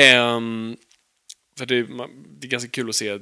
Ehm, 0.00 0.76
för 1.60 1.66
det, 1.66 1.82
det 2.40 2.46
är 2.46 2.50
ganska 2.50 2.70
kul 2.70 2.88
att 2.88 2.94
se 2.94 3.08
eh, 3.08 3.18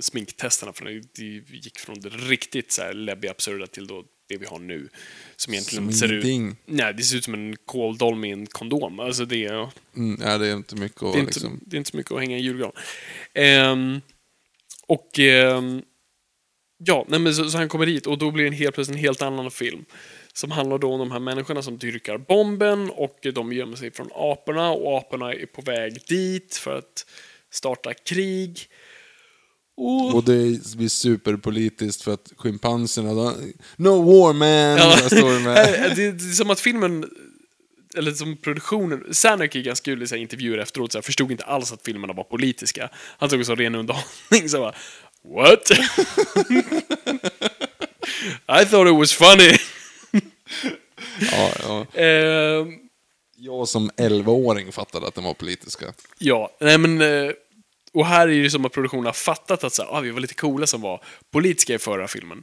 sminktesterna. 0.00 0.72
För 0.72 0.84
det, 0.84 1.22
gick 1.56 1.78
från 1.78 2.00
det 2.00 2.08
riktigt 2.08 2.72
så 2.72 2.82
här 2.82 2.92
läbbiga 2.92 3.30
absurda 3.30 3.66
till 3.66 3.86
då 3.86 4.04
det 4.28 4.36
vi 4.36 4.46
har 4.46 4.58
nu. 4.58 4.88
Som 5.36 5.54
egentligen 5.54 5.84
Som 5.84 5.92
ser 5.92 6.12
ut... 6.12 6.56
Nej, 6.66 6.94
det 6.94 7.02
ser 7.02 7.16
ut 7.16 7.24
som 7.24 7.34
en 7.34 7.56
kåldoll 7.56 8.14
med 8.16 8.32
en 8.32 8.46
kondom. 8.46 9.00
Alltså 9.00 9.24
det 9.24 9.44
är... 9.44 9.70
Mm, 9.96 10.20
ja, 10.22 10.38
det 10.38 10.48
är 10.48 10.52
inte 10.52 10.76
mycket 10.76 11.02
att 11.02 11.12
Det 11.12 11.18
är, 11.18 11.20
inte, 11.20 11.32
liksom... 11.32 11.60
det 11.66 11.76
är 11.76 11.78
inte 11.78 11.90
så 11.90 11.96
mycket 11.96 12.12
att 12.12 12.20
hänga 12.20 12.38
i 12.38 12.42
julgran. 12.42 12.72
Ehm, 13.34 14.00
och... 14.86 15.18
ehm, 15.18 15.82
ja, 16.78 17.04
nej, 17.08 17.20
men 17.20 17.34
så, 17.34 17.50
så 17.50 17.58
han 17.58 17.68
kommer 17.68 17.86
dit 17.86 18.06
och 18.06 18.18
då 18.18 18.30
blir 18.30 18.44
det 18.44 18.48
en 18.50 18.54
helt 18.54 18.74
plötsligt 18.74 18.96
en 18.96 19.02
helt 19.02 19.22
annan 19.22 19.50
film. 19.50 19.84
Som 20.32 20.50
handlar 20.50 20.78
då 20.78 20.92
om 20.92 20.98
de 20.98 21.10
här 21.10 21.18
människorna 21.18 21.62
som 21.62 21.78
dyrkar 21.78 22.18
bomben 22.18 22.90
och 22.90 23.18
de 23.34 23.52
gömmer 23.52 23.76
sig 23.76 23.90
från 23.90 24.08
aporna 24.14 24.70
och 24.70 24.98
aporna 24.98 25.32
är 25.32 25.46
på 25.46 25.62
väg 25.62 25.98
dit 26.08 26.56
för 26.56 26.78
att 26.78 27.06
starta 27.54 27.94
krig. 27.94 28.68
Och, 29.76 30.14
Och 30.14 30.24
det 30.24 30.76
blir 30.76 30.88
superpolitiskt 30.88 32.02
för 32.02 32.14
att 32.14 32.32
schimpanserna, 32.36 33.34
No 33.76 33.88
war 34.02 34.32
man! 34.32 34.48
Ja. 34.78 34.96
Det 35.10 35.94
det, 35.96 36.12
det 36.12 36.24
är 36.24 36.32
som 36.32 36.50
att 36.50 36.60
filmen, 36.60 37.10
eller 37.96 38.12
som 38.12 38.36
produktionen, 38.36 39.14
Sanek 39.14 39.54
är 39.54 39.60
ganska 39.60 39.84
kul 39.84 40.02
i 40.02 40.06
så 40.06 40.16
intervjuer 40.16 40.58
efteråt, 40.58 40.92
så 40.92 40.98
jag 40.98 41.04
förstod 41.04 41.30
inte 41.32 41.44
alls 41.44 41.72
att 41.72 41.84
filmerna 41.84 42.12
var 42.12 42.24
politiska. 42.24 42.88
Han 42.94 43.30
såg 43.30 43.38
det 43.38 43.44
som 43.44 43.56
ren 43.56 43.74
underhållning, 43.74 44.48
så 44.48 44.58
bara, 44.58 44.74
What? 45.24 45.70
I 48.62 48.64
thought 48.66 48.88
it 48.88 48.94
was 48.98 49.12
funny. 49.12 49.56
Ja, 51.32 51.50
ja. 51.62 52.00
Ehm, 52.00 52.68
Jag 53.36 53.68
som 53.68 53.90
11-åring 53.90 54.72
fattade 54.72 55.06
att 55.06 55.14
de 55.14 55.24
var 55.24 55.34
politiska. 55.34 55.86
ja, 56.18 56.56
nej 56.60 56.78
men... 56.78 57.00
eh, 57.00 57.30
och 57.94 58.06
här 58.06 58.28
är 58.28 58.42
det 58.42 58.50
som 58.50 58.64
att 58.64 58.72
produktionen 58.72 59.06
har 59.06 59.12
fattat 59.12 59.64
att 59.64 59.74
så 59.74 59.82
här, 59.82 59.90
ah, 59.90 60.00
vi 60.00 60.10
var 60.10 60.20
lite 60.20 60.34
coola 60.34 60.66
som 60.66 60.80
var 60.80 61.04
politiska 61.30 61.74
i 61.74 61.78
förra 61.78 62.08
filmen. 62.08 62.42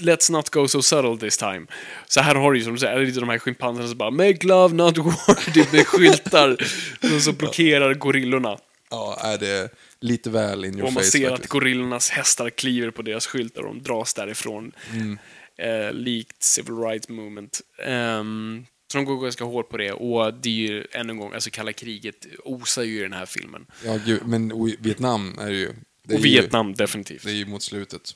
Let's 0.00 0.32
not 0.32 0.50
go 0.50 0.68
so 0.68 0.82
subtle 0.82 1.16
this 1.16 1.36
time. 1.36 1.66
Så 2.06 2.20
här 2.20 2.34
har 2.34 2.52
du 2.52 2.58
ju 2.58 2.64
som 2.64 2.72
du 2.72 2.78
säger, 2.78 3.06
lite 3.06 3.20
de 3.20 3.28
här 3.28 3.38
schimpanserna 3.38 3.88
som 3.88 3.98
bara 3.98 4.10
Make 4.10 4.46
love 4.46 4.74
not 4.74 4.98
war, 4.98 5.54
det 5.54 5.72
med 5.72 5.86
skyltar 5.86 6.56
som 7.00 7.20
så 7.20 7.32
blockerar 7.32 7.94
gorillorna. 7.94 8.58
Ja, 8.90 9.18
är 9.22 9.38
det 9.38 9.70
lite 10.00 10.30
väl 10.30 10.64
in 10.64 10.74
your 10.74 10.86
Och 10.86 10.92
man 10.92 11.02
face 11.02 11.10
ser 11.10 11.24
att 11.24 11.30
faktiskt. 11.30 11.52
gorillornas 11.52 12.10
hästar 12.10 12.50
kliver 12.50 12.90
på 12.90 13.02
deras 13.02 13.26
skyltar 13.26 13.62
och 13.62 13.74
de 13.74 13.82
dras 13.82 14.14
därifrån. 14.14 14.72
Mm. 14.92 15.18
Eh, 15.58 15.92
likt 15.92 16.42
Civil 16.42 16.76
Rights 16.76 17.08
Movement. 17.08 17.60
Ehm, 17.86 18.66
så 18.92 18.98
de 18.98 19.04
går 19.04 19.22
ganska 19.22 19.44
hårt 19.44 19.68
på 19.68 19.76
det. 19.76 19.92
Och 19.92 20.34
det 20.34 20.48
är 20.48 20.52
ju, 20.52 20.86
än 20.92 21.10
en 21.10 21.16
gång, 21.16 21.34
alltså 21.34 21.50
kalla 21.50 21.72
kriget 21.72 22.26
osar 22.44 22.82
ju 22.82 22.98
i 22.98 23.02
den 23.02 23.12
här 23.12 23.26
filmen. 23.26 23.66
Ja, 23.84 23.98
gud, 24.06 24.26
men 24.26 24.52
och 24.52 24.68
Vietnam 24.78 25.38
är 25.38 25.46
det 25.46 25.56
ju. 25.56 25.72
Det 26.02 26.14
är 26.14 26.18
Och 26.18 26.24
Vietnam, 26.24 26.74
definitivt. 26.74 27.24
Ju, 27.24 27.28
det 27.30 27.36
är 27.36 27.38
ju 27.38 27.46
mot 27.46 27.62
slutet. 27.62 28.14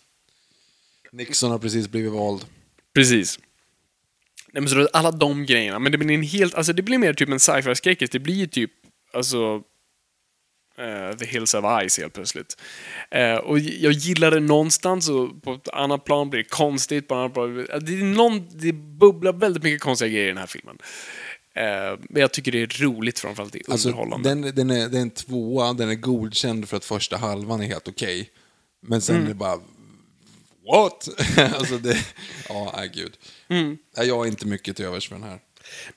Nixon 1.12 1.50
har 1.50 1.58
precis 1.58 1.88
blivit 1.88 2.12
vald. 2.12 2.44
Precis. 2.94 3.38
Nej, 4.52 4.62
men 4.62 4.68
så 4.68 4.88
alla 4.92 5.10
de 5.10 5.46
grejerna. 5.46 5.78
Men 5.78 5.92
det 5.92 5.98
blir 5.98 6.10
en 6.10 6.22
helt, 6.22 6.54
alltså 6.54 6.72
det 6.72 6.82
blir 6.82 6.98
mer 6.98 7.14
typ 7.14 7.28
en 7.28 7.40
sci-fi 7.40 7.74
skräckis. 7.74 8.10
Det 8.10 8.18
blir 8.18 8.34
ju 8.34 8.46
typ, 8.46 8.70
alltså... 9.12 9.62
eh, 10.80 11.16
The 11.16 11.26
Hills 11.26 11.54
of 11.54 11.64
Ice 11.88 11.98
helt 11.98 12.12
plötsligt. 12.12 12.56
Eh, 13.10 13.34
och 13.34 13.58
jag 13.58 13.92
gillar 13.92 14.30
det 14.30 14.40
någonstans 14.40 15.08
och 15.08 15.42
på 15.42 15.52
ett 15.52 15.68
annat 15.68 16.04
plan 16.04 16.30
blir 16.30 16.42
det 16.42 16.48
konstigt. 16.48 17.08
På 17.08 17.14
annat 17.14 17.34
plan, 17.34 17.54
det, 17.56 17.92
är 18.00 18.04
någon, 18.16 18.48
det 18.52 18.72
bubblar 18.72 19.32
väldigt 19.32 19.62
mycket 19.62 19.80
konstiga 19.80 20.08
grejer 20.08 20.24
i 20.24 20.28
den 20.28 20.38
här 20.38 20.46
filmen. 20.46 20.78
Eh, 21.54 21.98
men 22.08 22.20
jag 22.20 22.32
tycker 22.32 22.52
det 22.52 22.62
är 22.62 22.82
roligt 22.82 23.18
framförallt. 23.18 23.52
Det 23.52 23.58
är 23.68 23.72
Alltså, 23.72 23.88
underhållande. 23.88 24.28
den, 24.28 24.42
den, 24.54 24.70
är, 24.70 24.88
den 24.88 24.94
är 24.94 25.02
en 25.02 25.10
tvåa, 25.10 25.72
den 25.72 25.90
är 25.90 25.94
godkänd 25.94 26.68
för 26.68 26.76
att 26.76 26.84
första 26.84 27.16
halvan 27.16 27.60
är 27.60 27.66
helt 27.66 27.88
okej. 27.88 28.30
Men 28.82 29.00
sen 29.00 29.22
är 29.22 29.28
det 29.28 29.34
bara... 29.34 29.56
What? 30.72 31.08
alltså 31.54 31.78
det... 31.78 31.96
Ja, 32.48 32.74
nej 32.76 32.90
gud. 32.94 33.12
Nej, 33.96 34.08
Jag 34.08 34.16
har 34.16 34.26
inte 34.26 34.46
mycket 34.46 34.76
till 34.76 34.84
övers 34.84 35.08
för 35.08 35.14
den 35.14 35.24
här. 35.24 35.38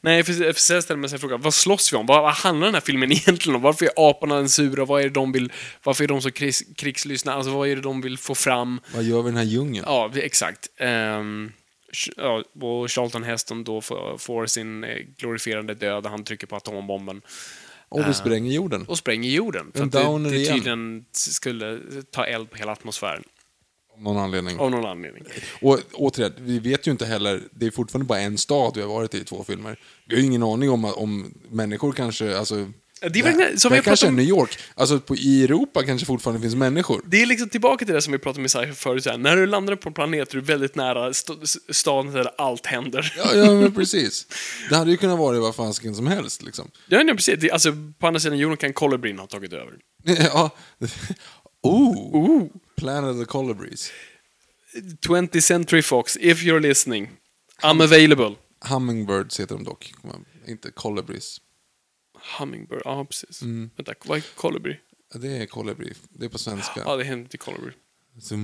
Nej, 0.01 0.23
för, 0.23 0.33
för 0.33 0.61
sen 0.61 0.81
ställer 0.81 0.99
man 0.99 1.09
sig 1.09 1.19
frågan, 1.19 1.41
vad 1.41 1.53
slåss 1.53 1.93
vi 1.93 1.97
om? 1.97 2.05
Vad, 2.05 2.21
vad 2.21 2.33
handlar 2.33 2.67
den 2.67 2.73
här 2.73 2.81
filmen 2.81 3.11
egentligen 3.11 3.55
om? 3.55 3.61
Varför 3.61 3.85
är 3.85 3.91
aporna 4.09 4.37
en 4.37 4.49
sura? 4.49 4.85
Vad 4.85 5.01
är 5.01 5.03
det 5.03 5.09
de 5.09 5.31
vill, 5.31 5.51
varför 5.83 6.03
är 6.03 6.07
de 6.07 6.21
så 6.21 6.31
krigs, 6.31 6.63
krigslystna? 6.75 7.33
Alltså, 7.33 7.51
vad 7.51 7.67
är 7.67 7.75
det 7.75 7.81
de 7.81 8.01
vill 8.01 8.17
få 8.17 8.35
fram? 8.35 8.79
Vad 8.93 9.03
gör 9.03 9.21
vi 9.21 9.27
i 9.29 9.31
den 9.31 9.37
här 9.37 9.43
djungeln? 9.43 9.85
Ja, 9.87 10.11
exakt. 10.15 10.67
Um, 10.79 11.51
ja, 12.17 12.43
och 12.61 12.91
Charlton 12.91 13.23
Heston 13.23 13.63
då 13.63 13.81
får, 13.81 14.17
får 14.17 14.45
sin 14.45 14.83
eh, 14.83 14.97
glorifierande 15.17 15.73
död. 15.73 16.05
Han 16.05 16.23
trycker 16.23 16.47
på 16.47 16.55
atombomben 16.55 17.21
Och 17.89 18.07
vi 18.07 18.13
spränger 18.13 18.51
jorden. 18.51 18.85
och 18.87 18.97
spränger 18.97 19.29
jorden. 19.29 19.71
För 19.75 19.83
att 19.83 19.91
det, 19.91 20.29
det 20.29 20.37
igen. 20.37 20.53
tydligen 20.53 21.05
skulle 21.11 21.79
ta 22.11 22.25
eld 22.25 22.49
på 22.49 22.57
hela 22.57 22.71
atmosfären. 22.71 23.23
Av 23.95 24.01
någon 24.03 24.17
anledning. 24.17 24.59
Av 24.59 24.71
någon 24.71 24.85
anledning. 24.85 25.23
Och 25.61 25.79
återigen, 25.93 26.33
vi 26.37 26.59
vet 26.59 26.87
ju 26.87 26.91
inte 26.91 27.05
heller, 27.05 27.41
det 27.51 27.65
är 27.65 27.71
fortfarande 27.71 28.05
bara 28.07 28.19
en 28.19 28.37
stad 28.37 28.73
vi 28.75 28.81
har 28.81 28.89
varit 28.89 29.13
i 29.15 29.17
i 29.17 29.23
två 29.23 29.43
filmer. 29.43 29.79
Vi 30.05 30.15
har 30.15 30.19
ju 30.21 30.25
ingen 30.27 30.43
aning 30.43 30.69
om, 30.69 30.85
om 30.85 31.33
människor 31.49 31.91
kanske, 31.91 32.37
alltså... 32.37 32.55
Det 33.11 33.19
är 33.19 33.23
verkligen- 33.23 33.59
som 33.59 33.69
det 33.69 33.75
här 33.75 33.83
kanske 33.83 34.05
pratade 34.05 34.07
är 34.07 34.09
om- 34.09 34.15
New 34.15 34.25
York. 34.27 34.57
Alltså 34.75 34.99
på, 34.99 35.15
i 35.15 35.43
Europa 35.43 35.83
kanske 35.83 36.05
fortfarande 36.07 36.41
finns 36.41 36.55
människor. 36.55 37.01
Det 37.05 37.21
är 37.21 37.25
liksom 37.25 37.49
tillbaka 37.49 37.85
till 37.85 37.93
det 37.95 38.01
som 38.01 38.13
vi 38.13 38.19
pratade 38.19 38.39
om 38.41 38.45
i 38.45 38.49
sci 38.49 38.71
förut. 38.75 39.05
Här, 39.05 39.17
när 39.17 39.35
du 39.35 39.45
landar 39.45 39.75
på 39.75 39.89
en 39.89 39.93
planet 39.93 40.29
är 40.29 40.35
du 40.35 40.41
väldigt 40.41 40.75
nära 40.75 41.09
st 41.09 41.33
staden 41.69 42.11
där 42.13 42.29
allt 42.37 42.65
händer. 42.65 43.13
Ja, 43.17 43.33
ja 43.35 43.53
men 43.53 43.71
precis. 43.75 44.27
Det 44.69 44.75
hade 44.75 44.91
ju 44.91 44.97
kunnat 44.97 45.19
vara 45.19 45.39
vad 45.39 45.55
fansken 45.55 45.95
som 45.95 46.07
helst 46.07 46.43
liksom. 46.43 46.71
Ja, 46.87 47.03
nej, 47.03 47.15
precis. 47.15 47.39
Det, 47.39 47.51
alltså, 47.51 47.73
på 47.99 48.07
andra 48.07 48.19
sidan 48.19 48.37
jorden 48.37 48.57
kan 48.57 48.73
kolibrin 48.73 49.19
ha 49.19 49.27
tagit 49.27 49.53
över. 49.53 49.73
Ja. 50.33 50.49
Oh. 51.65 52.47
Planet 52.75 53.11
of 53.11 53.19
the 53.19 53.25
Colibris. 53.25 53.91
20th 55.01 55.41
Century 55.41 55.81
Fox, 55.81 56.17
if 56.21 56.43
you're 56.43 56.59
listening, 56.59 57.09
I'm 57.61 57.81
available. 57.83 58.35
Hummingbirds 58.61 59.39
heter 59.39 59.55
de 59.55 59.63
dock, 59.63 59.93
inte 60.47 60.71
Colibris. 60.71 61.41
Hummingbird, 62.39 62.81
ja 62.85 63.05
precis. 63.05 63.41
Mm. 63.41 63.69
Vänta, 63.75 63.93
vad 64.05 64.17
är 64.17 64.23
kolibri? 64.35 64.79
Ja, 65.13 65.19
Det 65.19 65.37
är 65.37 65.45
kolibri, 65.45 65.93
det 66.09 66.25
är 66.25 66.29
på 66.29 66.37
svenska. 66.37 66.81
Ja, 66.85 66.95
det 66.95 67.03
händer 67.03 67.29
till 67.29 67.39
kolibri. 67.39 67.71
Så- 68.21 68.35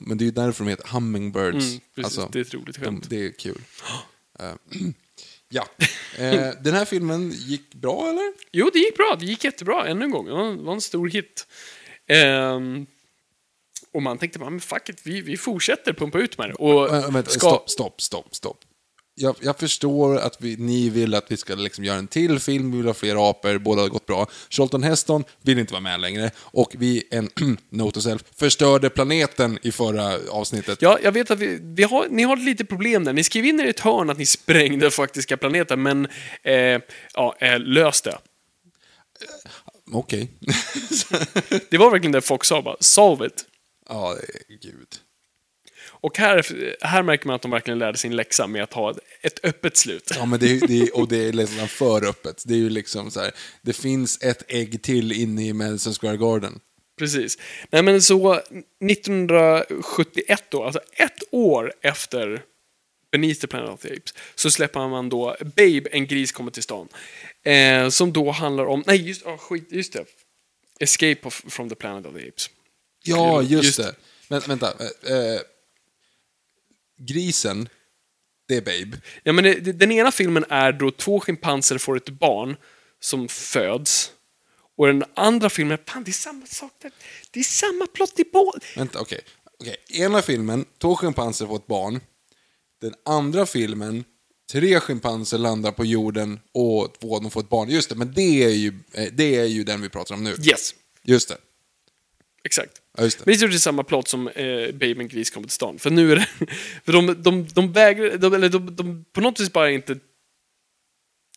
Men 0.00 0.18
det 0.18 0.24
är 0.24 0.26
ju 0.26 0.30
därför 0.30 0.64
de 0.64 0.70
heter 0.70 0.88
hummingbirds. 0.88 1.66
Mm, 1.66 1.80
precis, 1.94 2.04
Alltså, 2.04 2.28
det 2.32 2.38
är 2.38 2.42
ett 2.42 2.54
roligt 2.54 2.74
de, 2.78 2.84
skämt. 2.84 3.10
det 3.10 3.26
är 3.26 3.32
kul. 3.32 3.60
Eh, 5.54 5.62
ja. 6.24 6.32
Eh, 6.32 6.54
den 6.62 6.74
här 6.74 6.84
filmen 6.84 7.30
gick 7.30 7.74
bra, 7.74 8.08
eller? 8.08 8.32
Jo, 8.52 8.70
det 8.72 8.78
gick 8.78 8.96
bra. 8.96 9.16
Det 9.20 9.26
gick 9.26 9.44
jättebra, 9.44 9.86
ännu 9.88 10.04
en 10.04 10.10
gång. 10.10 10.26
Det 10.26 10.32
var, 10.32 10.52
det 10.56 10.62
var 10.62 10.72
en 10.72 10.80
stor 10.80 11.08
hit. 11.08 11.46
Ehm, 12.08 12.86
och 13.92 14.02
man 14.02 14.18
tänkte 14.18 14.38
men 14.38 14.60
fuck 14.60 14.88
it, 14.88 15.00
vi, 15.04 15.20
vi 15.20 15.36
fortsätter 15.36 15.92
pumpa 15.92 16.18
ut 16.18 16.38
med 16.38 16.48
det. 16.48 16.54
Och 16.54 16.94
Äh, 16.96 17.10
vänta, 17.10 17.30
ska- 17.30 17.40
Stopp, 17.48 17.70
stopp, 17.70 18.00
stopp, 18.02 18.34
stopp. 18.34 18.63
Jag, 19.16 19.36
jag 19.40 19.58
förstår 19.58 20.16
att 20.18 20.36
vi, 20.40 20.56
ni 20.56 20.90
vill 20.90 21.14
att 21.14 21.24
vi 21.28 21.36
ska 21.36 21.54
liksom 21.54 21.84
göra 21.84 21.98
en 21.98 22.06
till 22.06 22.40
film, 22.40 22.70
vi 22.70 22.76
vill 22.76 22.86
ha 22.86 22.94
fler 22.94 23.30
apor, 23.30 23.58
båda 23.58 23.82
har 23.82 23.88
gått 23.88 24.06
bra. 24.06 24.26
Charlton 24.50 24.82
Heston 24.82 25.24
vill 25.42 25.58
inte 25.58 25.72
vara 25.72 25.80
med 25.80 26.00
längre 26.00 26.30
och 26.38 26.74
vi, 26.78 27.04
en 27.10 27.30
note 27.70 28.02
self, 28.02 28.24
förstörde 28.36 28.90
planeten 28.90 29.58
i 29.62 29.72
förra 29.72 30.18
avsnittet. 30.30 30.82
Ja, 30.82 30.98
jag 31.02 31.12
vet 31.12 31.30
att 31.30 31.38
vi, 31.38 31.58
vi 31.62 31.82
har, 31.82 32.06
ni 32.10 32.22
har 32.22 32.36
lite 32.36 32.64
problem 32.64 33.04
där. 33.04 33.12
Ni 33.12 33.24
skrev 33.24 33.44
in 33.44 33.60
i 33.60 33.68
ett 33.68 33.80
hörn 33.80 34.10
att 34.10 34.18
ni 34.18 34.26
sprängde 34.26 34.90
faktiska 34.90 35.36
planeten, 35.36 35.82
men 35.82 36.08
eh, 36.42 36.80
ja, 37.14 37.36
eh, 37.40 37.60
lös 37.60 38.02
det. 38.02 38.18
Okej. 39.92 40.30
Det 41.70 41.78
var 41.78 41.90
verkligen 41.90 42.12
det 42.12 42.20
Fox 42.20 42.48
sa, 42.48 42.62
bara 42.62 42.76
solve 42.80 43.26
it. 43.26 43.44
ja, 43.88 44.16
gud. 44.62 44.88
Och 46.04 46.18
här, 46.18 46.46
här 46.86 47.02
märker 47.02 47.26
man 47.26 47.36
att 47.36 47.42
de 47.42 47.50
verkligen 47.50 47.78
lärde 47.78 47.98
sin 47.98 48.16
läxa 48.16 48.46
med 48.46 48.62
att 48.62 48.72
ha 48.72 48.94
ett, 49.22 49.44
öppet 49.44 49.76
slut. 49.76 50.10
Ja, 50.14 50.26
men 50.26 50.40
det, 50.40 50.66
det, 50.66 50.90
och 50.90 51.08
det 51.08 51.28
är 51.28 51.32
liksom 51.32 51.68
för 51.68 52.08
öppet. 52.08 52.42
Det 52.46 52.54
är 52.54 52.58
ju 52.58 52.70
liksom 52.70 53.10
så 53.10 53.20
här, 53.20 53.32
det 53.62 53.72
finns 53.72 54.22
ett 54.22 54.42
ägg 54.48 54.82
till 54.82 55.12
inne 55.12 55.46
i 55.46 55.52
Madison 55.52 55.94
Square 55.94 56.16
Garden. 56.16 56.60
Precis. 56.98 57.38
Nej 57.70 57.82
men 57.82 58.02
så 58.02 58.34
1971 58.34 60.44
då, 60.48 60.64
alltså 60.64 60.80
ett 60.92 61.22
år 61.30 61.72
efter 61.80 62.42
Beneath 63.12 63.40
the 63.40 63.46
Planet 63.46 63.70
of 63.70 63.80
the 63.80 63.88
Apes, 63.88 64.14
så 64.34 64.50
släpper 64.50 64.88
man 64.88 65.08
då 65.08 65.36
Babe, 65.40 65.82
en 65.90 66.06
gris 66.06 66.32
kommer 66.32 66.50
till 66.50 66.62
stan. 66.62 66.88
Eh, 67.42 67.88
som 67.88 68.12
då 68.12 68.30
handlar 68.30 68.66
om, 68.66 68.84
nej 68.86 69.08
just, 69.08 69.26
oh, 69.26 69.36
skit, 69.36 69.68
just 69.70 69.92
det. 69.92 70.04
Escape 70.80 71.18
of, 71.22 71.44
from 71.48 71.68
the 71.68 71.74
Planet 71.74 72.06
of 72.06 72.14
the 72.14 72.28
Apes. 72.28 72.50
Ja, 73.04 73.42
just, 73.42 73.64
Just 73.64 73.78
det. 73.78 73.94
Men, 74.28 74.40
vänta. 74.40 74.72
Eh, 75.06 75.16
eh, 75.16 75.40
grisen, 77.06 77.68
det 78.48 78.56
är 78.56 78.60
Babe. 78.60 78.98
Ja, 79.22 79.32
men 79.32 79.44
det, 79.44 79.54
den 79.72 79.92
ena 79.92 80.12
filmen 80.12 80.44
är 80.48 80.72
då 80.72 80.90
två 80.90 81.20
schimpanser 81.20 81.78
får 81.78 81.96
ett 81.96 82.08
barn 82.08 82.56
som 83.00 83.28
föds. 83.28 84.10
Och 84.76 84.86
den 84.86 85.04
andra 85.14 85.50
filmen, 85.50 85.78
fan 85.86 86.04
det 86.04 86.10
är 86.10 86.12
samma 86.12 86.46
sak 86.46 86.72
där. 86.82 86.90
Det 87.30 87.40
är 87.40 87.44
samma 87.44 87.86
plott 87.86 88.18
i 88.20 88.24
båda. 88.32 88.58
Vänta, 88.76 89.00
okej. 89.00 89.20
Okej, 89.60 89.76
Ena 89.88 90.22
filmen, 90.22 90.64
två 90.78 90.96
schimpanser 90.96 91.46
får 91.46 91.56
ett 91.56 91.66
barn. 91.66 92.00
Den 92.80 92.94
andra 93.04 93.46
filmen, 93.46 94.04
tre 94.52 94.80
schimpanser 94.80 95.38
landar 95.38 95.72
på 95.72 95.84
jorden 95.84 96.40
och 96.52 96.98
två 97.00 97.16
av 97.16 97.22
dem 97.22 97.30
får 97.30 97.40
ett 97.40 97.48
barn. 97.48 97.68
Just 97.68 97.88
det, 97.88 97.94
men 97.94 98.12
det 98.14 98.44
är 98.44 98.50
ju, 98.50 98.72
eh, 98.92 99.08
det 99.12 99.36
är 99.36 99.44
ju 99.44 99.64
den 99.64 99.82
vi 99.82 99.88
pratar 99.88 100.14
om 100.14 100.24
nu. 100.24 100.30
Yes, 100.30 100.74
Just 101.02 101.28
det. 101.28 101.36
exakt. 102.44 102.72
Ja, 102.98 103.04
just 103.04 103.18
det. 103.18 103.24
Men 103.26 103.50
det 103.50 103.56
är 103.56 103.58
samma 103.58 103.84
plott 103.84 104.08
som 104.08 104.28
eh, 104.28 104.44
Baby 104.72 105.00
and 105.00 105.10
Gris 105.10 105.30
kommer 105.30 105.46
till 105.46 105.54
stan. 105.54 105.78
För 105.78 105.90
nu 105.90 106.12
är 106.12 106.16
det... 106.16 106.26
För 106.84 106.92
de, 106.92 107.22
de, 107.22 107.46
de 107.54 107.72
vägrar... 107.72 108.16
De, 108.16 108.34
eller 108.34 108.48
de, 108.48 108.76
de 108.76 109.04
på 109.12 109.20
något 109.20 109.40
vis 109.40 109.52
bara 109.52 109.70
inte... 109.70 109.96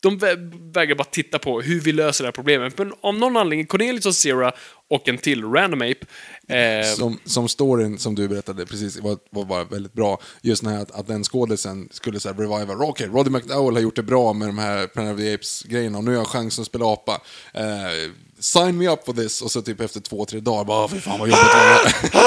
De 0.02 0.18
vä- 0.18 0.72
vägrar 0.74 0.94
bara 0.94 1.04
titta 1.04 1.38
på 1.38 1.60
hur 1.60 1.80
vi 1.80 1.92
löser 1.92 2.24
det 2.24 2.26
här 2.26 2.32
problemet. 2.32 2.78
Men 2.78 2.92
om 3.00 3.18
någon 3.18 3.36
anledning, 3.36 3.66
Cornelius 3.66 4.06
och 4.06 4.14
Zera 4.14 4.52
och 4.90 5.08
en 5.08 5.18
till, 5.18 5.44
Random 5.44 5.82
Ape, 5.82 6.06
eh, 6.58 6.94
Som, 6.94 7.18
som 7.24 7.48
storyn 7.48 7.98
som 7.98 8.14
du 8.14 8.28
berättade 8.28 8.66
precis 8.66 9.00
var, 9.00 9.18
var 9.30 9.44
bara 9.44 9.64
väldigt 9.64 9.92
bra. 9.92 10.20
Just 10.42 10.62
när 10.62 10.82
att, 10.82 10.90
att 10.90 11.06
den 11.06 11.24
skådisen 11.24 11.88
skulle 11.90 12.20
så 12.20 12.28
här 12.28 12.36
reviva. 12.36 12.74
Okej, 12.74 13.06
Roddy 13.06 13.30
McDowell 13.30 13.74
har 13.74 13.82
gjort 13.82 13.96
det 13.96 14.02
bra 14.02 14.32
med 14.32 14.48
de 14.48 14.58
här 14.58 14.86
Planet 14.86 15.14
of 15.14 15.20
the 15.20 15.34
Apes-grejerna 15.34 15.98
och 15.98 16.04
nu 16.04 16.10
har 16.10 16.18
jag 16.18 16.26
chansen 16.26 16.62
att 16.62 16.66
spela 16.68 16.92
apa. 16.92 17.22
Eh, 17.54 18.10
sign 18.40 18.78
me 18.78 18.88
up 18.88 19.04
for 19.06 19.12
this. 19.12 19.42
Och 19.42 19.50
så 19.50 19.62
typ 19.62 19.80
efter 19.80 20.00
två, 20.00 20.24
tre 20.24 20.40
dagar 20.40 20.64
bara, 20.64 20.84
"Åh, 20.84 20.90
fy 20.90 21.00
fan 21.00 21.18
vad 21.20 21.28
jobbigt 21.28 21.44
det 22.12 22.18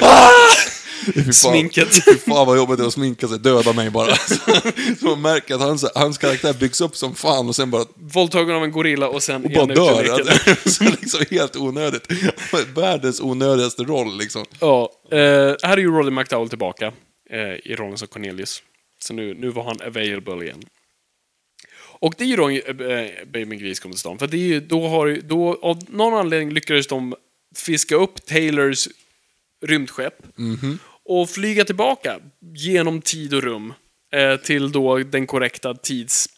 var. 0.00 1.32
Sminket. 1.32 2.04
Fy 2.04 2.14
fan 2.14 2.46
vad 2.46 2.56
jobbigt 2.56 2.78
det 2.78 2.84
är 2.84 2.86
att 2.86 2.92
sminka 2.92 3.28
sig, 3.28 3.38
döda 3.38 3.72
mig 3.72 3.90
bara. 3.90 4.16
Så, 5.00 5.06
man 5.06 5.20
märker 5.20 5.54
att 5.54 5.60
hans, 5.60 5.84
hans 5.94 6.18
karaktär 6.18 6.52
byggs 6.52 6.80
upp 6.80 6.96
som 6.96 7.14
fan 7.14 7.48
och 7.48 7.56
sen 7.56 7.70
bara 7.70 7.84
våldtagen 7.94 8.56
av 8.56 8.64
en 8.64 8.72
gorilla 8.72 9.08
och 9.08 9.22
sen 9.22 9.44
och 9.44 9.50
bara 9.50 9.66
dör. 9.66 10.68
så 10.68 10.84
liksom 10.84 11.20
helt 11.30 11.56
onödigt. 11.56 12.06
Världens 12.74 13.20
onödigaste 13.20 13.82
roll 13.82 14.18
liksom. 14.18 14.44
Ja, 14.60 14.90
eh, 15.10 15.18
här 15.62 15.72
är 15.72 15.76
ju 15.76 15.90
Roddy 15.90 16.10
McDowell 16.10 16.48
tillbaka 16.48 16.86
eh, 17.30 17.70
i 17.72 17.74
rollen 17.78 17.98
som 17.98 18.08
Cornelius. 18.08 18.62
Så 19.00 19.14
nu, 19.14 19.34
nu 19.34 19.50
var 19.50 19.64
han 19.64 19.76
available 19.86 20.44
igen. 20.44 20.62
Och 22.00 22.14
det 22.18 22.24
är 22.24 22.28
ju 22.28 22.36
då 22.36 22.50
eh, 22.50 22.64
Baby 23.26 23.56
Gris 23.56 23.80
kommer 23.80 23.92
till 23.92 24.00
stan. 24.00 24.18
För 24.18 24.26
det 24.26 24.36
är 24.36 24.46
ju, 24.46 24.60
då 24.60 24.88
har 24.88 25.20
då, 25.24 25.58
av 25.62 25.78
någon 25.88 26.14
anledning 26.14 26.50
lyckades 26.50 26.86
de 26.86 27.14
fiska 27.56 27.96
upp 27.96 28.26
Taylors 28.26 28.88
rymdskepp 29.66 30.14
och 31.04 31.30
flyga 31.30 31.64
tillbaka 31.64 32.20
genom 32.54 33.02
tid 33.02 33.34
och 33.34 33.42
rum 33.42 33.74
eh, 34.12 34.36
till 34.36 34.72
då 34.72 34.98
den 34.98 35.26
korrekta 35.26 35.74
tidsstunden. 35.74 36.32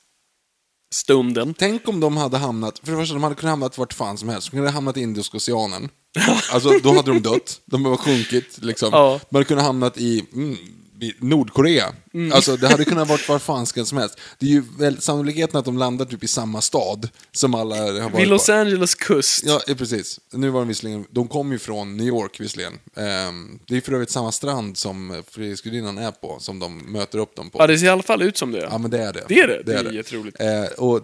Tänk 1.55 1.89
om 1.89 2.01
de 2.01 2.17
hade 2.17 2.39
hamnat, 2.39 2.79
för 2.79 2.93
det 2.93 2.99
första, 2.99 3.15
de 3.15 3.23
hade 3.23 3.35
kunnat 3.35 3.53
hamnat 3.53 3.79
vart 3.79 3.93
fan 3.93 4.19
som 4.19 4.29
helst. 4.29 4.51
De 4.51 4.51
kunde 4.51 4.69
ha 4.69 4.75
hamnat 4.75 4.97
i 4.97 5.01
Indiska 5.01 5.37
oceanen. 5.37 5.89
Alltså, 6.53 6.79
då 6.83 6.95
hade 6.95 7.13
de 7.13 7.23
dött. 7.23 7.61
De 7.65 7.85
hade 7.85 7.97
sjunkit, 7.97 8.59
liksom. 8.63 8.89
Ja. 8.93 9.21
De 9.31 9.37
hade 9.37 9.45
kunnat 9.45 9.65
hamnat 9.65 9.99
i 9.99 10.25
mm, 10.33 10.57
i 10.80 10.80
Nordkorea. 11.19 11.93
Mm. 12.15 12.33
Alltså, 12.33 12.57
det 12.57 12.69
hade 12.69 12.85
kunnat 12.85 13.09
varit 13.09 13.29
var 13.29 13.39
fan 13.39 13.67
som 13.67 13.99
helst. 13.99 14.19
Det 14.39 14.47
är 14.47 14.51
ju 14.51 14.63
väl 14.79 15.01
sannolikheten 15.01 15.59
att 15.59 15.65
de 15.65 15.79
landar 15.79 16.05
typ 16.05 16.25
i 16.25 16.29
samma 16.29 16.61
stad 16.61 17.09
som 17.33 17.55
alla 17.55 17.77
har 17.77 18.11
varit 18.11 18.21
Vid 18.21 18.29
Los 18.29 18.47
på. 18.47 18.53
Angeles 18.53 18.95
kust. 18.95 19.45
Ja, 19.47 19.61
eh, 19.69 19.77
precis. 19.77 20.21
Nu 20.33 20.51
var 20.51 20.61
de 20.61 20.69
visserligen, 20.69 21.05
de 21.11 21.29
kom 21.29 21.53
ju 21.53 21.59
från 21.59 21.97
New 21.97 22.07
York 22.07 22.41
visserligen. 22.41 22.73
Ehm, 22.97 23.59
det 23.67 23.77
är 23.77 23.81
för 23.81 23.93
övrigt 23.93 24.11
samma 24.11 24.33
strand 24.33 24.77
som 24.77 25.23
Frihetsgudinnan 25.31 25.99
är 25.99 26.11
på, 26.11 26.37
som 26.41 26.59
de 26.59 26.93
möter 26.93 27.19
upp 27.19 27.37
dem 27.37 27.51
på. 27.51 27.59
Ja, 27.59 27.67
det 27.67 27.79
ser 27.79 27.87
i 27.87 27.89
alla 27.89 28.03
fall 28.03 28.23
ut 28.23 28.37
som 28.37 28.53
det. 28.53 28.69
Ja, 28.71 28.79
men 28.79 28.91
det 28.91 28.99
är 28.99 29.13
det. 29.13 29.25
Det 29.29 29.41
är 29.41 29.49
det. 29.49 29.63
Det 29.63 29.75
är 29.75 29.93
jätteroligt. 29.93 30.41
Eh, 30.41 30.65
och 30.79 31.01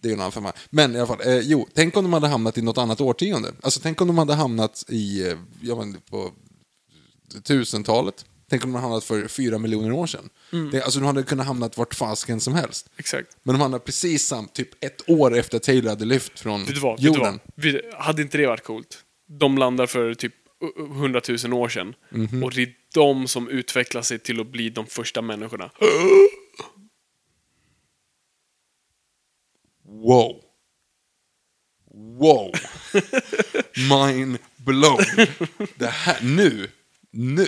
det 0.00 0.08
är 0.08 0.10
ju 0.10 0.14
en 0.14 0.20
annan 0.20 0.32
femma. 0.32 0.52
Men 0.70 0.94
i 0.94 0.98
alla 0.98 1.06
fall, 1.06 1.20
eh, 1.24 1.38
jo, 1.38 1.68
tänk 1.74 1.96
om 1.96 2.04
de 2.04 2.12
hade 2.12 2.28
hamnat 2.28 2.58
i 2.58 2.62
något 2.62 2.78
annat 2.78 3.00
årtionde. 3.00 3.52
Alltså 3.62 3.80
tänk 3.82 4.00
om 4.00 4.06
de 4.06 4.18
hade 4.18 4.34
hamnat 4.34 4.84
i, 4.88 5.28
eh, 5.28 5.38
jag 5.60 5.76
vet 5.76 5.86
inte, 5.86 6.00
på 6.10 6.30
tusentalet. 7.42 8.24
Tänk 8.50 8.64
om 8.64 8.70
de 8.70 8.74
hade 8.74 8.86
hamnat 8.86 9.04
för 9.04 9.28
fyra 9.28 9.58
miljoner 9.58 9.92
år 9.92 10.06
sedan. 10.06 10.28
Mm. 10.52 10.70
Det, 10.70 10.82
alltså 10.82 11.00
de 11.00 11.06
hade 11.06 11.22
kunnat 11.22 11.46
hamnat 11.46 11.76
vart 11.78 11.94
fasken 11.94 12.40
som 12.40 12.54
helst. 12.54 12.90
Exakt. 12.96 13.36
Men 13.42 13.54
de 13.54 13.60
hamnade 13.60 13.84
precis 13.84 14.26
samt, 14.26 14.54
typ 14.54 14.84
ett 14.84 15.10
år 15.10 15.36
efter 15.36 15.56
att 15.56 15.62
Taylor 15.62 15.88
hade 15.90 16.04
lyft 16.04 16.40
från 16.40 16.64
Vet 16.64 16.74
du 16.74 16.80
vad? 16.80 16.92
Vet 16.92 17.00
du 17.00 17.06
jorden. 17.06 17.40
vad? 17.56 17.94
Hade 17.94 18.22
inte 18.22 18.38
det 18.38 18.46
varit 18.46 18.64
coolt? 18.64 19.04
De 19.28 19.58
landar 19.58 19.86
för 19.86 20.14
typ 20.14 20.34
100 20.76 21.20
000 21.44 21.52
år 21.52 21.68
sedan. 21.68 21.94
Mhm. 22.10 22.42
Och 22.44 22.50
det 22.50 22.62
är 22.62 22.74
de 22.94 23.28
som 23.28 23.48
utvecklar 23.48 24.02
sig 24.02 24.18
till 24.18 24.40
att 24.40 24.46
bli 24.46 24.70
de 24.70 24.86
första 24.86 25.22
människorna. 25.22 25.70
Wow. 29.84 30.40
Wow. 31.94 32.52
Mind 33.90 34.38
blown. 34.56 35.04
Det 35.74 35.86
här, 35.86 36.18
nu, 36.22 36.68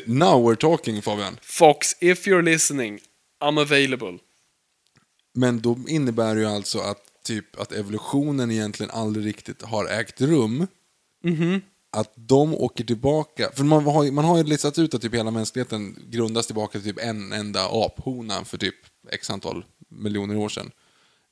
now 0.06 0.46
we're 0.46 0.56
talking 0.56 1.02
Fabian. 1.02 1.38
Fox, 1.42 1.96
if 2.00 2.26
you're 2.26 2.42
listening, 2.42 3.00
I'm 3.40 3.60
available. 3.60 4.18
Men 5.34 5.60
då 5.60 5.78
innebär 5.88 6.34
det 6.34 6.40
ju 6.40 6.46
alltså 6.46 6.78
att, 6.78 6.98
typ, 7.24 7.60
att 7.60 7.72
evolutionen 7.72 8.50
egentligen 8.50 8.90
aldrig 8.90 9.26
riktigt 9.26 9.62
har 9.62 9.86
ägt 9.86 10.20
rum. 10.20 10.66
Att 11.90 12.12
de 12.14 12.54
åker 12.54 12.84
tillbaka, 12.84 13.50
för 13.54 13.64
man 13.64 13.84
har, 13.84 14.10
man 14.10 14.24
har 14.24 14.36
ju 14.38 14.44
listat 14.44 14.78
ut 14.78 14.94
att 14.94 15.02
typ 15.02 15.14
hela 15.14 15.30
mänskligheten 15.30 15.96
grundas 16.10 16.46
tillbaka 16.46 16.78
till 16.80 16.94
typ 16.94 17.04
en 17.04 17.32
enda 17.32 17.68
aphona 17.70 18.44
för 18.44 18.58
typ 18.58 18.74
x 19.10 19.30
antal 19.30 19.64
miljoner 19.88 20.36
år 20.36 20.48
sedan. 20.48 20.70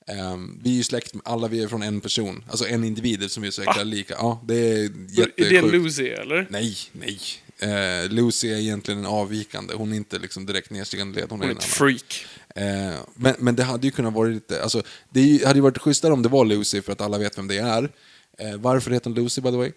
Ehm, 0.06 0.60
vi 0.64 0.70
är 0.70 0.74
ju 0.74 0.82
släkt, 0.82 1.14
alla 1.24 1.48
vi 1.48 1.62
är 1.62 1.68
från 1.68 1.82
en 1.82 2.00
person, 2.00 2.44
alltså 2.48 2.66
en 2.66 2.84
individ 2.84 3.30
som 3.30 3.44
är 3.44 3.50
så 3.50 3.62
jäkla 3.62 3.82
lika. 3.84 4.14
Ja, 4.18 4.44
det 4.48 4.54
är 4.54 4.78
Är 4.78 4.90
jättesjukt. 5.18 5.36
det 5.50 5.62
Lucy, 5.62 6.08
eller? 6.08 6.46
Nej, 6.50 6.76
nej. 6.92 7.18
Eh, 7.58 8.10
Lucy 8.10 8.48
är 8.48 8.56
egentligen 8.58 9.00
en 9.00 9.06
avvikande, 9.06 9.74
hon 9.74 9.92
är 9.92 9.96
inte 9.96 10.18
liksom 10.18 10.46
direkt 10.46 10.70
nedstigande 10.70 11.20
led, 11.20 11.30
hon 11.30 11.42
är 11.42 11.44
Hon 11.44 11.50
är 11.50 11.54
en 11.54 11.58
ett 11.58 11.64
freak. 11.64 12.26
Eh, 12.54 13.00
men, 13.14 13.34
men 13.38 13.56
det 13.56 13.62
hade 13.62 13.86
ju 13.86 13.90
kunnat 13.90 14.14
vara 14.14 14.28
lite, 14.28 14.62
alltså, 14.62 14.82
det 15.10 15.44
hade 15.46 15.58
ju 15.58 15.62
varit 15.62 15.78
schysstare 15.78 16.12
om 16.12 16.22
det 16.22 16.28
var 16.28 16.44
Lucy 16.44 16.82
för 16.82 16.92
att 16.92 17.00
alla 17.00 17.18
vet 17.18 17.38
vem 17.38 17.48
det 17.48 17.58
är. 17.58 17.90
Eh, 18.38 18.56
varför 18.56 18.90
heter 18.90 19.10
hon 19.10 19.22
Lucy 19.22 19.40
by 19.40 19.50
the 19.50 19.56
way? 19.56 19.72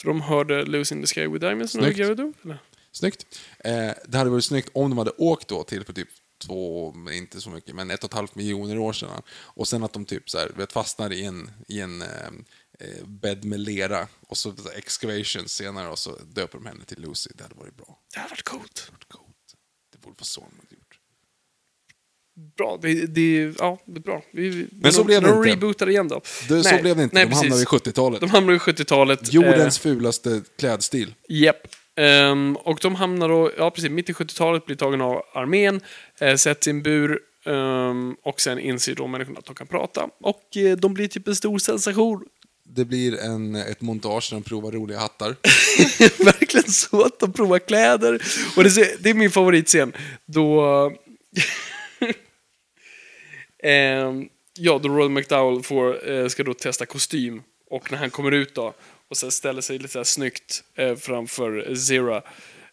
För 0.00 0.08
de 0.08 0.20
hörde 0.20 0.64
Lucy 0.64 0.94
in 0.94 1.02
the 1.02 1.06
Sky 1.06 1.26
with 1.26 1.40
Diamonds 1.40 1.74
när 1.74 1.82
de 1.82 1.92
grävde 1.92 2.22
upp, 2.22 2.44
eller? 2.44 2.58
Snyggt. 2.92 3.26
Eh, 3.58 3.90
det 4.06 4.18
hade 4.18 4.30
varit 4.30 4.44
snyggt 4.44 4.68
om 4.72 4.90
de 4.90 4.98
hade 4.98 5.10
åkt 5.10 5.48
då 5.48 5.62
till 5.62 5.84
för 5.84 5.92
typ 5.92 6.08
två, 6.46 6.94
inte 7.12 7.40
så 7.40 7.50
mycket, 7.50 7.74
men 7.74 7.90
ett 7.90 8.04
och 8.04 8.10
ett 8.10 8.14
halvt 8.14 8.34
miljoner 8.34 8.78
år 8.78 8.92
sedan. 8.92 9.22
Och 9.30 9.68
sen 9.68 9.84
att 9.84 9.92
de 9.92 10.04
typ 10.04 10.30
så 10.30 10.38
här, 10.38 10.50
vet, 10.56 10.72
fastnar 10.72 11.12
i 11.12 11.24
en, 11.24 11.50
i 11.68 11.80
en 11.80 12.04
eh, 12.84 12.98
eh, 12.98 13.06
bädd 13.06 13.44
med 13.44 13.60
lera 13.60 14.08
och 14.28 14.36
så, 14.36 14.56
så 14.56 14.68
här, 14.68 14.78
excavations 14.78 15.52
senare 15.52 15.88
och 15.88 15.98
så 15.98 16.18
döper 16.34 16.58
de 16.58 16.66
henne 16.66 16.84
till 16.84 17.00
Lucy. 17.00 17.30
Det 17.34 17.42
hade 17.42 17.54
varit 17.54 17.76
bra. 17.76 17.98
Det 18.14 18.20
hade 18.20 18.30
varit 18.30 18.42
coolt. 18.42 18.74
Det 18.74 18.82
hade 18.82 18.92
varit 18.92 19.08
coolt. 19.08 19.54
Det 19.92 19.98
borde 20.00 20.14
vara 20.18 20.24
så 20.24 20.40
de 20.40 20.56
hade 20.56 20.74
gjort. 20.74 20.98
Bra, 22.56 22.78
det, 22.82 23.06
det, 23.06 23.54
ja, 23.58 23.78
det 23.86 23.98
är 23.98 24.02
bra. 24.02 24.22
Vi, 24.32 24.68
Men 24.72 24.92
så 24.92 24.98
de, 25.00 25.06
blev 25.06 25.22
det 25.22 25.28
de 25.28 25.36
inte. 25.38 25.50
rebootar 25.50 25.90
igen 25.90 26.08
då. 26.08 26.20
Det, 26.48 26.62
så 26.62 26.70
Nej, 26.70 26.82
blev 26.82 26.96
det 26.96 27.02
inte. 27.02 27.14
nej, 27.14 27.26
de 27.26 27.32
hamnade 27.34 27.62
i 27.62 27.66
precis. 27.66 27.86
70-talet. 27.88 28.20
De 28.20 28.30
hamnar 28.30 28.52
i 28.54 28.58
70-talet. 28.58 29.32
Jordens 29.32 29.78
Eh, 29.78 29.82
fulaste 29.82 30.42
klädstil. 30.58 31.14
Japp. 31.28 31.66
Ehm, 31.96 32.56
och 32.56 32.78
de 32.82 32.94
hamnar 32.94 33.28
då, 33.28 33.50
ja 33.58 33.70
precis, 33.70 33.90
mitt 33.90 34.10
i 34.10 34.12
70-talet, 34.12 34.66
blir 34.66 34.76
tagen 34.76 35.00
av 35.00 35.22
armén, 35.34 35.80
uh, 36.22 36.34
sätts 36.36 36.66
i 36.66 36.70
en 36.70 36.82
bur 36.82 37.20
ehm, 37.46 38.16
och 38.22 38.40
sen 38.40 38.58
inser 38.58 38.94
då 38.94 39.06
människorna 39.06 39.38
att 39.38 39.44
de 39.44 39.54
kan 39.54 39.66
prata. 39.66 40.08
Och 40.20 40.56
eh, 40.56 40.76
de 40.76 40.94
blir 40.94 41.08
typ 41.08 41.28
en 41.28 41.36
stor 41.36 41.58
sensation. 41.58 42.24
Det 42.66 42.84
blir 42.84 43.18
en, 43.20 43.54
ett 43.54 43.80
montage 43.80 44.30
där 44.30 44.36
de 44.36 44.42
provar 44.42 44.72
roliga 44.72 44.98
hattar. 44.98 45.28
Verkligen 46.24 46.70
så 46.70 47.02
att 47.02 47.18
de 47.18 47.32
provar 47.32 47.58
kläder. 47.58 48.22
Och 48.56 48.64
det, 48.64 49.02
det 49.02 49.10
är 49.10 49.14
min 49.14 49.30
favoritscen. 49.30 49.92
Då... 50.26 50.64
eh, 53.62 54.12
ja, 54.58 54.78
då 54.82 54.88
Roy 54.88 55.08
McDowell 55.08 55.62
får, 55.62 56.10
eh, 56.10 56.28
ska 56.28 56.42
då 56.42 56.54
testa 56.54 56.86
kostym. 56.86 57.42
Och 57.70 57.92
när 57.92 57.98
han 57.98 58.10
kommer 58.10 58.32
ut 58.32 58.54
då 58.54 58.74
och 59.08 59.16
sen 59.16 59.30
ställer 59.30 59.60
sig 59.60 59.78
lite 59.78 59.92
så 59.92 59.98
här 59.98 60.04
snyggt 60.04 60.64
eh, 60.74 60.96
framför 60.96 61.74
Zira 61.74 62.22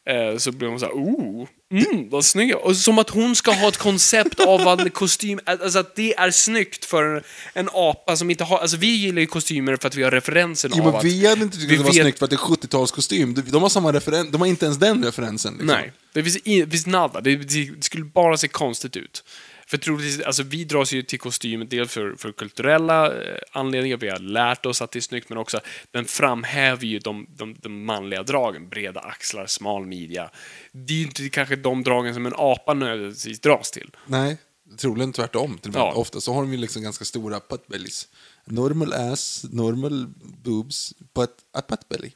eh, 0.09 0.37
så 0.37 0.51
blir 0.51 0.67
hon 0.67 0.79
så 0.79 0.85
här, 0.85 0.93
oh, 0.93 1.47
mm, 1.71 2.09
vad 2.09 2.25
snygga. 2.25 2.57
Och 2.57 2.77
som 2.77 2.99
att 2.99 3.09
hon 3.09 3.35
ska 3.35 3.51
ha 3.51 3.67
ett 3.67 3.77
koncept 3.77 4.39
av 4.39 4.63
vad 4.63 4.81
en 4.81 4.89
kostym 4.89 5.39
alltså 5.45 5.79
att 5.79 5.95
det 5.95 6.13
är 6.17 6.31
snyggt 6.31 6.85
för 6.85 7.23
en 7.53 7.69
apa 7.73 8.15
som 8.15 8.29
inte 8.31 8.43
har, 8.43 8.57
alltså 8.59 8.77
vi 8.77 8.87
gillar 8.95 9.19
ju 9.19 9.27
kostymer 9.27 9.75
för 9.75 9.87
att 9.87 9.95
vi 9.95 10.03
har 10.03 10.11
referensen 10.11 10.71
Jo, 10.75 10.79
av 10.83 10.87
men 10.87 10.95
att 10.95 11.03
vi 11.03 11.27
hade 11.27 11.41
inte 11.41 11.57
tyckt 11.57 11.71
att 11.71 11.77
det 11.77 11.83
var 11.83 11.93
vet- 11.93 12.01
snyggt 12.01 12.17
för 12.19 12.25
att 12.25 12.29
det 12.29 12.35
är 12.35 12.37
70-talskostym. 12.37 13.33
De- 13.33 13.41
De 13.51 13.61
har 13.61 13.69
samma 13.69 13.91
referen- 13.91 14.31
de 14.31 14.41
har 14.41 14.47
inte 14.47 14.65
ens 14.65 14.77
den 14.77 15.03
referensen. 15.05 15.51
Liksom. 15.53 15.67
Nej, 15.67 15.91
det 16.13 16.23
finns, 16.23 16.37
i, 16.37 16.61
det 16.61 16.71
finns 16.71 16.85
nada. 16.87 17.21
Det, 17.21 17.35
det 17.35 17.83
skulle 17.85 18.03
bara 18.03 18.37
se 18.37 18.47
konstigt 18.47 18.97
ut. 18.97 19.23
För 19.71 19.77
troligtvis, 19.77 20.25
alltså 20.25 20.43
vi 20.43 20.63
dras 20.63 20.93
ju 20.93 21.03
till 21.03 21.19
kostymen 21.19 21.67
dels 21.69 21.91
för, 21.91 22.15
för 22.15 22.31
kulturella 22.31 23.23
eh, 23.23 23.37
anledningar, 23.51 23.97
vi 23.97 24.09
har 24.09 24.19
lärt 24.19 24.65
oss 24.65 24.81
att 24.81 24.91
det 24.91 24.99
är 24.99 25.01
snyggt, 25.01 25.29
men 25.29 25.37
också 25.37 25.59
den 25.91 26.05
framhäver 26.05 26.85
ju 26.85 26.99
de, 26.99 27.27
de, 27.29 27.55
de 27.59 27.85
manliga 27.85 28.23
dragen. 28.23 28.69
Breda 28.69 28.99
axlar, 28.99 29.45
smal 29.45 29.85
midja. 29.85 30.29
Det 30.71 30.93
är 30.93 30.97
ju 30.97 31.03
inte 31.03 31.29
kanske 31.29 31.55
de 31.55 31.83
dragen 31.83 32.13
som 32.13 32.25
en 32.25 32.33
apa 32.35 32.73
nödvändigtvis 32.73 33.39
dras 33.39 33.71
till. 33.71 33.91
Nej, 34.05 34.37
troligen 34.77 35.13
tvärtom. 35.13 35.57
Till. 35.57 35.71
Ja. 35.75 35.93
Ofta 35.93 36.21
så 36.21 36.33
har 36.33 36.41
de 36.41 36.51
ju 36.51 36.57
liksom 36.57 36.83
ganska 36.83 37.05
stora 37.05 37.41
buttbellies. 37.49 38.07
Normal 38.45 38.93
ass, 38.93 39.45
normal 39.51 40.07
boobs, 40.43 40.93
but 41.13 41.31
a 41.53 41.61
buttbelly. 41.67 42.11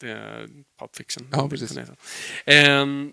Det 0.00 0.10
är 0.10 0.48
Pulp 0.78 0.96
Fiction. 0.96 1.28
Ja, 1.32 1.48
precis. 1.48 1.78
Ehm, 2.46 3.12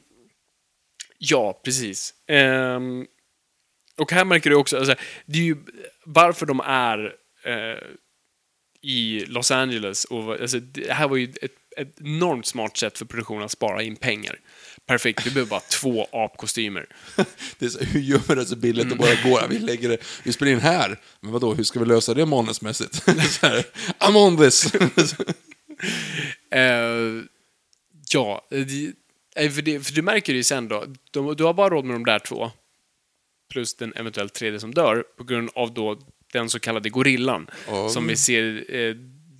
ja, 1.17 1.61
precis. 1.63 2.13
Ehm, 2.27 3.05
och 3.99 4.11
här 4.11 4.25
märker 4.25 4.49
du 4.49 4.55
också, 4.55 4.77
alltså, 4.77 4.95
det 5.25 5.39
är 5.39 5.43
ju 5.43 5.57
varför 6.05 6.45
de 6.45 6.59
är 6.59 7.15
eh, 7.45 7.77
i 8.81 9.25
Los 9.25 9.51
Angeles. 9.51 10.05
Och, 10.05 10.41
alltså, 10.41 10.59
det 10.59 10.93
här 10.93 11.07
var 11.07 11.17
ju 11.17 11.33
ett, 11.41 11.53
ett 11.77 11.99
enormt 11.99 12.45
smart 12.45 12.77
sätt 12.77 12.97
för 12.97 13.05
produktionen 13.05 13.43
att 13.43 13.51
spara 13.51 13.83
in 13.83 13.95
pengar. 13.95 14.39
Perfekt, 14.85 15.25
vi 15.25 15.31
behöver 15.31 15.49
bara 15.49 15.59
två 15.59 16.07
apkostymer. 16.11 16.85
Det 17.59 17.65
är 17.65 17.69
så, 17.69 17.79
hur 17.79 17.99
gör 17.99 18.21
vi 18.27 18.35
det 18.35 18.45
så 18.45 18.55
billigt 18.55 18.91
och 18.91 18.97
bara 18.97 19.15
går? 19.23 19.47
Vi 19.49 19.59
lägger 19.59 19.89
det, 19.89 19.97
vi 20.23 20.33
spelar 20.33 20.51
in 20.51 20.59
här. 20.59 20.99
Men 21.21 21.31
vadå, 21.31 21.53
hur 21.53 21.63
ska 21.63 21.79
vi 21.79 21.85
lösa 21.85 22.13
det 22.13 22.25
manusmässigt? 22.25 23.07
här, 23.41 23.65
I'm 23.99 24.15
on 24.15 24.37
this! 24.37 24.73
Eh, 26.51 27.23
ja, 28.13 28.47
det, 28.49 28.93
eh, 29.35 29.51
för, 29.51 29.61
det, 29.61 29.79
för 29.79 29.93
du 29.93 30.01
märker 30.01 30.33
ju 30.33 30.43
sen 30.43 30.67
då, 30.67 30.85
de, 31.11 31.35
du 31.35 31.43
har 31.43 31.53
bara 31.53 31.69
råd 31.69 31.85
med 31.85 31.95
de 31.95 32.05
där 32.05 32.19
två, 32.19 32.51
plus 33.49 33.75
den 33.75 33.93
eventuellt 33.95 34.33
tredje 34.33 34.59
som 34.59 34.73
dör, 34.73 35.03
på 35.17 35.23
grund 35.23 35.49
av 35.55 35.73
då 35.73 35.99
den 36.33 36.49
så 36.49 36.59
kallade 36.59 36.89
gorillan, 36.89 37.47
Ja. 37.67 37.89
som 37.89 38.07
vi 38.07 38.15
ser 38.15 38.75
eh, 38.75 38.95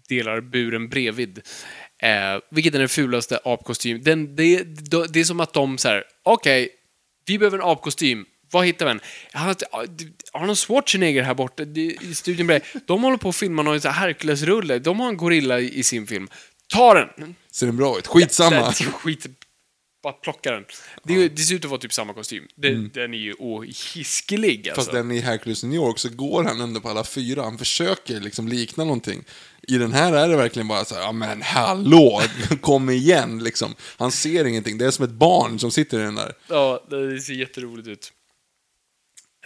delar 0.09 0.41
buren 0.41 0.89
bredvid. 0.89 1.41
Eh, 2.01 2.41
vilket 2.51 2.75
är 2.75 2.79
den 2.79 2.89
fulaste 2.89 3.39
apkostym. 3.45 4.01
Den, 4.03 4.35
det, 4.35 4.63
det, 5.09 5.19
är 5.19 5.23
som 5.23 5.39
att 5.39 5.53
de 5.53 5.77
så 5.77 5.87
här, 5.87 6.03
okej, 6.23 6.69
vi 7.25 7.39
behöver 7.39 7.57
en 7.57 7.63
apkostym. 7.63 8.25
Vad 8.51 8.65
hittar 8.65 8.85
vi 8.85 8.91
en? 8.91 8.99
Arnold 10.33 10.57
Schwarzenegger 10.57 11.23
här 11.23 11.33
borta 11.33 11.63
i 11.63 12.15
studion 12.15 12.47
bredvid, 12.47 12.67
de 12.85 13.03
håller 13.03 13.17
på 13.17 13.29
att 13.29 13.35
filma 13.35 13.61
någon 13.61 13.79
Hercules-rulle. 13.79 14.79
De 14.79 14.99
har 14.99 15.09
en 15.09 15.17
gorilla 15.17 15.59
i, 15.59 15.79
i 15.79 15.83
sin 15.83 16.07
film. 16.07 16.27
Ta 16.73 16.93
den! 16.93 17.35
Ser 17.51 17.65
den 17.65 17.77
bra 17.77 17.97
ut? 17.97 18.07
Skitsamma! 18.07 18.61
Nej, 18.61 18.73
Skit, 18.73 19.25
bara 20.03 20.13
plocka 20.13 20.51
den. 20.51 20.65
Det, 21.03 21.13
ju- 21.13 21.29
det 21.29 21.41
ser 21.41 21.55
ut 21.55 21.63
att 21.65 21.71
vara 21.71 21.81
typ 21.81 21.93
samma 21.93 22.13
kostym. 22.13 22.47
Den, 22.55 22.89
den 22.93 23.13
är 23.13 23.17
ju 23.17 23.33
ohiskelig 23.39 24.69
alltså. 24.69 24.81
Fast 24.81 24.91
den 24.91 25.11
i 25.11 25.19
Hercules 25.19 25.63
New 25.63 25.73
York 25.75 25.99
så 25.99 26.09
går 26.09 26.43
han 26.43 26.61
ändå 26.61 26.81
på 26.81 26.89
alla 26.89 27.03
fyra. 27.03 27.41
Han 27.43 27.57
försöker 27.57 28.19
liksom 28.19 28.47
likna 28.47 28.83
någonting. 28.83 29.23
I 29.67 29.77
den 29.77 29.93
här 29.93 30.13
är 30.13 30.27
det 30.29 30.35
verkligen 30.35 30.67
bara 30.67 30.85
så 30.85 30.95
här, 30.95 31.01
ja 31.01 31.11
men 31.11 31.41
hallå, 31.41 32.21
kom 32.61 32.89
igen 32.89 33.43
liksom. 33.43 33.75
Han 33.97 34.11
ser 34.11 34.45
ingenting, 34.45 34.77
det 34.77 34.85
är 34.85 34.91
som 34.91 35.05
ett 35.05 35.11
barn 35.11 35.59
som 35.59 35.71
sitter 35.71 35.99
i 35.99 36.03
den 36.03 36.15
där. 36.15 36.33
Ja, 36.47 36.83
det 36.89 37.21
ser 37.21 37.33
jätteroligt 37.33 37.87
ut. 37.87 38.11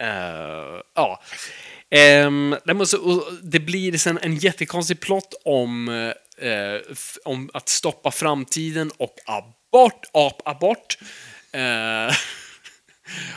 Eh, 0.00 0.80
ja. 0.94 1.22
Ehm, 1.90 2.56
det, 2.64 2.74
måste, 2.74 2.96
det 3.42 3.60
blir 3.60 3.98
sen 3.98 4.18
en 4.22 4.36
jättekonstig 4.36 5.00
plott 5.00 5.34
om, 5.44 5.88
f- 6.92 7.16
om 7.24 7.50
att 7.54 7.68
stoppa 7.68 8.10
framtiden 8.10 8.90
och 8.96 9.14
abort, 9.26 9.56
apabort. 10.12 10.98
Eh, 11.52 12.14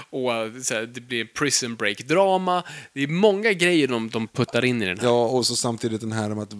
och 0.09 0.31
så 0.63 0.73
här, 0.73 0.85
det 0.93 1.01
blir 1.01 1.25
prison 1.25 1.75
break-drama. 1.75 2.63
Det 2.93 3.03
är 3.03 3.07
många 3.07 3.53
grejer 3.53 3.87
de, 3.87 4.09
de 4.09 4.27
puttar 4.27 4.65
in 4.65 4.81
i 4.81 4.85
den 4.85 4.99
här. 4.99 5.05
Ja, 5.05 5.25
och 5.25 5.45
så 5.45 5.55
samtidigt 5.55 6.01
den 6.01 6.11
här 6.11 6.31
om 6.31 6.39
att, 6.39 6.53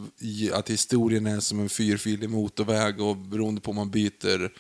att 0.54 0.70
historien 0.70 1.26
är 1.26 1.40
som 1.40 1.60
en 1.60 1.70
fyrfilig 1.70 2.30
motorväg 2.30 3.02
och 3.02 3.18
beroende 3.18 3.62
på 3.62 3.70
om 3.70 3.76
man 3.76 3.92
byter, 3.92 4.52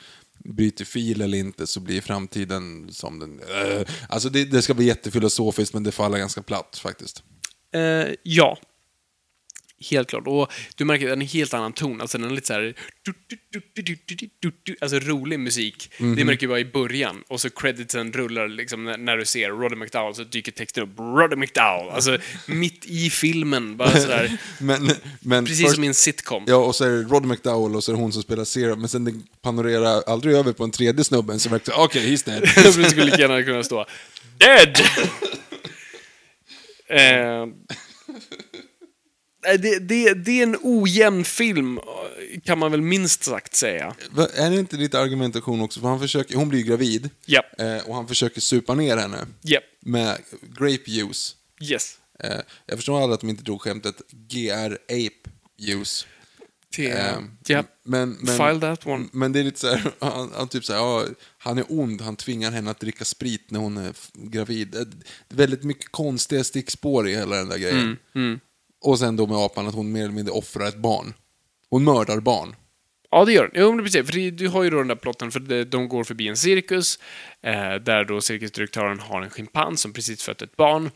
byter 0.43 0.83
fil 0.83 1.21
eller 1.21 1.37
inte 1.37 1.67
så 1.67 1.79
blir 1.79 2.01
framtiden 2.01 2.87
som 2.91 3.19
den... 3.19 3.39
Äh. 3.39 3.87
Alltså 4.09 4.29
det, 4.29 4.45
det 4.45 4.61
ska 4.61 4.73
bli 4.73 4.85
jättefilosofiskt 4.85 5.73
men 5.73 5.83
det 5.83 5.91
faller 5.91 6.17
ganska 6.17 6.41
platt 6.41 6.79
faktiskt. 6.83 7.23
Eh, 7.73 8.13
ja. 8.23 8.57
Helt 9.89 10.09
klart. 10.09 10.23
Och 10.27 10.51
du 10.75 10.85
märker 10.85 11.05
att 11.05 11.11
den 11.11 11.19
är 11.21 11.23
en 11.25 11.29
helt 11.29 11.53
annan 11.53 11.73
ton. 11.73 12.01
Alltså 12.01 12.17
den 12.17 12.31
är 12.31 12.35
lite 12.35 12.47
så 12.47 12.53
här... 12.53 12.73
Alltså 14.81 14.99
rolig 14.99 15.39
musik. 15.39 15.91
Det 15.97 16.25
märker 16.25 16.41
du 16.41 16.47
bara 16.47 16.59
i 16.59 16.65
början. 16.65 17.23
Och 17.27 17.41
så 17.41 17.49
creditsen 17.49 18.13
rullar 18.13 18.47
liksom 18.47 18.83
när, 18.83 18.97
när 18.97 19.17
du 19.17 19.25
ser 19.25 19.49
Roddy 19.49 19.75
McDowell 19.75 20.15
så 20.15 20.23
dyker 20.23 20.51
texten 20.51 20.83
upp. 20.83 20.89
Roddy 20.99 21.35
McDowell. 21.35 21.89
Alltså 21.89 22.17
mitt 22.47 22.85
i 22.85 23.09
filmen. 23.09 23.77
Bara 23.77 23.91
sådär. 24.01 24.37
Men, 24.59 24.89
men 25.19 25.45
Precis 25.45 25.65
först- 25.65 25.75
som 25.75 25.83
i 25.83 25.87
en 25.87 25.93
sitcom. 25.93 26.43
Ja, 26.47 26.55
och 26.55 26.75
så 26.75 26.83
är 26.83 26.89
det 26.89 27.03
Rod 27.03 27.25
McDowell 27.25 27.75
och 27.75 27.83
så 27.83 27.91
är 27.91 27.95
det 27.95 28.01
hon 28.01 28.11
som 28.13 28.21
spelar 28.23 28.43
Sarah, 28.45 28.77
men 28.77 28.89
sen 28.89 29.03
det 29.05 29.13
panorerar 29.41 30.03
aldrig 30.07 30.35
över 30.35 30.53
på 30.53 30.63
en 30.63 30.71
tredje 30.71 31.03
snubben 31.03 31.39
som 31.39 31.51
verkar 31.51 31.73
okej, 31.77 32.11
he's 32.15 32.25
dead. 32.25 32.41
Det 32.75 32.89
skulle 32.89 33.05
lika 33.05 33.17
gärna 33.21 33.43
kunna 33.43 33.63
stå 33.63 33.85
Dead! 34.37 34.77
eh, 36.89 37.45
det, 39.57 39.79
det, 39.79 40.13
det 40.13 40.39
är 40.39 40.43
en 40.43 40.57
ojämn 40.63 41.23
film, 41.25 41.79
kan 42.43 42.59
man 42.59 42.71
väl 42.71 42.81
minst 42.81 43.23
sagt 43.23 43.55
säga. 43.55 43.95
Va, 44.11 44.27
är 44.35 44.49
det 44.51 44.59
inte 44.59 44.75
lite 44.77 44.99
argumentation 44.99 45.61
också? 45.61 45.79
För 45.79 45.87
han 45.87 45.99
försöker, 45.99 46.35
hon 46.35 46.49
blir 46.49 46.63
gravid, 46.63 47.09
Ja. 47.25 47.43
eh, 47.57 47.77
och 47.89 47.95
han 47.95 48.07
försöker 48.07 48.41
supa 48.41 48.73
ner 48.75 48.97
henne 48.97 49.17
Japp. 49.41 49.63
med 49.81 50.17
grape 50.59 50.91
juice. 50.91 51.35
Yes. 51.61 51.97
Eh, 52.23 52.39
jag 52.65 52.77
förstår 52.77 53.01
aldrig 53.01 53.13
att 53.13 53.21
de 53.21 53.29
inte 53.29 53.43
drog 53.43 53.61
skämtet 53.61 54.01
GR 54.11 54.73
Ape 54.73 55.29
Juice. 55.57 56.07
Det, 56.77 56.87
Eh, 56.87 57.17
japp. 57.47 57.65
men, 57.85 58.09
men, 58.21 58.37
File 58.37 58.59
that 58.59 58.87
one. 58.87 59.05
Men 59.11 59.31
det 59.31 59.39
är 59.39 59.43
lite 59.43 59.59
så 59.59 59.67
här, 59.67 59.91
han, 59.99 60.31
han 60.35 60.47
typ 60.47 60.65
så 60.65 60.73
här, 60.73 60.79
ja, 60.79 61.05
han 61.37 61.57
är 61.57 61.65
ond, 61.69 62.01
han 62.01 62.15
tvingar 62.15 62.51
henne 62.51 62.71
att 62.71 62.79
dricka 62.79 63.05
sprit 63.05 63.51
när 63.51 63.59
hon 63.59 63.77
är 63.77 63.89
f- 63.89 64.09
gravid. 64.13 64.67
Det 64.71 64.79
är 64.79 64.87
väldigt 65.37 65.63
mycket 65.63 65.91
konstiga 65.91 66.43
stickspår 66.43 67.07
i 67.09 67.15
hela 67.15 67.35
den 67.35 67.49
där 67.49 67.57
grejen. 67.57 67.97
Och 68.87 68.99
sen 68.99 69.15
då 69.15 69.27
med 69.27 69.37
apan, 69.37 69.67
att 69.67 69.75
hon 69.75 69.91
mer 69.91 70.03
eller 70.03 70.13
mindre 70.13 70.33
offrar 70.33 70.67
ett 70.67 70.77
barn. 70.77 71.13
Hon 71.69 71.83
mördar 71.83 72.19
barn. 72.19 72.55
Ja, 73.11 73.25
det 73.25 73.33
gör 73.33 73.43
den. 73.47 73.61
Jo, 73.61 73.71
men 73.75 73.85
precis. 73.85 74.05
För 74.05 74.13
det- 74.13 74.31
du 74.31 74.47
har 74.47 74.63
ju 74.63 74.69
då 74.69 74.77
den 74.77 74.87
där 74.87 74.95
plotten, 74.95 75.31
för 75.31 75.63
de 75.65 75.89
går 75.89 76.03
förbi 76.03 76.27
en 76.27 76.37
cirkus, 76.37 76.99
eh, 77.41 77.75
där 77.75 78.03
då 78.05 78.21
cirkusdirektören 78.21 78.99
har 78.99 79.21
en 79.21 79.29
schimpans 79.29 79.81
som 79.81 79.93
precis 79.93 80.23
fött 80.23 80.41
ett 80.41 80.55
barn. 80.55 80.91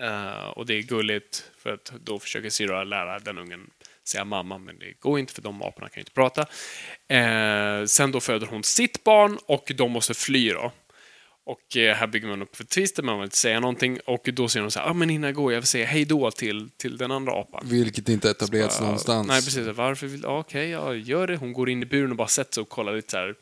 Eh, 0.00 0.48
och 0.48 0.66
det 0.66 0.74
är 0.74 0.82
gulligt, 0.82 1.44
för 1.58 1.70
att 1.74 1.92
då 2.04 2.18
försöker 2.18 2.50
syrran 2.50 2.88
lära 2.88 3.18
den 3.18 3.38
ungen 3.38 3.70
säga 4.08 4.24
mamma, 4.24 4.58
men 4.58 4.78
det 4.78 5.00
går 5.00 5.18
inte 5.18 5.32
för 5.32 5.42
de 5.42 5.62
aporna 5.62 5.88
kan 5.88 5.96
ju 5.96 6.00
inte 6.00 6.12
prata. 6.12 6.40
Eh, 7.08 7.84
sen 7.86 8.12
då 8.12 8.20
föder 8.20 8.46
hon 8.46 8.64
sitt 8.64 9.04
barn 9.04 9.38
och 9.46 9.72
de 9.76 9.92
måste 9.92 10.14
fly 10.14 10.50
då. 10.50 10.72
Och 11.46 11.76
eh, 11.76 11.94
här 11.94 12.06
bygger 12.06 12.28
man 12.28 12.42
upp 12.42 12.56
för 12.56 12.64
twisten, 12.64 13.06
man 13.06 13.18
vill 13.18 13.24
inte 13.24 13.36
säga 13.36 13.60
någonting. 13.60 13.98
Och 14.06 14.28
då 14.32 14.48
säger 14.48 14.64
de 14.64 14.70
så 14.70 14.80
här, 14.80 14.90
ah, 14.90 14.92
men 14.92 15.10
innan 15.10 15.28
jag 15.28 15.34
går, 15.34 15.52
jag 15.52 15.60
vill 15.60 15.66
säga 15.66 15.86
hej 15.86 16.04
då 16.04 16.30
till, 16.30 16.70
till 16.76 16.96
den 16.96 17.10
andra 17.10 17.32
apan. 17.32 17.60
Vilket 17.64 18.08
inte 18.08 18.30
etablerats 18.30 18.76
Ja, 18.78 18.84
någonstans. 18.84 19.28
Nej, 19.28 19.42
precis. 19.42 19.66
Varför 19.66 20.06
vill... 20.06 20.22
ja, 20.22 20.38
Okej, 20.38 20.68
ja, 20.68 20.94
gör 20.94 21.26
det. 21.26 21.36
Hon 21.36 21.52
går 21.52 21.70
in 21.70 21.82
i 21.82 21.86
buren 21.86 22.10
och 22.10 22.16
bara 22.16 22.28
sätter 22.28 22.54
sig 22.54 22.60
och 22.60 22.68
kollar 22.68 22.96
lite 22.96 23.10
så 23.10 23.16
här 23.16 23.34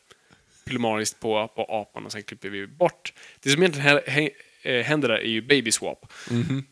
pillemariskt 0.64 1.20
på, 1.20 1.48
på 1.48 1.62
apan 1.62 2.06
och 2.06 2.12
sen 2.12 2.22
klipper 2.22 2.48
vi 2.48 2.66
bort. 2.66 3.12
Det 3.40 3.50
som 3.50 3.62
egentligen 3.62 4.30
eh, 4.62 4.82
händer 4.82 5.08
där 5.08 5.18
är 5.18 5.28
ju 5.28 5.42
baby 5.42 5.72
swap. 5.72 6.12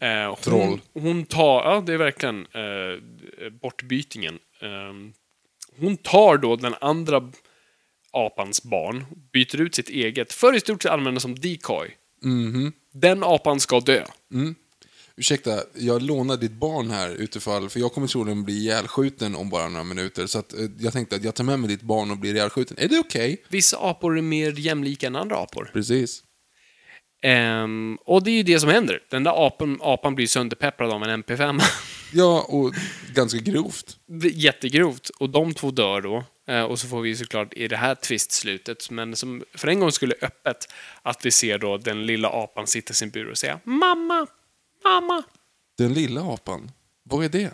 Eh, 0.00 0.26
hon. 0.26 0.36
Troll. 0.36 0.80
Hon 0.92 1.24
tar, 1.24 1.64
ja 1.64 1.82
det 1.86 1.92
är 1.92 1.98
verkligen 1.98 2.46
eh, 2.46 3.50
bortbytingen. 3.50 4.38
Eh, 4.60 5.12
hon 5.80 5.96
tar 5.96 6.36
då 6.36 6.56
den 6.56 6.74
andra 6.80 7.32
apans 8.12 8.62
barn, 8.62 9.04
byter 9.32 9.60
ut 9.60 9.74
sitt 9.74 9.88
eget, 9.88 10.32
för 10.32 10.56
i 10.56 10.60
stort 10.60 10.82
sett 10.82 10.92
använder 10.92 11.20
som 11.20 11.38
decoy. 11.38 11.96
Mhm. 12.22 12.72
Den 12.92 13.24
apan 13.24 13.60
ska 13.60 13.80
dö. 13.80 14.04
Ursäkta, 15.16 15.62
jag 15.74 16.02
lånar 16.02 16.36
ditt 16.36 16.52
barn 16.52 16.90
här 16.90 17.10
utifall, 17.10 17.68
för 17.68 17.80
jag 17.80 17.92
kommer 17.92 18.06
troligen 18.06 18.44
bli 18.44 18.54
ihjälskjuten 18.54 19.36
om 19.36 19.50
bara 19.50 19.68
några 19.68 19.84
minuter. 19.84 20.26
Så 20.26 20.38
att, 20.38 20.52
eh, 20.52 20.60
jag 20.78 20.92
tänkte 20.92 21.16
att 21.16 21.24
jag 21.24 21.34
tar 21.34 21.44
med 21.44 21.58
mig 21.58 21.68
ditt 21.68 21.82
barn 21.82 22.10
och 22.10 22.16
blir 22.18 22.34
ihjälskjuten. 22.34 22.76
Är 22.80 22.88
det 22.88 22.98
okej? 22.98 23.44
Vissa 23.48 23.76
apor 23.80 24.18
är 24.18 24.22
mer 24.22 24.52
jämlika 24.52 25.06
än 25.06 25.16
andra 25.16 25.36
apor. 25.36 25.70
Precis. 25.72 26.22
Ehm, 27.22 27.98
och 28.04 28.22
det 28.22 28.30
är 28.30 28.36
ju 28.36 28.42
det 28.42 28.60
som 28.60 28.68
händer. 28.68 29.02
Den 29.10 29.24
där 29.24 29.46
apan, 29.46 29.78
apan 29.82 30.14
blir 30.14 30.26
sönderpepprad 30.26 30.90
av 30.90 31.02
en 31.02 31.22
MP5. 31.22 31.60
Ja, 32.12 32.46
och 32.48 32.74
ganska 33.14 33.38
grovt. 33.38 33.96
Jättegrovt. 34.32 35.08
Och 35.08 35.30
de 35.30 35.54
två 35.54 35.70
dör 35.70 36.00
då. 36.00 36.24
Eh, 36.50 36.62
och 36.62 36.78
så 36.78 36.88
får 36.88 37.00
vi 37.00 37.16
såklart 37.16 37.54
i 37.54 37.68
det 37.68 37.76
här 37.76 37.94
twistslutet, 37.94 38.90
men 38.90 39.16
som 39.16 39.44
för 39.54 39.68
en 39.68 39.80
gång 39.80 39.92
skulle 39.92 40.14
öppet, 40.22 40.72
att 41.02 41.26
vi 41.26 41.30
ser 41.30 41.58
då 41.58 41.78
den 41.78 42.06
lilla 42.06 42.28
apan 42.28 42.66
sitta 42.66 42.90
i 42.90 42.94
sin 42.94 43.10
bur 43.10 43.30
och 43.30 43.38
säga 43.38 43.60
Mamma! 43.64 44.26
Mamma! 44.84 45.22
Den 45.78 45.94
lilla 45.94 46.20
apan, 46.20 46.70
vad 47.02 47.24
är 47.24 47.28
det? 47.28 47.50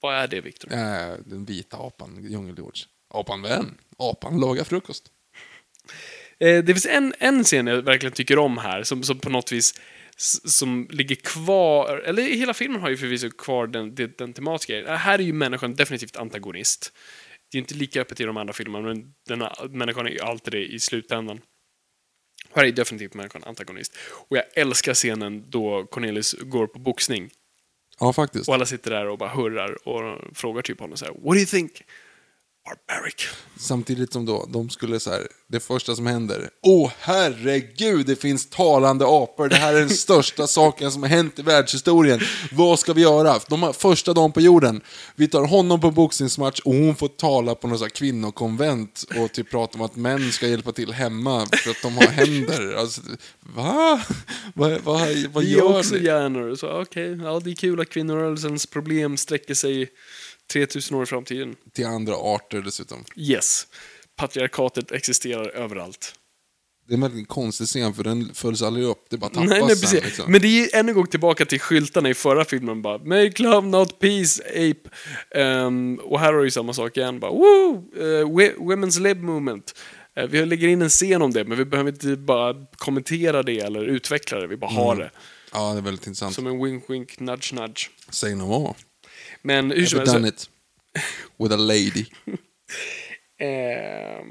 Vad 0.00 0.14
är 0.14 0.28
det, 0.28 0.40
Viktor? 0.40 0.72
Äh, 0.72 1.14
den 1.26 1.44
vita 1.44 1.76
apan, 1.76 2.24
Djungelgeorge. 2.30 2.84
Apan 3.08 3.42
vän. 3.42 3.78
Apan 3.98 4.40
lagar 4.40 4.64
frukost. 4.64 5.10
Eh, 6.38 6.64
det 6.64 6.74
finns 6.74 6.86
en, 6.86 7.14
en 7.18 7.44
scen 7.44 7.66
jag 7.66 7.82
verkligen 7.82 8.12
tycker 8.12 8.38
om 8.38 8.58
här, 8.58 8.82
som, 8.82 9.02
som 9.02 9.18
på 9.18 9.30
något 9.30 9.52
vis 9.52 9.74
som 10.16 10.88
ligger 10.90 11.16
kvar, 11.16 11.96
eller 11.96 12.22
hela 12.22 12.54
filmen 12.54 12.80
har 12.80 12.90
ju 12.90 12.96
förvisso 12.96 13.30
kvar 13.30 13.66
den, 13.66 13.94
den, 13.94 14.12
den 14.18 14.32
tematiska 14.32 14.72
grejen. 14.72 14.96
Här 14.96 15.18
är 15.18 15.22
ju 15.22 15.32
människan 15.32 15.74
definitivt 15.74 16.16
antagonist. 16.16 16.92
Det 17.52 17.58
är 17.58 17.60
inte 17.60 17.74
lika 17.74 18.00
öppet 18.00 18.20
i 18.20 18.24
de 18.24 18.36
andra 18.36 18.52
filmerna, 18.52 18.88
men 18.88 19.14
den 19.28 19.40
här, 19.40 19.68
människan 19.68 20.06
är 20.06 20.10
ju 20.10 20.20
alltid 20.20 20.52
det 20.52 20.64
i 20.64 20.80
slutändan. 20.80 21.40
Här 22.54 22.64
är 22.64 22.72
definitivt 22.72 23.14
människan 23.14 23.44
antagonist. 23.44 23.96
Och 24.28 24.36
jag 24.36 24.44
älskar 24.54 24.94
scenen 24.94 25.44
då 25.48 25.86
Cornelius 25.86 26.34
går 26.40 26.66
på 26.66 26.78
boxning. 26.78 27.30
Ja, 28.00 28.12
faktiskt. 28.12 28.48
Och 28.48 28.54
alla 28.54 28.66
sitter 28.66 28.90
där 28.90 29.06
och 29.06 29.18
bara 29.18 29.30
hurrar 29.30 29.88
och 29.88 30.36
frågar 30.36 30.62
typ 30.62 30.80
honom 30.80 30.96
så 30.96 31.04
här, 31.04 31.12
What 31.12 31.22
do 31.22 31.36
you 31.36 31.46
think? 31.46 31.82
Barbaric. 32.64 33.14
Samtidigt 33.56 34.12
som 34.12 34.26
då, 34.26 34.48
de 34.52 34.70
skulle 34.70 35.00
så 35.00 35.10
här, 35.10 35.26
det 35.48 35.60
första 35.60 35.96
som 35.96 36.06
händer, 36.06 36.50
åh 36.62 36.92
herregud, 36.98 38.06
det 38.06 38.16
finns 38.16 38.46
talande 38.50 39.04
apor, 39.08 39.48
det 39.48 39.56
här 39.56 39.74
är 39.74 39.78
den 39.78 39.90
största 40.06 40.46
saken 40.46 40.92
som 40.92 41.02
har 41.02 41.10
hänt 41.10 41.38
i 41.38 41.42
världshistorien. 41.42 42.20
Vad 42.52 42.78
ska 42.78 42.92
vi 42.92 43.02
göra? 43.02 43.40
De 43.48 43.62
har 43.62 43.72
första 43.72 44.12
dagen 44.12 44.32
på 44.32 44.40
jorden, 44.40 44.80
vi 45.16 45.28
tar 45.28 45.46
honom 45.46 45.80
på 45.80 45.90
boxningsmatch 45.90 46.60
och 46.60 46.74
hon 46.74 46.96
får 46.96 47.08
tala 47.08 47.54
på 47.54 47.68
något 47.68 47.78
så 47.78 47.84
här 47.84 47.90
kvinnokonvent 47.90 49.04
och 49.16 49.32
typ 49.32 49.50
prata 49.50 49.78
om 49.78 49.84
att 49.84 49.96
män 49.96 50.32
ska 50.32 50.46
hjälpa 50.48 50.72
till 50.72 50.92
hemma 50.92 51.46
för 51.52 51.70
att 51.70 51.82
de 51.82 51.96
har 51.96 52.06
händer. 52.06 52.74
Alltså, 52.84 53.00
va? 53.40 54.02
Vad, 54.54 54.70
vad, 54.80 55.00
vad 55.32 55.44
Vi 55.44 55.52
är 55.54 55.58
gör 55.58 55.78
också 55.78 55.94
ni? 55.94 56.04
hjärnor. 56.04 56.54
Så 56.54 56.80
okej, 56.82 57.18
ja, 57.24 57.40
det 57.44 57.50
är 57.50 57.54
kul 57.54 57.80
att 57.80 57.88
kvinnorörelsens 57.88 58.66
problem 58.66 59.16
sträcker 59.16 59.54
sig 59.54 59.88
3000 60.52 60.96
år 60.96 61.02
i 61.02 61.06
framtiden. 61.06 61.56
Till 61.72 61.86
andra 61.86 62.14
arter 62.14 62.62
dessutom. 62.62 63.04
Yes. 63.16 63.66
Patriarkatet 64.16 64.92
existerar 64.92 65.48
överallt. 65.48 66.14
Det 66.86 66.92
är 66.92 66.94
en 66.94 67.00
väldigt 67.00 67.28
konstig 67.28 67.66
scen 67.66 67.94
för 67.94 68.04
den 68.04 68.34
följs 68.34 68.62
aldrig 68.62 68.86
upp, 68.86 69.06
det 69.10 69.16
bara 69.16 69.30
tappas 69.30 69.50
Nej, 69.50 69.62
nej, 69.62 69.76
sen. 69.76 70.00
Liksom. 70.04 70.32
Men 70.32 70.40
det 70.40 70.48
är 70.48 70.78
ännu 70.78 70.90
en 70.90 70.96
gång 70.96 71.06
tillbaka 71.06 71.44
till 71.44 71.60
skyltarna 71.60 72.10
i 72.10 72.14
förra 72.14 72.44
filmen 72.44 72.82
bara 72.82 72.98
Make 72.98 73.42
love 73.42 73.68
not 73.68 73.98
peace, 73.98 74.42
ape. 74.48 74.90
Ehm, 75.30 76.00
och 76.02 76.20
här 76.20 76.32
har 76.32 76.38
du 76.38 76.44
ju 76.44 76.50
samma 76.50 76.72
sak 76.72 76.96
igen 76.96 77.20
bara 77.20 77.30
Woo! 77.30 77.84
Uh, 78.00 78.26
women's 78.58 79.00
lib 79.00 79.22
movement. 79.22 79.74
Eh, 80.16 80.26
vi 80.26 80.46
lägger 80.46 80.68
in 80.68 80.82
en 80.82 80.88
scen 80.88 81.22
om 81.22 81.32
det, 81.32 81.44
men 81.44 81.58
vi 81.58 81.64
behöver 81.64 81.90
inte 81.90 82.16
bara 82.16 82.54
kommentera 82.76 83.42
det 83.42 83.60
eller 83.60 83.84
utveckla 83.84 84.38
det, 84.38 84.46
vi 84.46 84.56
bara 84.56 84.70
har 84.70 84.96
det. 84.96 85.10
Ja, 85.52 85.72
det 85.72 85.78
är 85.78 85.82
väldigt 85.82 86.06
intressant. 86.06 86.34
Som 86.34 86.46
en 86.46 86.64
wink 86.64 86.90
wink, 86.90 87.20
nudge 87.20 87.52
nudge. 87.52 87.90
Say 88.10 88.34
no 88.34 88.46
more. 88.46 88.74
Men 89.44 89.70
hur 89.70 89.86
som 89.86 89.98
helst... 89.98 90.14
done 90.14 90.28
it 90.28 90.50
with 91.38 91.54
a 91.54 91.56
lady. 91.56 92.04
Eh, 93.38 94.24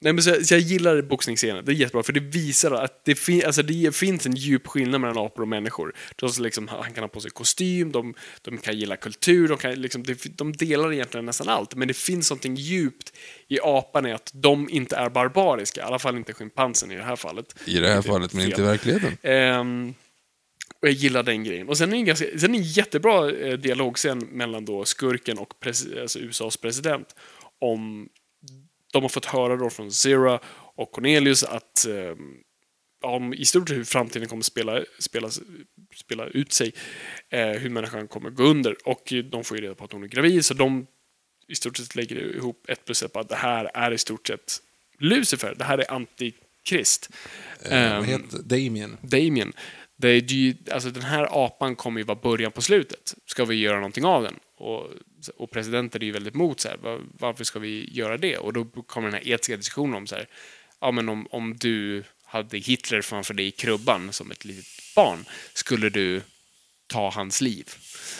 nej, 0.00 0.12
men 0.12 0.22
så, 0.22 0.44
så 0.44 0.54
jag 0.54 0.60
gillar 0.60 1.02
boxningsscenen, 1.02 1.64
det 1.64 1.72
är 1.72 1.74
jättebra 1.74 2.02
för 2.02 2.12
det 2.12 2.20
visar 2.20 2.70
att 2.70 3.04
det, 3.04 3.14
fin, 3.14 3.42
alltså 3.46 3.62
det 3.62 3.96
finns 3.96 4.26
en 4.26 4.34
djup 4.34 4.66
skillnad 4.66 5.00
mellan 5.00 5.18
apor 5.18 5.42
och 5.42 5.48
människor. 5.48 5.94
De, 6.16 6.30
som 6.30 6.44
liksom, 6.44 6.68
han 6.68 6.92
kan 6.92 7.04
ha 7.04 7.08
på 7.08 7.20
sig 7.20 7.30
kostym, 7.30 7.92
de, 7.92 8.14
de 8.42 8.58
kan 8.58 8.78
gilla 8.78 8.96
kultur, 8.96 9.48
de, 9.48 9.58
kan, 9.58 9.74
liksom, 9.74 10.02
de, 10.02 10.14
de 10.24 10.52
delar 10.52 10.92
egentligen 10.92 11.26
nästan 11.26 11.48
allt. 11.48 11.74
Men 11.74 11.88
det 11.88 11.94
finns 11.94 12.30
någonting 12.30 12.54
djupt 12.54 13.12
i 13.48 13.58
apan 13.62 14.06
i 14.06 14.12
att 14.12 14.30
de 14.34 14.70
inte 14.70 14.96
är 14.96 15.10
barbariska, 15.10 15.80
i 15.80 15.84
alla 15.84 15.98
fall 15.98 16.16
inte 16.16 16.34
schimpansen 16.34 16.90
i 16.90 16.96
det 16.96 17.04
här 17.04 17.16
fallet. 17.16 17.54
I 17.64 17.78
det 17.78 17.88
här 17.88 18.02
fallet, 18.02 18.32
men 18.32 18.42
fel. 18.42 18.50
inte 18.50 18.62
i 18.62 18.64
verkligen. 18.64 19.16
Ehm, 19.22 19.94
och 20.82 20.88
jag 20.88 20.94
gillar 20.94 21.22
den 21.22 21.44
grejen. 21.44 21.68
Och 21.68 21.78
sen 21.78 21.88
är 21.88 21.92
det 21.92 21.98
en, 21.98 22.04
ganska, 22.04 22.38
sen 22.38 22.54
är 22.54 22.58
en 22.58 22.64
jättebra 22.64 23.30
eh, 23.30 23.58
dialogscen 23.58 24.18
mellan 24.18 24.64
då 24.64 24.84
skurken 24.84 25.38
och 25.38 25.60
pres, 25.60 25.86
alltså 26.00 26.18
USAs 26.18 26.56
president 26.56 27.14
om 27.58 28.08
de 28.92 29.02
har 29.02 29.08
fått 29.08 29.24
höra 29.24 29.56
då 29.56 29.70
från 29.70 29.92
Zera 29.92 30.40
och 30.74 30.92
Cornelius 30.92 31.44
att 31.44 31.86
eh, 31.86 32.14
om 33.02 33.34
i 33.34 33.44
stort 33.44 33.68
sett 33.68 33.78
hur 33.78 33.84
framtiden 33.84 34.28
kommer 34.28 34.42
spela, 34.42 34.84
spela, 34.98 35.30
spela 35.94 36.26
ut 36.26 36.52
sig. 36.52 36.72
Eh, 37.30 37.48
hur 37.48 37.70
människan 37.70 38.08
kommer 38.08 38.30
gå 38.30 38.42
under. 38.42 38.76
Och 38.84 39.12
de 39.30 39.44
får 39.44 39.56
ju 39.56 39.62
reda 39.62 39.74
på 39.74 39.84
att 39.84 39.92
hon 39.92 40.02
är 40.02 40.08
gravid, 40.08 40.44
så 40.44 40.54
de 40.54 40.86
i 41.48 41.54
stort 41.54 41.76
sett 41.76 41.96
lägger 41.96 42.36
ihop 42.36 42.64
ett 42.68 42.84
plus 42.84 43.02
ett 43.02 43.12
på 43.12 43.20
att 43.20 43.28
det 43.28 43.36
här 43.36 43.70
är 43.74 43.92
i 43.92 43.98
stort 43.98 44.26
sett 44.26 44.62
Lucifer. 44.98 45.54
Det 45.58 45.64
här 45.64 45.78
är 45.78 45.92
antikrist. 45.92 47.10
Eh, 47.62 47.70
vad 47.70 47.98
Ehm, 47.98 48.04
heter 48.04 48.38
Damien? 48.42 48.96
Damien. 49.02 49.52
Det 50.00 50.08
är 50.08 50.32
ju, 50.32 50.54
alltså 50.70 50.90
den 50.90 51.02
här 51.02 51.44
apan 51.46 51.76
kommer 51.76 52.00
ju 52.00 52.04
vara 52.04 52.18
början 52.22 52.52
på 52.52 52.62
slutet. 52.62 53.14
Ska 53.26 53.44
vi 53.44 53.54
göra 53.54 53.76
någonting 53.76 54.04
av 54.04 54.22
den? 54.22 54.34
Och, 54.56 54.86
och 55.36 55.50
presidenten 55.50 56.02
är 56.02 56.06
ju 56.06 56.12
väldigt 56.12 56.34
emot 56.34 56.60
så 56.60 56.68
här, 56.68 56.76
var, 56.76 57.00
varför 57.18 57.44
ska 57.44 57.58
vi 57.58 57.88
göra 57.92 58.16
det? 58.16 58.36
Och 58.36 58.52
då 58.52 58.64
kommer 58.64 59.10
den 59.10 59.14
här 59.14 59.28
etiska 59.28 59.56
diskussionen 59.56 59.94
om 59.94 60.06
så 60.06 60.14
här, 60.14 60.28
ja 60.80 60.90
men 60.90 61.08
om, 61.08 61.26
om 61.30 61.56
du 61.56 62.04
hade 62.24 62.58
Hitler 62.58 63.02
framför 63.02 63.34
dig 63.34 63.46
i 63.46 63.50
krubban 63.50 64.12
som 64.12 64.30
ett 64.30 64.44
litet 64.44 64.66
barn, 64.94 65.24
skulle 65.54 65.88
du 65.88 66.22
ta 66.86 67.10
hans 67.10 67.40
liv? 67.40 67.68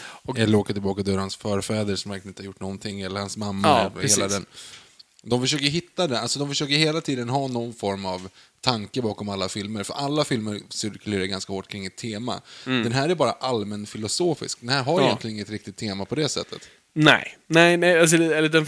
Och, 0.01 0.39
Eller 0.39 0.57
åka 0.57 0.73
tillbaka 0.73 1.03
till 1.03 1.17
hans 1.17 1.35
förfäder 1.35 1.95
som 1.95 2.11
verkligen 2.11 2.29
inte 2.29 2.41
har 2.41 2.45
gjort 2.45 2.59
någonting, 2.59 3.01
eller 3.01 3.19
hans 3.19 3.37
mamma. 3.37 3.67
Ja, 3.67 3.91
eller 3.99 4.09
hela 4.09 4.27
den. 4.27 4.45
De 5.23 5.41
försöker 5.41 5.65
hitta 5.65 6.07
det, 6.07 6.19
alltså 6.19 6.39
de 6.39 6.47
försöker 6.47 6.73
hela 6.75 7.01
tiden 7.01 7.29
ha 7.29 7.47
någon 7.47 7.73
form 7.73 8.05
av 8.05 8.29
tanke 8.61 9.01
bakom 9.01 9.29
alla 9.29 9.49
filmer, 9.49 9.83
för 9.83 9.93
alla 9.93 10.23
filmer 10.25 10.59
cirkulerar 10.69 11.25
ganska 11.25 11.53
hårt 11.53 11.67
kring 11.67 11.85
ett 11.85 11.95
tema. 11.95 12.41
Den 12.65 12.91
här 12.91 13.09
är 13.09 13.15
bara 13.15 13.31
allmän 13.31 13.85
filosofisk, 13.85 14.57
den 14.61 14.69
här 14.69 14.83
har 14.83 14.93
Mm. 14.93 15.03
Ja. 15.03 15.07
egentligen 15.09 15.35
inget 15.35 15.49
riktigt 15.49 15.77
tema 15.77 16.05
på 16.05 16.15
det 16.15 16.29
sättet. 16.29 16.69
Nej, 16.93 17.37
nej, 17.47 17.77
nej 17.77 17.99
alltså, 17.99 18.15
eller 18.15 18.49
den 18.49 18.65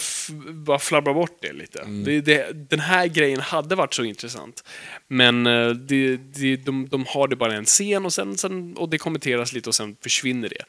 bara 0.66 0.80
flabbrar 0.80 1.14
bort 1.14 1.38
det 1.42 1.54
lite. 1.54 1.84
Det, 2.06 2.22
det, 2.22 2.70
den 2.70 2.80
här 2.80 3.08
grejen 3.08 3.40
hade 3.40 3.76
varit 3.76 3.94
så 3.94 4.04
intressant. 4.04 4.64
Men 5.08 5.48
eh, 5.48 5.70
det, 5.70 6.18
det, 6.18 6.56
de, 6.56 6.88
de 6.90 7.06
har 7.08 7.28
det 7.28 7.36
bara 7.36 7.54
en 7.56 7.66
scen 7.66 8.06
och, 8.06 8.14
sen, 8.14 8.38
sen, 8.38 8.78
och 8.78 8.90
det 8.90 8.98
kommenteras 8.98 9.54
lite 9.54 9.70
och 9.70 9.76
sen 9.76 9.96
försvinner 10.02 10.50
det. 10.50 10.64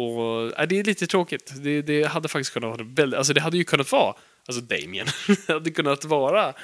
Och 0.00 0.60
äh, 0.60 0.68
Det 0.68 0.78
är 0.78 0.84
lite 0.84 1.06
tråkigt. 1.06 1.52
Det, 1.56 1.82
det 1.82 2.02
hade 2.04 2.28
faktiskt 2.28 2.52
kunnat 2.52 2.70
vara 2.70 2.84
väldigt, 2.94 3.18
alltså 3.18 3.32
det 3.32 3.40
hade 3.40 3.56
ju 3.56 3.64
kunnat 3.64 3.92
vara, 3.92 4.14
alltså 4.48 4.60
Damien, 4.62 5.06
hade 5.48 5.70
kunnat 5.70 6.04
vara 6.04 6.54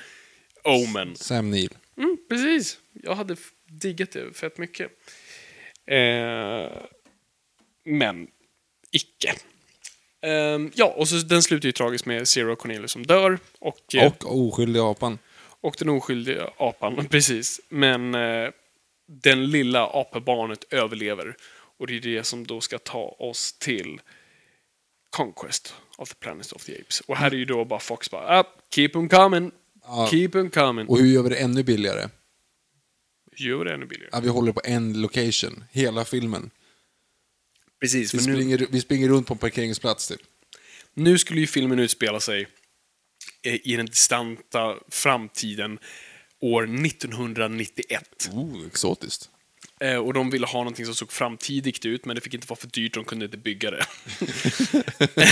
Omen. 0.65 1.17
Sam 1.17 1.51
Neill. 1.51 1.75
Mm, 1.97 2.17
precis. 2.29 2.79
Jag 2.93 3.15
hade 3.15 3.37
diggat 3.69 4.11
det 4.11 4.37
fett 4.37 4.59
mycket. 4.59 4.91
Eh, 5.87 6.73
men 7.85 8.27
icke. 8.91 9.35
Ehm, 10.23 10.71
ja, 10.75 10.87
och 10.97 11.09
så 11.09 11.17
den 11.17 11.43
slutar 11.43 11.67
ju 11.67 11.73
tragiskt 11.73 12.07
med 12.07 12.29
Zero 12.29 12.57
Cornelius 12.57 12.91
som 12.93 13.07
dör. 13.07 13.39
Och, 13.59 13.95
eh, 13.95 14.07
Och 14.07 14.37
oskyldiga 14.47 14.85
apan. 14.85 15.19
och 15.61 15.75
den 15.79 15.89
oskyldiga 15.89 16.51
apan, 16.57 17.07
precis. 17.11 17.61
Men 17.69 18.15
eh, 18.15 18.51
den 19.07 19.51
lilla 19.51 19.87
apabarnet 19.87 20.65
överlever. 20.73 21.37
Och 21.79 21.87
det 21.87 21.97
är 21.97 22.01
det 22.01 22.25
som 22.25 22.47
då 22.47 22.61
ska 22.61 22.79
ta 22.79 23.17
oss 23.19 23.53
till 23.59 24.01
Conquest 25.13 25.75
of 25.97 26.09
the 26.09 26.15
Planet 26.15 26.53
of 26.53 26.65
the 26.65 26.81
Apes. 26.81 27.01
Och 27.01 27.17
här 27.17 27.31
är 27.31 27.37
ju 27.37 27.45
då 27.45 27.65
bara 27.65 27.81
Fox 27.81 28.11
bara, 28.11 28.39
ah, 28.41 28.45
keep 28.75 28.89
them 28.89 29.09
coming, 29.09 29.51
Ja. 29.85 30.09
keep 30.11 30.29
them 30.29 30.51
coming. 30.51 30.87
Och 30.89 30.99
hur 30.99 31.07
gör 31.07 31.23
vi 31.23 31.29
det 31.29 31.37
ännu 31.37 31.63
billigare? 31.63 32.09
Gör 33.37 33.65
det 33.65 33.75
ännu 33.75 33.87
billigare. 33.87 34.11
Ja, 34.13 34.21
vi 34.21 34.29
håller 34.29 34.53
på 34.53 34.61
en 34.65 35.01
location, 35.01 35.65
hela 35.71 36.05
filmen. 36.05 36.51
Precis, 37.81 38.15
Vi 38.15 38.19
för 38.19 38.27
nu, 38.27 38.35
springer, 38.35 38.67
vi 38.71 38.81
springer 38.81 39.09
runt 39.09 39.27
på 39.27 39.35
en 39.35 39.39
parkeringsplats 39.39 40.09
typ. 40.09 40.21
nu 40.95 41.19
skulle 41.19 41.41
ju 41.41 41.47
filmen 41.47 41.79
utspela 41.79 42.21
sig 42.21 42.47
eh, 43.43 43.55
i 43.67 43.77
den 43.77 43.87
distanta 43.87 44.77
framtiden 44.89 45.79
år 46.41 46.63
1991. 46.87 48.31
Oh, 48.33 48.67
exotiskt. 48.67 49.31
Eh, 49.83 49.97
Och 49.97 50.13
de 50.15 50.31
ville 50.31 50.47
ha 50.47 50.59
någonting 50.59 50.87
som 50.87 50.95
såg 50.95 51.13
framtidigt 51.13 51.85
ut, 51.87 52.05
men 52.05 52.15
det 52.15 52.21
fick 52.21 52.35
inte 52.35 52.47
vara 52.47 52.61
för 52.61 52.67
dyrt, 52.69 52.95
de 52.95 53.05
kunde 53.05 53.25
inte 53.25 53.37
bygga 53.37 53.71
det. 53.71 53.85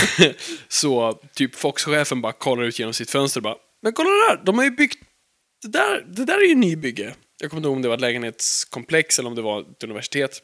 så 0.67 1.19
typ 1.33 1.55
Fox-chefen 1.55 2.21
bara 2.21 2.33
kollar 2.33 2.63
ut 2.63 2.79
genom 2.79 2.93
sitt 2.93 3.09
fönster 3.11 3.39
och 3.39 3.43
bara 3.43 3.55
Men 3.81 3.93
kolla 3.93 4.09
där, 4.09 4.41
de 4.45 4.57
har 4.57 4.65
ju 4.65 4.71
byggt... 4.71 4.99
Det 5.61 5.67
där, 5.67 6.05
det 6.07 6.25
där 6.25 6.37
är 6.37 6.47
ju 6.47 6.55
nybygge. 6.55 7.13
Jag 7.41 7.49
kommer 7.49 7.59
inte 7.59 7.67
ihåg 7.67 7.75
om 7.75 7.81
det 7.81 7.87
var 7.87 7.95
ett 7.95 8.01
lägenhetskomplex 8.01 9.19
eller 9.19 9.29
om 9.29 9.35
det 9.35 9.41
var 9.41 9.61
ett 9.61 9.83
universitet. 9.83 10.41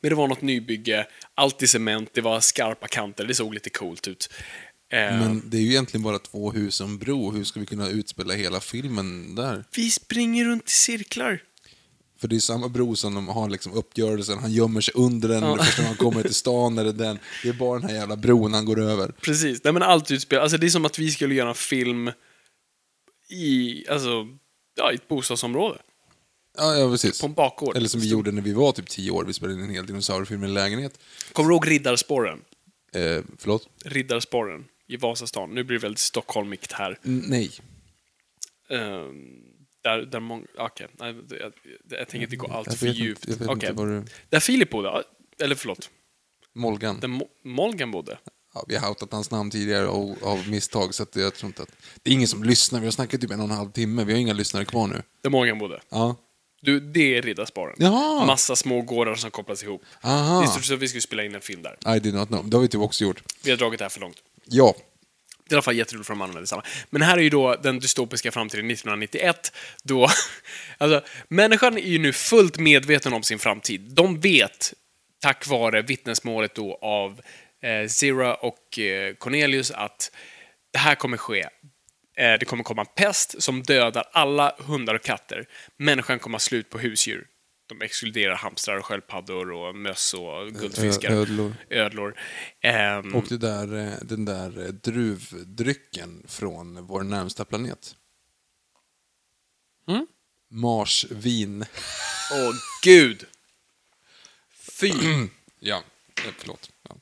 Men 0.00 0.08
det 0.08 0.14
var 0.14 0.28
något 0.28 0.42
nybygge, 0.42 1.06
allt 1.34 1.62
i 1.62 1.66
cement, 1.66 2.10
det 2.14 2.20
var 2.20 2.40
skarpa 2.40 2.88
kanter, 2.88 3.24
det 3.24 3.34
såg 3.34 3.54
lite 3.54 3.70
coolt 3.70 4.08
ut. 4.08 4.30
Eh, 4.92 4.98
Men 4.98 5.50
det 5.50 5.56
är 5.56 5.60
ju 5.60 5.70
egentligen 5.70 6.02
bara 6.04 6.18
två 6.18 6.52
hus 6.52 6.80
och 6.80 6.86
en 6.88 6.98
bro. 6.98 7.30
Hur 7.32 7.44
ska 7.44 7.60
vi 7.60 7.66
kunna 7.66 7.88
utspela 7.88 8.34
hela 8.34 8.60
filmen 8.60 9.34
där? 9.34 9.64
Vi 9.76 9.90
springer 9.90 10.44
runt 10.44 10.68
i 10.68 10.72
cirklar. 10.72 11.42
För 12.20 12.28
det 12.28 12.36
är 12.36 12.40
samma 12.40 12.68
bro 12.68 12.96
som 12.96 13.14
de 13.14 13.28
har 13.28 13.48
liksom 13.48 13.72
uppgörelsen. 13.72 14.38
Han 14.38 14.52
gömmer 14.52 14.80
sig 14.80 14.94
under 14.96 15.28
den 15.28 15.42
Ja. 15.42 15.56
det 15.56 15.64
första 15.64 15.82
han 15.82 15.96
kommer 15.96 16.22
till 16.22 16.34
stan. 16.34 16.78
Eller 16.78 16.92
den. 16.92 17.18
Det 17.42 17.48
är 17.48 17.52
bara 17.52 17.78
den 17.80 17.88
här 17.90 17.96
jävla 17.96 18.16
bron 18.16 18.54
han 18.54 18.64
går 18.64 18.80
över. 18.80 19.08
Precis. 19.20 19.64
Nej, 19.64 19.72
men 19.72 19.82
allt 19.82 20.10
utspelar 20.10 20.42
Alltså 20.42 20.58
det 20.58 20.66
är 20.66 20.70
som 20.70 20.84
att 20.84 20.98
vi 20.98 21.10
skulle 21.10 21.34
göra 21.34 21.48
en 21.48 21.54
film 21.54 22.10
i, 23.30 23.84
alltså, 23.88 24.26
ja, 24.76 24.92
i 24.92 24.94
ett 24.94 25.08
bostadsområde. 25.08 25.78
Ja, 26.58 26.76
ja 26.76 26.90
precis. 26.90 27.20
På 27.20 27.26
en 27.26 27.32
bakgård. 27.34 27.76
Eller 27.76 27.88
som 27.88 28.00
vi 28.00 28.08
gjorde 28.08 28.32
när 28.32 28.42
vi 28.42 28.52
var 28.52 28.72
typ 28.72 28.88
tio 28.88 29.10
år. 29.10 29.24
Vi 29.24 29.32
spelade 29.32 29.58
in 29.58 29.64
en 29.64 29.70
hel 29.74 29.86
dinosauriefilm 29.86 30.42
i 30.42 30.46
en 30.46 30.54
lägenhet. 30.54 30.98
Kommer 31.32 31.48
du 31.48 31.54
ihåg 31.54 31.70
Riddarspåren? 31.70 32.38
Eh, 32.92 33.22
förlåt? 33.38 33.68
Riddarspåren 33.84 34.64
i 34.88 34.96
Vasastan. 34.96 35.50
Nu 35.50 35.64
blir 35.64 35.78
det 35.78 35.82
väldigt 35.82 35.98
stockholmigt 35.98 36.72
här. 36.72 36.98
N- 37.04 37.24
nej. 37.26 37.50
Ehm, 38.70 39.14
där, 39.82 39.98
där 39.98 40.20
många... 40.20 40.44
Okej, 40.58 40.86
det- 40.98 41.36
jag, 41.36 41.52
jag 41.98 42.08
tänker 42.08 42.22
inte 42.22 42.36
gå 42.36 42.46
allt 42.46 42.66
Jag 42.66 42.78
för 42.78 42.86
djupt. 42.86 43.28
Inte, 43.28 43.44
jag 43.66 43.72
vad 43.74 43.88
du... 43.88 44.04
Där 44.28 44.40
Filip 44.40 44.70
bodde, 44.70 45.04
eller 45.42 45.54
förlåt, 45.54 45.90
Molgan. 46.54 47.00
där 47.00 47.08
Mo- 47.08 47.28
Molgan 47.44 47.90
bodde. 47.90 48.18
Ja, 48.54 48.64
vi 48.68 48.76
har 48.76 48.88
outat 48.88 49.12
hans 49.12 49.30
namn 49.30 49.50
tidigare 49.50 49.86
av, 49.88 50.16
av 50.22 50.48
misstag. 50.48 50.94
Så 50.94 51.06
jag 51.14 51.34
tror 51.34 51.48
inte 51.48 51.62
att... 51.62 51.70
Det 52.02 52.10
är 52.10 52.14
ingen 52.14 52.28
som 52.28 52.44
lyssnar. 52.44 52.80
Vi 52.80 52.86
har 52.86 52.90
snackat 52.92 53.20
typ 53.20 53.30
en 53.30 53.40
och 53.40 53.44
en 53.44 53.50
halv 53.50 53.70
timme. 53.72 54.04
Vi 54.04 54.12
har 54.12 54.20
inga 54.20 54.32
lyssnare 54.32 54.64
kvar 54.64 54.86
nu. 54.86 55.02
Där 55.22 55.30
Molgan 55.30 55.58
bodde. 55.58 55.80
Ja. 55.88 56.16
Du, 56.62 56.80
det 56.80 57.16
är 57.16 57.22
Riddarspåren. 57.22 57.76
Jaha! 57.78 58.26
Massa 58.26 58.56
små 58.56 58.82
gårdar 58.82 59.14
som 59.14 59.30
kopplas 59.30 59.62
ihop. 59.62 59.82
Aha. 60.02 60.40
Det 60.40 60.46
är 60.46 60.50
stort 60.50 60.64
sett 60.64 60.74
att 60.74 60.82
vi 60.82 60.88
skulle 60.88 61.00
spela 61.00 61.24
in 61.24 61.34
en 61.34 61.40
film 61.40 61.62
där. 61.62 61.96
I 61.96 62.00
did 62.00 62.14
not 62.14 62.28
know. 62.28 62.50
Det 62.50 62.56
har 62.56 62.62
vi 62.62 62.68
typ 62.68 62.80
också 62.80 63.04
gjort. 63.04 63.22
Vi 63.44 63.50
har 63.50 63.58
dragit 63.58 63.78
det 63.78 63.84
här 63.84 63.90
för 63.90 64.00
långt. 64.00 64.16
Ja. 64.44 64.74
Det 65.50 65.54
är 65.54 65.56
i 65.56 65.58
alla 65.58 65.62
fall 65.62 65.76
jätteroligt 65.76 66.06
för 66.06 66.14
de 66.14 66.22
använder 66.22 66.46
samma. 66.46 66.62
Men 66.90 67.02
här 67.02 67.16
är 67.16 67.22
ju 67.22 67.30
då 67.30 67.54
den 67.54 67.78
dystopiska 67.78 68.32
framtiden 68.32 68.70
1991, 68.70 69.52
då... 69.82 70.08
Alltså, 70.78 71.02
människan 71.28 71.76
är 71.76 71.80
ju 71.80 71.98
nu 71.98 72.12
fullt 72.12 72.58
medveten 72.58 73.12
om 73.12 73.22
sin 73.22 73.38
framtid. 73.38 73.80
De 73.80 74.20
vet, 74.20 74.74
tack 75.22 75.46
vare 75.46 75.82
vittnesmålet 75.82 76.54
då 76.54 76.78
av 76.82 77.20
eh, 77.62 77.88
Zira 77.88 78.34
och 78.34 78.78
eh, 78.78 79.14
Cornelius, 79.14 79.70
att 79.70 80.10
det 80.72 80.78
här 80.78 80.94
kommer 80.94 81.16
ske. 81.16 81.40
Eh, 82.16 82.38
det 82.40 82.44
kommer 82.44 82.64
komma 82.64 82.82
en 82.82 82.88
pest 82.96 83.42
som 83.42 83.62
dödar 83.62 84.04
alla 84.12 84.54
hundar 84.58 84.94
och 84.94 85.02
katter. 85.02 85.46
Människan 85.76 86.18
kommer 86.18 86.34
ha 86.34 86.40
slut 86.40 86.70
på 86.70 86.78
husdjur. 86.78 87.26
De 87.70 87.82
exkluderar 87.82 88.34
hamstrar 88.34 88.78
och 88.78 88.84
sköldpaddor 88.86 89.52
och 89.52 89.74
möss 89.74 90.14
och 90.14 90.52
guldfiskar. 90.52 91.10
Ödlor. 91.10 91.54
Ödlor. 91.70 92.20
Ehm, 92.60 93.14
Och 93.14 93.24
det 93.28 93.38
där, 93.38 93.86
eh, 93.86 93.92
den 94.02 94.24
där 94.24 94.66
eh, 94.66 94.68
druvdrycken 94.68 96.22
från 96.28 96.86
vår 96.86 97.02
närmsta 97.02 97.44
planet. 97.44 97.96
Mm? 99.88 100.06
Marsvin. 100.48 101.64
Åh, 102.32 102.54
gud! 102.82 103.26
Fy! 104.80 104.92
Ja, 105.62 105.82
eh, 106.26 106.32
förlåt. 106.38 106.70
Ja. 106.88 106.96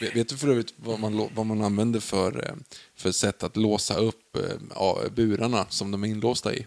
Vet, 0.00 0.28
du 0.28 0.36
för 0.36 0.48
övrigt 0.48 0.74
vad 0.76 1.00
man, 1.00 1.28
vad 1.34 1.46
man 1.46 1.62
använder 1.62 2.00
för, 2.00 2.54
för 2.96 3.12
sätt 3.12 3.42
att 3.42 3.56
låsa 3.56 3.94
upp 3.94 4.36
ja, 4.74 5.02
burarna 5.10 5.66
som 5.68 5.90
de 5.90 6.04
är 6.04 6.08
inlåsta 6.08 6.54
i? 6.54 6.66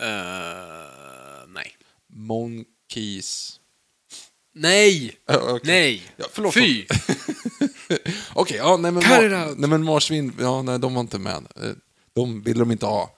Nej. 0.00 0.99
Monkeys. 2.12 3.60
Nej! 4.54 5.16
Ja, 5.26 5.38
okej. 5.42 5.60
Nej! 5.64 6.02
Ja, 6.16 6.24
förlåt. 6.32 6.54
Fy! 6.54 6.86
Okej, 8.34 8.56
ja, 8.56 8.76
nej 8.76 8.92
men, 8.92 9.02
Cut 9.02 9.12
it 9.12 9.18
mar- 9.18 9.48
out. 9.48 9.58
nej 9.58 9.70
men 9.70 9.84
marsvin, 9.84 10.32
ja, 10.40 10.62
nej, 10.62 10.78
de 10.78 10.94
var 10.94 11.00
inte 11.00 11.18
med. 11.18 11.36
Eh, 11.56 11.70
De 12.14 12.42
vill 12.42 12.58
de 12.58 12.70
inte 12.70 12.86
ha. 12.86 13.16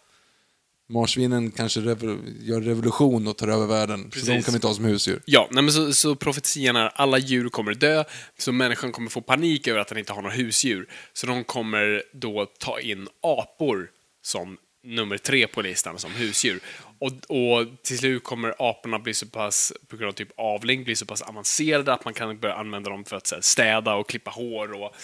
Marsvinen 0.88 1.50
kanske 1.50 1.80
revo- 1.80 2.36
gör 2.40 2.60
revolution 2.60 3.26
och 3.28 3.36
tar 3.38 3.48
över 3.48 3.66
världen, 3.66 3.98
så 3.98 4.04
de 4.04 4.10
Precis. 4.10 4.44
kan 4.44 4.52
vi 4.52 4.56
inte 4.56 4.66
ha 4.66 4.74
som 4.74 4.84
husdjur. 4.84 5.22
Ja, 5.24 5.48
nej, 5.50 5.62
men 5.64 5.72
så, 5.72 5.92
så 5.92 6.14
profetian 6.16 6.76
är 6.76 6.88
alla 6.88 7.18
djur 7.18 7.48
kommer 7.48 7.74
dö, 7.74 8.04
så 8.38 8.52
människan 8.52 8.92
kommer 8.92 9.10
få 9.10 9.20
panik 9.20 9.66
över 9.68 9.80
att 9.80 9.90
han 9.90 9.98
inte 9.98 10.12
har 10.12 10.22
några 10.22 10.36
husdjur. 10.36 10.88
Så 11.12 11.26
de 11.26 11.44
kommer 11.44 12.02
då 12.12 12.46
ta 12.58 12.80
in 12.80 13.08
apor 13.22 13.90
som 14.22 14.56
nummer 14.84 15.18
tre 15.18 15.46
på 15.46 15.62
listan 15.62 15.98
som 15.98 16.12
husdjur. 16.12 16.60
Och, 17.02 17.12
och 17.28 17.66
till 17.82 17.98
slut 17.98 18.24
kommer 18.24 18.54
aporna 18.58 18.98
bli 18.98 19.14
så 19.14 19.26
pass, 19.26 19.72
på 19.88 19.96
grund 19.96 20.08
av 20.08 20.12
typ 20.12 20.28
avling, 20.36 20.84
bli 20.84 20.96
så 20.96 21.06
pass 21.06 21.22
avancerade 21.22 21.92
att 21.92 22.04
man 22.04 22.14
kan 22.14 22.38
börja 22.38 22.54
använda 22.54 22.90
dem 22.90 23.04
för 23.04 23.16
att 23.16 23.26
så 23.26 23.34
här, 23.34 23.42
städa 23.42 23.94
och 23.94 24.08
klippa 24.08 24.30
hår 24.30 24.72
och 24.72 24.94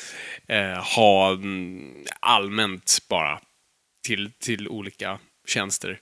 eh, 0.52 0.84
ha 0.96 1.32
mm, 1.32 2.04
allmänt 2.20 2.98
bara 3.08 3.40
till, 4.06 4.30
till 4.40 4.68
olika 4.68 5.18
tjänster. 5.48 6.00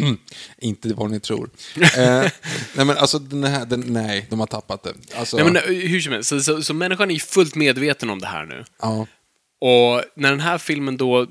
Inte 0.58 0.94
vad 0.94 1.10
ni 1.10 1.20
tror. 1.20 1.50
eh, 1.76 1.82
nej, 2.74 2.86
men 2.86 2.90
alltså, 2.90 3.18
den 3.18 3.44
här, 3.44 3.66
den, 3.66 3.80
nej, 3.80 4.26
de 4.30 4.40
har 4.40 4.46
tappat 4.46 4.82
det. 4.82 4.94
Alltså, 5.16 5.36
Nej, 5.36 5.44
men, 5.44 5.56
eh, 5.56 5.62
hur 5.62 6.00
som 6.00 6.12
helst, 6.12 6.28
så, 6.28 6.40
så, 6.40 6.62
så 6.62 6.74
människan 6.74 7.10
är 7.10 7.14
ju 7.14 7.20
fullt 7.20 7.54
medveten 7.54 8.10
om 8.10 8.18
det 8.18 8.26
här 8.26 8.44
nu. 8.44 8.64
ja, 8.80 9.06
Och 9.60 10.02
när 10.16 10.30
den 10.30 10.40
här 10.40 10.58
filmen 10.58 10.96
då 10.96 11.26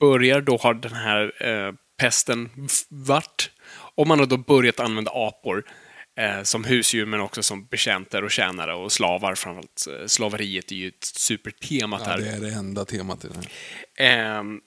börjar, 0.00 0.40
då 0.40 0.56
har 0.56 0.74
den 0.74 0.94
här 0.94 1.32
eh, 1.40 1.72
pesten 1.96 2.50
varit. 2.88 3.50
Och 3.68 4.06
man 4.06 4.18
har 4.18 4.26
då 4.26 4.36
börjat 4.36 4.80
använda 4.80 5.10
apor 5.14 5.64
eh, 6.18 6.42
som 6.42 6.64
husdjur, 6.64 7.06
men 7.06 7.20
också 7.20 7.42
som 7.42 7.66
betjänter 7.66 8.24
och 8.24 8.30
tjänare 8.30 8.74
och 8.74 8.92
slavar. 8.92 9.34
Framförallt 9.34 9.86
eh, 9.86 10.06
slaveriet 10.06 10.72
är 10.72 10.76
ju 10.76 10.88
ett 10.88 11.04
supertema 11.04 12.00
ja, 12.00 12.06
här. 12.06 12.18
det 12.18 12.28
är 12.28 12.40
det 12.40 12.52
enda 12.52 12.84
temat 12.84 13.24
i 13.24 13.28
den 13.28 13.36
här. 13.36 13.50
Ehm, 14.06 14.60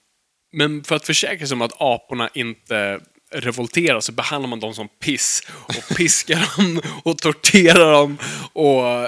men 0.52 0.84
för 0.84 0.96
att 0.96 1.06
försäkra 1.06 1.48
sig 1.48 1.56
om 1.56 1.62
att 1.62 1.82
aporna 1.82 2.30
inte 2.34 3.00
revolterar 3.32 4.00
så 4.00 4.12
behandlar 4.12 4.50
man 4.50 4.60
dem 4.60 4.74
som 4.74 4.88
piss 4.88 5.42
och 5.50 5.98
piskar 5.98 6.58
dem 6.58 6.82
och 7.04 7.18
torterar 7.18 7.92
dem 7.92 8.18
och 8.54 9.08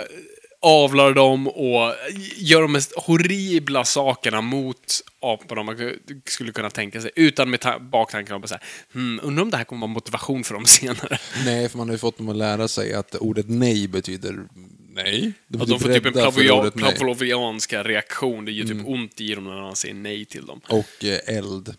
avlar 0.61 1.13
dem 1.13 1.47
och 1.47 1.95
gör 2.35 2.61
de 2.61 2.71
mest 2.71 2.93
horribla 2.97 3.85
sakerna 3.85 4.41
mot 4.41 5.01
aporna 5.19 5.63
man 5.63 5.93
skulle 6.25 6.51
kunna 6.51 6.69
tänka 6.69 7.01
sig 7.01 7.11
utan 7.15 7.49
med 7.49 7.59
ta- 7.59 7.79
baktanken 7.79 8.35
om 8.35 8.43
att 8.43 8.49
säga 8.49 8.61
hmm, 8.93 9.19
undrar 9.23 9.43
om 9.43 9.49
det 9.49 9.57
här 9.57 9.63
kommer 9.63 9.81
vara 9.81 9.93
motivation 9.93 10.43
för 10.43 10.53
dem 10.53 10.65
senare. 10.65 11.17
Nej, 11.45 11.69
för 11.69 11.77
man 11.77 11.88
har 11.88 11.93
ju 11.93 11.99
fått 11.99 12.17
dem 12.17 12.29
att 12.29 12.35
lära 12.35 12.67
sig 12.67 12.93
att 12.93 13.15
ordet 13.15 13.45
nej 13.49 13.88
betyder 13.88 14.47
nej. 14.93 15.33
Att 15.59 15.67
de 15.67 15.79
får 15.79 15.93
typ 15.93 16.05
en 16.05 16.13
pavlovianska 16.83 17.83
reaktion. 17.83 18.45
Det 18.45 18.51
gör 18.51 18.67
typ 18.67 18.88
ont 18.88 19.21
i 19.21 19.35
dem 19.35 19.43
när 19.43 19.61
man 19.61 19.75
säger 19.75 19.95
nej 19.95 20.25
till 20.25 20.45
dem. 20.45 20.61
Och 20.67 21.05
eh, 21.05 21.38
eld. 21.38 21.75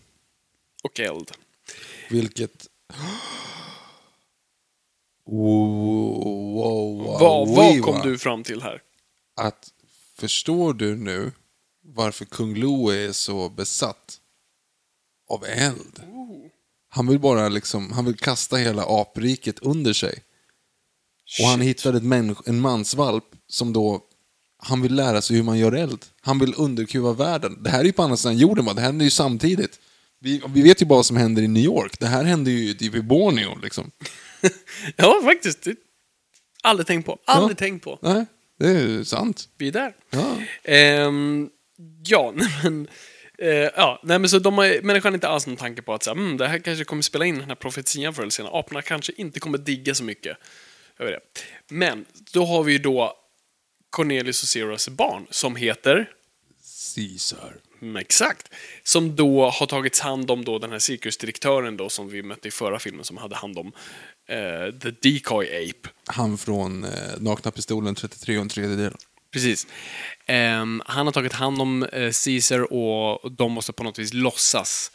Och 0.83 0.99
eld. 0.99 1.31
Vilket... 2.09 2.67
Wow, 5.25 7.17
Vad, 7.19 7.47
vad 7.49 7.81
kom 7.81 8.01
du 8.01 8.17
fram 8.17 8.43
till 8.43 8.61
här? 8.61 8.81
Att, 9.41 9.69
förstår 10.17 10.73
du 10.73 10.95
nu 10.95 11.31
varför 11.83 12.25
kung 12.25 12.55
Lo 12.55 12.89
är 12.89 13.11
så 13.11 13.49
besatt 13.49 14.19
av 15.29 15.45
eld? 15.45 16.03
Han 16.89 17.07
vill 17.07 17.19
bara 17.19 17.49
liksom, 17.49 17.91
han 17.91 18.05
vill 18.05 18.17
kasta 18.17 18.55
hela 18.55 18.83
apriket 18.83 19.59
under 19.59 19.93
sig. 19.93 20.23
Och 21.41 21.47
han 21.47 21.61
hittade 21.61 21.97
ett 21.97 22.47
en 22.47 22.59
mansvalp 22.59 23.25
som 23.47 23.73
då, 23.73 24.01
han 24.57 24.81
vill 24.81 24.95
lära 24.95 25.21
sig 25.21 25.35
hur 25.35 25.43
man 25.43 25.57
gör 25.57 25.71
eld. 25.71 26.05
Han 26.21 26.39
vill 26.39 26.53
underkuva 26.57 27.13
världen. 27.13 27.63
Det 27.63 27.69
här 27.69 27.79
är 27.79 27.83
ju 27.83 27.91
på 27.91 28.03
andra 28.03 28.17
sidan 28.17 28.37
jorden 28.37 28.65
va? 28.65 28.73
det 28.73 28.81
händer 28.81 29.05
ju 29.05 29.11
samtidigt. 29.11 29.79
Vi, 30.19 30.41
vi 30.47 30.61
vet 30.61 30.81
ju 30.81 30.85
bara 30.85 30.95
vad 30.95 31.05
som 31.05 31.17
händer 31.17 31.41
i 31.41 31.47
New 31.47 31.63
York. 31.63 31.99
Det 31.99 32.07
här 32.07 32.23
händer 32.23 32.51
ju 32.51 32.73
typ 32.73 32.95
i 32.95 33.01
Borneo 33.01 33.59
liksom. 33.59 33.91
Ja, 34.95 35.21
faktiskt. 35.23 35.67
Aldrig 36.63 36.87
tänkt 36.87 37.05
på. 37.05 37.19
Aldrig 37.25 37.51
Ja. 37.55 37.59
tänkt 37.59 37.83
på. 37.83 37.99
Nej, 38.01 38.25
det 38.59 38.67
är 38.67 39.03
sant. 39.03 39.49
Vi 39.57 39.67
är 39.67 39.71
där. 39.71 39.93
Ja. 40.09 40.37
Ehm, 40.63 41.49
ja, 42.05 42.33
men... 42.63 42.87
eh, 43.37 43.49
ja, 43.49 43.99
nej 44.03 44.19
men 44.19 44.29
så 44.29 44.39
de 44.39 44.57
har, 44.57 44.81
människan 44.81 45.11
har 45.11 45.17
inte 45.17 45.27
alls 45.27 45.47
någon 45.47 45.57
tanke 45.57 45.81
på 45.81 45.93
att 45.93 46.03
så 46.03 46.09
här, 46.09 46.17
mm, 46.17 46.37
det 46.37 46.47
här 46.47 46.59
kanske 46.59 46.83
kommer 46.85 47.01
spela 47.01 47.25
in 47.25 47.39
den 47.39 47.47
här 47.49 47.55
profetian 47.55 48.13
förr 48.13 48.21
eller 48.21 48.31
senare. 48.31 48.59
Aporna 48.59 48.81
kanske 48.81 49.13
inte 49.17 49.39
kommer 49.39 49.57
digga 49.57 49.95
så 49.95 50.03
mycket 50.03 50.37
över 50.99 51.11
det. 51.11 51.19
Men, 51.69 52.05
då 52.33 52.45
har 52.45 52.63
vi 52.63 52.71
ju 52.71 52.77
då 52.77 53.13
Cornelius 53.89 54.41
och 54.43 54.49
Zeros 54.49 54.89
barn 54.89 55.27
som 55.29 55.55
heter 55.55 56.09
Caesar. 56.95 57.55
Mm, 57.81 57.95
exakt. 57.95 58.49
Som 58.83 59.15
då 59.15 59.49
har 59.49 59.65
tagits 59.65 59.99
hand 59.99 60.31
om 60.31 60.45
då 60.45 60.59
den 60.59 60.71
här 60.71 60.79
cirkusdirektören 60.79 61.77
då 61.77 61.89
som 61.89 62.09
vi 62.09 62.23
mötte 62.23 62.47
i 62.47 62.51
förra 62.51 62.79
filmen 62.79 63.05
som 63.05 63.17
hade 63.17 63.35
hand 63.35 63.57
om 63.57 63.71
eh, 64.27 64.73
The 64.79 64.91
Decoy 65.01 65.45
Ape. 65.45 65.89
Han 66.07 66.37
från 66.37 66.83
eh, 66.83 66.89
Nakna 67.17 67.51
Pistolen 67.51 67.95
33 67.95 68.37
och 68.37 68.41
en 68.41 68.49
tredjedel. 68.49 68.93
Precis. 69.33 69.67
Ehm, 70.25 70.81
han 70.85 71.07
har 71.07 71.13
tagit 71.13 71.33
hand 71.33 71.61
om 71.61 71.83
eh, 71.83 72.11
Caesar 72.25 72.73
och 72.73 73.31
de 73.31 73.51
måste 73.51 73.73
på 73.73 73.83
något 73.83 73.99
vis 73.99 74.13
låtsas 74.13 74.91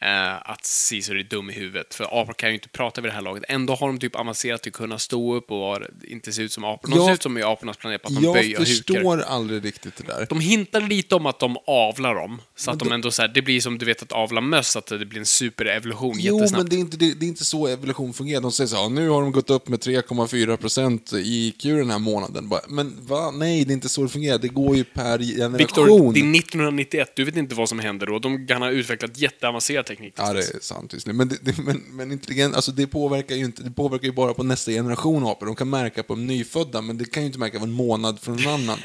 eh, 0.00 0.50
att 0.50 0.68
Caesar 0.90 1.14
är 1.14 1.22
dum 1.22 1.50
i 1.50 1.52
huvudet. 1.52 1.94
För 1.94 2.04
apor 2.22 2.32
kan 2.32 2.48
ju 2.48 2.54
inte 2.54 2.68
prata 2.68 3.00
vid 3.00 3.10
det 3.10 3.14
här 3.14 3.22
laget. 3.22 3.44
Ändå 3.48 3.74
har 3.74 3.86
de 3.86 3.98
typ 3.98 4.16
avancerat 4.16 4.62
till 4.62 4.70
att 4.70 4.74
kunna 4.76 4.98
stå 4.98 5.34
upp 5.34 5.50
och 5.50 5.78
inte 6.08 6.32
se 6.32 6.42
ut 6.42 6.52
som 6.52 6.64
apor. 6.64 6.88
De 6.88 6.96
Jag- 6.96 7.06
ser 7.06 7.14
ut 7.14 7.22
som 7.22 7.38
i 7.38 7.42
apornas 7.42 7.76
planet 7.76 8.02
på 8.02 8.08
att 8.08 8.14
de 8.14 8.24
Jag 8.24 8.34
böjer 8.34 8.60
och 8.60 8.66
hukar. 8.66 8.74
förstår 8.74 9.20
aldrig 9.22 9.64
riktigt 9.64 9.96
det 9.96 10.04
där. 10.06 10.26
De 10.28 10.40
hintar 10.40 10.80
lite 10.80 11.14
om 11.14 11.26
att 11.26 11.38
de 11.40 11.56
avlar 11.66 12.14
dem. 12.14 12.40
Så 12.56 12.70
att 12.70 12.78
de 12.78 12.92
ändå 12.92 13.10
så 13.10 13.22
här, 13.22 13.28
det 13.28 13.42
blir 13.42 13.60
som 13.60 13.78
du 13.78 13.86
vet 13.86 14.02
att 14.02 14.12
avla 14.12 14.40
möss, 14.40 14.76
att 14.76 14.86
det 14.86 15.06
blir 15.06 15.18
en 15.20 15.26
superevolution 15.26 16.16
Jo, 16.18 16.34
jättesnabbt. 16.36 16.62
men 16.62 16.70
det 16.70 16.76
är, 16.76 16.80
inte, 16.80 16.96
det, 16.96 17.14
det 17.20 17.26
är 17.26 17.28
inte 17.28 17.44
så 17.44 17.66
evolution 17.66 18.12
fungerar. 18.12 18.40
De 18.40 18.52
säger 18.52 18.68
så 18.68 18.76
här, 18.82 18.88
nu 18.88 19.08
har 19.08 19.22
de 19.22 19.32
gått 19.32 19.50
upp 19.50 19.68
med 19.68 19.78
3,4 19.80 20.56
procent 20.56 21.12
i 21.12 21.46
IQ 21.48 21.62
den 21.62 21.90
här 21.90 21.98
månaden. 21.98 22.50
Men 22.68 23.06
va? 23.06 23.30
Nej, 23.30 23.64
det 23.64 23.72
är 23.72 23.74
inte 23.74 23.88
så 23.88 24.02
det 24.02 24.08
fungerar. 24.08 24.38
Det 24.38 24.48
går 24.48 24.76
ju 24.76 24.84
per 24.84 25.18
generation. 25.18 25.56
Viktor, 25.56 25.86
det 25.86 26.20
är 26.20 26.38
1991, 26.38 27.12
du 27.16 27.24
vet 27.24 27.36
inte 27.36 27.54
vad 27.54 27.68
som 27.68 27.78
händer 27.78 28.06
då. 28.06 28.18
De 28.18 28.46
kan 28.46 28.62
ha 28.62 28.70
utvecklat 28.70 29.18
jätteavancerad 29.18 29.86
teknik. 29.88 30.14
Ja, 30.16 30.32
det 30.32 30.38
är 30.38 30.60
sant. 30.60 31.06
Men, 31.06 31.28
det, 31.28 31.38
det, 31.42 31.58
men, 31.58 31.82
men 31.90 32.12
intelligens, 32.12 32.54
alltså 32.54 32.72
det 32.72 32.86
påverkar 32.86 33.36
ju 33.36 33.44
inte, 33.44 33.62
det 33.62 33.70
påverkar 33.70 34.06
ju 34.06 34.12
bara 34.12 34.34
på 34.34 34.42
nästa 34.42 34.70
generation 34.70 35.26
apor. 35.26 35.46
De 35.46 35.54
kan 35.56 35.70
märka 35.70 36.02
på 36.02 36.14
de 36.14 36.26
nyfödda, 36.26 36.82
men 36.82 36.98
det 36.98 37.04
kan 37.04 37.22
ju 37.22 37.26
inte 37.26 37.38
märka 37.38 37.58
på 37.58 37.64
en 37.64 37.72
månad 37.72 38.20
från 38.20 38.38
en 38.38 38.48
annan. 38.48 38.78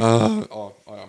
Ah, 0.00 0.42
ja, 0.50 0.72
ja, 0.86 1.08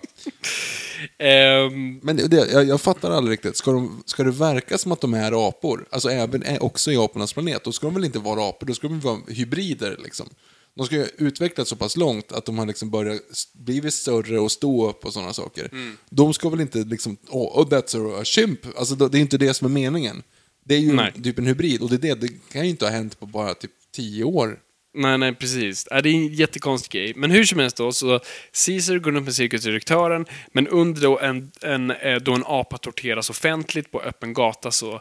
Ehm, 1.18 2.00
Men 2.02 2.16
det, 2.16 2.28
det, 2.28 2.52
jag, 2.52 2.64
jag 2.64 2.80
fattar 2.80 3.10
aldrig 3.10 3.32
riktigt. 3.32 3.56
Ska, 3.56 3.72
de, 3.72 4.02
ska 4.06 4.22
det 4.22 4.30
verka 4.30 4.78
som 4.78 4.92
att 4.92 5.00
de 5.00 5.14
är 5.14 5.48
apor? 5.48 5.86
Alltså 5.90 6.08
även 6.10 6.42
är 6.42 6.62
också 6.62 6.92
i 6.92 6.96
apornas 6.96 7.32
planet. 7.32 7.64
Då 7.64 7.72
ska 7.72 7.86
de 7.86 7.94
väl 7.94 8.04
inte 8.04 8.18
vara 8.18 8.48
apor, 8.48 8.66
då 8.66 8.74
ska 8.74 8.88
de 8.88 9.00
vara 9.00 9.18
hybrider 9.28 9.96
liksom. 10.04 10.28
De 10.76 10.86
ska 10.86 10.96
ju 10.96 11.06
utvecklats 11.18 11.70
så 11.70 11.76
pass 11.76 11.96
långt 11.96 12.32
att 12.32 12.44
de 12.44 12.58
har 12.58 12.66
liksom 12.66 12.90
börjat 12.90 13.20
blivit 13.52 13.94
större 13.94 14.38
och 14.38 14.52
stå 14.52 14.90
upp 14.90 15.04
och 15.04 15.12
sådana 15.12 15.32
saker. 15.32 15.70
De 16.10 16.34
ska 16.34 16.48
väl 16.48 16.60
inte 16.60 16.78
liksom, 16.78 17.16
oh, 17.28 17.60
oh 17.60 17.68
that's 17.68 18.20
a, 18.20 18.24
chimp. 18.24 18.60
Alltså 18.78 18.94
det 18.94 19.18
är 19.18 19.20
inte 19.20 19.38
det 19.38 19.54
som 19.54 19.64
är 19.66 19.70
meningen. 19.70 20.22
Det 20.64 20.74
är 20.74 20.78
ju 20.78 20.92
Nej. 20.92 21.12
typ 21.24 21.38
en 21.38 21.46
hybrid 21.46 21.82
och 21.82 21.90
det, 21.90 21.96
är 21.96 21.98
det, 21.98 22.14
det 22.14 22.52
kan 22.52 22.64
ju 22.64 22.70
inte 22.70 22.84
ha 22.84 22.92
hänt 22.92 23.20
på 23.20 23.26
bara 23.26 23.54
typ 23.54 23.70
tio 23.94 24.24
år. 24.24 24.58
nej, 24.94 25.18
nej, 25.18 25.34
precis. 25.34 25.86
Äh, 25.86 26.02
det 26.02 26.08
är 26.08 26.14
en 26.14 26.34
jättekonstig 26.34 26.92
grej. 26.92 27.12
Men 27.16 27.30
hur 27.30 27.44
som 27.44 27.58
helst 27.58 27.76
då, 27.76 27.92
så 27.92 28.20
Caesar 28.66 28.98
går 28.98 29.12
runt 29.12 29.24
med 29.24 29.34
cirkusdirektören, 29.34 30.26
men 30.52 30.68
under 30.68 31.00
då 31.02 31.18
en, 31.18 31.50
en, 31.62 31.90
eh, 31.90 32.16
då 32.16 32.34
en 32.34 32.44
apa 32.46 32.78
torteras 32.78 33.30
offentligt 33.30 33.90
på 33.90 34.00
öppen 34.00 34.32
gata 34.32 34.70
så 34.70 34.94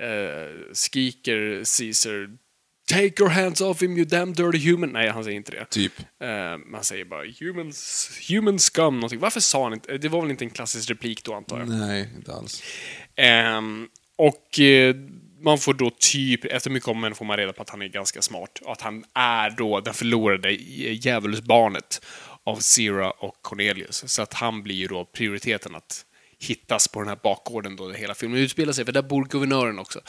eh, 0.00 0.72
skriker 0.72 1.64
Caesar 1.78 2.36
Take 2.86 3.22
your 3.22 3.30
hands 3.30 3.60
off 3.60 3.82
him 3.82 3.96
you 3.96 4.04
damn 4.04 4.32
dirty 4.32 4.70
human. 4.70 4.90
Nej, 4.90 5.08
han 5.08 5.24
säger 5.24 5.36
inte 5.36 5.52
det. 5.52 5.64
Typ. 5.64 5.92
Eh, 6.20 6.56
man 6.66 6.84
säger 6.84 7.04
bara 7.04 7.22
humans, 7.40 8.10
human 8.28 8.58
scum 8.58 8.94
någonting. 8.94 9.18
Varför 9.18 9.40
sa 9.40 9.64
han 9.64 9.72
inte? 9.72 9.98
Det 9.98 10.08
var 10.08 10.20
väl 10.20 10.30
inte 10.30 10.44
en 10.44 10.50
klassisk 10.50 10.90
replik 10.90 11.24
då 11.24 11.34
antar 11.34 11.58
jag. 11.58 11.68
Nej, 11.68 12.08
inte 12.16 12.32
alls. 12.32 12.62
Ehm, 13.16 13.88
och 14.16 14.60
eh, 14.60 14.96
man 15.40 15.58
får 15.58 15.74
då 15.74 15.90
typ, 15.98 16.44
efter 16.44 16.70
mycket 16.70 16.88
om 16.88 17.00
men 17.00 17.14
får 17.14 17.24
man 17.24 17.36
reda 17.36 17.52
på 17.52 17.62
att 17.62 17.70
han 17.70 17.82
är 17.82 17.88
ganska 17.88 18.22
smart. 18.22 18.60
Och 18.64 18.72
att 18.72 18.80
han 18.80 19.04
är 19.14 19.50
då 19.50 19.80
den 19.80 19.94
förlorade 19.94 20.52
djävulsbarnet 20.52 22.04
av 22.44 22.56
Zira 22.56 23.10
och 23.10 23.42
Cornelius. 23.42 24.12
Så 24.12 24.22
att 24.22 24.34
han 24.34 24.62
blir 24.62 24.74
ju 24.74 24.86
då 24.86 25.04
prioriteten 25.04 25.74
att 25.74 26.04
hittas 26.44 26.88
på 26.88 27.00
den 27.00 27.08
här 27.08 27.18
bakgården 27.22 27.76
då 27.76 27.92
hela 27.92 28.14
filmen 28.14 28.38
utspelar 28.38 28.72
sig. 28.72 28.84
För 28.84 28.92
där 28.92 29.02
bor 29.02 29.24
guvernören 29.24 29.78
också. 29.78 30.00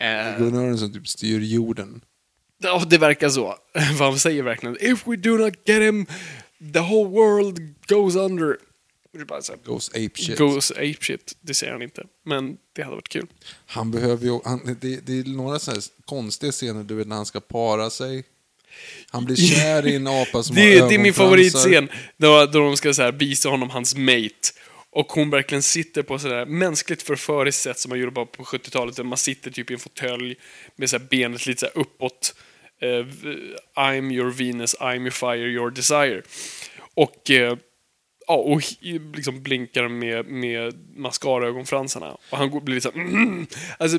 Eh, 0.00 0.38
Guvernören 0.38 0.78
som 0.78 0.92
typ 0.92 1.08
styr 1.08 1.40
jorden. 1.40 2.00
Ja, 2.62 2.84
det 2.90 2.98
verkar 2.98 3.28
så. 3.28 3.56
För 3.98 4.04
han 4.04 4.18
säger 4.18 4.42
verkligen 4.42 4.76
If 4.80 5.06
we 5.06 5.16
do 5.16 5.30
not 5.38 5.54
get 5.64 5.82
him, 5.82 6.06
the 6.72 6.78
whole 6.80 7.08
world 7.10 7.74
goes 7.86 8.16
under. 8.16 8.56
Här, 9.18 9.64
Goes 9.64 9.88
ape 9.88 10.10
shit. 10.14 10.38
Goes 10.38 10.70
ape 10.70 10.96
shit. 11.00 11.36
Det 11.40 11.54
säger 11.54 11.72
han 11.72 11.82
inte. 11.82 12.04
Men 12.24 12.56
det 12.72 12.82
hade 12.82 12.94
varit 12.96 13.08
kul. 13.08 13.26
Han 13.66 13.90
behöver 13.90 14.24
ju, 14.26 14.40
han, 14.44 14.76
det, 14.80 15.06
det 15.06 15.18
är 15.18 15.24
några 15.24 15.58
så 15.58 15.70
här 15.70 15.80
konstiga 16.04 16.52
scener, 16.52 16.84
du 16.84 16.94
vet 16.94 17.06
när 17.08 17.16
han 17.16 17.26
ska 17.26 17.40
para 17.40 17.90
sig. 17.90 18.24
Han 19.10 19.24
blir 19.24 19.36
kär 19.36 19.86
i 19.86 19.94
en 19.96 20.06
apa 20.06 20.42
som 20.42 20.56
Det, 20.56 20.60
har 20.78 20.84
är- 20.84 20.88
det 20.88 20.94
är 20.94 20.98
min 20.98 21.14
favoritscen. 21.14 21.88
Då, 22.16 22.46
då 22.46 22.58
de 22.58 22.76
ska 22.76 22.94
så 22.94 23.02
här, 23.02 23.12
visa 23.12 23.48
honom 23.48 23.70
hans 23.70 23.94
mate. 23.96 24.48
Och 24.90 25.06
hon 25.12 25.30
verkligen 25.30 25.62
sitter 25.62 26.02
på 26.02 26.18
sådär 26.18 26.46
mänskligt 26.46 27.02
förföriskt 27.02 27.62
sätt 27.62 27.78
som 27.78 27.88
man 27.88 27.98
gjorde 27.98 28.12
bara 28.12 28.26
på 28.26 28.42
70-talet. 28.44 28.96
Där 28.96 29.04
man 29.04 29.18
sitter 29.18 29.50
typ 29.50 29.70
i 29.70 29.74
en 29.74 29.80
fåtölj 29.80 30.36
med 30.76 30.90
såhär 30.90 31.06
benet 31.10 31.46
lite 31.46 31.60
såhär 31.60 31.78
uppåt. 31.78 32.34
Uh, 32.82 33.06
I'm 33.76 34.12
your 34.12 34.30
Venus, 34.30 34.76
I'm 34.80 35.00
your 35.00 35.10
fire, 35.10 35.48
your 35.48 35.70
desire. 35.70 36.22
Och, 36.94 37.30
uh, 37.30 37.56
ja, 38.26 38.34
och 38.34 38.62
liksom 39.14 39.42
blinkar 39.42 39.88
med, 39.88 40.26
med 40.26 40.74
mascara-ögonfransarna. 40.96 42.16
Och 42.30 42.38
han 42.38 42.50
går- 42.50 42.60
blir 42.60 42.74
lite 42.74 42.90
såhär... 42.92 43.04
mm. 43.06 43.46
Alltså, 43.78 43.98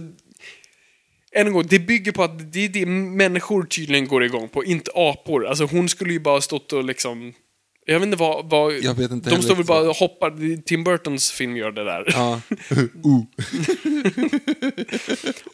än 1.32 1.48
en 1.48 1.54
gång, 1.54 1.66
det 1.70 1.80
bygger 1.80 2.12
på 2.12 2.24
att 2.24 2.54
det 2.54 2.66
är 2.66 2.70
det 2.70 2.86
människor 2.86 3.64
tydligen 3.64 4.08
går 4.08 4.24
igång 4.24 4.50
på, 4.50 4.64
inte 4.66 4.92
apor. 4.96 5.46
Alltså 5.46 5.66
hon 5.66 5.90
skulle 5.90 6.14
ju 6.14 6.20
bara 6.20 6.42
stått 6.42 6.74
och 6.74 6.84
liksom 6.84 7.34
jag 7.90 8.00
vet 8.00 8.06
inte 8.06 8.18
vad... 8.18 8.50
vad 8.50 8.74
Jag 8.74 8.94
vet 8.94 9.12
inte 9.12 9.30
de 9.30 9.42
står 9.42 9.56
väl 9.56 9.66
bara 9.66 9.90
och 9.90 9.96
hoppar. 9.96 10.62
Tim 10.62 10.84
Burtons 10.84 11.32
film 11.32 11.58
gör 11.58 11.72
det 11.72 11.84
där. 11.84 12.04
Ja. 12.08 12.42
uh. 13.06 13.24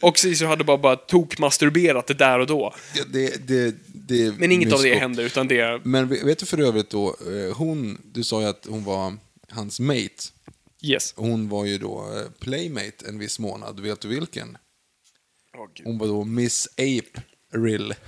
Och 0.00 0.16
Caesar 0.16 0.46
hade 0.46 0.64
bara, 0.64 0.78
bara 0.78 0.96
tokmasturberat 0.96 2.06
det 2.06 2.14
där 2.14 2.38
och 2.38 2.46
då. 2.46 2.74
Ja, 2.94 3.04
det, 3.08 3.48
det, 3.48 3.74
det 3.86 4.38
Men 4.38 4.52
inget 4.52 4.72
av 4.72 4.82
det 4.82 4.94
hände, 4.94 5.22
utan 5.22 5.48
det... 5.48 5.80
Men 5.84 6.08
vet 6.08 6.38
du 6.38 6.46
för 6.46 6.60
övrigt 6.60 6.90
då, 6.90 7.08
eh, 7.08 7.56
hon, 7.56 7.98
du 8.12 8.24
sa 8.24 8.40
ju 8.40 8.48
att 8.48 8.66
hon 8.68 8.84
var 8.84 9.16
hans 9.50 9.80
mate. 9.80 10.24
Yes. 10.82 11.14
Hon 11.16 11.48
var 11.48 11.64
ju 11.64 11.78
då 11.78 12.10
eh, 12.16 12.30
playmate 12.40 13.08
en 13.08 13.18
viss 13.18 13.38
månad, 13.38 13.80
vet 13.80 14.00
du 14.00 14.08
vilken? 14.08 14.58
Gud. 15.74 15.86
Hon 15.86 15.98
var 15.98 16.06
då 16.06 16.24
Miss 16.24 16.68
Ape 16.72 17.22
Rill. 17.54 17.94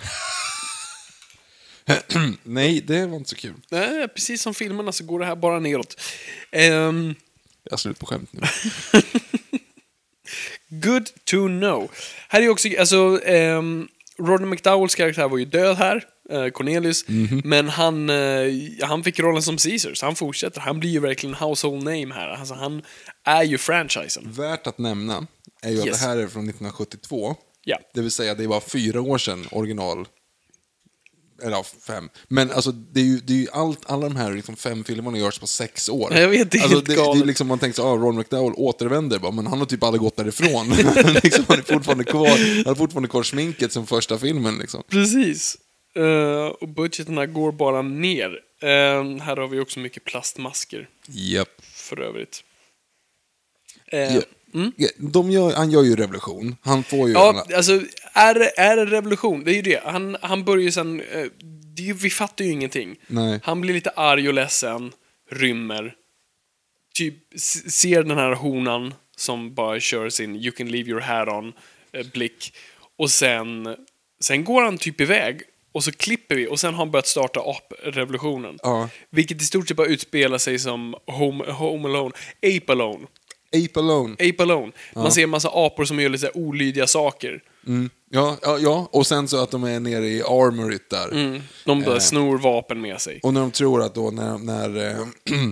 Nej, 2.43 2.81
det 2.81 3.06
var 3.06 3.16
inte 3.16 3.31
så 3.31 3.36
kul. 3.36 3.55
Nej, 3.70 4.09
precis 4.09 4.43
som 4.43 4.55
filmerna 4.55 4.93
så 4.93 5.05
går 5.05 5.19
det 5.20 5.27
här 5.27 5.36
bara 5.36 5.59
neråt. 5.60 6.01
Ehm, 6.52 7.15
Jag 7.65 7.73
har 7.73 7.77
slut 7.78 7.98
på 7.98 8.06
skämt 8.06 8.31
nu. 8.32 8.40
good 10.70 11.06
to 11.24 11.47
know. 11.47 11.90
Här 12.28 12.43
är 12.43 12.48
också, 12.48 12.69
alltså, 12.78 12.97
um, 13.19 13.89
Rodney 14.19 14.51
McDowells 14.51 14.94
karaktär 14.94 15.28
var 15.28 15.39
ju 15.39 15.44
död 15.44 15.77
här, 15.77 16.05
eh, 16.31 16.48
Cornelius, 16.48 17.09
Mhm. 17.09 17.43
men 17.44 17.69
han, 17.69 18.10
eh, 18.10 18.47
han 18.82 19.05
fick 19.05 19.20
rollen 19.20 19.43
som 19.43 19.56
Caesar, 19.56 19.94
så 19.94 20.06
han 20.06 20.15
fortsätter. 20.16 20.60
Han 20.60 20.81
blir 20.81 20.90
ju 20.90 21.01
verkligen 21.01 21.35
household 21.35 21.82
name 21.85 22.15
här. 22.15 22.28
Alltså, 22.28 22.55
han 22.55 22.82
är 23.24 23.43
ju 23.43 23.59
franchisen. 23.59 24.32
Värt 24.32 24.66
att 24.66 24.78
nämna 24.78 25.27
är 25.62 25.70
ju 25.70 25.81
att 25.81 25.86
Yes. 25.86 26.01
det 26.01 26.06
här 26.06 26.16
är 26.16 26.27
från 26.28 26.44
1972. 26.48 27.36
Ja. 27.65 27.78
Det 27.94 28.01
vill 28.01 28.10
säga, 28.10 28.35
det 28.35 28.47
var 28.47 28.60
fyra 28.60 29.01
år 29.01 29.19
sedan 29.19 29.47
original. 29.51 30.06
Eller 31.43 31.51
ja, 31.56 31.65
fem. 31.86 32.09
Men 32.28 32.51
alltså, 32.51 32.73
det 32.73 33.01
är 33.01 33.05
ju, 33.05 33.19
det 33.20 33.32
är 33.32 33.36
ju 33.36 33.47
allt, 33.52 33.90
alla 33.90 34.09
de 34.09 34.16
här 34.16 34.32
liksom, 34.35 34.56
fem 34.56 34.85
filmerna 34.85 35.19
görs 35.19 35.39
på 35.39 35.47
sex 35.47 35.89
år. 35.89 36.15
Jag 36.15 36.28
vet, 36.28 36.51
det 36.51 36.59
är 36.59 36.62
alltså, 36.62 36.81
det, 36.81 36.94
det 36.94 37.01
är 37.01 37.24
liksom, 37.24 37.47
Man 37.48 37.59
tänker 37.59 37.77
så, 37.77 37.82
ah, 37.89 37.97
Ron 37.97 38.16
McDowell 38.16 38.52
återvänder, 38.56 39.19
bara, 39.19 39.32
men 39.32 39.47
han 39.47 39.59
har 39.59 39.66
typ 39.66 39.82
aldrig 39.82 40.01
gått 40.01 40.16
därifrån. 40.16 40.69
liksom, 41.23 41.44
han, 41.48 41.59
är 41.59 41.73
fortfarande 41.73 42.05
kvar, 42.05 42.28
han 42.56 42.66
har 42.66 42.74
fortfarande 42.74 43.09
kvar 43.09 43.23
sminket 43.23 43.73
som 43.73 43.86
första 43.86 44.19
filmen. 44.19 44.59
Liksom. 44.59 44.82
Precis. 44.89 45.56
Eh, 45.94 46.47
och 46.47 46.69
budgeterna 46.69 47.27
går 47.27 47.52
bara 47.52 47.82
ner. 47.82 48.31
Eh, 48.62 48.69
här 49.24 49.36
har 49.36 49.48
vi 49.48 49.60
också 49.60 49.81
mycket 49.81 50.05
plastmasker, 50.05 50.89
Japp. 51.09 51.48
för 51.62 52.01
övrigt. 52.01 52.43
Eh, 53.93 54.15
Ja. 54.16 54.20
Ja, 54.77 54.89
De 54.98 55.31
gör, 55.31 55.52
han 55.52 55.70
gör 55.70 55.82
ju 55.82 55.97
revolution. 55.97 56.56
Han 56.62 56.82
får 56.82 57.09
ju... 57.09 57.15
Ja, 57.15 57.28
alla- 57.28 57.56
alltså, 57.56 57.81
är, 58.19 58.51
är 58.61 58.77
det 58.77 58.85
revolution? 58.86 59.45
Det 59.45 59.51
är 59.51 59.55
ju 59.55 59.62
det. 59.62 59.81
Han, 59.85 60.16
han 60.23 60.45
börjar 60.45 60.65
ju 60.65 60.73
sen... 60.73 61.01
eh, 61.01 61.24
Det 61.77 61.82
är 61.82 61.86
ju, 61.86 61.93
vi 61.93 62.11
fattar 62.11 62.45
ju 62.45 62.51
ingenting. 62.51 62.97
Nej. 63.07 63.40
Han 63.43 63.61
blir 63.61 63.74
lite 63.74 63.90
arg 63.90 64.28
och 64.28 64.35
ledsen, 64.35 64.93
rymmer. 65.31 65.95
Typ 66.95 67.15
ser 67.70 68.03
den 68.03 68.19
här 68.19 68.32
honan 68.32 68.95
som 69.16 69.55
bara 69.55 69.81
kör 69.81 70.09
sin 70.11 70.36
You 70.36 70.53
can 70.53 70.69
leave 70.69 70.90
your 70.90 71.01
hat 71.01 71.28
on 71.28 71.53
eh, 71.93 72.07
blick. 72.12 72.53
Och 72.99 73.11
sen, 73.11 73.77
sen 74.20 74.45
går 74.45 74.62
han 74.62 74.78
typ 74.78 75.01
iväg. 75.01 75.40
Och 75.73 75.85
så 75.85 75.93
klipper 75.93 76.35
vi 76.35 76.47
och 76.47 76.61
sen 76.61 76.74
har 76.74 76.78
han 76.78 76.90
börjat 76.90 77.07
starta 77.07 77.40
aprevolutionen. 77.40 78.59
Ja. 78.62 78.89
Vilket 79.11 79.43
i 79.43 79.45
stort 79.45 79.69
sett 79.69 79.77
bara 79.77 79.86
utspelar 79.86 80.39
sig 80.39 80.59
som 80.59 80.95
Home, 81.07 81.45
home 81.53 81.89
Alone. 81.89 82.15
Ape 82.43 82.73
Alone. 82.73 83.07
Ape 83.65 83.81
Alone. 83.81 84.12
Ape 84.15 84.43
Alone. 84.43 84.73
Man 84.95 85.12
ser 85.12 85.23
en 85.23 85.31
massa 85.31 85.51
apor 85.53 85.85
som 85.85 86.01
gör 86.01 86.09
lite 86.09 86.31
olydiga 86.35 86.86
saker. 86.86 87.43
Ja, 88.11 88.36
ja, 88.43 88.59
ja, 88.59 88.89
och 88.93 89.07
sen 89.07 89.28
så 89.28 89.43
att 89.43 89.51
de 89.51 89.65
är 89.65 89.81
nere 89.81 90.09
i 90.09 90.23
armoryt 90.23 90.90
där. 90.90 91.09
Mm. 91.12 91.43
De 91.65 91.81
där 91.81 91.93
Eh. 91.95 91.99
snor 91.99 92.39
vapen 92.39 92.81
med 92.81 93.01
sig. 93.01 93.20
Och 93.23 93.35
när 93.35 93.40
de 93.40 93.51
tror 93.51 93.82
att 93.82 93.95
då 93.95 94.11
när, 94.11 94.39
när 94.39 94.90
eh, 94.90 95.07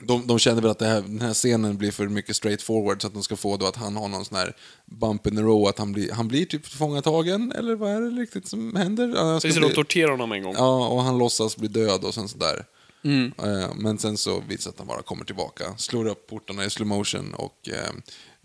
de, 0.00 0.26
de 0.26 0.38
känner 0.38 0.62
väl 0.62 0.70
att 0.70 0.80
här, 0.82 1.00
den 1.00 1.20
här 1.20 1.34
scenen 1.34 1.76
blir 1.78 1.90
för 1.90 2.06
mycket 2.08 2.36
straight 2.36 2.62
forward 2.62 3.00
så 3.02 3.06
att 3.06 3.14
de 3.14 3.22
ska 3.22 3.36
få 3.36 3.56
då 3.56 3.66
att 3.66 3.76
han 3.76 3.96
har 3.96 4.08
någon 4.08 4.24
sån 4.24 4.36
här 4.38 4.56
bump 4.86 5.26
in 5.26 5.36
the 5.36 5.42
row, 5.42 5.68
att 5.68 5.78
han 5.78 5.92
blir, 5.92 6.12
han 6.12 6.28
blir 6.28 6.44
typ 6.44 6.64
tillfångatagen, 6.64 7.52
eller 7.52 7.74
vad 7.74 7.90
är 7.90 8.00
det 8.00 8.22
riktigt 8.22 8.48
som 8.48 8.76
händer? 8.76 9.12
Ja, 9.16 9.34
Precis, 9.42 9.54
de 9.54 9.60
bli- 9.66 9.74
torterar 9.74 10.10
honom 10.10 10.32
en 10.32 10.42
gång. 10.42 10.54
Ja, 10.56 10.88
och 10.88 11.02
han 11.02 11.18
låtsas 11.18 11.56
bli 11.56 11.68
död 11.68 12.04
och 12.04 12.14
sen 12.14 12.28
sådär. 12.28 12.64
Mm. 13.04 13.32
Eh, 13.38 13.68
Men 13.76 13.98
sen 13.98 14.16
så 14.16 14.42
visar 14.48 14.70
att 14.70 14.78
han 14.78 14.86
bara 14.86 15.02
kommer 15.02 15.24
tillbaka, 15.24 15.64
slår 15.76 16.06
upp 16.08 16.26
portarna 16.26 16.64
i 16.64 16.70
slow 16.70 16.86
motion 16.88 17.34
och 17.34 17.68
eh, 17.68 17.90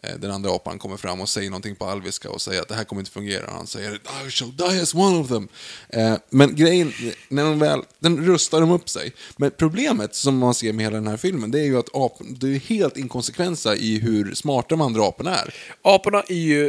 Eh, 0.03 0.15
den 0.19 0.31
andra 0.31 0.51
apan 0.51 0.79
kommer 0.79 0.97
fram 0.97 1.21
och 1.21 1.29
säger 1.29 1.49
någonting 1.49 1.75
på 1.75 1.85
alviska 1.85 2.29
och 2.29 2.41
säger 2.41 2.61
att 2.61 2.67
det 2.67 2.75
här 2.75 2.83
kommer 2.83 3.01
inte 3.01 3.11
fungera. 3.11 3.51
Han 3.51 3.67
säger 3.67 3.99
I 4.27 4.29
shall 4.29 4.55
die 4.55 4.81
as 4.81 4.95
one 4.95 5.17
of 5.17 5.27
them. 5.27 5.47
Eh, 5.89 6.13
Men 6.29 6.55
grejen, 6.55 6.93
när 7.27 7.43
de 7.43 7.59
väl, 7.59 7.81
den 7.99 8.25
rustar 8.25 8.61
de 8.61 8.71
upp 8.71 8.89
sig. 8.89 9.13
Men 9.37 9.51
problemet 9.57 10.15
som 10.15 10.37
man 10.37 10.53
ser 10.53 10.73
med 10.73 10.85
hela 10.85 10.95
den 10.97 11.07
här 11.07 11.17
filmen, 11.17 11.51
det 11.51 11.59
är 11.59 11.65
ju 11.65 11.79
att 11.79 11.95
apen, 11.95 12.37
det 12.39 12.47
är 12.47 12.59
helt 12.59 12.97
inkonsekvensa 12.97 13.75
i 13.75 13.99
hur 13.99 14.35
smarta 14.35 14.67
de 14.69 14.81
andra 14.81 15.07
aporna 15.07 15.35
är. 15.35 15.53
Aporna 15.81 16.23
är 16.27 16.35
ju, 16.35 16.67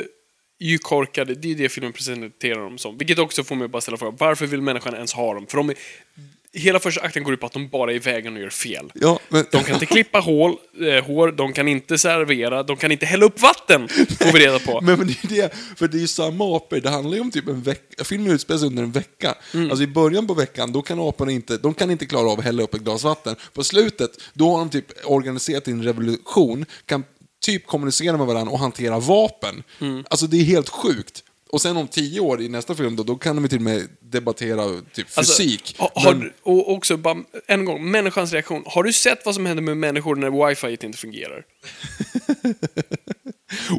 är 0.59 0.67
ju 0.67 0.79
korkade, 0.79 1.35
det 1.35 1.51
är 1.51 1.55
det 1.55 1.69
filmen 1.69 1.93
presenterar 1.93 2.61
dem 2.61 2.79
som. 2.79 2.99
Vilket 2.99 3.19
också 3.19 3.45
får 3.45 3.55
mig 3.55 3.65
att 3.65 3.71
bara 3.71 3.83
ställa 3.83 3.97
frågan, 3.97 4.17
varför 4.19 4.47
vill 4.47 4.63
människan 4.63 4.95
ens 4.95 5.13
ha 5.13 5.35
dem? 5.35 5.47
För 5.47 5.57
de 5.57 5.71
är, 5.71 5.77
hela 6.55 6.81
första 6.81 7.01
akten 7.01 7.23
går 7.23 7.35
ut 7.35 7.41
på 7.41 7.47
att 7.47 7.53
de 7.53 7.69
bara 7.69 7.93
är 7.93 7.97
i 7.97 7.99
vägen 7.99 8.37
och 8.37 8.43
gör 8.43 8.51
fel. 8.51 8.93
Ja, 8.95 9.19
men... 9.29 9.45
De 9.51 9.65
kan 9.65 9.75
inte 9.75 9.87
klippa 9.87 10.19
hål, 10.19 10.57
eh, 10.81 11.05
hår, 11.05 11.33
de 11.33 11.53
kan 11.53 11.69
inte 11.69 11.99
servera, 11.99 12.63
de 12.63 12.77
kan 12.77 12.93
inte 12.93 13.07
hälla 13.07 13.25
upp 13.25 13.41
vatten, 13.41 13.89
får 13.89 14.33
vi 14.33 14.47
reda 14.47 14.59
på. 14.59 14.81
Men, 14.83 14.99
men 14.99 15.07
det 15.07 15.25
är 15.25 15.29
det, 15.29 15.55
för 15.77 15.89
det 15.89 15.97
är 15.97 16.01
ju 16.01 16.07
samma 16.07 16.57
apor, 16.57 16.81
det 16.81 16.91
handlar 16.91 17.15
ju 17.15 17.21
om 17.21 17.31
typ 17.31 17.49
en 17.49 17.63
vecka, 17.63 18.05
filmen 18.05 18.33
utspelar 18.33 18.59
sig 18.59 18.69
under 18.69 18.83
en 18.83 18.93
vecka. 18.93 19.35
Mm. 19.55 19.71
Alltså 19.71 19.85
i 19.85 19.87
början 19.87 20.27
på 20.27 20.35
veckan, 20.35 20.73
då 20.73 20.83
kan 20.83 21.01
aporna 21.01 21.33
inte, 21.33 21.59
de 21.59 21.75
kan 21.75 21.91
inte 21.91 22.07
klara 22.07 22.31
av 22.31 22.39
att 22.39 22.45
hälla 22.45 22.63
upp 22.63 22.75
ett 22.75 22.81
glas 22.81 23.05
vatten. 23.05 23.37
På 23.53 23.65
slutet, 23.65 24.11
då 24.33 24.51
har 24.51 24.59
de 24.59 24.71
typ 24.71 24.87
organiserat 25.05 25.69
en 25.69 25.83
revolution, 25.83 26.67
kan 26.87 27.05
typ 27.45 27.67
kommunicera 27.67 28.17
med 28.17 28.27
varandra 28.27 28.53
och 28.53 28.59
hantera 28.59 28.99
vapen. 28.99 29.63
Mm. 29.81 30.05
Alltså 30.11 30.27
det 30.27 30.37
är 30.37 30.45
helt 30.45 30.69
sjukt. 30.69 31.25
Och 31.53 31.63
sen 31.63 31.77
om 31.77 31.89
tio 31.89 32.21
år 32.21 32.43
i 32.43 32.49
nästa 32.49 32.75
film, 32.75 32.97
då, 32.97 33.03
då 33.03 33.17
kan 33.17 33.37
de 33.37 33.49
till 33.49 33.59
och 33.59 33.63
med 33.63 33.89
debattera 34.01 34.81
typ 34.95 35.07
Alltså, 35.15 35.43
fysik. 35.43 35.75
ha- 35.79 35.93
har, 35.95 36.15
Men- 36.15 36.33
Och 36.43 36.73
också, 36.73 36.97
bara, 36.97 37.17
en 37.47 37.65
gång, 37.65 37.91
människans 37.91 38.33
reaktion. 38.33 38.63
Har 38.67 38.83
du 38.83 38.93
sett 38.93 39.27
vad 39.27 39.35
som 39.35 39.47
händer 39.47 39.63
med 39.63 39.77
människor 39.77 40.17
när 40.17 40.49
wifi 40.49 40.79
inte 40.87 40.99
fungerar? 40.99 41.45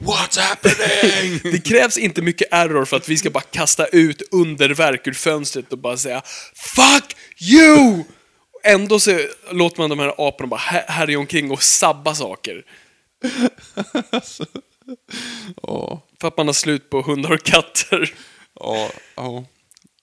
What's 0.02 0.40
happening? 0.40 1.40
Det 1.52 1.60
krävs 1.66 1.98
inte 1.98 2.22
mycket 2.22 2.48
error 2.52 2.86
för 2.86 2.98
att 2.98 3.10
vi 3.10 3.18
ska 3.18 3.30
bara 3.30 3.44
kasta 3.44 3.86
ut 3.86 4.22
underverk 4.32 5.08
ur 5.08 5.14
fönstret 5.14 5.72
och 5.72 5.78
bara 5.80 5.98
säga 5.98 6.22
Fuck 6.56 7.16
you! 7.52 8.04
Ändå 8.64 9.00
så 9.00 9.20
låter 9.52 9.82
man 9.82 9.90
de 9.90 10.00
här 10.00 10.14
aporna 10.28 10.48
bara 10.48 10.60
här- 10.60 10.86
härja 10.88 11.20
omkring 11.20 11.52
och 11.52 11.64
sabba 11.64 12.16
saker. 12.16 12.64
Ja, 15.64 16.02
För 16.22 16.28
att 16.28 16.38
man 16.38 16.48
har 16.48 16.54
slut 16.54 16.90
på 16.90 17.02
hundar 17.02 17.32
och 17.32 17.44
katter. 17.44 18.14
ja, 18.60 18.92
ja. 19.16 19.46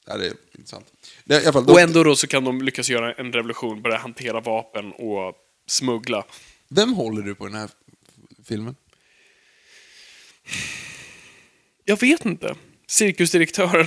Ja, 0.07 0.17
det 0.17 0.27
är 0.27 0.33
intressant. 0.53 0.87
Är 1.29 1.41
i 1.41 1.43
alla 1.45 1.53
fall, 1.53 1.67
då- 1.67 1.73
Och 1.73 1.81
ändå 1.81 2.05
då 2.05 2.17
så 2.17 2.27
kan 2.27 2.45
de 2.45 2.63
lyckas 2.63 2.89
göra 2.91 3.15
en 3.15 3.33
revolution, 3.33 3.83
börja 3.83 3.99
hantera 3.99 4.41
vapen 4.41 4.93
och 4.93 5.35
smuggla. 5.67 6.25
Vem 6.69 6.93
håller 6.93 7.23
du 7.23 7.35
på 7.35 7.47
den 7.47 7.55
här 7.57 7.71
filmen? 8.45 8.77
Jag 11.85 12.01
vet 12.01 12.25
inte. 12.25 12.55
Cirkusdirektören. 12.87 13.87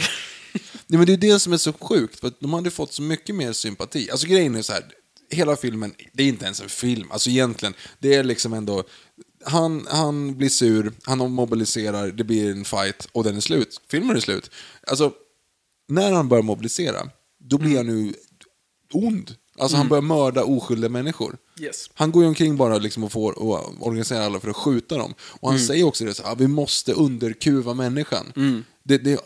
Nej, 0.88 0.98
men 0.98 1.06
det 1.06 1.14
är 1.14 1.18
det 1.18 1.40
som 1.40 1.54
är 1.54 1.58
så 1.58 1.74
sjukt, 1.74 2.20
för 2.20 2.32
de 2.40 2.54
hade 2.54 2.72
fått 2.72 2.94
så 2.94 3.02
mycket 3.02 3.36
mer 3.36 3.54
sympati. 3.54 4.10
Alltså 4.12 4.28
grejen 4.28 4.56
är 4.56 4.62
så 4.62 4.74
här, 4.74 4.84
hela 5.32 5.56
filmen, 5.56 5.96
det 6.14 6.24
är 6.24 6.28
inte 6.28 6.46
ens 6.46 6.62
en 6.62 6.70
film, 6.70 7.12
alltså 7.12 7.30
egentligen, 7.30 7.74
det 8.00 8.16
är 8.16 8.24
liksom 8.24 8.54
ändå, 8.54 8.84
han, 9.46 9.88
han 9.90 10.38
blir 10.38 10.50
sur, 10.50 10.94
han 11.04 11.32
mobiliserar, 11.32 12.08
det 12.08 12.24
blir 12.24 12.52
en 12.52 12.66
fight 12.66 13.08
och 13.12 13.24
den 13.24 13.36
är 13.38 13.42
slut. 13.42 13.82
Filmen 13.88 14.16
är 14.16 14.20
slut. 14.20 14.52
Alltså, 14.88 15.12
när 15.88 16.12
han 16.12 16.30
börjar 16.30 16.44
mobilisera, 16.44 17.10
då 17.40 17.58
blir 17.58 17.78
han 17.78 17.88
nu 17.88 18.14
ond. 18.94 19.36
Alltså 19.58 19.78
han 19.78 19.88
börjar 19.88 20.02
mörda 20.02 20.44
oskyldiga 20.44 20.90
människor. 20.90 21.38
Yes. 21.60 21.90
Han 21.94 22.12
går 22.12 22.24
ju 22.24 22.28
omkring 22.28 22.58
bara 22.58 22.78
liksom 22.78 23.04
och 23.04 23.12
får 23.12 23.40
och 23.40 23.88
organiserar 23.88 24.22
alla 24.22 24.40
för 24.40 24.50
att 24.50 24.56
skjuta 24.56 24.98
dem. 24.98 25.14
Och 25.22 25.50
han 25.50 25.60
säger 25.60 25.84
också 25.84 26.06
det 26.06 26.14
så 26.14 26.24
här, 26.24 26.36
vi 26.36 26.48
måste 26.48 26.94
underkuva 26.94 27.74
människan. 27.74 28.34
Det, 28.84 28.98
det, 28.98 29.20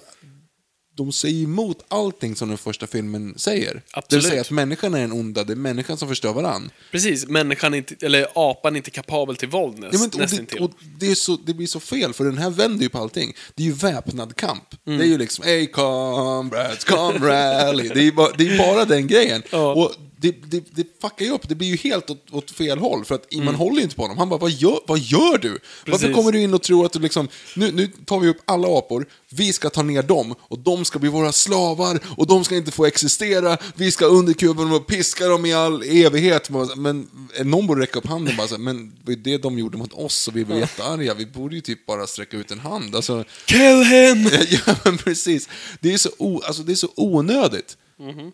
de 0.98 1.12
säger 1.12 1.44
emot 1.44 1.86
allting 1.88 2.36
som 2.36 2.50
den 2.50 2.58
första 2.58 2.88
filmen 2.88 3.34
säger. 3.38 3.74
Det 3.74 3.82
Absolut. 3.92 4.24
vill 4.24 4.30
säga 4.32 4.42
att 4.42 4.52
människan 4.52 4.94
är 4.94 5.00
den 5.00 5.12
onda, 5.12 5.44
det 5.44 5.54
är 5.54 5.56
människan 5.56 5.98
som 5.98 6.08
förstör 6.08 6.34
varann. 6.34 6.72
Precis, 6.92 7.28
människan 7.28 7.74
inte, 7.74 8.06
eller 8.06 8.28
apan 8.34 8.74
är 8.74 8.78
inte 8.78 8.92
kapabel 8.92 9.36
till 9.36 9.48
våld 9.48 9.80
näst, 9.80 9.94
Ja, 9.94 10.00
men, 10.00 10.24
och 10.24 10.30
det, 10.30 10.60
och 10.60 10.72
det, 11.00 11.16
så, 11.16 11.38
det 11.46 11.54
blir 11.54 11.68
så 11.68 11.80
fel, 11.80 12.14
för 12.14 12.24
den 12.24 12.38
här 12.38 12.50
vänder 12.50 12.84
ju 12.84 12.90
på 12.90 12.98
allting. 12.98 13.34
Det 13.56 13.64
är 13.64 13.68
ju 13.68 13.74
väpnad 13.74 14.36
kamp. 14.36 14.76
Mm. 14.88 15.00
Det 15.00 15.06
är 15.06 15.08
ju 15.08 15.18
liksom, 15.18 15.46
hey 15.46 15.68
comrades, 15.68 16.84
come 16.84 17.20
rally. 17.20 17.90
Det 17.90 18.08
är, 18.08 18.12
bara, 18.12 18.32
det 18.38 18.48
är 18.48 18.58
bara 18.58 18.86
den 18.86 19.08
grejen. 19.08 19.44
Ja. 19.50 19.74
Och 19.74 19.92
det, 20.20 20.32
det, 20.52 20.64
det 20.72 20.88
fuckar 21.02 21.26
ju 21.26 21.32
upp. 21.32 21.50
Det 21.50 21.56
blir 21.56 21.68
ju 21.68 21.76
helt 21.76 22.10
åt, 22.10 22.32
åt 22.32 22.52
fel 22.52 22.80
håll. 22.80 23.06
För 23.06 23.16
att 23.16 23.34
man 23.34 23.56
håller 23.56 23.78
ju 23.78 23.84
inte 23.84 23.96
på 23.96 24.02
honom. 24.02 24.18
Han 24.18 24.30
bara, 24.30 24.40
vad 24.40 24.52
gör, 24.52 24.80
vad 24.88 25.00
gör 25.00 25.38
du? 25.38 25.60
Varför 25.86 26.14
kommer 26.14 26.32
du 26.32 26.42
in 26.42 26.54
och 26.54 26.64
tror 26.64 26.86
att 26.86 26.94
du 26.94 27.00
liksom, 27.00 27.28
nu, 27.56 27.72
nu 27.72 27.88
tar 27.88 28.20
vi 28.20 28.30
upp 28.30 28.38
alla 28.46 28.78
apor, 28.78 29.06
vi 29.30 29.54
ska 29.54 29.70
ta 29.70 29.84
ner 29.84 30.04
dem 30.04 30.36
och 30.40 30.60
de 30.60 30.86
ska 30.86 31.00
bli 31.00 31.10
våra 31.10 31.32
slavar 31.32 32.00
och 32.18 32.28
de 32.28 32.44
ska 32.44 32.56
inte 32.56 32.72
få 32.72 32.86
existera. 32.86 33.58
Vi 33.76 33.92
ska 33.92 34.06
underkuva 34.06 34.64
dem 34.64 34.74
och 34.74 34.88
piska 34.88 35.28
dem 35.28 35.46
i 35.46 35.54
all 35.54 35.84
evighet. 35.84 36.50
Men 36.76 37.08
någon 37.44 37.68
borde 37.68 37.82
räcka 37.82 38.00
upp 38.00 38.08
handen 38.08 38.38
bara 38.38 38.48
så 38.48 38.56
här, 38.56 38.62
men 38.62 38.94
det 39.04 39.12
är 39.12 39.16
det 39.16 39.38
de 39.38 39.60
gjorde 39.60 39.78
mot 39.78 39.94
oss 39.94 40.28
och 40.28 40.36
vi 40.36 40.44
var 40.44 40.56
jättearga. 40.56 41.14
Vi 41.14 41.26
borde 41.26 41.56
ju 41.56 41.62
typ 41.62 41.86
bara 41.86 42.08
sträcka 42.08 42.38
ut 42.38 42.52
en 42.52 42.60
hand. 42.60 42.96
Alltså, 42.96 43.24
Kill 43.46 43.84
him! 43.84 44.30
ja, 44.66 44.76
men 44.84 44.98
precis. 44.98 45.50
Det 45.80 45.94
är 45.94 45.98
så, 45.98 46.10
o, 46.18 46.42
alltså, 46.46 46.64
det 46.64 46.72
är 46.72 46.76
så 46.76 46.90
onödigt. 46.96 47.78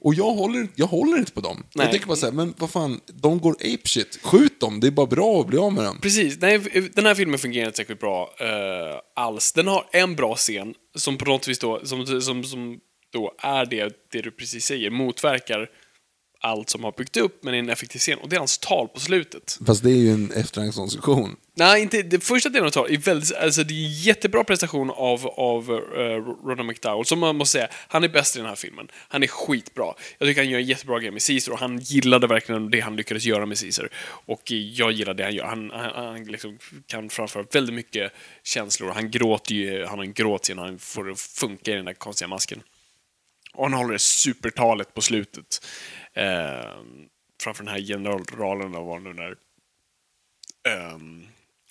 Och 0.01 0.13
jag 0.13 0.31
håller, 0.31 0.67
jag 0.75 0.87
håller 0.87 1.17
inte 1.17 1.31
på 1.31 1.41
dem. 1.41 1.63
Nej. 1.75 1.85
Jag 1.85 1.91
tänker 1.91 2.07
bara 2.07 2.17
så 2.17 2.25
här, 2.25 2.33
men 2.33 2.53
vad 2.57 2.69
fan, 2.69 2.99
de 3.05 3.39
går 3.39 3.51
apeshit. 3.51 4.19
Skjut 4.23 4.59
dem, 4.59 4.79
det 4.79 4.87
är 4.87 4.91
bara 4.91 5.05
bra 5.05 5.41
att 5.41 5.47
bli 5.47 5.57
av 5.57 5.73
med 5.73 5.83
dem. 5.83 5.99
Precis, 6.01 6.41
nej, 6.41 6.59
den 6.93 7.05
här 7.05 7.15
filmen 7.15 7.39
fungerar 7.39 7.65
inte 7.65 7.77
särskilt 7.77 7.99
bra 7.99 8.35
eh, 8.39 8.99
alls. 9.15 9.51
Den 9.51 9.67
har 9.67 9.85
en 9.91 10.15
bra 10.15 10.35
scen 10.35 10.73
som 10.95 11.17
på 11.17 11.25
något 11.25 11.47
vis 11.47 11.59
då, 11.59 11.85
som, 11.85 12.21
som, 12.21 12.43
som 12.43 12.79
då 13.13 13.33
är 13.37 13.65
det, 13.65 14.09
det 14.11 14.21
du 14.21 14.31
precis 14.31 14.65
säger, 14.65 14.89
motverkar 14.89 15.69
allt 16.43 16.69
som 16.69 16.83
har 16.83 16.91
byggt 16.91 17.17
upp, 17.17 17.43
men 17.43 17.53
är 17.53 17.59
en 17.59 17.69
effektiv 17.69 17.99
scen. 17.99 18.19
Och 18.19 18.29
det 18.29 18.35
är 18.35 18.37
hans 18.37 18.57
tal 18.57 18.87
på 18.87 18.99
slutet. 18.99 19.57
Fast 19.65 19.83
det 19.83 19.89
är 19.89 19.95
ju 19.95 20.11
en 20.11 20.31
efterhandskonstruktion. 20.31 21.35
Nej, 21.55 21.81
inte, 21.81 22.01
det 22.01 22.19
första 22.19 22.49
delen 22.49 22.67
av 22.67 22.71
talet 22.71 22.91
är 22.91 22.97
väldigt, 22.97 23.35
alltså 23.35 23.63
det 23.63 23.73
är 23.73 23.85
en 23.85 23.93
jättebra 23.93 24.43
prestation 24.43 24.91
av, 24.91 25.27
av 25.27 25.71
uh, 25.71 25.77
Ronald 26.45 26.67
McDowell, 26.67 27.05
som 27.05 27.19
man 27.19 27.35
måste 27.35 27.51
säga, 27.51 27.67
han 27.87 28.03
är 28.03 28.07
bäst 28.07 28.35
i 28.35 28.39
den 28.39 28.47
här 28.47 28.55
filmen. 28.55 28.87
Han 29.07 29.23
är 29.23 29.27
skitbra. 29.27 29.93
Jag 30.17 30.27
tycker 30.27 30.41
han 30.41 30.49
gör 30.49 30.59
en 30.59 30.65
jättebra 30.65 30.99
grej 30.99 31.11
med 31.11 31.25
Caesar 31.27 31.51
och 31.51 31.59
han 31.59 31.79
gillade 31.79 32.27
verkligen 32.27 32.71
det 32.71 32.79
han 32.79 32.95
lyckades 32.95 33.25
göra 33.25 33.45
med 33.45 33.59
Caesar. 33.59 33.89
Och 34.25 34.51
jag 34.51 34.91
gillar 34.91 35.13
det 35.13 35.23
han 35.23 35.35
gör. 35.35 35.45
Han, 35.45 35.71
han, 35.73 36.05
han 36.05 36.23
liksom 36.23 36.57
kan 36.87 37.09
framföra 37.09 37.45
väldigt 37.51 37.75
mycket 37.75 38.11
känslor. 38.43 38.91
Han 38.91 39.11
gråter 39.11 39.55
ju, 39.55 39.85
han 39.85 39.99
har 39.99 40.05
en 40.05 40.13
gråtscen, 40.13 40.57
han 40.57 40.79
får 40.79 41.03
det 41.03 41.15
funka 41.15 41.71
i 41.71 41.75
den 41.75 41.85
där 41.85 41.93
konstiga 41.93 42.27
masken. 42.27 42.63
Och 43.53 43.63
han 43.63 43.73
håller 43.73 43.93
det 43.93 43.99
supertalet 43.99 44.93
på 44.93 45.01
slutet. 45.01 45.65
Eh, 46.13 46.73
framför 47.43 47.63
den 47.63 47.73
här 47.73 47.81
generalen 47.81 48.75
eller 48.75 48.99
nu 48.99 49.13
när. 49.13 49.35
Ehm, 50.67 51.27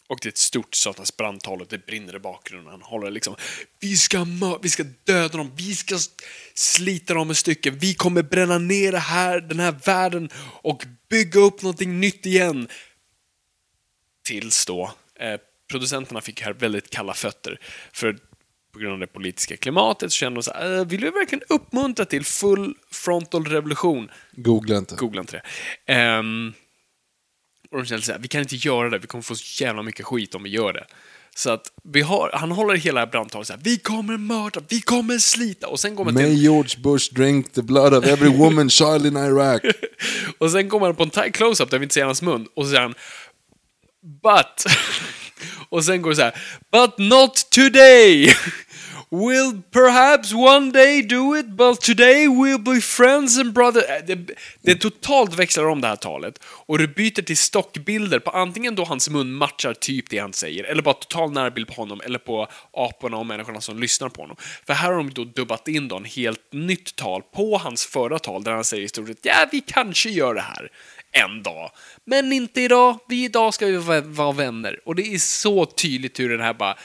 och 0.06 0.18
det 0.22 0.28
är 0.28 0.30
ett 0.30 0.38
stort 0.38 0.74
satans 0.74 1.16
brandtal 1.16 1.60
och 1.60 1.66
det 1.66 1.86
brinner 1.86 2.16
i 2.16 2.18
bakgrunden. 2.18 2.70
Han 2.70 2.82
håller 2.82 3.10
liksom, 3.10 3.36
vi 3.80 3.96
ska, 3.96 4.26
vi 4.62 4.70
ska 4.70 4.84
döda 5.04 5.38
dem, 5.38 5.52
vi 5.56 5.74
ska 5.74 5.98
slita 6.54 7.14
dem 7.14 7.30
i 7.30 7.34
stycken, 7.34 7.78
vi 7.78 7.94
kommer 7.94 8.22
bränna 8.22 8.58
ner 8.58 8.92
det 8.92 8.98
här, 8.98 9.40
den 9.40 9.60
här 9.60 9.74
världen 9.84 10.30
och 10.62 10.86
bygga 11.08 11.40
upp 11.40 11.62
någonting 11.62 12.00
nytt 12.00 12.26
igen. 12.26 12.68
Tills 14.24 14.66
då, 14.66 14.92
eh, 15.18 15.40
producenterna 15.70 16.20
fick 16.20 16.42
här 16.42 16.52
väldigt 16.52 16.90
kalla 16.90 17.14
fötter. 17.14 17.60
För 17.92 18.18
på 18.72 18.78
grund 18.78 18.92
av 18.92 18.98
det 18.98 19.06
politiska 19.06 19.56
klimatet 19.56 20.12
så 20.12 20.16
kände 20.16 20.36
de 20.36 20.42
så 20.42 20.52
här, 20.52 20.78
eh, 20.78 20.84
vill 20.84 21.00
vi 21.00 21.10
verkligen 21.10 21.44
uppmuntra 21.48 22.04
till 22.04 22.24
full 22.24 22.74
frontal 22.90 23.44
revolution? 23.44 24.10
Googla 24.32 24.78
inte. 24.78 24.94
Googla 24.96 25.20
inte 25.20 25.32
det. 25.32 25.42
Ehm, 25.92 26.52
och 27.70 27.78
de 27.78 27.86
kände 27.86 28.02
så 28.02 28.12
här, 28.12 28.18
vi 28.18 28.28
kan 28.28 28.40
inte 28.40 28.56
göra 28.56 28.90
det, 28.90 28.98
vi 28.98 29.06
kommer 29.06 29.22
få 29.22 29.34
så 29.34 29.64
jävla 29.64 29.82
mycket 29.82 30.06
skit 30.06 30.34
om 30.34 30.42
vi 30.42 30.50
gör 30.50 30.72
det. 30.72 30.86
Så 31.34 31.50
att 31.50 31.72
vi 31.84 32.00
har, 32.00 32.30
han 32.32 32.52
håller 32.52 32.76
hela 32.76 33.06
brandtalet 33.06 33.46
så 33.46 33.52
här, 33.52 33.60
vi 33.64 33.78
kommer 33.78 34.16
mörda, 34.16 34.60
vi 34.68 34.80
kommer 34.80 35.18
slita. 35.18 35.66
Och 35.66 35.80
sen 35.80 35.96
kommer 35.96 36.12
May 36.12 36.24
till, 36.24 36.42
George 36.42 36.80
Bush 36.82 37.14
drink 37.14 37.52
the 37.52 37.62
blood 37.62 37.94
of 37.94 38.04
every 38.04 38.36
woman, 38.36 38.70
child 38.70 39.06
in 39.06 39.16
Iraq. 39.16 39.62
och 40.38 40.50
sen 40.50 40.68
kommer 40.68 40.86
han 40.86 40.96
på 40.96 41.02
en 41.02 41.10
tight 41.10 41.34
close-up 41.34 41.70
där 41.70 41.78
vi 41.78 41.82
inte 41.82 41.94
ser 41.94 42.04
hans 42.04 42.22
mun. 42.22 42.46
Och 42.54 42.64
så 42.64 42.70
säger 42.70 42.82
han, 42.82 42.94
but 44.02 44.72
och 45.68 45.84
sen 45.84 46.02
går 46.02 46.10
det 46.10 46.16
så 46.16 46.22
här, 46.22 46.34
but 46.72 46.98
not 46.98 47.50
today! 47.50 48.34
We'll 49.12 49.62
perhaps 49.70 50.32
one 50.32 50.72
day 50.72 51.02
do 51.02 51.36
it, 51.36 51.46
but 51.46 51.80
today 51.80 52.26
we'll 52.28 52.58
be 52.58 52.80
friends 52.80 53.38
and 53.38 53.52
brothers. 53.52 53.84
Äh, 53.84 54.06
det, 54.06 54.34
det 54.62 54.74
totalt 54.74 55.34
växlar 55.34 55.64
om 55.68 55.80
det 55.80 55.88
här 55.88 55.96
talet 55.96 56.38
och 56.44 56.78
det 56.78 56.88
byter 56.88 57.22
till 57.22 57.36
stockbilder 57.36 58.18
på 58.18 58.30
antingen 58.30 58.74
då 58.74 58.84
hans 58.84 59.10
mun 59.10 59.32
matchar 59.32 59.74
typ 59.74 60.10
det 60.10 60.18
han 60.18 60.32
säger, 60.32 60.64
eller 60.64 60.82
bara 60.82 60.94
total 60.94 61.32
närbild 61.32 61.66
på 61.66 61.74
honom, 61.74 62.00
eller 62.04 62.18
på 62.18 62.48
aporna 62.72 63.16
och 63.16 63.26
människorna 63.26 63.60
som 63.60 63.78
lyssnar 63.78 64.08
på 64.08 64.22
honom. 64.22 64.36
För 64.66 64.72
här 64.74 64.92
har 64.92 64.96
de 64.96 65.10
då 65.10 65.24
dubbat 65.24 65.68
in 65.68 65.88
då 65.88 65.96
en 65.96 66.04
helt 66.04 66.52
nytt 66.52 66.96
tal 66.96 67.22
på 67.22 67.58
hans 67.58 67.86
förra 67.86 68.18
tal 68.18 68.44
där 68.44 68.52
han 68.52 68.64
säger 68.64 68.82
i 68.82 68.88
stort 68.88 69.08
sett 69.08 69.18
ja, 69.22 69.48
vi 69.52 69.60
kanske 69.60 70.10
gör 70.10 70.34
det 70.34 70.40
här 70.40 70.70
en 71.12 71.42
dag. 71.42 71.70
Men 72.04 72.32
inte 72.32 72.60
idag, 72.60 72.98
vi 73.08 73.24
idag 73.24 73.54
ska 73.54 73.66
vi 73.66 73.76
vara 74.00 74.32
vänner. 74.32 74.80
Och 74.84 74.94
det 74.94 75.14
är 75.14 75.18
så 75.18 75.66
tydligt 75.66 76.20
hur 76.20 76.28
den 76.28 76.40
här 76.40 76.54
bara 76.54 76.76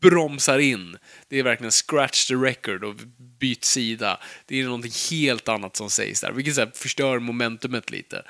bromsar 0.00 0.58
in. 0.58 0.96
Det 1.28 1.38
är 1.38 1.42
verkligen 1.42 1.70
scratch 1.70 2.26
the 2.26 2.34
record 2.34 2.84
och 2.84 2.94
byt 3.40 3.64
sida. 3.64 4.20
Det 4.46 4.60
är 4.60 4.64
någonting 4.64 4.92
helt 5.10 5.48
annat 5.48 5.76
som 5.76 5.90
sägs 5.90 6.20
där, 6.20 6.32
vilket 6.32 6.54
så 6.54 6.60
här, 6.60 6.72
förstör 6.74 7.18
momentumet 7.18 7.90
lite. 7.90 8.24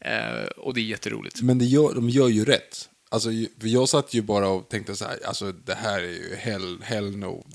Eh, 0.00 0.44
och 0.56 0.74
det 0.74 0.80
är 0.80 0.84
jätteroligt. 0.84 1.42
Men 1.42 1.58
det 1.58 1.64
gör, 1.64 1.94
de 1.94 2.08
gör 2.08 2.28
ju 2.28 2.44
rätt. 2.44 2.88
Alltså, 3.14 3.30
jag 3.62 3.88
satt 3.88 4.14
ju 4.14 4.22
bara 4.22 4.48
och 4.48 4.68
tänkte 4.68 4.96
så 4.96 5.04
här, 5.04 5.18
alltså 5.26 5.52
det 5.52 5.74
här 5.74 5.98
är 6.02 6.08
ju 6.08 6.34
hell, 6.34 6.78
hell 6.82 7.16
no. 7.16 7.46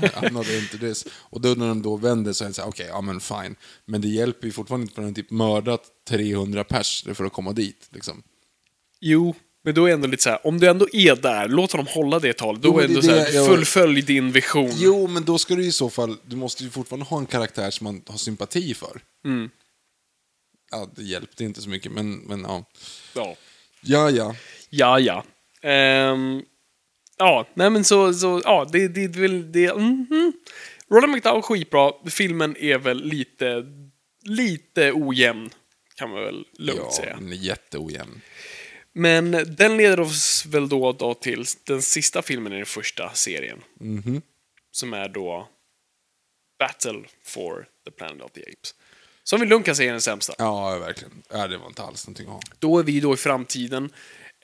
I'm 0.00 0.32
not 0.32 0.48
into 0.50 0.78
this. 0.78 1.04
Och 1.12 1.40
då 1.40 1.48
när 1.48 1.68
de 1.68 1.82
då 1.82 1.96
vänder 1.96 2.32
så 2.32 2.44
är 2.44 2.48
det 2.48 2.54
så 2.54 2.62
här, 2.62 2.68
okej, 2.68 2.86
ja 2.88 3.00
men 3.00 3.20
fine. 3.20 3.56
Men 3.86 4.00
det 4.00 4.08
hjälper 4.08 4.46
ju 4.46 4.52
fortfarande 4.52 4.82
inte 4.84 4.94
för 4.94 5.02
de 5.02 5.14
typ 5.14 5.30
mördat 5.30 5.82
300 6.08 6.64
pers 6.64 7.04
för 7.14 7.24
att 7.24 7.32
komma 7.32 7.52
dit. 7.52 7.88
Liksom. 7.90 8.22
Jo, 9.00 9.34
men 9.64 9.74
då 9.74 9.86
är 9.86 9.92
ändå 9.92 10.06
lite 10.08 10.22
så 10.22 10.30
här, 10.30 10.46
om 10.46 10.60
du 10.60 10.68
ändå 10.68 10.86
är 10.92 11.16
där, 11.16 11.48
låt 11.48 11.72
honom 11.72 11.86
hålla 11.86 12.18
det 12.18 12.32
talet. 12.32 12.62
Då 12.62 12.68
Jo, 12.68 12.78
är 12.78 12.84
ändå 12.84 13.00
det 13.00 13.06
så 13.06 13.12
är 13.12 13.18
här, 13.18 13.26
det 13.26 13.32
jag- 13.34 13.46
fullfölj 13.46 14.02
din 14.02 14.32
vision. 14.32 14.70
Jo, 14.74 15.06
men 15.06 15.24
då 15.24 15.38
ska 15.38 15.54
du 15.54 15.64
i 15.66 15.72
så 15.72 15.90
fall, 15.90 16.16
du 16.26 16.36
måste 16.36 16.64
ju 16.64 16.70
fortfarande 16.70 17.06
ha 17.06 17.18
en 17.18 17.26
karaktär 17.26 17.70
som 17.70 17.84
man 17.84 18.02
har 18.06 18.16
sympati 18.18 18.74
för. 18.74 19.00
Mm. 19.24 19.50
Ja, 20.70 20.90
det 20.96 21.02
hjälpte 21.02 21.44
inte 21.44 21.62
så 21.62 21.68
mycket, 21.68 21.92
men, 21.92 22.12
men 22.16 22.40
ja. 22.40 22.64
Ja. 23.14 23.36
Ja, 23.80 24.10
ja. 24.10 24.34
Ja, 24.76 25.00
ja. 25.00 25.24
Ehm, 25.62 26.42
ja, 27.18 27.46
nej 27.54 27.70
men 27.70 27.84
så, 27.84 28.14
så 28.14 28.40
ja, 28.44 28.68
det, 28.72 28.88
det, 28.88 29.08
det, 29.08 29.28
det, 29.28 29.38
det 29.38 29.74
mhm. 29.74 30.32
Ronald 30.90 31.12
McDowell 31.12 31.42
skitbra, 31.42 31.92
filmen 32.10 32.56
är 32.56 32.78
väl 32.78 33.04
lite, 33.04 33.66
lite 34.22 34.92
ojämn, 34.92 35.50
kan 35.96 36.10
man 36.10 36.22
väl 36.22 36.46
lugnt 36.58 36.80
ja, 36.84 36.92
säga. 36.92 37.16
är 37.16 37.34
jätteojämn. 37.34 38.20
Men 38.92 39.30
den 39.30 39.76
leder 39.76 40.00
oss 40.00 40.46
väl 40.46 40.68
då, 40.68 40.92
då 40.92 41.14
till 41.14 41.44
den 41.64 41.82
sista 41.82 42.22
filmen 42.22 42.52
i 42.52 42.56
den 42.56 42.66
första 42.66 43.10
serien. 43.14 43.58
Mhm. 43.80 44.22
Som 44.70 44.94
är 44.94 45.08
då 45.08 45.48
Battle 46.58 47.02
for 47.24 47.66
the 47.84 47.90
Planet 47.90 48.22
of 48.22 48.32
the 48.32 48.40
Apes. 48.40 48.74
Som 49.22 49.40
vi 49.40 49.46
lugnt 49.46 49.66
kan 49.66 49.76
säga 49.76 49.88
är 49.88 49.92
den 49.92 50.00
sämsta. 50.00 50.34
Ja, 50.38 50.78
verkligen. 50.78 51.22
Ja, 51.30 51.46
det 51.46 51.58
var 51.58 51.66
inte 51.66 51.82
alls 51.82 52.06
någonting 52.06 52.26
att 52.26 52.32
ha. 52.32 52.40
Då 52.58 52.78
är 52.78 52.82
vi 52.82 53.00
då 53.00 53.14
i 53.14 53.16
framtiden, 53.16 53.90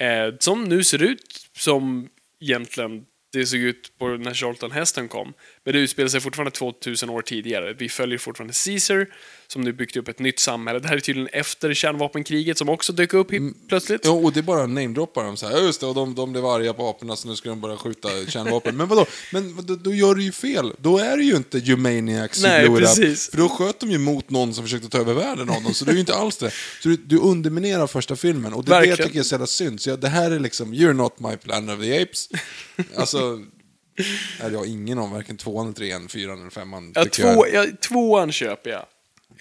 eh, 0.03 0.35
som 0.39 0.65
nu 0.65 0.85
ser 0.85 1.03
ut 1.03 1.51
som 1.57 2.09
egentligen 2.41 3.07
det 3.33 3.47
såg 3.47 3.61
ut 3.61 3.99
på 3.99 4.09
när 4.09 4.35
Charlton 4.35 4.71
Heston 4.71 5.09
kom. 5.09 5.33
Men 5.65 5.75
det 5.75 5.81
utspelar 5.81 6.09
sig 6.09 6.21
fortfarande 6.21 6.51
2000 6.51 7.11
år 7.11 7.23
tidigare. 7.23 7.73
Vi 7.73 7.89
följer 7.89 8.19
fortfarande 8.19 8.55
Caesar, 8.65 9.07
som 9.47 9.63
nu 9.63 9.73
byggt 9.73 9.97
upp 9.97 10.09
ett 10.09 10.19
nytt 10.19 10.39
samhälle. 10.39 10.79
Det 10.79 10.89
här 10.89 10.97
är 10.97 11.01
tydligen 11.01 11.29
efter 11.33 11.75
kärnvapenkriget 11.75 12.59
som 12.59 12.69
också 12.69 12.93
dök 12.93 13.15
upp 13.15 13.33
mm. 13.33 13.55
plötsligt. 13.69 14.01
Jo, 14.05 14.25
och 14.25 14.33
det 14.33 14.41
är 14.41 14.43
bara 14.43 14.67
namedroppar 14.67 15.25
de 15.25 15.37
så 15.37 15.47
här, 15.49 15.57
"Ja, 15.57 15.63
just 15.63 15.81
det, 15.81 15.87
och 15.87 15.95
de, 15.95 16.15
de 16.15 16.33
blev 16.33 16.47
arga 16.47 16.73
på 16.73 16.89
aporna 16.89 17.17
så 17.17 17.29
nu 17.29 17.37
ska 17.37 17.49
de 17.49 17.61
börja 17.61 17.77
skjuta 17.77 18.09
kärnvapen. 18.29 18.77
Men 18.77 18.89
vadå? 18.89 19.07
Men 19.33 19.67
då, 19.67 19.77
då 19.77 19.95
gör 19.95 20.15
du 20.15 20.23
ju 20.23 20.33
fel. 20.33 20.73
Då 20.79 20.99
är 20.99 21.17
det 21.17 21.23
ju 21.23 21.37
inte 21.37 21.61
Humaniacs 21.61 22.43
Nej, 22.43 22.67
up. 22.67 22.79
precis. 22.79 23.31
För 23.31 23.37
då 23.37 23.49
sköt 23.49 23.81
de 23.81 23.91
ju 23.91 23.99
mot 23.99 24.31
någon 24.31 24.55
som 24.55 24.65
försökte 24.65 24.89
ta 24.89 24.99
över 24.99 25.15
världen 25.15 25.51
av 25.51 25.63
dem, 25.63 25.75
så 25.75 25.85
det 25.85 25.91
är 25.91 25.95
ju 25.95 26.01
inte 26.01 26.15
alls 26.15 26.37
det. 26.37 26.51
Så 26.83 26.89
du, 26.89 26.97
du 26.97 27.19
underminerar 27.19 27.87
första 27.87 28.17
filmen, 28.17 28.53
och 28.53 28.65
det 28.65 28.75
är 28.75 28.81
det 28.81 28.87
jag 28.87 28.99
tycker 28.99 29.19
är 29.19 29.23
så 29.23 29.35
jävla 29.35 29.47
synd. 29.47 29.81
Så 29.81 29.91
jag, 29.91 30.01
det 30.01 30.09
här 30.09 30.31
är 30.31 30.39
liksom, 30.39 30.75
you're 30.75 30.93
not 30.93 31.21
my 31.21 31.37
planet 31.37 31.79
of 31.79 31.85
the 31.85 32.03
apes. 32.03 32.29
Alltså, 32.97 33.41
är 34.41 34.51
jag 34.51 34.67
ingen 34.67 34.99
om 34.99 35.11
varken 35.11 35.37
tvåan, 35.37 35.75
trean, 35.75 36.09
fyran 36.09 36.41
eller 36.41 36.51
femman. 36.51 36.93
Ja, 36.95 37.05
tycker 37.05 37.23
jag. 37.23 37.35
två, 37.35 37.47
ja, 37.47 37.67
tvåan 37.81 38.33
köper 38.33 38.71
jag. 38.71 38.87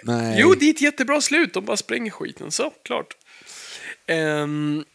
Nej. 0.04 0.36
Jo, 0.40 0.54
det 0.54 0.66
är 0.66 0.70
ett 0.70 0.82
jättebra 0.82 1.22
slut. 1.22 1.54
De 1.54 1.66
bara 1.66 1.78
spränger 1.78 2.12
skiten. 2.12 2.52
Så, 2.52 2.70
klart. 2.84 3.18
Ehm, 4.08 4.86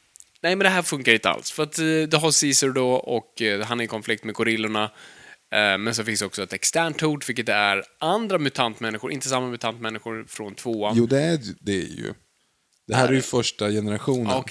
nej, 0.41 0.57
men 0.57 0.65
det 0.65 0.69
här 0.69 0.83
funkar 0.83 1.13
inte 1.13 1.31
alls. 1.31 1.51
För 1.51 1.63
att 1.63 1.79
eh, 1.79 1.85
du 1.85 2.17
har 2.17 2.41
Caesar 2.41 2.69
då 2.69 2.91
och 2.91 3.43
eh, 3.43 3.61
han 3.65 3.81
är 3.81 3.85
i 3.85 3.87
konflikt 3.87 4.25
med 4.25 4.35
gorillorna. 4.35 4.85
Eh, 5.53 5.79
men 5.79 5.95
så 5.95 6.05
finns 6.05 6.21
det 6.21 6.27
också 6.27 6.43
ett 6.43 6.53
externt 6.53 7.01
hot, 7.01 7.29
vilket 7.29 7.49
är 7.49 7.85
andra 7.99 8.39
mutantmänniskor, 8.39 9.13
inte 9.13 9.29
samma 9.29 9.47
mutantmänniskor 9.47 10.25
från 10.29 10.55
tvåan. 10.55 10.97
Jo, 10.97 11.07
det 11.07 11.21
är 11.21 11.39
det 11.61 11.77
är 11.77 11.97
ju. 11.97 12.15
Det 12.87 12.95
här 12.95 13.09
är 13.09 13.13
ju 13.13 13.23
första 13.23 13.71
generationen. 13.71 14.27
Ah. 14.27 14.45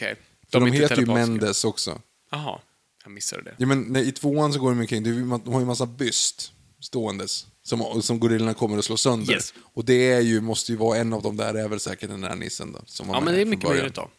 För 0.51 0.59
de, 0.59 0.67
inte 0.67 0.79
heter 0.79 0.97
ju. 0.97 1.05
Mendes 1.05 1.65
också. 1.65 2.01
Jaha, 2.31 2.59
jag 3.05 3.11
missade 3.11 3.43
det. 3.43 3.55
Ja, 3.59 3.65
men 3.67 3.81
nej, 3.81 4.07
I 4.07 4.11
tvåan 4.11 4.53
så 4.53 4.59
går 4.59 4.69
de 4.71 4.79
omkring, 4.79 5.03
det 5.03 5.09
är 5.09 5.13
ju- 5.13 5.19
de 5.45 5.53
har 5.53 5.59
ju 5.59 5.65
massa 5.65 5.85
byst. 5.85 6.51
ståendes. 6.79 7.47
Som, 7.63 8.01
som 8.01 8.19
gorillorna 8.19 8.53
kommer 8.53 8.77
att 8.77 8.85
slå 8.85 8.97
sönder. 8.97 9.33
Yes. 9.33 9.53
Och 9.73 9.85
det 9.85 10.11
är 10.11 10.19
ju, 10.21 10.41
måste 10.41 10.71
ju 10.71 10.77
vara 10.77 10.97
en 10.97 11.13
av 11.13 11.21
dem 11.21 11.37
där, 11.37 11.53
är 11.53 11.67
väl 11.67 11.79
säkert 11.79 12.09
den 12.09 12.21
där 12.21 12.35
nissen 12.35 12.71
då. 12.71 12.79
Som 12.85 13.07
var 13.07 13.15
Ja, 13.15 13.19
med 13.19 13.25
men 13.25 13.33
det 13.33 13.39
är 13.41 13.43
från 13.43 13.49
mycket 13.49 13.63
början. 13.65 13.77
möjligt 13.81 13.95
då. 13.95 14.09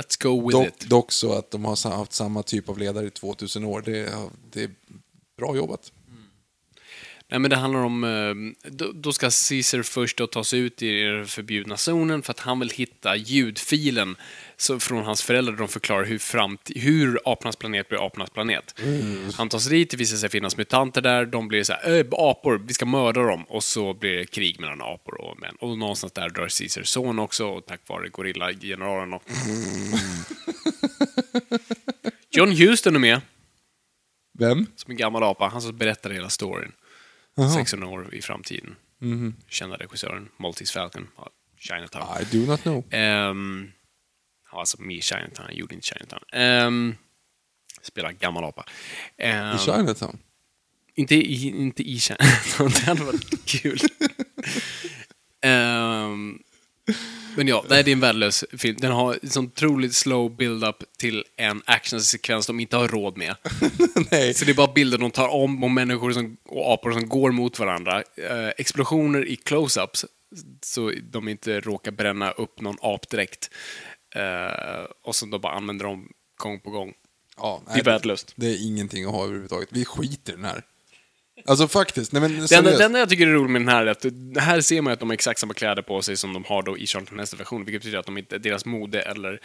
Let's 0.00 0.22
go 0.22 0.48
with 0.48 0.58
Dock, 0.58 0.66
it. 0.66 0.88
dock 0.90 1.12
så 1.12 1.32
att 1.32 1.50
de 1.50 1.64
har 1.64 1.76
sa- 1.76 1.96
haft 1.96 2.12
samma 2.12 2.42
typ 2.42 2.68
av 2.68 2.78
ledare 2.78 3.06
i 3.06 3.10
2000 3.10 3.64
år. 3.64 3.82
Det, 3.86 4.12
det 4.52 4.62
är 4.62 4.70
bra 5.38 5.56
jobbat. 5.56 5.92
Nej, 7.30 7.38
men 7.40 7.50
det 7.50 7.56
handlar 7.56 7.80
om... 7.80 8.04
eh, 8.04 8.70
Då, 8.94 9.12
ska 9.12 9.26
Caesar 9.48 9.82
först 9.82 10.16
då 10.16 10.26
ta 10.26 10.44
sig 10.44 10.58
ut 10.58 10.82
i 10.82 11.02
den 11.02 11.26
förbjudna 11.26 11.76
zonen 11.76 12.22
för 12.22 12.30
att 12.30 12.40
han 12.40 12.58
vill 12.60 12.70
hitta 12.70 13.16
ljudfilen 13.16 14.16
från 14.80 15.04
hans 15.04 15.22
föräldrar. 15.22 15.56
De 15.56 15.68
förklarar 15.68 16.04
hur, 16.04 16.80
hur 16.80 17.20
apornas 17.24 17.56
planet 17.56 17.88
blir 17.88 18.06
apornas 18.06 18.30
planet. 18.30 18.74
Han 19.34 19.48
tar 19.48 19.58
sig 19.58 19.72
dit, 19.78 19.90
det 19.90 19.96
visar 19.96 20.16
sig 20.16 20.28
finnas 20.28 20.56
mutanter 20.56 21.00
där. 21.00 21.26
De 21.26 21.48
blir 21.48 21.62
så 21.64 21.72
här, 21.72 21.98
"Äh, 21.98 22.06
apor, 22.12 22.62
vi 22.66 22.74
ska 22.74 22.86
mörda 22.86 23.22
dem. 23.22 23.44
Och 23.44 23.64
så 23.64 23.94
blir 23.94 24.16
det 24.16 24.24
krig 24.26 24.60
mellan 24.60 24.80
apor 24.82 25.20
och 25.20 25.40
män. 25.40 25.56
Och 25.60 25.78
någonstans 25.78 26.12
där 26.12 26.28
dör 26.28 26.48
Caesars 26.58 26.88
son 26.88 27.18
också, 27.18 27.46
och 27.46 27.66
tack 27.66 27.80
vare 27.88 28.08
gorillageneralen. 28.08 29.12
Och... 29.12 29.22
John 32.30 32.50
Huston 32.50 32.94
är 32.94 32.98
med, 33.00 33.20
Vem? 34.38 34.66
som 34.76 34.90
en 34.90 34.96
gammal 34.96 35.22
apa. 35.22 35.48
Han 35.48 35.62
som 35.62 35.76
berättar 35.76 36.10
hela 36.10 36.28
storyn. 36.30 36.72
Jaha. 37.34 37.50
600 37.54 37.88
år 37.88 38.14
i 38.14 38.22
framtiden. 38.22 38.76
Kända 39.48 39.76
regissören, 39.76 40.28
Maltese 40.36 40.72
Falcon, 40.72 41.08
Chinatown. 41.58 42.22
I 42.22 42.24
do 42.36 42.46
not 42.46 42.62
know. 42.62 42.84
Ehm, 42.90 43.72
var 44.52 44.60
alltså 44.60 44.82
med 44.82 45.02
Chinatown, 45.04 45.46
han 45.46 45.56
gjorde 45.56 45.74
inte 45.74 45.86
Chinatown. 45.86 46.22
Um, 46.66 46.96
spelar 47.82 48.12
gammal 48.12 48.44
apa. 48.44 48.64
Ehm, 49.16 49.56
I 49.56 49.58
Chinatown? 49.58 50.18
inte 50.94 51.14
i, 51.14 51.48
inte 51.48 51.82
i 51.82 51.98
Chinatown, 51.98 52.70
det 52.74 52.80
hade 52.80 53.04
varit 53.04 53.46
kul. 53.46 53.78
Ehm, 55.42 56.38
men 57.36 57.48
ja, 57.48 57.64
nej, 57.68 57.84
det 57.84 57.90
är 57.90 57.92
en 57.92 58.00
värdelös 58.00 58.44
film. 58.58 58.76
Den 58.80 58.92
har 58.92 59.18
en 59.22 59.30
sån 59.30 59.46
otroligt 59.46 59.94
slow 59.94 60.36
build-up 60.36 60.76
till 60.98 61.24
en 61.36 61.62
actionsekvens 61.64 62.46
de 62.46 62.60
inte 62.60 62.76
har 62.76 62.88
råd 62.88 63.16
med. 63.16 63.34
Nej. 64.10 64.34
Så 64.34 64.44
det 64.44 64.52
är 64.52 64.54
bara 64.54 64.72
bilder 64.72 64.98
de 64.98 65.10
tar 65.10 65.28
om 65.28 65.64
och 65.64 65.70
människor 65.70 66.12
som, 66.12 66.36
och 66.44 66.72
apor 66.72 66.92
som 66.92 67.08
går 67.08 67.30
mot 67.30 67.58
varandra. 67.58 68.02
Eh, 68.16 68.48
explosioner 68.58 69.28
i 69.28 69.34
close-ups, 69.34 70.04
så 70.62 70.92
de 71.10 71.28
inte 71.28 71.60
råkar 71.60 71.92
bränna 71.92 72.30
upp 72.30 72.60
någon 72.60 72.76
apdräkt. 72.82 73.50
Eh, 74.14 74.84
och 75.04 75.16
som 75.16 75.30
de 75.30 75.40
bara 75.40 75.52
använder 75.52 75.84
dem 75.84 76.08
gång 76.36 76.60
på 76.60 76.70
gång. 76.70 76.92
Ja, 77.36 77.62
Det 77.74 77.80
är 77.80 77.84
värdelöst. 77.84 78.32
Det 78.36 78.46
är 78.46 78.66
ingenting 78.66 79.04
att 79.04 79.10
ha 79.12 79.24
överhuvudtaget. 79.24 79.68
Vi 79.72 79.84
skiter 79.84 80.32
i 80.32 80.36
den 80.36 80.44
här. 80.44 80.62
Alltså 81.44 81.68
faktiskt, 81.68 82.12
nej 82.12 82.22
men 82.22 82.46
Det 82.46 82.52
enda, 82.54 82.70
det 82.78 82.84
enda 82.84 82.98
jag 82.98 83.08
tycker 83.08 83.26
är 83.26 83.32
roligt 83.32 83.50
med 83.50 83.60
den 83.60 83.68
här 83.68 83.86
är 83.86 83.90
att 83.90 84.04
det- 84.34 84.40
här 84.40 84.60
ser 84.60 84.82
man 84.82 84.92
att 84.92 85.00
de 85.00 85.08
har 85.08 85.14
exakt 85.14 85.40
samma 85.40 85.54
kläder 85.54 85.82
på 85.82 86.02
sig 86.02 86.16
som 86.16 86.32
de 86.32 86.44
har 86.44 86.62
då 86.62 86.78
i 86.78 86.86
Charlton 86.86 87.16
nästa 87.16 87.36
version, 87.36 87.64
vilket 87.64 87.82
betyder 87.82 87.98
att 87.98 88.06
de 88.06 88.18
inte, 88.18 88.38
deras 88.38 88.64
mode 88.64 89.02
eller 89.02 89.40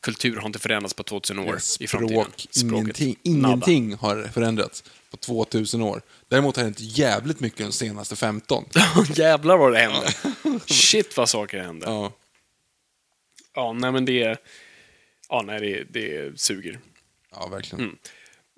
kultur 0.00 0.36
har 0.36 0.46
inte 0.46 0.58
förändrats 0.58 0.94
på 0.94 1.02
2000 1.02 1.38
år 1.38 1.58
i 1.80 1.86
framtiden. 1.86 2.24
Språk, 2.50 2.72
ingenting, 2.72 3.16
ingenting 3.22 3.94
har 3.94 4.22
förändrats 4.32 4.84
på 5.10 5.16
2000 5.16 5.82
år. 5.82 6.02
Däremot 6.28 6.56
har 6.56 6.62
det 6.62 6.66
hänt 6.66 6.80
jävligt 6.80 7.40
mycket 7.40 7.58
de 7.58 7.72
senaste 7.72 8.16
15. 8.16 8.64
Nada. 8.74 9.08
Jävlar 9.14 9.56
vad 9.56 9.72
det 9.72 9.78
hände. 9.78 10.12
Shit 10.66 11.16
vad 11.16 11.28
saker 11.28 11.58
hände. 11.62 11.86
Ja, 11.86 12.12
Ja, 13.54 13.72
nej 13.72 13.92
men 13.92 14.04
det... 14.04 14.36
Ja, 15.28 15.42
nej, 15.46 15.60
det, 15.60 15.84
det 16.00 16.40
suger. 16.40 16.78
ja 17.34 17.46
verkligen. 17.46 17.84
Mm. 17.84 17.96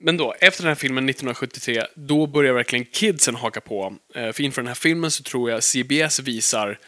Men 0.03 0.17
då, 0.17 0.35
efter 0.41 0.63
den 0.63 0.69
här 0.69 0.75
filmen 0.75 1.09
1973, 1.09 1.87
då 1.95 2.27
börjar 2.27 2.53
verkligen 2.53 2.85
kidsen 2.85 3.35
haka 3.35 3.61
på. 3.61 3.97
Eh, 4.15 4.33
För 4.33 4.43
inför 4.43 4.63
den 4.63 4.69
här 4.69 4.75
filmen 4.75 5.11
så 5.11 5.23
tror 5.23 5.51
jag 5.51 5.63
CBS 5.63 6.21
visar 6.21 6.79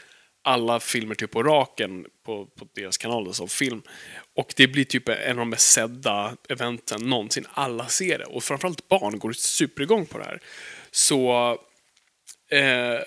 alla 0.42 0.80
filmer 0.80 1.14
typ 1.14 1.30
på 1.30 1.42
raken 1.42 2.06
på, 2.24 2.46
på 2.46 2.68
deras 2.74 2.98
kanal 2.98 3.34
som 3.34 3.48
film. 3.48 3.82
Och 4.36 4.54
det 4.56 4.66
blir 4.66 4.84
typ 4.84 5.08
en 5.08 5.30
av 5.30 5.36
de 5.36 5.50
mest 5.50 5.70
sedda 5.72 6.36
eventen 6.48 7.02
någonsin. 7.02 7.46
Alla 7.50 7.88
ser 7.88 8.18
det. 8.18 8.24
Och 8.24 8.44
framförallt 8.44 8.88
barn 8.88 9.18
går 9.18 9.32
superigång 9.32 10.06
på 10.06 10.18
det 10.18 10.24
här. 10.24 10.40
Så 10.90 11.50
eh, 12.50 13.00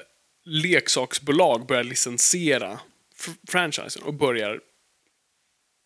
leksaksbolag 0.46 1.66
börjar 1.68 1.84
licensiera 1.84 2.80
fr- 3.20 3.36
franchisen 3.48 4.04
och 4.04 4.14
börjar 4.14 4.54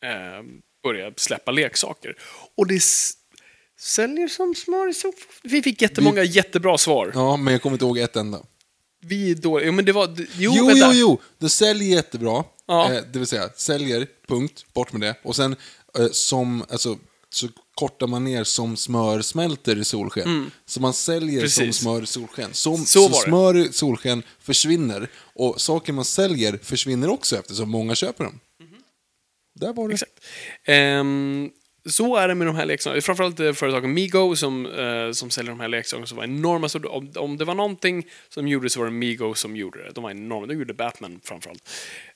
eh, 0.05 0.43
börjar 0.83 1.13
släppa 1.17 1.51
leksaker. 1.51 2.15
Och 2.57 2.67
det 2.67 2.79
säljer 3.81 4.27
som 4.27 4.55
smör 4.55 4.89
i 4.89 4.93
sopor. 4.93 5.23
Vi 5.43 5.61
fick 5.61 5.81
jättemånga 5.81 6.23
jättebra 6.23 6.77
svar. 6.77 7.11
Ja, 7.15 7.37
men 7.37 7.51
jag 7.53 7.61
kommer 7.61 7.73
inte 7.75 7.85
ihåg 7.85 7.97
ett 7.97 8.15
enda. 8.15 8.39
Vi 9.03 9.31
är 9.31 9.35
dåliga. 9.35 9.67
Jo, 9.67 9.73
men 9.73 9.85
det 9.85 9.91
var... 9.91 10.15
Jo, 10.17 10.25
Jo, 10.37 10.53
jo, 10.57 10.65
vänta. 10.67 10.93
jo, 10.93 11.21
det 11.37 11.49
säljer 11.49 11.95
jättebra. 11.95 12.43
Ja. 12.65 12.93
Eh, 12.93 13.01
det 13.13 13.19
vill 13.19 13.27
säga, 13.27 13.49
säljer, 13.55 14.07
punkt, 14.27 14.65
bort 14.73 14.91
med 14.93 15.01
det. 15.01 15.15
Och 15.23 15.35
sen 15.35 15.55
eh, 15.99 16.07
som, 16.11 16.65
alltså, 16.69 16.97
så 17.29 17.47
kortar 17.75 18.07
man 18.07 18.23
ner 18.23 18.43
som 18.43 18.77
smör 18.77 19.21
smälter 19.21 19.77
i 19.77 19.83
solsken. 19.85 20.51
Så 20.65 20.81
man 20.81 20.93
säljer 20.93 21.47
som 21.47 21.61
Mm. 21.63 21.67
Precis. 21.69 21.81
smör 21.81 22.03
i 22.03 22.05
solsken. 22.05 22.53
Som, 22.53 22.77
Så 22.77 22.85
så 22.85 23.07
var 23.07 23.09
det. 23.09 23.29
smör 23.29 23.57
i 23.57 23.73
solsken 23.73 24.23
försvinner. 24.39 25.09
Och 25.35 25.61
saker 25.61 25.93
man 25.93 26.05
säljer 26.05 26.59
försvinner 26.63 27.09
också 27.09 27.37
eftersom 27.39 27.69
många 27.69 27.95
köper 27.95 28.23
dem. 28.23 28.39
Där 29.59 29.73
var 29.73 29.87
det. 29.87 29.93
Exakt. 29.93 30.11
Ehm, 30.65 31.49
så 31.89 32.15
är 32.15 32.27
det 32.27 32.35
med 32.35 32.47
de 32.47 32.55
här 32.55 32.65
leksakerna. 32.65 33.01
Framförallt 33.01 33.39
eh, 33.39 33.53
företaget 33.53 33.89
Migo 33.89 34.35
som, 34.35 34.65
eh, 34.65 35.11
som 35.11 35.29
säljer 35.29 35.51
de 35.51 35.59
här 35.59 35.67
leksakerna 35.67 36.07
som 36.07 36.17
var 36.17 36.23
enorma. 36.23 36.69
Så 36.69 36.79
om, 36.79 37.11
om 37.15 37.37
det 37.37 37.45
var 37.45 37.55
någonting 37.55 38.07
som 38.29 38.47
gjordes 38.47 38.73
så 38.73 38.79
var 38.79 38.85
det 38.85 38.91
Migo 38.91 39.33
som 39.33 39.55
gjorde 39.55 39.83
det. 39.83 39.91
De 39.91 40.03
var 40.03 40.11
enorma. 40.11 40.45
De 40.45 40.53
gjorde 40.53 40.73
Batman 40.73 41.19
framförallt. 41.23 41.69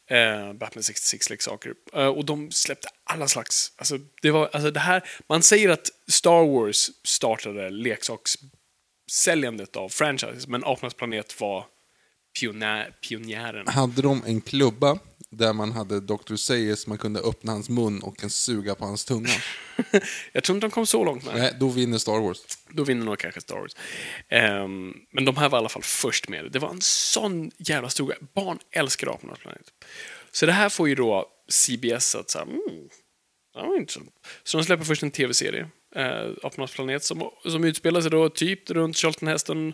Eh, 0.09 0.53
Batman 0.53 0.81
66-leksaker. 0.81 1.73
Eh, 1.93 2.07
och 2.07 2.25
de 2.25 2.51
släppte 2.51 2.87
alla 3.03 3.27
slags... 3.27 3.71
Alltså, 3.75 3.97
det 4.21 4.31
var, 4.31 4.49
alltså 4.53 4.71
det 4.71 4.79
här, 4.79 5.03
man 5.29 5.43
säger 5.43 5.69
att 5.69 5.89
Star 6.07 6.45
Wars 6.45 6.89
startade 7.03 7.69
leksakssäljandet 7.69 9.75
av 9.75 9.89
franchises, 9.89 10.47
men 10.47 10.63
Apornas 10.63 10.93
planet 10.93 11.41
var 11.41 11.65
pionjär, 12.39 12.95
pionjären. 13.09 13.67
Hade 13.67 14.01
de 14.01 14.23
en 14.25 14.41
klubba 14.41 14.99
där 15.29 15.53
man 15.53 15.71
hade 15.71 15.99
Dr. 15.99 16.35
Seyers, 16.35 16.87
man 16.87 16.97
kunde 16.97 17.19
öppna 17.19 17.51
hans 17.51 17.69
mun 17.69 18.01
och 18.01 18.17
kan 18.17 18.29
suga 18.29 18.75
på 18.75 18.85
hans 18.85 19.05
tunga. 19.05 19.29
Jag 20.31 20.43
tror 20.43 20.55
inte 20.55 20.67
de 20.67 20.71
kom 20.71 20.85
så 20.85 21.03
långt 21.05 21.25
med. 21.25 21.35
Nej, 21.35 21.55
då 21.59 21.69
vinner 21.69 21.97
Star 21.97 22.19
Wars. 22.19 22.37
Då 22.69 22.83
vinner 22.83 23.05
nog 23.05 23.19
kanske 23.19 23.41
Star 23.41 23.55
Wars. 23.55 23.75
Ehm, 24.29 24.93
men 25.11 25.25
de 25.25 25.37
här 25.37 25.49
var 25.49 25.57
i 25.57 25.59
alla 25.59 25.69
fall 25.69 25.83
först 25.83 26.29
med 26.29 26.43
det. 26.43 26.49
Det 26.49 26.59
var 26.59 26.69
en 26.69 26.81
sån 26.81 27.51
jävla 27.57 27.89
stor 27.89 28.07
grej. 28.07 28.17
Barn 28.33 28.59
älskar 28.71 29.07
Apornas 29.07 29.39
planet. 29.39 29.67
Så 30.31 30.45
det 30.45 30.51
här 30.51 30.69
får 30.69 30.89
ju 30.89 30.95
då 30.95 31.25
CBS 31.49 32.15
att 32.15 32.29
säga, 32.29 32.43
mm, 32.43 32.89
det 33.53 33.61
var 33.61 33.77
intressant. 33.77 34.09
Så 34.43 34.57
de 34.57 34.63
släpper 34.63 34.85
först 34.85 35.03
en 35.03 35.11
tv-serie, 35.11 35.69
eh, 35.95 36.29
Apornas 36.43 36.73
planet, 36.73 37.03
som, 37.03 37.29
som 37.45 37.63
utspelar 37.63 38.01
sig 38.01 38.11
då 38.11 38.29
typ 38.29 38.69
runt 38.69 38.97
Charlton 38.97 39.27
Heston 39.27 39.73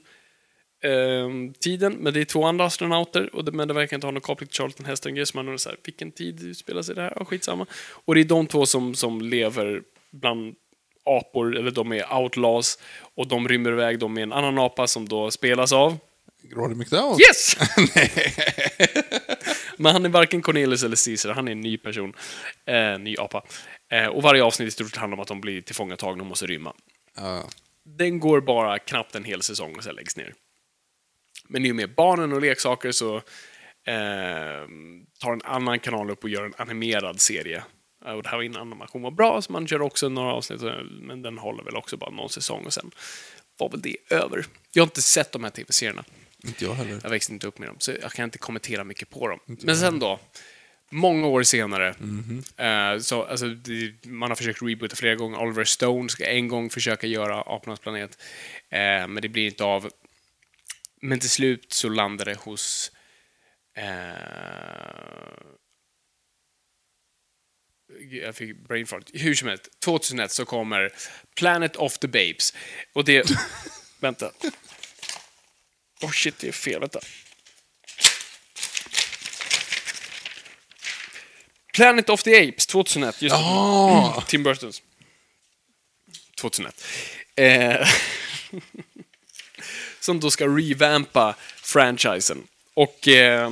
ehm, 0.83 1.53
tiden, 1.53 1.93
men 1.93 2.13
det 2.13 2.21
är 2.21 2.25
två 2.25 2.43
andra 2.43 2.65
astronauter, 2.65 3.35
och 3.35 3.45
det, 3.45 3.51
men 3.51 3.67
det 3.67 3.73
verkar 3.73 3.97
inte 3.97 4.07
ha 4.07 4.11
någon 4.11 4.21
koppling 4.21 4.47
till 4.47 4.57
Charlton 4.57 4.85
Heston, 4.85 5.25
så 5.25 5.37
man 5.37 5.45
undrar 5.45 5.57
så 5.57 5.69
här, 5.69 5.77
vilken 5.83 6.11
tid 6.11 6.43
utspelar 6.43 6.81
sig 6.81 6.95
det 6.95 7.01
här? 7.01 7.13
Ja, 7.15 7.25
skitsamma. 7.25 7.65
Och 8.05 8.15
det 8.15 8.21
är 8.21 8.25
de 8.25 8.47
två 8.47 8.65
som, 8.65 8.95
som 8.95 9.21
lever 9.21 9.81
bland 10.11 10.55
apor, 11.05 11.57
eller 11.57 11.71
de 11.71 11.91
är 11.91 12.13
outlaws, 12.13 12.77
och 13.15 13.27
de 13.27 13.47
rymmer 13.47 13.71
iväg 13.71 13.99
dem 13.99 14.13
med 14.13 14.23
en 14.23 14.33
annan 14.33 14.59
apa 14.59 14.87
som 14.87 15.07
då 15.07 15.31
spelas 15.31 15.73
av 15.73 15.97
Roddy 16.55 16.75
McDowell? 16.75 17.17
Yes! 17.21 17.57
Men 19.77 19.93
han 19.93 20.05
är 20.05 20.09
varken 20.09 20.41
Cornelius 20.41 20.83
eller 20.83 21.05
Caesar, 21.05 21.33
han 21.33 21.47
är 21.47 21.51
en 21.51 21.61
ny 21.61 21.77
person. 21.77 22.13
Eh, 22.65 22.99
ny 22.99 23.15
apa. 23.17 23.43
Eh, 23.91 24.05
och 24.05 24.23
varje 24.23 24.43
avsnitt 24.43 24.67
i 24.67 24.71
stort 24.71 24.89
sett 24.89 24.97
handlar 24.97 25.17
om 25.17 25.21
att 25.21 25.27
de 25.27 25.41
blir 25.41 25.61
tillfångatagna 25.61 26.23
och 26.23 26.29
måste 26.29 26.45
rymma. 26.45 26.73
Ja. 27.17 27.43
Den 27.83 28.19
går 28.19 28.41
bara 28.41 28.79
knappt 28.79 29.15
en 29.15 29.23
hel 29.23 29.41
säsong 29.41 29.75
och 29.75 29.83
sen 29.83 29.95
läggs 29.95 30.17
ner. 30.17 30.33
Men 31.47 31.65
i 31.65 31.71
och 31.71 31.75
med 31.75 31.95
barnen 31.95 32.33
och 32.33 32.41
leksaker 32.41 32.91
så 32.91 33.15
eh, 33.15 34.67
tar 35.19 35.33
en 35.33 35.41
annan 35.43 35.79
kanal 35.79 36.09
upp 36.11 36.23
och 36.23 36.29
gör 36.29 36.43
en 36.45 36.53
animerad 36.57 37.21
serie. 37.21 37.63
Eh, 38.05 38.11
Och 38.11 38.23
det 38.23 38.29
här 38.29 38.37
var 38.37 38.43
innan 38.43 38.61
animation 38.61 39.01
var 39.01 39.11
bra, 39.11 39.41
så 39.41 39.51
man 39.51 39.67
kör 39.67 39.81
också 39.81 40.09
några 40.09 40.33
avsnitt, 40.33 40.61
eh, 40.61 40.73
men 41.01 41.21
den 41.21 41.37
håller 41.37 41.63
väl 41.63 41.75
också 41.75 41.97
bara 41.97 42.11
någon 42.11 42.29
säsong 42.29 42.65
och 42.65 42.73
sen 42.73 42.91
var 43.57 43.69
väl 43.69 43.81
det 43.81 43.95
över. 44.09 44.45
Jag 44.73 44.81
har 44.83 44.87
inte 44.87 45.01
sett 45.01 45.31
de 45.31 45.43
här 45.43 45.51
tv-serierna. 45.51 46.03
Inte 46.43 46.65
jag 46.65 46.73
heller. 46.73 46.99
Jag 47.03 47.09
växte 47.09 47.33
inte 47.33 47.47
upp 47.47 47.59
med 47.59 47.69
dem, 47.69 47.75
så 47.79 47.91
jag 48.01 48.11
kan 48.11 48.23
inte 48.25 48.37
kommentera 48.37 48.83
mycket 48.83 49.09
på 49.09 49.27
dem. 49.27 49.39
Men 49.45 49.77
sen 49.77 49.99
då, 49.99 50.19
många 50.89 51.27
år 51.27 51.43
senare, 51.43 51.87
eh, 52.57 52.99
så, 52.99 53.23
alltså, 53.23 53.47
det, 53.47 54.05
man 54.05 54.29
har 54.31 54.35
försökt 54.35 54.61
reboota 54.61 54.95
flera 54.95 55.15
gånger. 55.15 55.39
Oliver 55.41 55.63
Stone 55.63 56.09
ska 56.09 56.25
en 56.25 56.47
gång 56.47 56.69
försöka 56.69 57.07
göra 57.07 57.41
Apornas 57.41 57.79
planet, 57.79 58.17
eh, 58.69 58.79
men 59.07 59.15
det 59.21 59.29
blir 59.29 59.45
inte 59.45 59.63
av. 59.63 59.89
Men 61.01 61.19
till 61.19 61.29
slut 61.29 61.73
så 61.73 61.89
landar 61.89 62.25
det 62.25 62.35
hos 62.35 62.91
eh, 63.75 63.83
jag 68.11 68.35
fick 68.35 68.57
brain 68.57 68.87
fart. 68.87 69.09
Hur 69.13 69.35
som 69.35 69.47
helst, 69.47 69.69
2001 69.79 70.31
så 70.31 70.45
kommer 70.45 70.93
Planet 71.35 71.75
of 71.75 71.97
the 71.97 72.07
Babes. 72.07 72.53
Och 72.93 73.05
det... 73.05 73.31
vänta. 73.99 74.31
Oh 76.01 76.11
shit, 76.11 76.39
det 76.39 76.47
är 76.47 76.51
fel. 76.51 76.79
Vänta. 76.79 76.99
Planet 81.73 82.09
of 82.09 82.23
the 82.23 82.49
Apes 82.49 82.65
2001. 82.65 83.21
Just. 83.21 83.35
Ja! 83.35 84.23
Tim 84.27 84.43
Burtons. 84.43 84.81
2001. 86.35 86.85
Eh, 87.35 87.87
som 90.01 90.19
då 90.19 90.31
ska 90.31 90.47
revampa 90.47 91.35
franchisen. 91.55 92.43
Och 92.73 93.07
eh, 93.07 93.51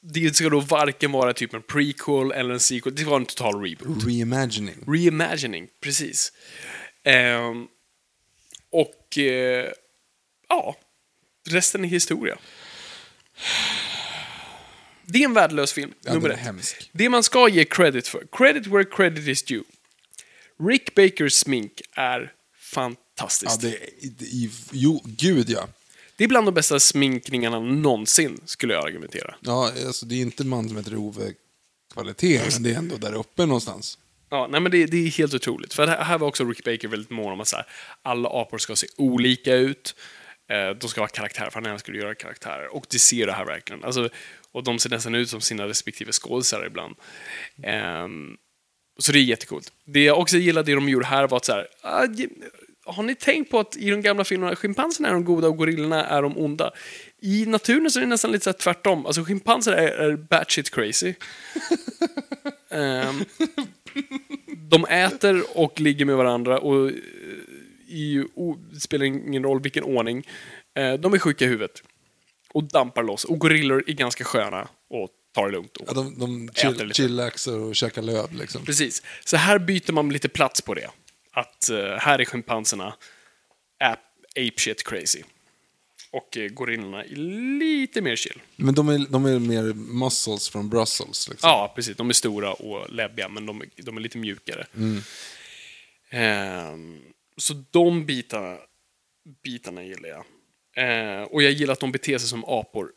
det 0.00 0.36
ska 0.36 0.48
då 0.48 0.60
varken 0.60 1.12
vara 1.12 1.32
typ 1.32 1.54
en 1.54 1.62
prequel 1.62 2.32
eller 2.32 2.54
en 2.54 2.60
sequel. 2.60 2.94
Det 2.94 3.00
ska 3.00 3.10
vara 3.10 3.20
en 3.20 3.26
total 3.26 3.62
reboot. 3.62 4.04
Reimagining. 4.06 4.74
Reimagining, 4.86 5.68
precis. 5.80 6.32
Ehm, 7.04 7.66
och 8.70 9.18
eh, 9.18 9.70
ja, 10.48 10.76
resten 11.48 11.84
är 11.84 11.88
historia. 11.88 12.38
Det 15.06 15.18
är 15.18 15.24
en 15.24 15.34
värdelös 15.34 15.72
film, 15.72 15.94
Ja, 16.04 16.14
nummer 16.14 16.30
ett. 16.30 16.38
hemsk. 16.38 16.90
Det 16.92 17.08
man 17.08 17.22
ska 17.22 17.48
ge 17.48 17.64
credit 17.64 18.08
för, 18.08 18.22
credit 18.32 18.66
where 18.66 18.84
credit 18.84 19.28
is 19.28 19.42
due. 19.42 19.62
Rick 20.68 20.94
Bakers 20.94 21.32
smink 21.34 21.82
är 21.92 22.32
Ja, 22.76 22.96
fantastiskt. 23.18 23.60
det, 23.60 23.78
det, 24.18 24.24
i- 24.24 24.50
jo, 24.72 25.02
gud 25.04 25.50
ja. 25.50 25.68
Det 26.16 26.24
är 26.24 26.28
bland 26.28 26.46
de 26.46 26.54
bästa 26.54 26.80
sminkningarna 26.80 27.60
någonsin, 27.60 28.40
skulle 28.44 28.74
jag 28.74 28.84
argumentera. 28.86 29.34
Ja, 29.40 29.72
alltså 29.86 30.06
det 30.06 30.14
är 30.14 30.20
inte 30.20 30.44
man 30.44 30.68
som 30.68 30.76
heter 30.76 30.96
Ove 30.96 31.32
kvalitet, 31.92 32.40
men 32.52 32.62
det 32.62 32.70
är 32.70 32.78
ändå 32.78 32.96
där 32.96 33.14
uppe 33.14 33.46
någonstans. 33.46 33.98
Ja, 34.30 34.48
nej 34.50 34.60
men 34.60 34.72
det, 34.72 34.86
det 34.86 34.96
är 34.96 35.10
helt 35.10 35.34
otroligt. 35.34 35.74
För 35.74 35.86
här 35.86 36.04
här 36.04 36.18
var 36.18 36.28
också 36.28 36.44
Rick 36.44 36.64
Baker 36.64 36.88
väldigt 36.88 37.10
mån 37.10 37.32
om 37.32 37.40
att 37.40 37.48
så 37.48 37.56
här, 37.56 37.66
alla 38.02 38.28
apor 38.28 38.58
ska 38.58 38.76
se 38.76 38.86
olika 38.96 39.54
ut. 39.54 39.94
Eh, 40.50 40.70
de 40.80 40.88
ska 40.88 41.00
ha 41.00 41.08
karaktärer, 41.08 41.50
för 41.50 41.60
han 41.62 41.76
att 41.76 41.88
göra 41.88 42.14
karaktärer. 42.14 42.74
Och 42.74 42.86
det 42.90 42.98
ser 42.98 43.26
det 43.26 43.32
här 43.32 43.44
verkligen. 43.44 43.84
Alltså, 43.84 44.08
och 44.52 44.64
de 44.64 44.78
ser 44.78 44.90
nästan 44.90 45.14
ut 45.14 45.30
som 45.30 45.40
sina 45.40 45.68
respektive 45.68 46.12
skådisar 46.12 46.66
ibland. 46.66 46.94
Ehm, 47.62 48.36
så 48.98 49.12
det 49.12 49.18
är 49.18 49.22
jättecoolt. 49.22 49.72
Det 49.84 50.04
jag 50.04 50.18
också 50.18 50.36
gillade 50.36 50.70
det 50.70 50.74
de 50.74 50.88
gjorde 50.88 51.06
här 51.06 51.28
var 51.28 51.36
att 51.36 51.44
så 51.44 51.52
här, 51.52 51.68
ah, 51.82 52.06
har 52.86 53.02
ni 53.02 53.14
tänkt 53.14 53.50
på 53.50 53.58
att 53.58 53.76
i 53.76 53.90
de 53.90 54.02
gamla 54.02 54.24
filmerna, 54.24 54.56
schimpanserna 54.56 55.08
är 55.08 55.12
de 55.12 55.24
goda 55.24 55.48
och 55.48 55.56
gorillorna 55.56 56.06
är 56.06 56.22
de 56.22 56.38
onda? 56.38 56.72
I 57.22 57.46
naturen 57.46 57.90
så 57.90 57.98
är 57.98 58.00
det 58.00 58.08
nästan 58.08 58.32
lite 58.32 58.44
så 58.44 58.52
tvärtom. 58.52 59.06
Alltså 59.06 59.24
schimpanser 59.24 59.72
är, 59.72 59.88
är 59.88 60.16
batshit 60.16 60.70
crazy. 60.70 61.14
Ehm, 62.70 63.24
de 64.70 64.84
äter 64.84 65.42
och 65.54 65.80
ligger 65.80 66.04
med 66.04 66.16
varandra 66.16 66.58
och 66.58 66.88
eh, 66.88 66.94
i, 67.88 68.26
o, 68.34 68.56
det 68.72 68.80
spelar 68.80 69.06
ingen 69.06 69.42
roll 69.42 69.60
vilken 69.60 69.84
ordning. 69.84 70.28
Eh, 70.76 70.94
de 70.94 71.14
är 71.14 71.18
sjuka 71.18 71.44
i 71.44 71.48
huvudet. 71.48 71.82
Och 72.52 72.64
dampar 72.64 73.02
loss. 73.02 73.24
Och 73.24 73.38
gorillor 73.38 73.84
är 73.86 73.92
ganska 73.92 74.24
sköna 74.24 74.68
och 74.90 75.10
tar 75.34 75.46
det 75.46 75.52
lugnt. 75.52 75.76
Och 75.76 75.86
Ja, 75.88 75.92
de 75.92 76.18
de 76.18 76.50
chill, 76.54 76.92
chillaxar 76.94 77.58
och 77.58 77.76
käkar 77.76 78.02
löv 78.02 78.32
liksom. 78.32 78.64
Precis. 78.64 79.02
Så 79.24 79.36
här 79.36 79.58
byter 79.58 79.92
man 79.92 80.08
lite 80.08 80.28
plats 80.28 80.62
på 80.62 80.74
det. 80.74 80.90
Att 81.36 81.68
eh, 81.70 81.96
här 81.96 82.18
är 82.18 82.24
schimpanserna 82.24 82.86
ap, 83.80 83.98
ape 84.30 84.52
shit 84.56 84.84
crazy. 84.88 85.22
Och 86.10 86.36
uh, 86.36 86.48
gorillorna 86.48 87.04
är 87.04 87.16
lite 87.58 88.00
mer 88.00 88.16
chill. 88.16 88.40
Men 88.56 88.74
de 88.74 88.88
är, 88.88 88.98
de 89.10 89.26
är 89.26 89.38
mer 89.38 89.62
muscles 89.74 90.48
från 90.48 90.68
Brussels. 90.68 91.28
Liksom. 91.28 91.48
Ja, 91.50 91.72
precis. 91.74 91.96
De 91.96 92.08
är 92.08 92.12
stora 92.12 92.52
och 92.52 92.90
läbbiga, 92.90 93.28
men 93.28 93.46
de, 93.46 93.60
är- 93.62 93.82
de 93.82 93.96
är 93.96 94.00
lite 94.00 94.18
mjukare. 94.18 94.66
Ehm, 96.10 96.98
så 97.36 97.54
de 97.70 98.06
bitarna, 98.06 98.58
bitarna 99.42 99.82
gillar 99.84 100.08
jag. 100.08 100.24
Eh, 100.76 101.22
och 101.22 101.42
jag 101.42 101.52
gillar 101.52 101.72
att 101.72 101.80
de 101.80 101.92
beter 101.92 102.18
sig 102.18 102.28
som 102.28 102.44
apor. 102.44 102.92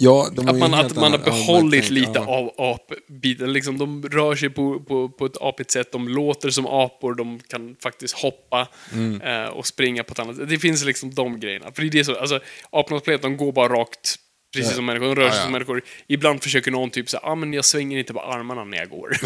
Ja, 0.00 0.26
Att 0.36 0.58
man, 0.58 0.74
att 0.74 0.96
man 0.96 1.12
har 1.12 1.18
behållit 1.18 1.90
lite 1.90 2.10
ja. 2.14 2.26
av 2.26 2.54
apbiten. 2.58 3.52
Liksom, 3.52 3.78
de 3.78 4.02
rör 4.08 4.34
sig 4.36 4.50
på, 4.50 4.80
på, 4.80 5.08
på 5.08 5.26
ett 5.26 5.36
apigt 5.40 5.70
sätt, 5.70 5.92
de 5.92 6.08
låter 6.08 6.50
som 6.50 6.66
apor, 6.66 7.14
de 7.14 7.40
kan 7.48 7.76
faktiskt 7.82 8.14
hoppa 8.14 8.68
Mm. 8.92 9.20
eh, 9.20 9.48
och 9.48 9.66
springa 9.66 10.04
på 10.04 10.12
ett 10.12 10.18
annat 10.18 10.36
sätt. 10.36 10.48
Det 10.48 10.58
finns 10.58 10.84
liksom 10.84 11.14
de 11.14 11.40
grejerna. 11.40 11.72
För 11.72 11.82
det 11.82 11.88
är 11.88 11.90
det 11.90 12.04
så, 12.04 12.14
alltså, 12.16 12.40
apornas 12.70 13.02
planet, 13.02 13.22
de 13.22 13.36
går 13.36 13.52
bara 13.52 13.68
rakt, 13.68 14.16
precis 14.54 14.70
Ja. 14.70 14.76
som 14.76 14.86
människor, 14.86 15.06
de 15.06 15.14
rör 15.14 15.30
sig 15.30 15.42
som 15.42 15.52
människor. 15.52 15.82
Ibland 16.06 16.42
försöker 16.42 16.70
någon 16.70 16.90
typ 16.90 17.10
säga, 17.10 17.20
ah, 17.24 17.34
men 17.34 17.52
jag 17.52 17.64
svänger 17.64 17.98
inte 17.98 18.12
på 18.12 18.20
armarna 18.20 18.64
när 18.64 18.78
jag 18.78 18.88
går. 18.88 19.16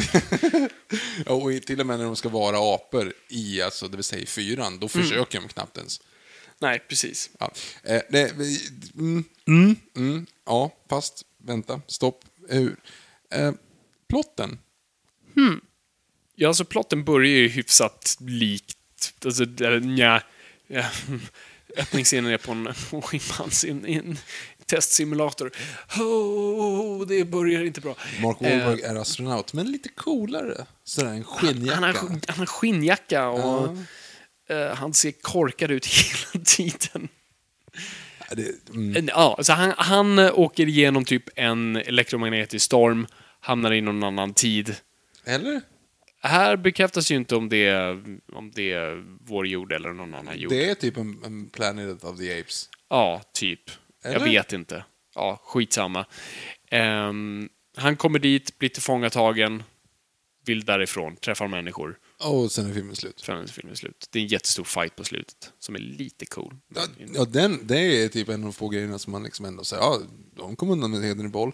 Ja, 1.26 1.32
och 1.32 1.50
till 1.66 1.80
och 1.80 1.86
med 1.86 1.98
när 1.98 2.04
de 2.04 2.16
ska 2.16 2.28
vara 2.28 2.74
apor 2.74 3.12
i, 3.28 3.62
alltså, 3.62 3.88
det 3.88 3.96
vill 3.96 4.04
säga 4.04 4.22
i 4.22 4.26
fyran, 4.26 4.78
då 4.78 4.88
Mm. 4.94 5.06
försöker 5.08 5.40
de 5.40 5.48
knappt 5.48 5.76
ens. 5.78 6.00
Nej, 6.62 6.82
precis. 6.88 7.30
Ja, 7.40 7.52
eh, 7.84 8.00
det, 8.10 8.32
vi- 8.36 8.68
mm, 8.94 9.24
mm, 9.46 9.76
mm, 9.96 10.26
ja 10.46 10.70
fast 10.88 11.22
vänta, 11.38 11.80
stopp, 11.86 12.24
hur? 12.48 12.76
Eh, 13.30 13.52
plotten? 14.08 14.58
Ja, 16.34 16.48
alltså 16.48 16.64
plotten 16.64 17.04
börjar 17.04 17.32
ju 17.32 17.48
hyfsat 17.48 18.16
likt, 18.20 19.14
alltså, 19.24 19.44
nja, 19.82 20.22
ja, 20.66 20.84
öppningsscenen 21.76 22.32
är 22.32 22.38
på 22.38 22.52
en 22.52 22.74
schimpans 23.02 23.64
i 23.64 23.70
en, 23.70 23.86
i 23.86 23.94
en 23.94 24.18
testsimulator. 24.66 25.50
Oh, 25.98 27.06
det 27.06 27.24
börjar 27.24 27.64
inte 27.64 27.80
bra. 27.80 27.96
Mark 28.22 28.36
Eh, 28.40 28.64
Wahlberg 28.66 28.82
är 28.82 28.94
astronaut, 28.96 29.52
men 29.52 29.72
lite 29.72 29.88
coolare. 29.88 30.66
Sådär 30.84 31.08
en 31.10 31.24
skinnjacka. 31.24 31.74
Han 31.74 31.84
har, 31.84 31.94
han 32.28 32.38
har 32.38 32.46
skinnjacka 32.46 33.28
och 33.28 33.64
eh, 33.64 33.78
han 34.74 34.92
ser 34.94 35.10
korkad 35.10 35.70
ut 35.70 35.86
hela 36.34 36.44
tiden. 36.44 37.08
Det, 38.30 38.68
mm. 38.74 39.08
Ja, 39.08 39.38
så 39.42 39.52
han, 39.52 39.74
han 39.76 40.18
eh, 40.18 40.38
åker 40.38 40.66
igenom 40.68 41.04
typ 41.04 41.24
en 41.36 41.76
elektromagnetisk 41.76 42.64
storm, 42.66 43.06
hamnar 43.40 43.72
i 43.72 43.80
någon 43.80 44.02
annan 44.02 44.34
tid. 44.34 44.76
Eller? 45.24 45.60
Här 46.22 46.56
bekräftas 46.56 47.10
ju 47.10 47.16
inte 47.16 47.36
om 47.36 47.48
det, 47.48 47.66
är- 47.66 48.18
om 48.32 48.50
det 48.54 48.72
är 48.72 49.04
vår 49.20 49.46
jord 49.46 49.72
eller 49.72 49.92
någon 49.92 50.14
annan 50.14 50.38
jord. 50.38 50.52
Det 50.52 50.70
är 50.70 50.74
typ 50.74 50.96
en, 50.96 51.20
en 51.24 51.48
Planet 51.50 52.04
of 52.04 52.18
the 52.18 52.40
Apes. 52.40 52.68
Ja, 52.90 53.22
typ. 53.34 53.60
Jag 54.02 54.12
Eller? 54.14 54.24
vet 54.24 54.52
inte. 54.52 54.84
Ja, 55.14 55.40
skitsamma. 55.44 56.04
Ehm, 56.70 57.48
han 57.76 57.96
kommer 57.96 58.18
dit, 58.18 58.58
blir 58.58 58.68
tillfångatagen, 58.68 59.62
vill 60.46 60.64
därifrån, 60.64 61.16
träffar 61.16 61.48
människor. 61.48 61.98
Och 62.22 62.52
sen 62.52 62.70
är 62.70 62.74
filmen 62.74 62.96
slut. 62.96 63.22
Sen 63.26 63.38
är 63.38 63.46
filmen 63.46 63.76
slut. 63.76 64.08
Det 64.10 64.18
är 64.18 64.22
en 64.22 64.28
jättestor 64.28 64.64
fight 64.64 64.96
på 64.96 65.04
slutet, 65.04 65.52
som 65.58 65.74
är 65.74 65.78
lite 65.78 66.26
cool. 66.26 66.56
Ja, 66.74 66.82
ja 67.14 67.24
den, 67.24 67.66
det 67.66 67.78
är 67.78 68.08
typ 68.08 68.28
en 68.28 68.34
av 68.34 68.40
de 68.40 68.52
få 68.52 68.68
grejerna 68.68 68.98
som 68.98 69.12
man 69.12 69.22
liksom 69.22 69.44
ändå 69.44 69.64
säger, 69.64 69.82
ja, 69.82 70.00
de 70.36 70.56
kom 70.56 70.70
undan 70.70 70.90
med 70.90 71.02
hedern 71.02 71.26
i 71.26 71.28
boll. 71.28 71.52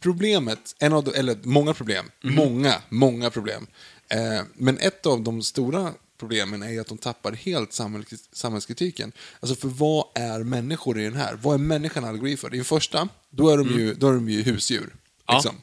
Problemet, 0.00 0.74
en 0.78 0.92
av 0.92 1.04
de, 1.04 1.14
eller 1.14 1.38
många 1.42 1.74
problem, 1.74 2.10
många, 2.22 2.74
många 2.88 3.30
problem. 3.30 3.66
Eh, 4.08 4.42
men 4.54 4.78
ett 4.78 5.06
av 5.06 5.22
de 5.22 5.42
stora 5.42 5.92
problemen 6.18 6.62
är 6.62 6.80
att 6.80 6.86
de 6.86 6.98
tappar 6.98 7.32
helt 7.32 7.72
samhälls, 7.72 8.28
samhällskritiken. 8.32 9.12
Alltså 9.40 9.56
för 9.56 9.68
vad 9.68 10.04
är 10.14 10.42
människor 10.42 11.00
i 11.00 11.04
den 11.04 11.16
här? 11.16 11.38
Vad 11.42 11.54
är 11.54 11.58
människan 11.58 12.04
allegori 12.04 12.36
för? 12.36 12.54
I 12.54 12.56
den 12.56 12.64
första, 12.64 13.08
då 13.30 13.48
är 13.48 13.56
de 13.56 13.68
ju, 13.68 13.94
då 13.94 14.08
är 14.08 14.12
de 14.12 14.28
ju 14.28 14.42
husdjur. 14.42 14.94
Ja. 15.26 15.34
Liksom. 15.34 15.54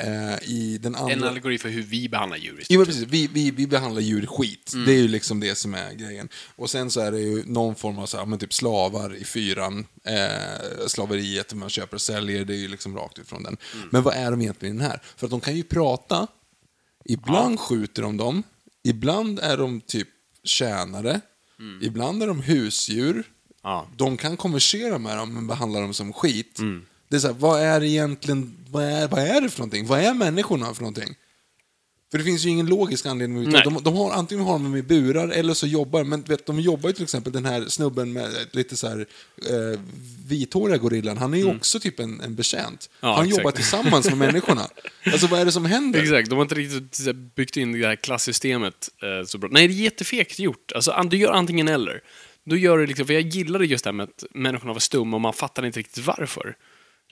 Eh, 0.00 0.48
I 0.50 0.78
den 0.78 0.94
andra... 0.94 1.12
En 1.12 1.24
allegori 1.24 1.58
för 1.58 1.68
hur 1.68 1.82
vi 1.82 2.08
behandlar 2.08 2.36
djur. 2.38 2.64
Jo, 2.68 2.84
precis. 2.84 3.02
Vi, 3.08 3.26
vi, 3.26 3.50
vi 3.50 3.66
behandlar 3.66 4.02
djur 4.02 4.26
skit. 4.26 4.72
Det 4.86 4.92
är 4.92 4.98
ju 4.98 5.08
liksom 5.08 5.40
det 5.40 5.54
som 5.54 5.74
är 5.74 5.92
grejen. 5.94 6.28
Och 6.56 6.70
sen 6.70 6.90
så 6.90 7.00
är 7.00 7.12
det 7.12 7.20
ju 7.20 7.42
någon 7.46 7.74
form 7.74 7.98
av 7.98 8.06
så 8.06 8.16
här, 8.18 8.26
men 8.26 8.38
typ 8.38 8.54
slavar 8.54 9.16
i 9.16 9.24
fyran. 9.24 9.86
Eh, 10.04 10.86
slaveriet, 10.86 11.54
man 11.54 11.70
köper 11.70 11.94
och 11.94 12.00
säljer, 12.00 12.44
det 12.44 12.54
är 12.54 12.58
ju 12.58 12.68
liksom 12.68 12.96
rakt 12.96 13.18
ifrån 13.18 13.42
den. 13.42 13.56
Men 13.90 14.02
vad 14.02 14.14
är 14.14 14.30
de 14.30 14.40
egentligen 14.40 14.76
i 14.76 14.78
den 14.78 14.90
här? 14.90 15.00
För 15.16 15.26
att 15.26 15.30
de 15.30 15.40
kan 15.40 15.56
ju 15.56 15.62
prata. 15.62 16.26
Ibland 17.04 17.60
skjuter 17.60 18.02
de 18.02 18.16
dem. 18.16 18.42
Ibland 18.82 19.38
är 19.38 19.56
de 19.56 19.80
typ 19.80 20.08
tjänare. 20.44 21.20
Ibland 21.82 22.22
är 22.22 22.26
de 22.26 22.40
husdjur. 22.40 23.24
Ja. 23.62 23.88
De 23.96 24.16
kan 24.16 24.36
konversera 24.36 24.98
med 24.98 25.16
dem, 25.16 25.34
men 25.34 25.46
behandlar 25.46 25.80
dem 25.80 25.94
som 25.94 26.12
skit. 26.12 26.58
Det 27.10 27.16
är 27.16 27.20
så 27.20 27.26
här, 27.26 27.34
vad 27.34 27.60
är 27.60 27.84
egentligen, 27.84 28.56
vad 28.70 28.84
är, 28.84 29.08
vad 29.08 29.20
är 29.20 29.40
det 29.40 29.48
för 29.48 29.58
någonting? 29.58 29.86
Vad 29.86 30.00
är 30.00 30.14
människorna 30.14 30.74
för 30.74 30.82
någonting? 30.82 31.14
För 32.10 32.18
det 32.18 32.24
finns 32.24 32.46
ju 32.46 32.50
ingen 32.50 32.66
logisk 32.66 33.06
anledning. 33.06 33.50
De, 33.50 33.82
de 33.82 33.96
har, 33.96 34.12
antingen 34.12 34.44
har 34.44 34.52
de 34.52 34.62
dem 34.64 34.76
i 34.76 34.82
burar 34.82 35.28
eller 35.28 35.54
så 35.54 35.66
jobbar 35.66 36.04
men 36.04 36.22
vet, 36.22 36.46
de 36.46 36.60
jobbar 36.60 36.88
ju 36.88 36.92
till 36.92 37.02
exempel 37.02 37.32
den 37.32 37.44
här 37.44 37.64
snubben 37.64 38.12
med 38.12 38.30
lite 38.50 38.76
så 38.76 38.88
här 38.88 39.06
eh, 39.36 39.80
vithåriga 40.28 40.76
gorillan. 40.76 41.18
Han 41.18 41.34
är 41.34 41.38
ju 41.38 41.56
också 41.56 41.80
typ 41.80 42.00
en, 42.00 42.20
en 42.20 42.34
betjänt. 42.34 42.90
Ja, 43.00 43.14
han 43.14 43.24
exakt. 43.24 43.38
jobbar 43.38 43.50
tillsammans 43.50 44.08
med 44.08 44.18
människorna. 44.18 44.68
Alltså 45.12 45.26
vad 45.26 45.40
är 45.40 45.44
det 45.44 45.52
som 45.52 45.64
händer? 45.64 46.00
Exakt, 46.02 46.30
de 46.30 46.34
har 46.34 46.42
inte 46.42 46.54
riktigt 46.54 47.34
byggt 47.34 47.56
in 47.56 47.72
det 47.72 47.86
här 47.86 47.96
klassystemet 47.96 48.88
eh, 49.02 49.26
så 49.26 49.38
bra. 49.38 49.50
Nej, 49.52 49.68
det 49.68 49.74
är 49.74 49.76
jättefegt 49.76 50.38
gjort. 50.38 50.72
Alltså, 50.74 51.06
du 51.10 51.16
gör 51.16 51.32
antingen 51.32 51.68
eller. 51.68 52.00
Du 52.44 52.58
gör 52.60 52.78
det 52.78 52.86
liksom, 52.86 53.06
för 53.06 53.14
jag 53.14 53.22
gillade 53.22 53.66
just 53.66 53.84
det 53.84 53.88
här 53.88 53.92
med 53.92 54.04
att 54.04 54.24
människorna 54.30 54.72
var 54.72 54.80
stumma 54.80 55.16
och 55.16 55.20
man 55.20 55.32
fattar 55.32 55.66
inte 55.66 55.78
riktigt 55.78 56.06
varför. 56.06 56.56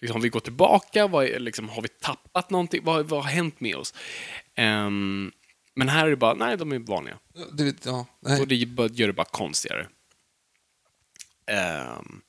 Liksom, 0.01 0.17
har 0.17 0.23
vi 0.23 0.29
gått 0.29 0.45
tillbaka? 0.45 1.07
Vad 1.07 1.43
liksom, 1.43 1.69
har 1.69 1.83
vi 1.83 1.89
tappat 1.89 2.51
någonting? 2.51 2.81
Vad, 2.85 3.09
vad 3.09 3.23
har 3.25 3.31
hänt 3.31 3.61
med 3.61 3.77
oss? 3.77 3.95
Ehm, 4.55 5.33
men 5.75 5.89
här 5.89 6.07
är 6.07 6.11
det 6.11 6.17
bara, 6.17 6.35
nej, 6.35 6.57
de 6.57 6.73
är 6.73 6.79
vanliga. 6.79 7.19
Du 7.53 7.65
vet, 7.65 7.87
ja, 7.87 8.07
nej. 8.21 8.41
Och 8.41 8.49
det 8.49 8.55
gör 8.55 9.07
det 9.07 9.13
bara 9.13 9.25
konstigare. 9.31 9.87
Ehm, 11.47 12.21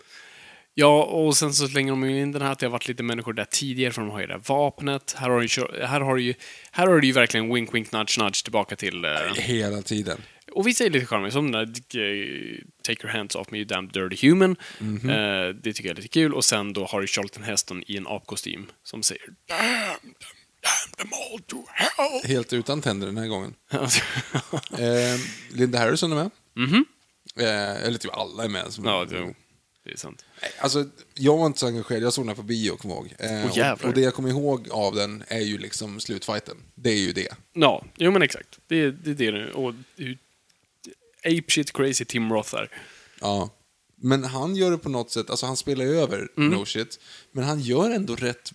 Ja, 0.73 1.03
och 1.03 1.37
sen 1.37 1.53
så 1.53 1.67
slänger 1.67 1.91
de 1.91 2.05
in 2.05 2.31
den 2.31 2.41
här 2.41 2.51
att 2.51 2.59
det 2.59 2.65
har 2.65 2.71
varit 2.71 2.87
lite 2.87 3.03
människor 3.03 3.33
där 3.33 3.45
tidigare, 3.45 3.91
för 3.93 4.01
de 4.01 4.09
har 4.11 4.19
ju 4.19 4.27
det 4.27 4.33
här 4.33 4.41
vapnet. 4.45 5.15
Här 5.17 5.29
har, 5.29 5.39
du, 5.39 5.45
ju- 5.45 5.85
här 5.85 6.01
har, 6.01 6.15
du 6.15 6.21
ju, 6.21 6.33
här 6.71 6.87
har 6.87 6.99
du 6.99 7.07
ju 7.07 7.13
verkligen 7.13 7.53
wink, 7.53 7.73
wink, 7.73 7.91
nudge, 7.91 8.19
nudge 8.19 8.43
tillbaka 8.43 8.75
till... 8.75 9.05
eh, 9.05 9.11
Hela 9.35 9.81
tiden. 9.81 10.21
Och 10.51 10.67
vissa 10.67 10.85
är 10.85 10.89
lite 10.89 11.05
charmiga, 11.05 11.31
som 11.31 11.51
den 11.51 11.65
där 11.91 11.99
eh, 12.01 12.57
Take 12.83 13.03
your 13.03 13.17
hands 13.17 13.35
off 13.35 13.51
me 13.51 13.57
you 13.57 13.65
damn 13.65 13.87
dirty 13.87 14.27
human. 14.29 14.55
Mhm. 14.79 15.09
Eh, 15.09 15.47
det 15.49 15.73
tycker 15.73 15.89
jag 15.89 15.91
är 15.91 15.95
lite 16.01 16.07
kul. 16.07 16.33
Och 16.33 16.45
sen 16.45 16.73
då 16.73 16.85
har 16.85 17.01
du 17.01 17.07
Charlton 17.07 17.43
Heston 17.43 17.83
i 17.87 17.97
en 17.97 18.07
apkostym 18.07 18.65
som 18.83 19.03
säger 19.03 19.25
Damn, 19.47 20.13
damn 20.61 20.91
them 20.97 21.09
all 21.13 21.39
to 21.39 21.57
hell. 21.73 22.21
Helt 22.31 22.53
utan 22.53 22.81
tänder 22.81 23.07
den 23.07 23.17
här 23.17 23.27
gången. 23.27 23.53
Eh, 24.79 25.19
Linda 25.51 25.79
Harrison 25.79 26.11
är 26.11 26.15
med. 26.15 26.31
Eh, 27.37 27.83
eller 27.85 27.97
typ 27.97 28.13
alla 28.13 28.43
är 28.43 28.49
med. 28.49 28.73
Som 28.73 28.85
ja, 28.85 29.05
det, 29.05 29.33
det 29.85 29.91
är 29.91 29.97
sant. 29.97 30.25
Alltså, 30.59 30.85
jag 31.13 31.37
var 31.37 31.45
inte 31.45 31.59
så 31.59 31.67
engagerad. 31.67 32.03
Jag 32.03 32.13
såg 32.13 32.23
den 32.23 32.29
här 32.29 32.35
på 32.35 32.43
bio, 32.43 32.77
kommer 32.77 32.95
ihåg. 32.95 33.13
Eh, 33.19 33.29
jävlar. 33.57 33.73
och, 33.73 33.85
och 33.85 33.93
det 33.93 34.01
jag 34.01 34.13
kommer 34.13 34.29
ihåg 34.29 34.67
av 34.71 34.95
den 34.95 35.23
är 35.27 35.39
ju 35.39 35.57
liksom 35.57 35.99
slutfighten. 35.99 36.57
Det 36.75 36.89
är 36.89 36.99
ju 36.99 37.11
det. 37.11 37.35
Ja, 37.53 37.85
jo 37.97 38.11
men 38.11 38.21
exakt. 38.21 38.59
Det 38.67 38.75
är 38.75 38.91
det, 38.91 39.11
är 39.11 39.31
det 39.31 39.31
nu. 39.31 39.51
Och 39.51 39.73
hur 39.95 40.17
ape 41.25 41.43
shit 41.51 41.73
crazy 41.73 42.05
Tim 42.05 42.33
Roth 42.33 42.55
är. 42.55 42.69
Ja. 43.21 43.49
Men 44.01 44.23
han 44.23 44.55
gör 44.55 44.71
det 44.71 44.77
på 44.77 44.89
något 44.89 45.11
sätt, 45.11 45.29
alltså 45.29 45.45
han 45.45 45.57
spelar 45.57 45.85
ju 45.85 45.99
över 45.99 46.27
Mm. 46.37 46.49
no 46.49 46.65
shit, 46.65 46.99
men 47.31 47.43
han 47.43 47.59
gör 47.61 47.89
ändå 47.89 48.15
rätt 48.15 48.51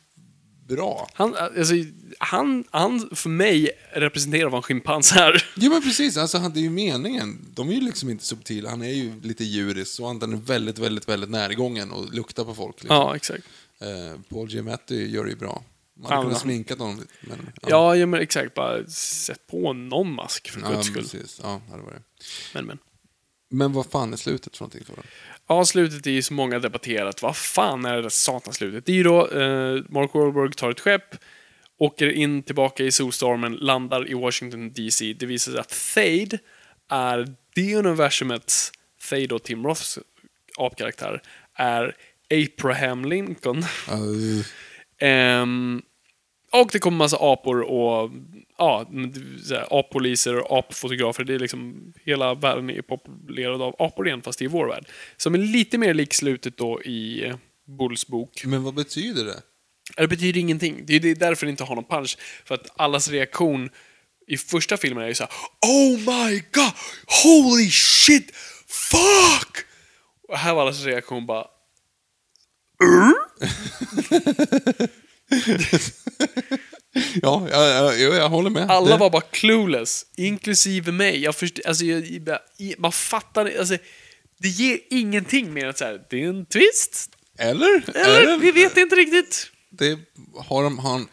bra. 0.68 1.08
Han, 1.14 1.34
alltså, 1.36 1.74
han, 2.18 2.64
han 2.70 3.10
för 3.12 3.28
mig 3.28 3.70
representerar 3.92 4.48
vad 4.50 4.58
en 4.58 4.62
schimpans 4.62 5.12
är. 5.12 5.50
Jo 5.56 5.70
men 5.72 5.82
precis, 5.82 6.16
alltså 6.16 6.38
han, 6.38 6.52
det 6.52 6.60
är 6.60 6.62
ju 6.62 6.70
meningen. 6.70 7.46
De 7.54 7.68
är 7.68 7.72
ju 7.74 7.80
liksom 7.80 8.10
inte 8.10 8.24
subtila, 8.24 8.70
han 8.70 8.82
är 8.82 8.88
ju 8.92 9.20
lite 9.20 9.44
djurisk 9.44 10.00
och 10.00 10.06
han 10.06 10.22
är 10.32 10.36
väldigt, 10.36 10.78
väldigt, 10.78 11.08
väldigt 11.08 11.30
närgången 11.30 11.90
och 11.90 12.14
luktar 12.14 12.44
på 12.44 12.54
folk. 12.54 12.76
Liksom. 12.82 12.96
Ja, 12.96 13.16
exakt. 13.16 13.44
Eh, 13.80 14.20
Paul 14.28 14.50
Giamatti 14.50 15.10
gör 15.10 15.24
det 15.24 15.30
ju 15.30 15.36
bra. 15.36 15.62
Man 15.96 16.12
hade 16.12 16.22
kunnat 16.22 16.40
sminkat 16.40 16.78
honom 16.78 16.96
lite, 16.96 17.12
men... 17.20 17.52
Ja, 17.62 17.96
ja 17.96 18.06
men 18.06 18.20
exakt. 18.20 18.54
Bara 18.54 18.86
sätt 18.86 19.46
på 19.46 19.72
någon 19.72 20.14
mask 20.14 20.50
för 20.50 20.60
guds 20.60 20.86
skull. 20.86 21.02
precis. 21.02 21.40
Ja, 21.42 21.62
det 21.70 21.82
var 21.82 21.92
det. 21.92 22.02
Men, 22.54 22.66
men. 22.66 22.78
Men 23.50 23.72
vad 23.72 23.86
fan 23.86 24.12
är 24.12 24.16
slutet 24.16 24.56
för 24.56 24.64
någonting 24.64 24.84
för 24.84 24.96
dem? 24.96 25.04
Ja, 25.46 25.64
slutet 25.64 26.06
är 26.06 26.10
ju 26.10 26.22
så 26.22 26.34
många 26.34 26.58
debatterat. 26.58 27.22
Vad 27.22 27.36
fan 27.36 27.84
är 27.84 27.96
det 27.96 28.02
där 28.02 28.08
satans 28.08 28.56
slutet? 28.56 28.86
Det 28.86 28.92
är 28.92 28.96
ju 28.96 29.02
då 29.02 29.28
eh, 29.28 29.82
Mark 29.88 30.14
Wahlberg 30.14 30.52
tar 30.52 30.70
ett 30.70 30.80
skepp, 30.80 31.16
åker 31.78 32.10
in 32.10 32.42
tillbaka 32.42 32.84
i 32.84 32.92
solstormen, 32.92 33.52
landar 33.52 34.10
i 34.10 34.14
Washington 34.14 34.72
DC. 34.72 35.12
Det 35.12 35.26
visar 35.26 35.52
sig 35.52 35.60
att 35.60 35.94
Thade 35.94 36.38
är 36.90 37.34
det 37.54 37.74
universumets, 37.74 38.72
Thade 39.10 39.34
och 39.34 39.42
Tim 39.42 39.66
Roths 39.66 39.98
apkaraktär, 40.58 41.22
är 41.54 41.96
Abraham 42.30 43.04
Lincoln. 43.04 43.58
Uh, 43.58 44.44
Ehm, 44.98 45.82
och 46.52 46.68
det 46.72 46.78
kommer 46.78 46.98
massa 46.98 47.16
apor 47.20 47.60
och 47.60 48.10
ja, 48.58 48.86
appoliser 49.70 50.36
och 50.36 50.58
apfotografer. 50.58 51.24
Det 51.24 51.34
är 51.34 51.38
liksom, 51.38 51.92
hela 52.04 52.34
världen 52.34 52.70
är 52.70 52.82
populerad 52.82 53.62
av 53.62 53.76
apor 53.78 54.06
igen, 54.06 54.22
fast 54.22 54.42
är 54.42 54.48
vår 54.48 54.66
värld. 54.66 54.88
Som 55.16 55.34
är 55.34 55.38
lite 55.38 55.78
mer 55.78 55.94
lik 55.94 56.14
slutet 56.14 56.56
då 56.56 56.82
i 56.82 57.32
Bulls 57.78 58.06
bok. 58.06 58.44
men 58.44 58.62
vad 58.62 58.74
betyder 58.74 59.24
det? 59.24 59.42
Det 59.96 60.08
betyder 60.08 60.40
ingenting. 60.40 60.86
Det 60.86 60.94
är 60.94 61.14
därför 61.14 61.46
det 61.46 61.50
inte 61.50 61.64
har 61.64 61.74
någon 61.74 61.84
punch. 61.84 62.18
För 62.44 62.54
att 62.54 62.80
allas 62.80 63.08
reaktion 63.08 63.70
i 64.26 64.36
första 64.36 64.76
filmen 64.76 65.04
är 65.04 65.08
ju 65.08 65.14
såhär 65.14 65.32
Oh 65.66 65.98
my 65.98 66.42
god! 66.52 66.72
Holy 67.24 67.70
shit! 67.70 68.36
Fuck! 68.66 69.66
Och 70.28 70.38
här 70.38 70.54
var 70.54 70.62
allas 70.62 70.84
reaktion 70.84 71.26
bara 71.26 71.46
Ja, 77.22 77.46
jag, 77.50 78.00
jag, 78.00 78.14
jag, 78.14 78.28
håller 78.28 78.50
med. 78.50 78.70
Alla 78.70 78.96
var 78.96 79.10
bara 79.10 79.22
clueless, 79.22 80.06
inklusive 80.16 80.92
mig. 80.92 81.22
Jag 81.22 81.34
först, 81.36 81.60
alltså, 81.66 81.84
jag, 81.84 82.20
man 82.78 82.92
fattar 82.92 83.52
alltså, 83.58 83.76
Det 84.38 84.48
ger 84.48 84.78
ingenting 84.90 85.52
mer 85.52 85.66
än 85.66 85.74
så 85.74 85.84
här, 85.84 86.00
det 86.10 86.24
är 86.24 86.28
en 86.28 86.46
twist. 86.46 87.10
Eller? 87.38 87.84
Eller? 87.96 88.26
Det- 88.26 88.36
Vi 88.38 88.50
vet 88.50 88.76
inte 88.76 88.96
riktigt. 88.96 89.46
det, 89.70 89.98
har, 90.36 90.62
de, 90.62 90.78
har, 90.78 90.90
han, 90.92 91.08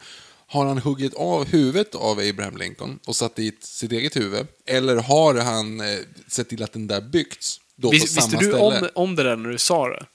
har 0.47 0.65
han 0.65 0.77
huggit 0.77 1.13
av 1.13 1.45
huvudet 1.47 1.95
av 1.95 2.19
Abraham 2.19 2.57
Lincoln 2.57 2.99
och 3.07 3.15
satt 3.15 3.35
dit 3.35 3.63
sitt 3.63 3.91
eget 3.91 4.15
huvud? 4.15 4.47
Eller 4.67 4.95
har 4.95 5.35
han 5.35 5.79
eh, 5.79 5.85
sett 6.27 6.49
till 6.49 6.63
att 6.63 6.73
den 6.73 6.87
där 6.87 7.01
byggts 7.01 7.59
då 7.75 7.87
på 7.87 7.91
Vis, 7.91 8.13
samma 8.13 8.25
visste 8.27 8.37
du 8.37 8.51
ställe? 8.51 8.63
om, 8.63 8.89
om 8.95 9.15
det 9.15 9.23
där 9.23 9.35
när 9.35 9.49
du 9.49 9.57
sa 9.57 9.89
det? 9.89 10.05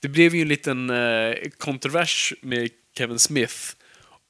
Det 0.00 0.08
blev 0.08 0.34
ju 0.34 0.42
en 0.42 0.48
liten 0.48 0.90
eh, 0.90 1.34
kontrovers 1.58 2.34
med 2.42 2.70
Kevin 2.98 3.18
Smith 3.18 3.54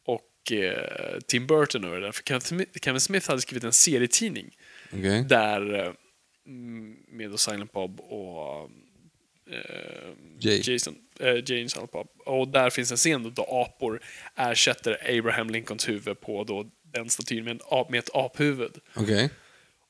och 0.05 0.53
eh, 0.53 1.19
Tim 1.27 1.47
Burton 1.47 1.85
över 1.85 2.01
det. 2.01 2.13
För 2.13 2.23
Kevin 2.81 3.01
Smith, 3.01 3.29
hade 3.29 3.41
skrivit 3.41 3.65
en 3.65 3.73
serietidning 3.73 4.57
Okej. 4.93 5.25
där 5.29 5.75
eh, 5.75 5.93
med 7.09 7.41
Silent 7.41 7.73
Bob 7.73 8.01
och 8.01 8.71
eh, 9.51 10.09
Jay. 10.39 10.63
Jason, 10.65 10.95
eh, 11.21 11.31
och 11.31 11.71
Silent 11.71 11.93
Bob. 11.93 12.09
Och 12.27 12.49
där 12.49 12.71
finns 12.71 12.91
en 12.91 12.97
scen 12.97 13.23
då, 13.23 13.31
då 13.31 13.43
apor 13.43 14.01
ersätter 14.37 15.19
Abraham 15.19 15.51
Lincolns 15.51 15.89
huvud 15.89 16.21
på 16.21 16.45
då 16.45 16.71
den 16.83 17.11
statyn 17.11 17.45
med, 17.45 17.51
en 17.51 17.87
med 17.91 17.99
ett 17.99 18.11
aphuvud. 18.15 18.73
Okej. 18.95 19.31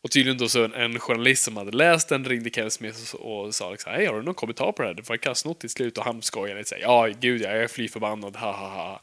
Och 0.03 0.11
tydligen 0.11 0.39
då 0.39 0.49
så 0.49 0.65
en, 0.65 0.99
journalist 0.99 1.43
som 1.43 1.57
hade 1.57 1.71
läst 1.71 2.09
den 2.09 2.25
ringde 2.25 2.51
Kevin 2.51 2.71
Smith 2.71 3.15
och, 3.15 3.55
sa 3.55 3.71
liksom, 3.71 3.93
hej 3.93 4.07
har 4.07 4.15
du 4.15 4.23
någon 4.23 4.35
kommentar 4.35 4.73
på 4.73 4.83
det 4.83 4.89
här? 4.89 4.95
Det 4.95 5.09
var 5.09 5.17
kastnot 5.17 5.61
till 5.61 5.71
slut 5.71 5.99
och 5.99 6.05
han 6.05 6.23
skojade 6.23 6.59
lite 6.59 6.77
ja 6.81 7.09
gud 7.21 7.43
jag 7.43 7.57
är 7.57 7.69
fly 7.69 7.89
förbannad, 7.89 8.37
ha 8.37 8.53
ha 8.53 8.69
ha. 8.69 9.03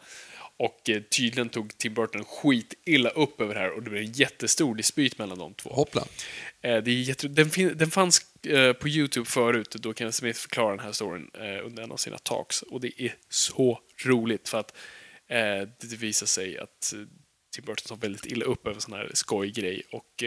Och 0.58 0.90
eh, 0.90 1.02
tydligen 1.02 1.50
tog 1.50 1.78
Tim 1.78 1.94
Burton 1.94 2.26
skit 2.26 2.74
illa 2.86 3.10
upp 3.10 3.42
över 3.42 3.54
det 3.54 3.60
här 3.60 3.70
och 3.70 3.84
det 3.84 3.90
blev 3.90 4.04
en 4.04 4.12
jättestor 4.12 4.76
dispyt 4.76 5.18
mellan 5.18 5.38
de 5.38 5.54
två. 5.54 5.70
Hoppla. 5.70 6.02
Eh, 6.62 6.78
det 6.78 6.92
är 6.92 6.96
jätte, 6.96 7.28
den, 7.28 7.50
fin, 7.50 7.78
den 7.78 7.92
fanns 7.92 8.46
eh, 8.46 8.74
på 8.74 8.90
YouTube 8.90 9.26
förut, 9.26 9.76
då 9.80 9.94
Kevin 9.94 10.14
Smith 10.14 10.40
förklarar 10.40 10.70
den 10.70 10.86
här 10.86 10.92
storyn 10.92 11.30
eh, 11.34 11.66
under 11.66 11.84
en 11.84 11.92
av 11.92 11.98
sina 11.98 12.18
talks. 12.18 12.62
Och 12.62 12.82
det 12.82 13.02
är 13.02 13.16
så 13.30 13.80
roligt 14.06 14.50
för 14.50 14.60
att 14.60 14.78
eh, 15.28 15.68
det, 15.80 15.96
visar 15.98 16.28
sig 16.28 16.58
att 16.58 16.94
eh, 16.94 17.00
Tim 17.56 17.66
Burton 17.66 17.88
tar 17.88 17.96
väldigt 17.96 18.26
illa 18.26 18.46
upp 18.46 18.68
över 18.68 18.76
en 18.76 18.82
sån 18.82 18.94
här 18.94 19.12
skojgrej. 19.14 19.84
Och 19.92 20.24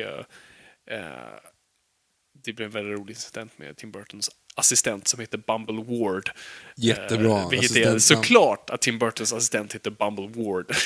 det 2.45 2.53
blev 2.53 2.67
en 2.67 2.73
väldigt 2.73 2.99
rolig 2.99 3.15
incident 3.15 3.59
med 3.59 3.77
Tim 3.77 3.91
Burtons 3.91 4.31
assistent 4.57 5.09
som 5.09 5.21
heter 5.21 5.39
Bumble 5.39 5.85
Ward. 5.85 6.31
Jättebra 6.77 7.41
Eh, 7.41 7.49
vilket 7.49 7.77
är 7.77 7.99
såklart 7.99 8.71
att 8.71 8.81
Tim 8.81 8.99
Burtons 8.99 9.33
assistent 9.33 9.75
heter 9.75 9.91
Bumble 9.91 10.43
Ward. 10.43 10.71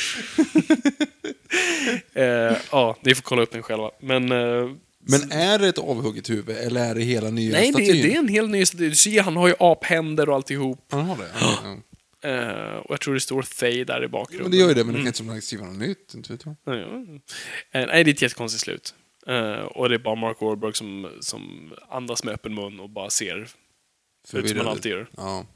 eh, 2.14 2.56
ja, 2.72 2.96
ni 3.00 3.14
får 3.14 3.22
kolla 3.22 3.42
upp 3.42 3.52
den 3.52 3.62
själva. 3.62 3.90
Men 4.00 4.32
eh, 4.32 4.70
Men 4.98 5.32
är 5.32 5.58
det 5.58 5.68
ett 5.68 5.78
avhugget 5.78 6.30
huvud 6.30 6.56
eller 6.56 6.90
är 6.90 6.94
det 6.94 7.00
hela 7.00 7.30
nya 7.30 7.52
Nej, 7.52 7.66
det, 7.66 7.72
statyn? 7.72 8.02
det 8.02 8.14
är 8.14 8.18
en 8.18 8.28
helt 8.28 8.50
ny 8.50 8.66
staty. 8.66 8.88
Du 8.88 8.94
ser, 8.94 9.22
han 9.22 9.36
har 9.36 9.48
ju 9.48 9.54
aphänder 9.58 10.28
och 10.28 10.34
alltihop. 10.34 10.86
Han 10.90 11.04
har 11.04 11.16
det? 11.16 11.30
Ja. 11.40 11.58
ja. 11.64 11.76
Eh, 12.22 12.76
och 12.76 12.92
jag 12.92 13.00
tror 13.00 13.14
det 13.14 13.20
står 13.20 13.42
Thay 13.42 13.84
där 13.84 14.04
i 14.04 14.08
bakgrunden. 14.08 14.44
Men 14.44 14.50
det 14.50 14.56
gör 14.56 14.68
ju 14.68 14.74
det, 14.74 14.84
men 14.84 14.94
det 14.94 15.00
kan 15.00 15.06
inte 15.06 15.18
som 15.18 15.40
skriva 15.40 15.66
något 15.66 15.78
nytt. 15.78 16.14
Inte 16.14 16.32
vet 16.32 16.44
jag. 16.44 16.56
Ja, 16.64 16.74
ja. 16.74 16.86
Eh, 17.80 17.86
nej, 17.86 18.04
det 18.04 18.10
är 18.10 18.14
ett 18.14 18.22
jättekonstigt 18.22 18.64
slut. 18.64 18.94
Eh, 19.26 19.62
och 19.62 19.88
det 19.88 19.94
är 19.94 19.98
bara 19.98 20.14
Mark 20.14 20.40
Wahlberg 20.40 20.74
som, 20.74 21.10
som 21.20 21.72
andas 21.88 22.24
med 22.24 22.34
öppen 22.34 22.54
mun 22.54 22.80
och 22.80 22.90
bara 22.90 23.10
ser 23.10 23.36
ut 23.36 23.48
som 23.48 24.38
han 24.38 24.48
Förvirrad. 24.48 24.66
alltid 24.66 24.92
gör. 24.92 25.10
Ja. 25.16 25.46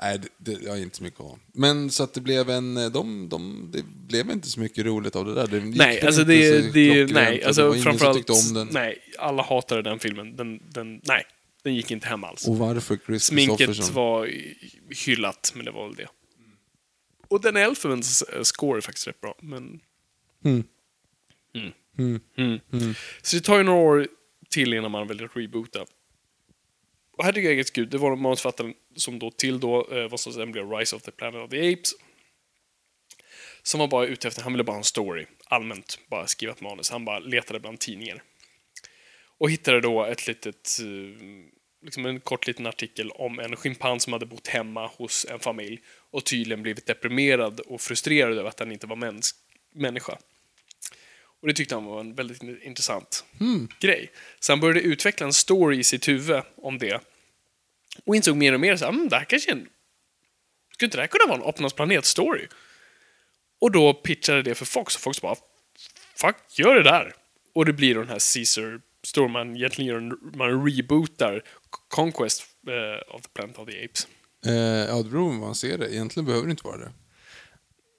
Nej, 0.00 0.18
det, 0.18 0.28
det, 0.38 0.62
jag 0.62 0.78
är 0.78 0.82
inte 0.82 0.96
så 0.96 1.02
mycket 1.02 1.20
av. 1.20 1.38
Men 1.52 1.90
så 1.90 2.02
att 2.02 2.14
det 2.14 2.20
blev 2.20 2.50
en... 2.50 2.74
De, 2.74 3.28
de, 3.28 3.68
det 3.72 3.82
blev 3.84 4.30
inte 4.30 4.48
så 4.48 4.60
mycket 4.60 4.86
roligt 4.86 5.16
av 5.16 5.24
det 5.24 5.34
där. 5.34 5.46
Det 5.46 5.60
Nej, 5.60 6.02
alltså 6.02 6.20
inte 6.20 6.32
det, 6.32 6.72
det, 6.72 7.12
nej, 7.12 7.44
alltså 7.44 7.72
det 7.72 7.80
framförallt, 7.80 8.30
om 8.30 8.54
den. 8.54 8.68
nej, 8.70 8.98
alla 9.18 9.42
hatade 9.42 9.82
den 9.82 9.98
filmen. 9.98 10.36
Den, 10.36 10.60
den, 10.68 11.00
nej, 11.04 11.24
den 11.62 11.74
gick 11.74 11.90
inte 11.90 12.08
hem 12.08 12.24
alls. 12.24 12.48
Och 12.48 12.58
varför 12.58 12.98
Chris 13.06 13.24
Sminket 13.24 13.90
var 13.90 14.30
hyllat, 15.06 15.52
men 15.56 15.64
det 15.64 15.70
var 15.70 15.86
väl 15.86 15.96
det. 15.96 16.08
Och 17.28 17.40
den 17.40 17.56
eh, 17.56 17.70
score 18.42 18.78
är 18.78 18.80
faktiskt 18.80 19.06
rätt 19.06 19.20
bra, 19.20 19.34
men... 19.42 19.80
Mm. 20.44 20.64
Mm. 21.54 21.72
Mm. 21.98 22.94
Så 23.22 23.36
det 23.36 23.42
tar 23.42 23.56
ju 23.56 23.62
några 23.62 23.80
år 23.80 24.08
till 24.50 24.74
innan 24.74 24.90
man 24.90 25.08
väljer 25.08 25.24
att 25.24 25.36
reboota. 25.36 25.86
Och 27.16 27.24
här 27.24 27.32
tycker 27.32 27.52
jag 27.52 27.66
gud, 27.74 27.88
det 27.88 27.98
var 27.98 28.16
manusförfattaren 28.16 28.74
som 28.96 29.18
då 29.18 29.30
till 29.30 29.60
då, 29.60 29.88
eh, 29.92 30.08
vad 30.08 30.20
som 30.20 30.32
sen 30.32 30.52
blev 30.52 30.70
Rise 30.70 30.96
of 30.96 31.02
the 31.02 31.10
Planet 31.10 31.44
of 31.44 31.50
the 31.50 31.72
Apes. 31.72 31.92
Som 33.62 33.80
var 33.80 33.88
bara 33.88 34.06
ute 34.06 34.28
efter, 34.28 34.42
han 34.42 34.52
ville 34.52 34.64
bara 34.64 34.72
ha 34.72 34.78
en 34.78 34.84
story, 34.84 35.26
allmänt, 35.44 35.98
bara 36.10 36.26
skriva 36.26 36.52
ett 36.52 36.60
manus. 36.60 36.90
Han 36.90 37.04
bara 37.04 37.18
letade 37.18 37.60
bland 37.60 37.78
tidningar. 37.78 38.22
Och 39.38 39.50
hittade 39.50 39.80
då 39.80 40.04
ett 40.04 40.26
litet, 40.26 40.78
eh, 40.80 41.20
liksom 41.82 42.06
en 42.06 42.20
kort 42.20 42.46
liten 42.46 42.66
artikel 42.66 43.10
om 43.10 43.38
en 43.38 43.56
schimpans 43.56 44.02
som 44.02 44.12
hade 44.12 44.26
bott 44.26 44.46
hemma 44.46 44.86
hos 44.86 45.26
en 45.30 45.38
familj 45.38 45.80
och 46.10 46.24
tydligen 46.24 46.62
blivit 46.62 46.86
deprimerad 46.86 47.60
och 47.60 47.80
frustrerad 47.80 48.38
över 48.38 48.48
att 48.48 48.58
han 48.58 48.72
inte 48.72 48.86
var 48.86 48.96
mäns- 48.96 49.34
människa. 49.74 50.18
Och 51.44 51.48
det 51.48 51.54
tyckte 51.54 51.74
han 51.74 51.84
var 51.84 52.00
en 52.00 52.14
väldigt 52.14 52.42
intressant 52.42 53.24
grej. 53.80 54.10
Så 54.40 54.52
han 54.52 54.60
började 54.60 54.80
utveckla 54.80 55.26
en 55.26 55.32
story 55.32 55.78
i 55.78 55.84
sitt 55.84 56.08
huvud 56.08 56.42
om 56.56 56.78
det. 56.78 57.00
Och 58.04 58.16
insåg 58.16 58.36
mer 58.36 58.52
och 58.52 58.60
mer 58.60 58.76
så 58.76 58.84
här, 58.84 58.92
mm, 58.92 59.08
det 59.08 59.16
här 59.16 59.24
kanske 59.24 59.50
är 59.50 59.54
en... 59.54 59.68
Skulle 60.72 60.86
inte 60.86 60.96
det 60.96 61.00
här 61.00 61.08
kunna 61.08 61.26
vara 61.26 61.42
en 61.42 61.48
Apornas 61.48 61.74
planet-story? 61.74 62.48
Och 63.60 63.72
då 63.72 63.94
pitchade 63.94 64.42
det 64.42 64.54
för 64.54 64.64
Fox 64.64 64.96
och 64.96 65.00
Fox 65.00 65.20
bara, 65.20 65.36
fuck, 66.16 66.36
gör 66.58 66.74
det 66.74 66.82
där. 66.82 67.14
Och 67.54 67.64
det 67.64 67.72
blir 67.72 67.94
då 67.94 68.00
den 68.00 68.08
här 68.08 68.34
Caesar 68.34 68.80
Story, 69.02 69.28
man 69.28 69.56
egentligen 69.56 69.88
gör 69.90 69.98
en, 69.98 70.18
man 70.34 70.66
rebootar 70.66 71.42
Conquest 71.88 72.44
eh, 72.68 73.14
of 73.14 73.22
the 73.22 73.28
Planet 73.34 73.58
of 73.58 73.68
the 73.68 73.84
Apes. 73.84 74.08
Eh, 74.46 74.52
ja, 74.54 75.02
det 75.02 75.10
beror 75.10 75.28
på 75.28 75.32
hur 75.32 75.40
man 75.40 75.54
ser 75.54 75.78
det. 75.78 75.94
Egentligen 75.94 76.26
behöver 76.26 76.46
det 76.46 76.50
inte 76.50 76.66
vara 76.66 76.76
det. 76.76 76.92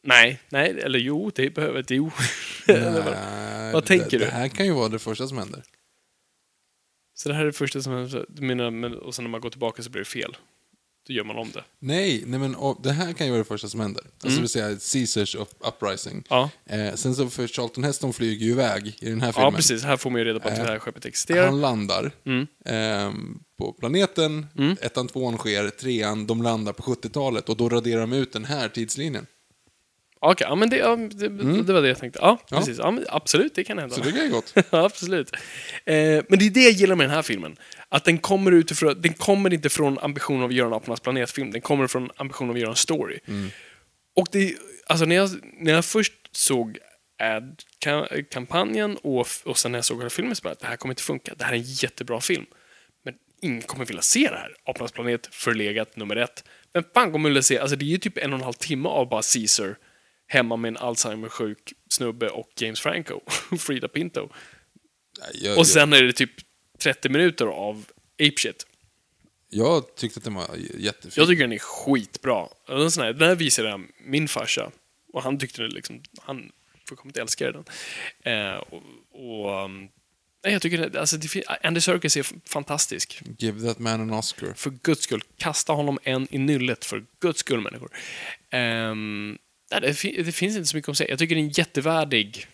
Nej, 0.06 0.40
nej, 0.50 0.80
eller 0.84 1.00
jo, 1.00 1.32
det 1.36 1.50
behöver 1.56 1.84
det. 1.84 1.96
Jo. 1.96 2.12
Nej, 2.68 3.74
vad 3.74 3.86
tänker 3.86 4.06
det, 4.10 4.18
du? 4.18 4.26
Det 4.26 4.32
här 4.32 4.48
kan 4.48 4.66
ju 4.66 4.72
vara 4.72 4.90
det 4.90 5.00
första 5.00 5.28
som 5.28 5.38
händer. 5.38 5.64
Så 7.18 7.30
det 7.30 7.36
här 7.36 7.42
är 7.42 7.46
det 7.46 7.54
första 7.54 7.82
som 7.82 7.94
händer, 7.94 8.26
du 8.30 8.42
menar, 8.42 8.72
men, 8.72 8.94
och 8.98 9.16
sen 9.16 9.24
när 9.26 9.30
man 9.30 9.42
går 9.42 9.50
tillbaka 9.50 9.84
så 9.84 9.90
blir 9.90 10.02
det 10.02 10.06
fel. 10.10 10.38
Då 11.08 11.14
gör 11.14 11.24
man 11.24 11.36
om 11.38 11.52
det. 11.54 11.64
Nej, 11.80 12.24
nej 12.28 12.40
men 12.40 12.56
och, 12.56 12.80
det 12.84 12.92
här 12.92 13.14
kan 13.14 13.28
ju 13.28 13.32
vara 13.32 13.44
det 13.44 13.48
första 13.48 13.68
som 13.68 13.80
händer. 13.80 14.04
Alltså 14.04 14.30
det 14.30 14.42
vill 14.42 14.50
säga 14.50 14.68
Caesars 14.68 15.36
up, 15.36 15.50
uprising. 15.60 16.24
Ja. 16.30 16.50
Eh, 16.66 16.94
sen 16.96 17.16
så 17.16 17.30
för 17.30 17.48
Charlton 17.48 17.84
Heston 17.84 18.14
flyger 18.14 18.46
ju 18.46 18.52
iväg 18.52 18.98
i 19.02 19.10
den 19.10 19.22
här 19.22 19.28
Ja, 19.28 19.34
filmen. 19.34 19.54
precis. 19.54 19.84
Här 19.84 19.98
får 19.98 20.10
man 20.10 20.20
ju 20.22 20.26
reda 20.26 20.40
på 20.40 20.48
att 20.48 20.56
det 20.56 20.62
här 20.62 20.80
skeppet 20.80 21.04
Han 21.04 21.10
existerar. 21.10 21.52
landar 21.52 22.12
Mm. 22.26 22.48
ehm, 22.66 23.40
på 23.58 23.74
planeten, 23.74 24.46
ettan, 24.82 25.08
tvåan 25.08 25.38
sker, 25.38 25.70
trean, 25.70 26.28
de 26.28 26.42
landar 26.44 26.74
på 26.74 26.84
70-talet 26.84 27.50
och 27.50 27.58
då 27.58 27.70
raderar 27.70 28.02
de 28.02 28.14
ut 28.14 28.34
den 28.34 28.46
här 28.46 28.70
tidslinjen. 28.70 29.26
Okej, 30.20 30.48
ja, 30.50 30.56
men 30.56 30.70
det, 30.70 30.78
ja, 30.78 30.96
det, 30.96 31.28
det 31.64 31.74
var 31.74 31.82
det 31.82 31.88
jag 31.88 32.00
tänkte. 32.00 32.20
Ja, 32.22 32.38
Ja. 32.50 32.58
precis. 32.58 32.78
Ja, 32.78 32.92
men 32.92 33.06
absolut, 33.10 33.56
det 33.56 33.64
kan 33.64 33.78
hända. 33.78 33.96
Så 33.96 34.02
det 34.02 34.10
är 34.10 34.30
gott. 34.30 34.54
Ja, 34.72 34.86
absolut. 34.86 35.32
Eh, 35.86 35.96
men 36.30 36.40
det 36.40 36.46
är 36.46 36.50
det 36.50 36.64
jag 36.64 36.72
gillar 36.72 36.96
med 36.96 37.06
den 37.10 37.16
här 37.16 37.22
filmen. 37.22 37.56
Att 37.90 38.04
den 38.04 38.18
kommer 38.18 38.52
utifrån, 38.52 39.02
den 39.02 39.14
kommer 39.14 39.54
inte 39.54 39.70
från 39.70 40.00
ambitionen 40.00 40.42
av 40.44 40.50
att 40.50 40.56
göra 40.56 40.68
en 40.68 40.74
Apornas 40.74 41.00
planet-film, 41.00 41.52
den 41.52 41.62
kommer 41.62 41.88
från 41.88 42.10
ambitionen 42.16 42.50
av 42.50 42.56
att 42.56 42.62
göra 42.62 42.70
en 42.72 42.76
story. 42.76 43.20
Och 44.16 44.28
det, 44.32 44.56
alltså 44.88 45.06
när 45.06 45.16
jag, 45.16 45.30
när 45.60 45.74
jag 45.74 45.86
först 45.86 46.14
såg 46.32 46.78
ad-kampanjen 47.20 48.98
och, 48.98 49.28
och 49.46 49.58
sen 49.58 49.72
när 49.72 49.78
jag 49.78 49.86
såg 49.86 49.98
hela 49.98 50.10
filmen 50.10 50.36
så 50.36 50.42
bara, 50.44 50.56
det 50.60 50.66
här 50.68 50.76
kommer 50.76 50.92
inte 50.92 51.04
funka, 51.04 51.34
det 51.38 51.44
här 51.46 51.52
är 51.54 51.58
en 51.58 51.64
jättebra 51.64 52.22
film. 52.22 52.46
Men 53.06 53.14
ingen 53.42 53.62
kommer 53.62 53.86
vilja 53.86 54.02
se 54.02 54.28
det 54.32 54.36
här. 54.38 54.56
Apornas 54.66 54.92
planet, 54.92 55.28
förlegat, 55.32 55.96
nummer 55.96 56.16
ett. 56.16 56.44
Vem 56.74 56.84
fan 56.94 57.12
kommer 57.12 57.30
vilja 57.30 57.42
se, 57.42 57.60
alltså 57.60 57.76
det 57.76 57.86
är 57.86 57.88
ju 57.88 57.98
typ 57.98 58.18
en 58.18 58.34
och 58.34 58.40
en 58.40 58.44
halv 58.46 58.54
timme 58.54 58.90
av 58.90 59.10
bara 59.10 59.22
Caesar 59.34 59.76
hemma 60.28 60.56
med 60.56 60.70
en 60.70 60.78
Alzheimer-sjuk 60.78 61.74
snubbe 61.90 62.30
och 62.30 62.50
James 62.60 62.80
Franco, 62.82 63.20
Frida 63.60 63.88
Pinto. 63.88 64.30
Jag, 65.34 65.58
Och 65.58 65.68
sen 65.68 65.94
är 65.94 66.04
det 66.04 66.14
typ 66.14 66.32
30 66.80 67.10
minuter 67.10 67.46
av 67.46 67.86
apeshit. 68.20 68.66
jag, 69.50 69.68
jag 69.68 69.96
tyckte 69.96 70.18
att 70.18 70.24
den 70.24 70.34
var 70.34 70.50
jättefin. 70.78 71.12
Jag 71.16 71.28
tycker 71.28 71.42
den 71.44 71.52
är 71.54 71.58
skitbra. 71.58 72.44
Och 72.44 72.80
Den, 72.80 72.92
sån 72.92 73.04
här, 73.04 73.14
den 73.14 73.28
här 73.28 73.36
visade 73.36 73.70
jag 73.70 73.82
min 74.06 74.28
farsa. 74.28 74.72
Och 75.14 75.24
han 75.24 75.40
tyckte 75.40 75.62
det 75.62 75.68
liksom, 75.68 76.02
han 76.22 76.52
fullkomligt 76.90 77.18
älskade 77.18 77.52
den. 77.52 77.66
Eh, 78.34 78.56
och, 78.56 78.84
och, 79.12 79.64
um, 79.64 79.90
nej, 80.44 80.54
jag 80.54 80.62
tycker 80.62 80.90
det, 80.90 81.00
alltså, 81.00 81.18
det, 81.18 81.44
Andy 81.64 81.82
Serkis 81.82 82.18
är 82.18 82.26
fantastisk. 82.50 83.22
Give 83.38 83.68
that 83.68 83.80
man 83.80 84.02
an 84.02 84.14
Oscar. 84.14 84.54
För 84.56 84.70
guds 84.70 85.02
skull, 85.02 85.22
kasta 85.38 85.74
honom 85.74 86.00
en 86.04 86.28
i 86.32 86.38
nyllet 86.38 86.86
för 86.86 87.06
guds 87.20 87.40
skull 87.40 87.62
människor. 87.62 87.90
Nej, 88.52 89.38
det, 89.70 90.24
det 90.24 90.32
finns 90.32 90.56
inte 90.56 90.66
så 90.66 90.78
mycket 90.78 90.90
att 90.90 90.98
säga. 90.98 91.10
Jag 91.10 91.20
tycker 91.20 91.36
det 91.36 91.42
är 91.42 91.44
en 91.44 91.50
jättevärdig 91.50 92.48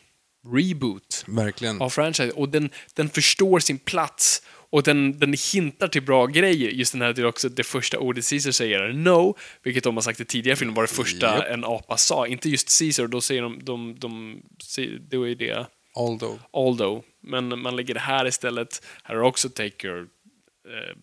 reboot 0.48 1.26
Verkligen. 1.28 1.82
av 1.82 1.90
franchise. 1.90 2.32
Och 2.32 2.50
den, 2.50 2.70
den 2.94 3.10
förstår 3.10 3.60
sin 3.60 3.80
plats. 3.80 4.42
Och 4.74 4.84
den, 4.84 5.20
den 5.20 5.36
hintar 5.54 5.88
till 5.88 6.02
bra 6.02 6.26
grejer. 6.26 6.70
Just 6.70 6.92
den 6.92 7.02
här, 7.02 7.14
det 7.14 7.22
är 7.22 7.26
också 7.26 7.50
det 7.50 7.64
första 7.64 8.00
ordet 8.00 8.30
Caesar 8.30 8.52
säger 8.52 8.80
är 8.80 8.94
no, 8.94 9.38
vilket 9.64 9.84
de 9.84 9.96
har 9.96 10.02
sagt 10.02 10.20
i 10.20 10.26
tidigare 10.26 10.56
filmer 10.58 10.74
var 10.74 10.84
det 10.84 10.88
första 10.88 11.38
Japp. 11.38 11.46
en 11.48 11.66
apa 11.66 11.98
sa. 11.98 12.28
Inte 12.28 12.50
just 12.50 12.80
Caesar, 12.80 13.08
då 13.08 13.22
säger 13.22 13.42
de, 13.42 13.60
de, 13.64 13.96
de, 14.00 14.42
de 14.76 15.00
då 15.10 15.28
är 15.28 15.36
det 15.36 15.68
Aldo. 15.96 16.40
Aldo. 16.54 17.04
Men 17.24 17.62
man 17.62 17.76
lägger 17.76 17.94
det 17.94 18.00
här 18.00 18.28
istället. 18.28 18.84
Här 19.04 19.16
är 19.16 19.22
också 19.22 19.50
Take 19.50 19.88
your 19.88 20.00
eh, 20.00 20.98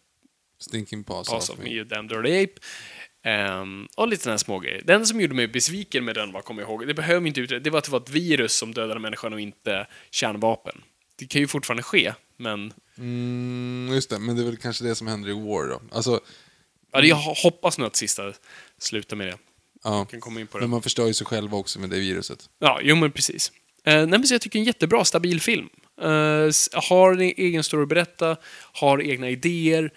Stinking 0.61 1.05
paws, 1.05 1.29
Pass 1.29 1.51
of 1.51 1.59
me, 1.59 1.71
you 1.71 1.85
damn 1.85 2.09
dirty 2.09 2.43
ape. 2.43 2.61
Ehm, 3.29 3.89
och 3.97 4.09
lite 4.09 4.23
sådana 4.23 4.33
här 4.33 4.39
små 4.39 4.59
grejer. 4.59 4.83
Den 4.85 5.07
som 5.07 5.21
gjorde 5.21 5.35
mig 5.35 5.49
besviken 5.49 6.05
med 6.05 6.15
den 6.15 6.33
var, 6.33 6.41
kommer 6.41 6.63
jag 6.63 6.71
ihåg, 6.71 6.87
det 6.87 6.95
behöver 6.95 7.27
inte 7.27 7.41
utreda, 7.41 7.63
det 7.65 7.71
var 7.71 7.79
att 7.79 7.85
det 7.85 7.91
var 7.91 8.01
ett 8.01 8.11
virus 8.11 8.53
som 8.53 8.75
dödade 8.75 9.01
människan 9.01 9.33
och 9.33 9.41
inte 9.41 9.87
kärnvapen. 10.11 10.81
Det 11.17 11.27
kan 11.27 11.41
ju 11.41 11.47
fortfarande 11.49 11.83
ske, 11.83 12.13
men 12.37 12.73
Mm, 12.99 13.95
just 13.95 14.11
det, 14.11 14.19
men 14.19 14.37
det 14.37 14.43
är 14.43 14.47
väl 14.47 14.57
kanske 14.57 14.85
det 14.85 14.95
som 14.95 15.07
händer 15.07 15.29
i 15.31 15.33
War 15.33 15.69
då. 15.69 15.81
Alltså, 15.93 16.21
ja, 16.93 17.03
jag 17.03 17.17
hoppas 17.17 17.79
nu 17.79 17.85
att 17.85 17.97
sista 17.97 18.33
slutar 18.79 19.17
med 19.17 19.27
det. 19.27 19.37
ja. 19.85 20.05
kan 20.05 20.21
komma 20.21 20.41
in 20.41 20.47
på 20.47 20.59
det. 20.59 20.63
Men 20.63 20.71
man 20.71 20.83
förstör 20.83 21.07
ju 21.07 21.15
sig 21.15 21.27
själv 21.27 21.55
också 21.55 21.81
med 21.81 21.91
det 21.91 21.99
viruset. 22.01 22.51
Ja, 22.59 22.81
jo 22.83 22.97
men 22.97 23.13
precis. 23.13 23.53
Eh, 23.85 23.95
nej, 23.95 24.07
men 24.07 24.25
så 24.27 24.35
jag 24.35 24.41
tycker 24.41 24.59
en 24.59 24.65
jättebra, 24.65 25.05
stabil 25.05 25.41
film. 25.41 25.69
S- 26.49 26.69
har 26.73 27.13
en 27.13 27.21
egen 27.21 27.65
story 27.65 27.83
att 27.83 27.89
berätta, 27.89 28.37
har 28.73 29.03
egna 29.03 29.31
idéer, 29.31 29.91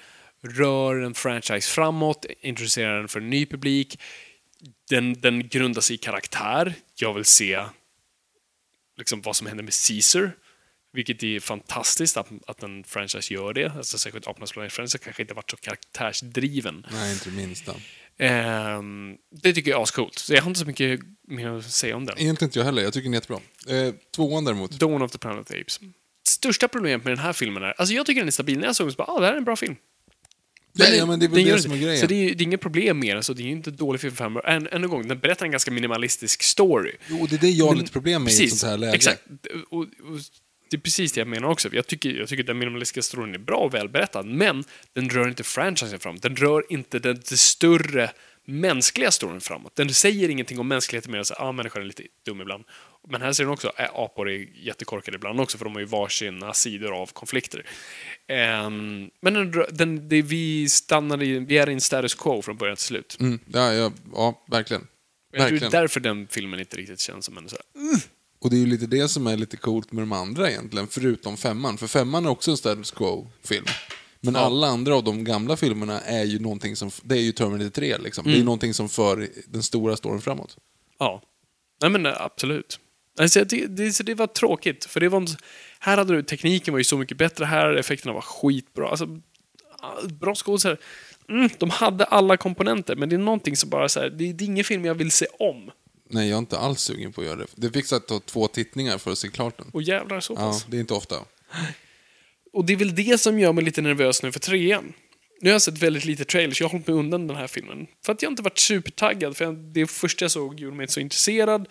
rör 0.44 1.02
en 1.02 1.14
franchise 1.14 1.72
framåt, 1.72 2.26
introducerar 2.42 2.98
den 2.98 3.08
för 3.08 3.20
en 3.20 3.30
ny 3.30 3.46
publik. 3.46 4.00
Den, 4.90 5.14
den 5.14 5.48
grundar 5.48 5.82
sig 5.82 5.94
i 5.94 5.98
karaktär. 5.98 6.74
Jag 6.96 7.14
vill 7.14 7.26
se 7.26 7.66
liksom, 8.98 9.22
vad 9.22 9.36
som 9.36 9.48
händer 9.48 9.64
med 9.64 9.74
Caesar. 9.88 10.32
Vilket 10.94 11.24
är 11.24 11.40
fantastiskt 11.40 12.18
att, 12.18 12.28
att 12.48 12.64
en 12.64 12.84
franchise 12.84 13.34
gör 13.34 13.54
det. 13.54 13.72
Alltså, 13.78 13.98
särskilt 13.98 14.28
Apornas 14.28 14.52
planet-franchise 14.52 14.98
kanske 14.98 15.22
inte 15.22 15.34
varit 15.34 15.52
så 15.52 15.58
karaktärsdriven. 15.58 16.86
Nej, 16.92 17.14
inte 17.14 17.30
det 17.30 17.36
minsta. 17.36 17.76
Ehm, 18.18 19.18
det 19.42 19.54
tycker 19.54 19.72
jag 19.72 19.80
är 19.80 19.84
ascoolt. 19.84 20.20
Så 20.20 20.34
jag 20.34 20.42
har 20.42 20.48
inte 20.50 20.60
så 20.60 20.66
mycket 20.66 21.00
mer 21.28 21.50
att 21.50 21.66
säga 21.66 21.96
om 21.96 22.06
den. 22.06 22.20
Egentligen 22.20 22.50
inte 22.50 22.60
jag 22.60 22.66
heller, 22.66 22.82
jag 22.82 22.94
tycker 22.94 23.04
den 23.04 23.14
är 23.14 23.18
jättebra. 23.18 23.40
Eh, 23.68 23.94
tvåan 24.16 24.46
däremot. 24.46 24.72
Dawn 24.72 25.02
of 25.02 25.12
the 25.12 25.18
Planet 25.18 25.42
of 25.42 25.48
the 25.48 25.62
Apes. 25.62 25.80
Största 26.28 26.68
problemet 26.68 27.06
med 27.06 27.12
den 27.12 27.24
här 27.24 27.34
filmen 27.34 27.64
är, 27.64 27.74
alltså 27.78 27.96
jag 27.96 28.06
tycker 28.06 28.22
den 28.22 28.28
är 28.28 28.32
stabil. 28.32 28.60
När 28.60 28.66
jag 28.66 28.76
såg 28.76 28.88
den 28.88 28.92
så 28.92 28.98
bara, 28.98 29.12
ah, 29.12 29.20
det 29.20 29.26
här 29.26 29.34
är 29.34 29.38
en 29.38 29.44
bra 29.44 29.56
film. 29.56 29.76
Den 30.74 30.94
är- 30.94 30.98
ja, 30.98 31.06
men 31.06 31.20
det 31.20 31.26
är 31.26 31.28
väl 31.28 31.44
det 31.44 31.50
gör 31.50 31.58
som 31.58 31.72
är 31.72 31.78
grejen. 31.78 32.00
Så 32.00 32.06
det 32.06 32.16
är, 32.16 32.36
det 32.36 32.44
är 32.44 32.46
inget 32.46 32.62
problem 32.62 33.00
med 33.00 33.16
den, 33.16 33.24
så 33.24 33.34
det 33.34 33.42
är 33.42 33.46
ju 33.46 33.52
inte 33.52 33.72
dålig 33.72 34.02
film 34.02 34.16
för 34.16 34.30
mig. 34.30 34.42
Än, 34.46 34.68
än 34.68 34.84
en 34.84 34.90
gång, 34.90 35.08
den 35.08 35.20
berättar 35.20 35.46
en 35.46 35.52
ganska 35.52 35.72
minimalistisk 35.72 36.44
story. 36.44 36.92
Jo, 37.08 37.28
det 37.30 37.36
är 37.36 37.40
det 37.40 37.50
jag 37.50 37.66
har 37.66 37.72
Men- 37.74 37.80
lite 37.80 37.92
problem 37.94 38.24
med 38.24 38.34
i 38.34 38.44
ett 38.44 38.50
sånt 38.58 38.72
här 38.72 38.78
läge. 38.78 38.94
Exakt. 38.96 39.22
Och, 39.70 39.80
och, 39.80 39.88
det 40.70 40.78
är 40.78 40.82
precis 40.82 41.12
det 41.14 41.22
jag 41.22 41.28
menar 41.28 41.48
också. 41.50 41.70
Jag 41.72 41.88
tycker, 41.88 42.10
jag 42.10 42.28
tycker 42.30 42.44
den 42.44 42.58
minimalistiska 42.58 43.02
storyn 43.02 43.34
är 43.36 43.40
bra 43.40 43.58
och 43.58 43.74
välberättad, 43.74 44.24
men 44.26 44.64
den 44.94 45.10
rör 45.10 45.28
inte 45.28 45.44
franchisen 45.44 46.00
framåt. 46.00 46.22
Den 46.22 46.36
rör 46.36 46.64
inte 46.70 47.00
den, 47.00 47.22
den 47.30 47.38
större 47.38 48.12
mänskliga 48.46 49.12
storyn 49.12 49.42
framåt. 49.42 49.76
Den 49.76 49.94
säger 49.94 50.30
ingenting 50.30 50.60
om 50.60 50.68
mänskligheten 50.68 51.12
mer 51.12 51.18
än 51.18 51.22
att 51.22 51.40
ah, 51.42 51.52
människan 51.52 51.82
är 51.82 51.86
lite 51.86 52.04
dum 52.26 52.42
ibland. 52.42 52.64
Men 53.10 53.22
här 53.22 53.34
säger 53.34 53.46
den 53.46 53.54
också 53.54 53.68
att 53.68 53.96
apor 53.96 54.30
är 54.30 54.48
jättekorkade 54.56 55.16
ibland 55.16 55.40
också, 55.42 55.58
för 55.58 55.66
de 55.66 55.74
har 55.74 55.80
ju 55.80 55.86
varsina 55.86 56.54
sidor 56.54 57.02
av 57.02 57.06
konflikter. 57.06 57.66
Ehm, 58.28 59.10
men 59.22 59.34
den, 59.34 59.66
den, 59.72 60.10
det, 60.10 60.22
vi 60.22 60.70
stannar 60.70 61.24
i, 61.24 61.40
vi 61.40 61.58
är 61.58 61.70
i 61.70 61.74
en 61.74 61.82
status 61.82 62.16
quo 62.16 62.42
från 62.42 62.58
början 62.58 62.76
till 62.76 62.86
slut. 62.86 63.18
Mm, 63.20 63.40
ja, 63.54 63.74
ja, 63.74 63.92
ja, 64.14 64.44
verkligen. 64.48 64.88
Jag 65.32 65.48
tror 65.48 65.60
det 65.60 65.66
är 65.66 65.70
därför 65.70 66.00
den 66.00 66.28
filmen 66.28 66.60
inte 66.60 66.78
riktigt 66.78 67.00
känns 67.00 67.26
som 67.26 67.38
en 67.38 67.50
så 67.50 67.56
här, 67.56 68.02
Och 68.40 68.50
det 68.50 68.56
är 68.56 68.60
ju 68.60 68.66
lite 68.66 68.86
det 68.86 69.08
som 69.08 69.28
är 69.28 69.38
lite 69.38 69.58
coolt 69.58 69.92
med 69.92 70.02
de 70.02 70.12
andra 70.12 70.50
egentligen, 70.50 70.88
förutom 70.88 71.38
femman. 71.38 71.78
För 71.78 71.88
femman 71.88 72.26
är 72.26 72.30
också 72.30 72.52
en 72.52 72.58
status 72.58 72.92
quo-film. 72.92 73.66
Men 74.20 74.36
alla 74.36 74.68
andra 74.68 74.96
av 74.96 75.04
de 75.04 75.24
gamla 75.24 75.58
filmerna 75.58 76.02
är 76.02 76.24
ju 76.24 76.40
någonting 76.40 76.76
som, 76.76 76.92
det 77.04 77.16
är 77.16 77.22
ju 77.22 77.32
Terminator 77.32 77.70
3 77.70 77.98
liksom. 77.98 78.22
Mm. 78.22 78.32
Det 78.32 78.36
är 78.36 78.40
ju 78.40 78.46
någonting 78.46 78.74
som 78.74 78.90
för 78.90 79.30
den 79.48 79.64
stora 79.64 79.98
storyn 79.98 80.22
framåt. 80.22 80.58
Ja. 81.00 81.22
Nej 81.82 81.92
men 81.92 82.06
absolut. 82.06 82.80
Alltså, 83.22 83.46
det, 83.46 83.68
det, 83.68 84.00
det 84.06 84.14
var 84.14 84.28
tråkigt, 84.28 84.86
för 84.86 85.00
det 85.00 85.10
var 85.10 85.22
en, 85.22 85.28
här 85.80 85.98
hade 85.98 86.16
du, 86.16 86.24
tekniken 86.24 86.72
var 86.74 86.78
ju 86.80 86.84
så 86.84 86.98
mycket 86.98 87.18
bättre 87.18 87.46
här, 87.46 87.76
effekterna 87.76 88.14
var 88.14 88.22
skitbra. 88.22 88.90
Alltså, 88.90 89.20
bra 90.10 90.36
skådespelare. 90.36 90.78
Mm, 91.30 91.50
de 91.58 91.70
hade 91.70 92.06
alla 92.06 92.38
komponenter, 92.38 92.96
men 92.96 93.10
det 93.10 93.16
är 93.16 93.18
någonting 93.18 93.56
som 93.58 93.70
bara 93.70 93.90
så 93.90 94.00
här, 94.00 94.10
det, 94.10 94.34
det 94.34 94.44
är 94.44 94.46
ingen 94.46 94.64
film 94.64 94.86
jag 94.86 94.96
vill 94.96 95.12
se 95.12 95.26
om. 95.40 95.72
Nej, 96.10 96.30
jag 96.30 96.36
är 96.36 96.40
inte 96.40 96.58
alls 96.58 96.82
sugen 96.82 97.12
på 97.14 97.22
att 97.22 97.28
göra 97.28 97.36
det. 97.38 97.46
Det 97.56 97.72
fick 97.72 97.94
att 97.94 98.08
ta 98.08 98.20
två 98.20 98.48
tittningar 98.48 98.98
för 98.98 99.12
att 99.12 99.18
se 99.18 99.28
klart 99.28 99.58
den. 99.58 99.68
Och 99.74 99.82
jävlar 99.84 100.20
så 100.20 100.34
Ja, 100.34 100.40
pass. 100.40 100.66
det 100.70 100.78
är 100.78 100.82
inte 100.82 100.94
ofta. 100.94 101.16
Och 102.54 102.66
det 102.66 102.74
är 102.74 102.78
väl 102.78 102.96
det 102.96 103.22
som 103.22 103.40
gör 103.40 103.54
mig 103.54 103.64
lite 103.64 103.82
nervös 103.82 104.24
nu 104.24 104.32
för 104.32 104.40
trean. 104.40 104.94
Nu 105.42 105.50
har 105.50 105.54
jag 105.54 105.62
sett 105.62 105.78
väldigt 105.78 106.06
lite 106.06 106.26
trailers, 106.26 106.62
jag 106.62 106.68
har 106.68 106.72
hållit 106.72 106.88
mig 106.88 106.96
undan 106.98 107.28
den 107.28 107.38
här 107.38 107.48
filmen. 107.48 107.88
För 108.06 108.14
att 108.14 108.22
jag 108.22 108.32
inte 108.32 108.44
varit 108.44 108.60
supertaggad, 108.60 109.38
för 109.38 109.74
det 109.74 109.88
första 109.88 110.24
jag 110.24 110.32
såg 110.32 110.60
gjorde 110.60 110.76
mig 110.76 110.84
inte 110.84 110.94
så 110.94 111.00
intresserad. 111.00 111.68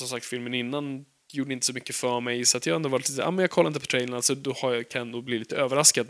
Som 0.00 0.08
sagt, 0.08 0.26
filmen 0.26 0.54
innan 0.54 1.04
gjorde 1.32 1.52
inte 1.52 1.66
så 1.66 1.72
mycket 1.72 1.96
för 1.96 2.20
mig, 2.20 2.44
så 2.44 2.56
att 2.56 2.66
jag 2.66 2.76
ändå 2.76 2.88
var 2.88 2.98
lite 2.98 3.12
så, 3.12 3.22
ah, 3.22 3.30
men 3.30 3.42
jag 3.42 3.50
kollar 3.50 3.68
inte 3.68 3.80
på 3.80 3.86
trailern, 3.86 4.14
alltså 4.14 4.34
då 4.34 4.52
har 4.52 4.74
jag, 4.74 4.88
kan 4.88 4.98
jag 4.98 5.08
nog 5.08 5.24
bli 5.24 5.38
lite 5.38 5.56
överraskad. 5.56 6.08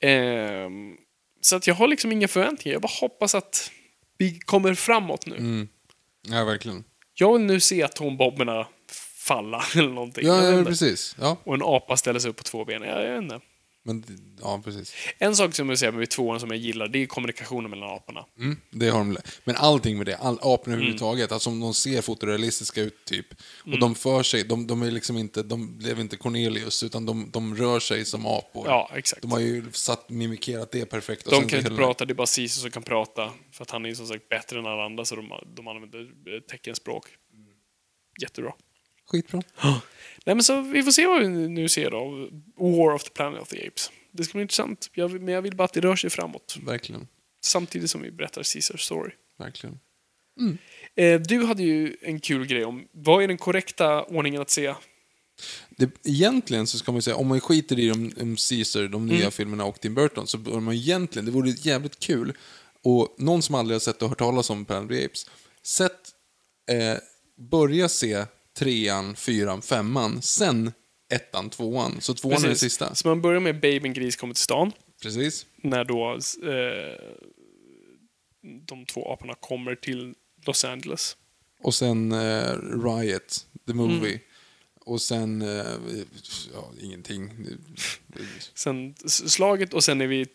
Ehm, 0.00 0.96
så 1.40 1.56
att 1.56 1.66
jag 1.66 1.74
har 1.74 1.88
liksom 1.88 2.12
inga 2.12 2.28
förväntningar, 2.28 2.74
jag 2.74 2.82
bara 2.82 2.92
hoppas 3.00 3.34
att 3.34 3.70
vi 4.18 4.38
kommer 4.38 4.74
framåt 4.74 5.26
nu. 5.26 5.66
Ja, 6.28 6.44
verkligen. 6.44 6.84
Jag 7.14 7.32
vill 7.32 7.42
nu 7.42 7.60
se 7.60 7.82
atombomberna 7.82 8.66
falla 9.16 9.64
eller 9.76 9.88
någonting. 9.88 10.26
Ja, 10.26 10.44
ja 10.44 10.64
precis. 10.64 11.16
Ja. 11.20 11.36
Och 11.44 11.54
en 11.54 11.62
apa 11.62 11.96
ställer 11.96 12.20
sig 12.20 12.30
upp 12.30 12.36
på 12.36 12.42
två 12.42 12.64
ben. 12.64 12.82
Jag, 12.82 13.04
jag 13.04 13.12
vet 13.12 13.22
inte. 13.22 13.40
Men, 13.86 14.04
ja, 14.42 14.60
precis. 14.64 14.94
En 15.18 15.36
sak 15.36 15.54
som 15.54 15.68
jag 15.68 15.78
säger 15.78 15.92
med 15.92 16.10
tvåan 16.10 16.40
som 16.40 16.50
jag 16.50 16.58
gillar, 16.58 16.88
det 16.88 17.02
är 17.02 17.06
kommunikationen 17.06 17.70
mellan 17.70 17.90
aporna. 17.90 18.26
Mm, 18.38 18.56
det 18.70 18.88
har 18.88 18.98
de, 18.98 19.16
men 19.44 19.56
allting 19.56 19.96
med 19.96 20.06
det, 20.06 20.16
all, 20.16 20.34
aporna 20.42 20.58
Mm. 20.66 20.72
överhuvudtaget, 20.74 21.32
alltså 21.32 21.50
om 21.50 21.60
de 21.60 21.74
ser 21.74 22.02
fotorealistiska 22.02 22.80
ut 22.82 23.04
typ. 23.04 23.26
Och 23.64 23.78
de 23.78 23.94
för 23.94 24.22
sig, 24.22 24.44
de, 24.44 24.66
de 24.66 24.82
är 24.82 24.90
liksom 24.90 25.16
inte, 25.16 25.42
de 25.42 25.78
blev 25.78 26.00
inte 26.00 26.16
Cornelius, 26.16 26.82
utan 26.82 27.06
de, 27.06 27.30
de 27.30 27.56
rör 27.56 27.80
sig 27.80 28.04
som 28.04 28.26
apor. 28.26 28.66
Ja, 28.66 28.90
exakt. 28.94 29.22
De 29.22 29.32
har 29.32 29.40
ju 29.40 29.64
satt, 29.72 30.10
mimikerat 30.10 30.72
det 30.72 30.86
perfekt. 30.86 31.24
De 31.24 31.30
kan 31.30 31.42
inte 31.42 31.56
hela- 31.56 31.76
prata, 31.76 32.04
det 32.04 32.12
är 32.12 32.14
bara 32.14 32.26
Sisu 32.26 32.60
som 32.60 32.70
kan 32.70 32.82
prata. 32.82 33.32
För 33.52 33.62
att 33.62 33.70
han 33.70 33.86
är 33.86 33.94
som 33.94 34.06
sagt 34.06 34.28
bättre 34.28 34.58
än 34.58 34.66
alla 34.66 34.84
andra, 34.84 35.04
så 35.04 35.16
de, 35.16 35.32
de 35.56 35.68
använder 35.68 36.00
eh, 36.00 36.40
teckenspråk. 36.50 37.04
Jättebra. 38.22 38.52
Skitbra. 39.06 39.42
Nej, 40.24 40.34
men 40.36 40.42
så 40.42 40.60
vi 40.60 40.82
får 40.82 40.90
se 40.92 41.06
vad 41.06 41.20
vi 41.20 41.28
nu 41.28 41.68
ser 41.68 41.90
då. 41.90 42.28
War 42.56 42.94
of 42.94 43.04
the 43.04 43.10
Planet 43.10 43.42
of 43.42 43.48
the 43.48 43.66
Apes. 43.68 43.90
Det 44.12 44.24
ska 44.24 44.32
bli 44.32 44.42
intressant. 44.42 44.90
Jag, 44.94 45.08
vill- 45.08 45.22
men 45.22 45.34
jag 45.34 45.42
vill 45.42 45.56
bara 45.56 45.64
att 45.64 45.72
det 45.72 45.80
rör 45.80 45.96
sig 45.96 46.10
framåt. 46.10 46.56
Verkligen. 46.62 47.08
Samtidigt 47.44 47.90
som 47.90 48.02
vi 48.02 48.10
berättar 48.10 48.42
Caesars 48.52 48.80
story. 48.82 49.10
Verkligen. 49.38 49.78
Eh, 50.96 51.20
du 51.20 51.44
hade 51.44 51.62
ju 51.62 51.96
en 52.02 52.20
kul 52.20 52.46
grej 52.46 52.64
om, 52.64 52.88
vad 52.92 53.22
är 53.22 53.28
den 53.28 53.38
korrekta 53.38 54.02
ordningen 54.04 54.42
att 54.42 54.50
se? 54.50 54.74
Det, 55.70 55.90
egentligen 56.04 56.66
så 56.66 56.78
ska 56.78 56.92
man 56.92 56.96
ju 56.98 57.02
säga, 57.02 57.16
om 57.16 57.26
man 57.26 57.40
skiter 57.40 57.78
i 57.78 57.88
de, 57.88 58.12
om 58.20 58.36
Caesar, 58.48 58.80
de 58.82 59.02
Mm. 59.02 59.06
nya 59.06 59.30
filmerna 59.30 59.64
och 59.64 59.80
Tim 59.80 59.94
Burton, 59.94 60.26
så 60.26 60.38
bör 60.38 60.60
man 60.60 60.74
egentligen, 60.74 61.26
det 61.26 61.30
vore 61.32 61.50
jävligt 61.50 61.98
kul, 61.98 62.32
och 62.82 63.14
någon 63.18 63.42
som 63.42 63.54
aldrig 63.54 63.74
har 63.74 63.80
sett 63.80 64.02
och 64.02 64.08
hört 64.08 64.18
talas 64.18 64.50
om 64.50 64.64
Planet 64.64 64.84
of 64.84 64.96
the 64.96 65.04
Apes, 65.04 65.26
sätt, 65.62 66.10
eh, 66.70 66.98
börja 67.50 67.88
se 67.88 68.24
trean, 68.58 69.16
fyran, 69.16 69.62
femman, 69.62 70.22
sen 70.22 70.72
ettan, 71.08 71.50
tvåan. 71.50 72.00
Så 72.00 72.14
tvåan 72.14 72.32
är 72.32 72.40
den 72.40 72.48
Precis. 72.50 72.72
sista. 72.72 72.94
Så 72.94 73.08
man 73.08 73.22
börjar 73.22 73.40
med 73.40 73.60
Babyn 73.60 73.92
Gris 73.92 74.16
kommer 74.16 74.34
till 74.34 74.42
stan. 74.42 74.72
Precis. 75.02 75.46
När 75.56 75.84
då 75.84 76.12
eh, 76.50 77.16
de 78.66 78.86
två 78.86 79.12
aporna 79.12 79.34
kommer 79.34 79.74
till 79.74 80.14
Los 80.46 80.64
Angeles. 80.64 81.16
Och 81.60 81.74
sen 81.74 82.12
eh, 82.12 82.52
Riot, 82.84 83.46
the 83.66 83.74
movie. 83.74 84.10
Mm. 84.10 84.20
Och 84.80 85.02
sen, 85.02 85.42
eh, 85.42 85.66
ja, 86.54 86.72
ingenting. 86.80 87.30
Sen 88.54 88.94
slaget 89.06 89.74
och 89.74 89.84
sen 89.84 90.00
är 90.00 90.06
vi 90.06 90.26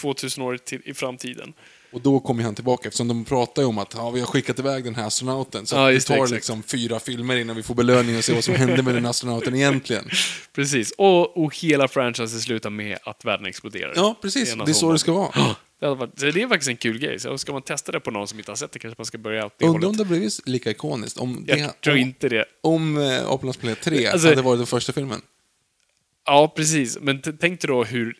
2000 0.00 0.44
år 0.44 0.56
till, 0.56 0.82
i 0.84 0.94
framtiden. 0.94 1.52
Och 1.92 2.00
då 2.00 2.20
kommer 2.20 2.42
han 2.42 2.54
tillbaka, 2.54 2.88
eftersom 2.88 3.08
de 3.08 3.24
pratar 3.24 3.62
ju 3.62 3.68
om 3.68 3.78
att 3.78 3.94
ja, 3.94 4.10
vi 4.10 4.20
har 4.20 4.26
skickat 4.26 4.58
iväg 4.58 4.84
den 4.84 4.94
här 4.94 5.06
astronauten. 5.06 5.66
Så 5.66 5.76
Ja, 5.76 5.86
det 5.86 5.92
det, 5.92 6.00
tar 6.00 6.14
exakt. 6.14 6.30
liksom 6.30 6.62
fyra 6.62 7.00
filmer 7.00 7.36
innan 7.36 7.56
vi 7.56 7.62
får 7.62 7.74
belöning 7.74 8.16
och 8.16 8.24
se 8.24 8.32
vad 8.34 8.44
som 8.44 8.54
hände 8.54 8.82
med 8.82 8.94
den 8.94 9.06
astronauten 9.06 9.54
egentligen. 9.54 10.08
Precis. 10.54 10.90
Och, 10.98 11.44
och 11.44 11.56
hela 11.56 11.88
franchisen 11.88 12.40
slutar 12.40 12.70
med 12.70 12.98
att 13.02 13.24
världen 13.24 13.46
exploderar. 13.46 13.92
Ja, 13.96 14.18
precis. 14.22 14.54
Det 14.54 14.70
är 14.70 14.72
så 14.72 14.92
det 14.92 14.98
ska 14.98 15.12
vara. 15.12 15.56
Det, 15.80 15.94
varit, 15.94 16.16
det 16.16 16.28
är 16.42 16.48
faktiskt 16.48 16.68
en 16.68 16.76
kul 16.76 16.98
grej. 16.98 17.20
Så 17.20 17.38
ska 17.38 17.52
man 17.52 17.62
testa 17.62 17.92
det 17.92 18.00
på 18.00 18.10
någon 18.10 18.28
som 18.28 18.38
inte 18.38 18.50
har 18.50 18.56
sett 18.56 18.72
det 18.72 18.78
kanske 18.78 18.94
man 18.98 19.06
ska 19.06 19.18
börja 19.18 19.46
åt 19.46 19.52
det 19.58 19.66
Undrar 19.66 19.88
om 19.88 19.96
det 19.96 20.04
blivit 20.04 20.48
lika 20.48 20.70
ikoniskt. 20.70 21.18
Om, 21.18 21.44
det, 21.46 21.58
Jag 21.58 21.80
tror 21.80 21.94
om, 21.94 22.00
inte 22.00 22.28
det. 22.28 22.44
om 22.60 22.98
eh, 22.98 23.28
Apornas 23.30 23.56
planet 23.56 23.80
3 23.80 24.06
Alltså- 24.06 24.28
hade 24.28 24.42
varit 24.42 24.58
den 24.58 24.66
första 24.66 24.92
filmen. 24.92 25.20
Ja, 26.26 26.52
precis. 26.56 26.98
Men 27.00 27.22
tänk 27.22 27.40
dig 27.40 27.68
då 27.68 27.84
hur 27.84 28.14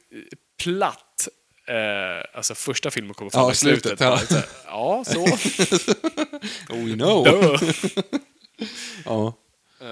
platt 0.62 1.28
eh, 1.68 2.24
alltså 2.34 2.54
första 2.54 2.90
filmen 2.90 3.14
kommer 3.14 3.30
fram 3.30 3.42
Ja, 3.42 3.52
i 3.52 3.54
slutet. 3.54 4.00
ja. 4.00 4.18
Bara 4.30 4.42
ja, 4.66 5.04
så. 5.06 5.20
Oh, 6.74 6.84
we 6.84 6.94
know. 6.94 7.24
Duh. 7.24 7.62
Ja. 9.04 9.26
Eh, 9.80 9.86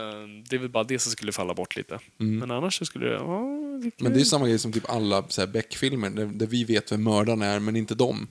det 0.49 0.57
är 0.57 0.61
väl 0.61 0.69
bara 0.69 0.85
det 0.85 0.99
som 0.99 1.13
skulle 1.13 1.33
falla 1.33 1.55
bort 1.55 1.77
lite. 1.77 1.99
Men 2.17 2.51
annars 2.51 2.79
så 2.79 2.85
skulle 2.85 3.07
det... 3.07 3.13
Ja, 3.15 3.41
det 3.83 4.01
Men 4.03 4.13
det 4.13 4.21
är 4.21 4.25
samma 4.25 4.47
grej 4.49 4.59
som 4.59 4.73
typ 4.73 4.91
alla 4.91 5.23
Beck-filmer, 5.53 6.11
där, 6.11 6.27
där 6.27 6.47
vi 6.47 6.65
vet 6.65 6.93
vem 6.93 7.03
mördaren 7.05 7.43
är, 7.43 7.59
men 7.61 7.77
inte 7.77 7.95
de. 7.95 8.29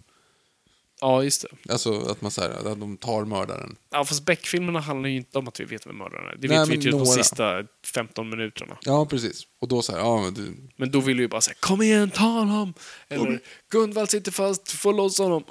Ja, 1.05 1.23
just 1.23 1.41
det. 1.41 1.71
Alltså 1.71 1.99
att 1.99 2.21
man 2.21 2.31
säger 2.31 2.71
att 2.71 2.79
de 2.79 2.97
tar 2.97 3.25
mördaren. 3.25 3.75
Ja, 3.91 4.05
fast 4.05 4.25
Beck-filmerna 4.25 4.79
handlar 4.79 5.09
ju 5.09 5.15
inte 5.15 5.37
om 5.37 5.47
att 5.47 5.59
vi 5.59 5.63
vet 5.65 5.87
vem 5.87 5.97
mördaren 5.97 6.27
är. 6.27 6.35
Det 6.35 6.47
Nej, 6.47 6.59
vet 6.59 6.67
vi 6.67 6.71
men 6.77 6.81
ju 6.81 6.91
de 6.91 6.97
några. 6.97 7.11
sista 7.11 7.63
15 7.93 8.29
minuterna. 8.29 8.77
Ja, 8.81 9.05
precis. 9.05 9.43
Och 9.61 9.67
då 9.67 9.81
så 9.81 9.91
här, 9.91 9.99
ja 9.99 10.21
men 10.21 10.33
du, 10.33 10.55
Men 10.75 10.91
då 10.91 10.99
vill 10.99 11.17
vi 11.17 11.21
ju 11.23 11.27
bara 11.27 11.41
säga 11.41 11.55
Kom 11.59 11.81
igen, 11.81 12.11
ta 12.11 12.23
honom! 12.23 12.73
Eller 13.07 13.39
Gunvald 13.69 14.09
sitter 14.09 14.31
fast, 14.31 14.71
få 14.71 14.91
loss 14.91 15.17
honom! 15.17 15.43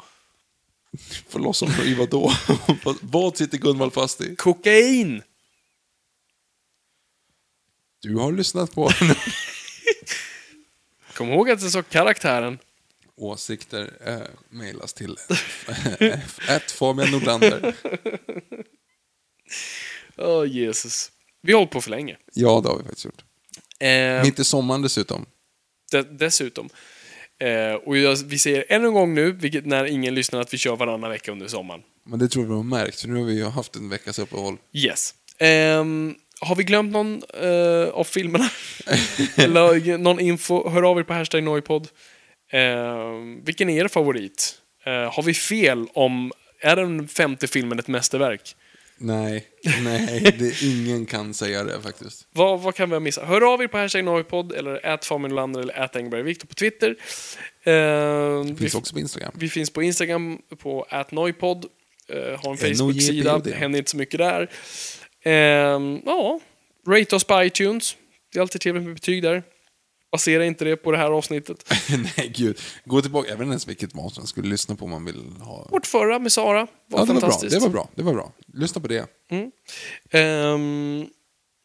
får 1.28 1.40
loss 1.40 1.60
honom 1.60 1.80
i 1.80 1.94
vadå? 1.94 2.32
Vad 3.00 3.36
sitter 3.36 3.58
Gunvald 3.58 3.92
fast 3.92 4.20
i? 4.20 4.36
Kokain! 4.36 5.22
Du 8.02 8.16
har 8.16 8.32
lyssnat 8.32 8.74
på 8.74 8.90
Kom 11.14 11.32
ihåg 11.32 11.50
att 11.50 11.62
jag 11.62 11.72
sa 11.72 11.82
karaktären. 11.82 12.58
Åsikter 13.16 13.92
eh, 14.06 14.18
mejlas 14.48 14.92
till 14.92 15.16
ett 16.48 16.70
Fabian 16.70 17.10
Nordlander. 17.10 17.74
Åh, 20.16 20.46
Jesus. 20.46 21.10
Vi 21.42 21.52
har 21.52 21.58
hållit 21.58 21.72
på 21.72 21.80
för 21.80 21.90
länge. 21.90 22.16
Ja, 22.34 22.60
det 22.64 22.68
har 22.68 22.76
vi 22.78 22.82
faktiskt 22.84 23.04
gjort. 23.04 23.24
Eh, 23.80 24.22
Mitt 24.22 24.38
i 24.38 24.44
sommaren 24.44 24.82
dessutom. 24.82 25.26
de, 25.92 26.02
dessutom. 26.02 26.68
Eh, 27.40 27.74
och 27.74 27.96
jag, 27.96 28.16
vi 28.16 28.38
säger 28.38 28.64
än 28.68 28.84
en 28.84 28.94
gång 28.94 29.14
nu, 29.14 29.32
vilket 29.32 29.66
när 29.66 29.84
ingen 29.84 30.14
lyssnar, 30.14 30.40
att 30.40 30.54
vi 30.54 30.58
kör 30.58 30.76
varannan 30.76 31.10
vecka 31.10 31.32
under 31.32 31.48
sommaren. 31.48 31.82
Men 32.06 32.18
det 32.18 32.28
tror 32.28 32.44
vi 32.44 32.52
har 32.54 32.62
märkt, 32.62 33.00
för 33.00 33.08
nu 33.08 33.14
har 33.18 33.24
vi 33.24 33.34
ju 33.34 33.44
haft 33.44 33.76
en 33.76 33.88
veckas 33.88 34.18
uppehåll. 34.18 34.56
Yes. 34.72 35.14
Ehm, 35.38 36.14
har 36.40 36.56
vi 36.56 36.64
glömt 36.64 36.92
någon 36.92 37.22
eh, 37.42 37.88
av 37.88 38.04
filmerna? 38.04 38.48
Eller 39.36 39.98
någon 39.98 40.20
info? 40.20 40.68
Hör 40.68 40.82
av 40.82 40.98
er 40.98 41.02
på 41.02 41.12
hashtag 41.12 41.42
Noipod. 41.42 41.88
Ehm, 42.50 43.44
vilken 43.44 43.70
är 43.70 43.84
er 43.84 43.88
favorit? 43.88 44.58
Eh, 44.86 45.12
har 45.12 45.22
vi 45.22 45.34
fel 45.34 45.86
om... 45.94 46.32
Är 46.60 46.76
den 46.76 47.08
femte 47.08 47.46
filmen 47.46 47.78
ett 47.78 47.88
mästerverk? 47.88 48.56
Nej, 48.98 49.46
nej, 49.82 50.36
det, 50.38 50.62
ingen 50.62 51.06
kan 51.06 51.34
säga 51.34 51.64
det 51.64 51.80
faktiskt. 51.82 52.26
Vad, 52.32 52.60
vad 52.60 52.74
kan 52.74 52.88
vi 52.88 52.94
ha 52.94 53.00
missat? 53.00 53.28
Hör 53.28 53.52
av 53.52 53.62
er 53.62 53.66
på 53.66 53.78
hashtag 53.78 54.04
Noipod 54.04 54.52
eller 54.52 55.04
Fabian 55.04 55.54
eller 55.54 55.84
ät 55.84 55.96
Engberg 55.96 56.22
Viktor 56.22 56.46
på 56.48 56.54
Twitter. 56.54 56.96
Ehm, 57.64 58.46
Det 58.46 58.56
finns 58.56 58.74
vi, 58.74 58.78
också 58.78 58.94
på 58.94 59.00
Instagram. 59.00 59.32
vi 59.34 59.48
finns 59.48 59.70
på 59.70 59.82
Instagram 59.82 60.38
på 60.58 60.86
atnoipod. 60.88 61.66
Uh, 62.14 62.20
har 62.20 62.50
en 62.50 62.56
Facebook-sida. 62.56 63.38
Det 63.38 63.52
händer 63.54 63.78
inte 63.78 63.90
så 63.90 63.96
mycket 63.96 64.18
där. 64.18 64.50
Ehm, 65.22 66.00
ja, 66.04 66.40
rate 66.88 67.16
oss 67.16 67.24
på 67.24 67.44
iTunes. 67.44 67.96
Det 68.32 68.38
är 68.38 68.40
alltid 68.40 68.60
trevligt 68.60 68.84
med 68.84 68.94
betyg 68.94 69.22
där. 69.22 69.42
Basera 70.14 70.44
inte 70.46 70.64
det 70.64 70.76
på 70.76 70.90
det 70.92 70.98
här 70.98 71.10
avsnittet. 71.10 71.72
nej, 72.16 72.32
gud. 72.36 72.58
Gå 72.84 73.02
tillbaka, 73.02 73.28
jag 73.28 73.36
vet 73.36 73.42
inte 73.42 73.52
ens 73.52 73.68
vilket 73.68 73.94
mat 73.94 74.16
man 74.18 74.26
skulle 74.26 74.48
lyssna 74.48 74.74
på 74.76 74.84
om 74.84 74.90
man 74.90 75.04
vill 75.04 75.24
ha. 75.40 75.68
Vårt 75.70 75.86
förra 75.86 76.18
med 76.18 76.32
Sara 76.32 76.54
var 76.60 76.66
Ja, 76.66 76.66
det 76.88 76.96
var 76.98 77.06
bra. 77.06 77.20
fantastiskt. 77.20 77.54
Det 77.54 77.60
var 77.62 77.68
bra. 77.68 77.88
Det 77.94 78.02
var 78.02 78.12
bra. 78.12 78.32
Lyssna 78.46 78.80
på 78.80 78.88
det. 78.88 79.06
Ehm, 80.10 81.06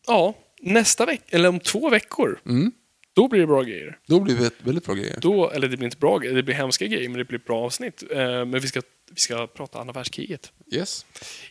ja, 0.07 0.33
nästa 0.61 1.05
vecka, 1.05 1.23
eller 1.35 1.49
om 1.49 1.59
två 1.59 1.89
veckor, 1.89 2.39
Mm. 2.45 2.71
då 3.13 3.27
blir 3.27 3.39
det 3.39 3.47
bra 3.47 3.61
grejer. 3.63 3.99
Då 4.07 4.19
blir 4.19 4.35
det 4.35 4.51
väldigt 4.63 4.85
bra 4.85 4.95
grejer. 4.95 5.19
Då, 5.21 5.49
eller 5.49 5.67
det 5.67 5.77
blir 5.77 5.85
inte 5.87 5.97
bra 5.97 6.17
grejer, 6.17 6.35
det 6.35 6.43
blir 6.43 6.55
hemska 6.55 6.85
grejer, 6.85 7.09
men 7.09 7.17
det 7.17 7.25
blir 7.25 7.39
bra 7.39 7.65
avsnitt. 7.65 8.03
Ehm, 8.11 8.49
men 8.49 8.59
vi 8.59 8.67
ska, 8.67 8.81
vi 9.11 9.19
ska 9.19 9.47
prata 9.47 9.79
andra 9.79 9.93
världskriget. 9.93 10.51
Yes. 10.71 11.05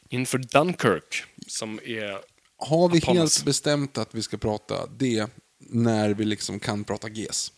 Inför 0.08 0.38
Dunkirk, 0.38 1.22
som 1.46 1.80
är... 1.84 2.18
Har 2.60 2.88
vi 2.88 2.98
helt 2.98 3.44
bestämt 3.44 3.98
att 3.98 4.14
vi 4.14 4.22
ska 4.22 4.36
prata 4.36 4.86
det 4.98 5.26
när 5.68 6.14
vi 6.14 6.24
liksom 6.24 6.60
kan 6.60 6.84
prata 6.84 7.08
GES? 7.08 7.52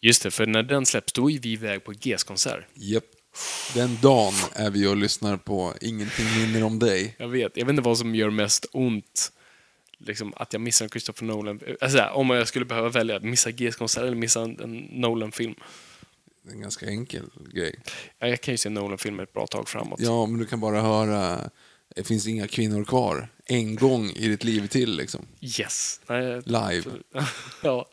Just 0.00 0.22
det, 0.22 0.30
för 0.30 0.46
när 0.46 0.62
den 0.62 0.86
släpps, 0.86 1.12
då 1.12 1.30
är 1.30 1.38
vi 1.38 1.52
iväg 1.52 1.84
på 1.84 1.92
GES-konsert. 1.92 2.64
Japp. 2.74 3.04
Den 3.74 3.98
dagen 4.02 4.34
är 4.52 4.70
vi 4.70 4.86
och 4.86 4.96
lyssnar 4.96 5.36
på 5.36 5.74
Ingenting 5.80 6.26
minner 6.38 6.64
om 6.64 6.78
dig. 6.78 7.16
Jag 7.18 7.28
vet, 7.28 7.56
jag 7.56 7.64
vet 7.64 7.70
inte 7.70 7.82
vad 7.82 7.98
som 7.98 8.14
gör 8.14 8.30
mest 8.30 8.66
ont. 8.72 9.32
Liksom 9.98 10.32
att 10.36 10.52
jag 10.52 10.62
missar 10.62 10.84
en 10.84 10.90
Christopher 10.90 11.26
Nolan. 11.26 11.60
Alltså, 11.80 12.04
om 12.04 12.30
jag 12.30 12.48
skulle 12.48 12.64
behöva 12.64 12.88
välja, 12.88 13.20
missa 13.20 13.50
GES-konsert 13.50 14.02
eller 14.02 14.16
missa 14.16 14.42
en 14.42 14.88
Nolan-film. 14.90 15.54
Det 16.42 16.50
är 16.50 16.54
en 16.54 16.60
ganska 16.60 16.86
enkel 16.86 17.30
grej. 17.54 17.80
Ja, 18.18 18.28
jag 18.28 18.40
kan 18.40 18.54
ju 18.54 18.58
se 18.58 18.68
Nolan-filmer 18.68 19.22
ett 19.22 19.32
bra 19.32 19.46
tag 19.46 19.68
framåt. 19.68 20.00
Ja, 20.00 20.26
men 20.26 20.38
du 20.38 20.46
kan 20.46 20.60
bara 20.60 20.80
höra 20.80 21.50
Det 21.96 22.04
finns 22.04 22.26
inga 22.26 22.48
kvinnor 22.48 22.84
kvar. 22.84 23.28
En 23.44 23.76
gång 23.76 24.10
i 24.10 24.28
ditt 24.28 24.44
liv 24.44 24.66
till 24.66 24.96
liksom. 24.96 25.26
Yes. 25.40 26.00
Nej, 26.08 26.42
Live. 26.44 26.82
ja. 27.62 27.88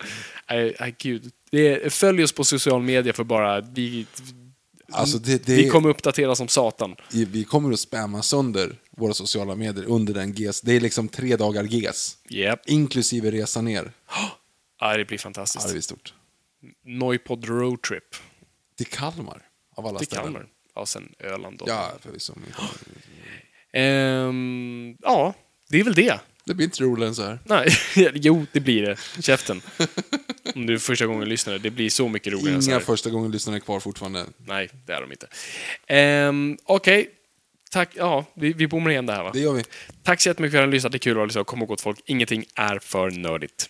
Nej, 0.50 0.76
nej, 0.80 0.96
gud. 0.98 1.32
Det, 1.52 1.94
följ 1.94 2.24
oss 2.24 2.32
på 2.32 2.44
social 2.44 2.82
media 2.82 3.14
för 3.14 3.24
bara... 3.24 3.62
Vi, 3.62 4.06
Alltså 4.92 5.18
det, 5.18 5.46
det, 5.46 5.56
vi 5.56 5.70
kommer 5.70 5.90
uppdatera 5.90 6.36
som 6.36 6.48
satan. 6.48 6.96
vi 7.12 7.44
kommer 7.44 7.74
att 7.74 7.80
spamma 7.80 8.24
sönder 8.24 8.76
våra 8.92 9.14
sociala 9.14 9.56
medier 9.56 9.86
under 9.86 10.14
den 10.14 10.34
GES. 10.34 10.62
Det 10.62 10.74
är 10.74 10.80
liksom 10.80 11.08
tre 11.08 11.36
dagar 11.36 11.64
GES. 11.64 12.18
Yep. 12.30 12.60
Inklusive 12.66 13.32
resa 13.32 13.62
ner. 13.62 13.92
Ja, 14.82 14.98
det 14.98 15.06
blir 15.06 15.18
Ja, 15.18 15.22
fantastiskt. 15.22 15.72
det 15.72 15.78
är 15.78 15.82
stort. 15.82 16.14
Noipod 16.86 17.46
Roadtrip 17.46 18.16
Till 18.78 18.86
Kalmar, 18.86 19.42
av 19.76 19.88
alla 19.88 20.00
till 20.00 20.08
ställen. 20.08 20.24
Kalmar. 20.24 20.48
Ja, 20.76 20.86
sen 20.86 21.14
Öland 21.20 21.58
då. 21.58 21.66
Ja, 21.68 21.92
förvisso. 22.02 22.34
Ehm, 23.74 24.96
ja, 25.02 25.34
det 25.70 25.80
är 25.80 25.84
väl 25.84 25.94
det. 25.94 26.20
Det 26.46 26.54
blir 26.54 26.66
inte 26.66 26.84
roligare 26.84 27.08
än 27.10 27.16
så 27.16 27.24
här. 27.24 27.40
Nej, 27.46 27.68
jo, 28.14 28.46
det 28.52 28.60
blir 28.60 28.82
det. 28.82 28.98
Käften. 29.22 29.62
Om 30.56 30.66
du 30.66 30.74
är 30.74 30.78
första 30.78 31.06
gången 31.06 31.30
lyssnare. 31.30 31.58
Det 31.58 31.70
blir 31.70 31.90
så 31.90 32.10
mycket 32.10 32.34
roligare 32.34 32.56
än 32.56 32.62
så 32.62 32.70
Inga 32.70 32.78
här. 32.80 32.86
första 32.86 33.10
gången 33.10 33.32
lyssnare 33.32 33.60
kvar 33.60 33.80
fortfarande. 33.80 34.26
Nej, 34.38 34.70
det 34.86 34.94
är 34.94 35.02
de 35.02 35.12
inte. 35.12 35.28
Ehm, 35.88 36.58
Okej. 36.64 37.10
Tack. 37.72 37.90
Ja, 37.96 38.26
vi, 38.34 38.54
vi 38.54 38.68
bommar 38.68 38.90
igen 38.92 39.06
det 39.06 39.14
här 39.14 39.24
va? 39.24 39.32
Det 39.34 39.40
gör 39.40 39.54
vi. 39.54 39.64
Tack 40.04 40.22
så 40.22 40.30
jättemycket 40.30 40.52
för 40.52 40.58
att 40.58 40.62
ni 40.64 40.68
har 40.68 40.74
lyssnat. 40.74 40.92
Det 40.92 40.96
är 40.96 41.00
kul 41.00 41.22
att 41.22 41.28
lyssna. 41.28 41.44
Kom 41.44 41.60
ihåg 41.60 41.68
gott 41.68 41.82
folk, 41.82 42.00
ingenting 42.06 42.46
är 42.56 42.80
för 42.80 43.12
nördigt. 43.12 43.70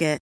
Target. 0.00 0.29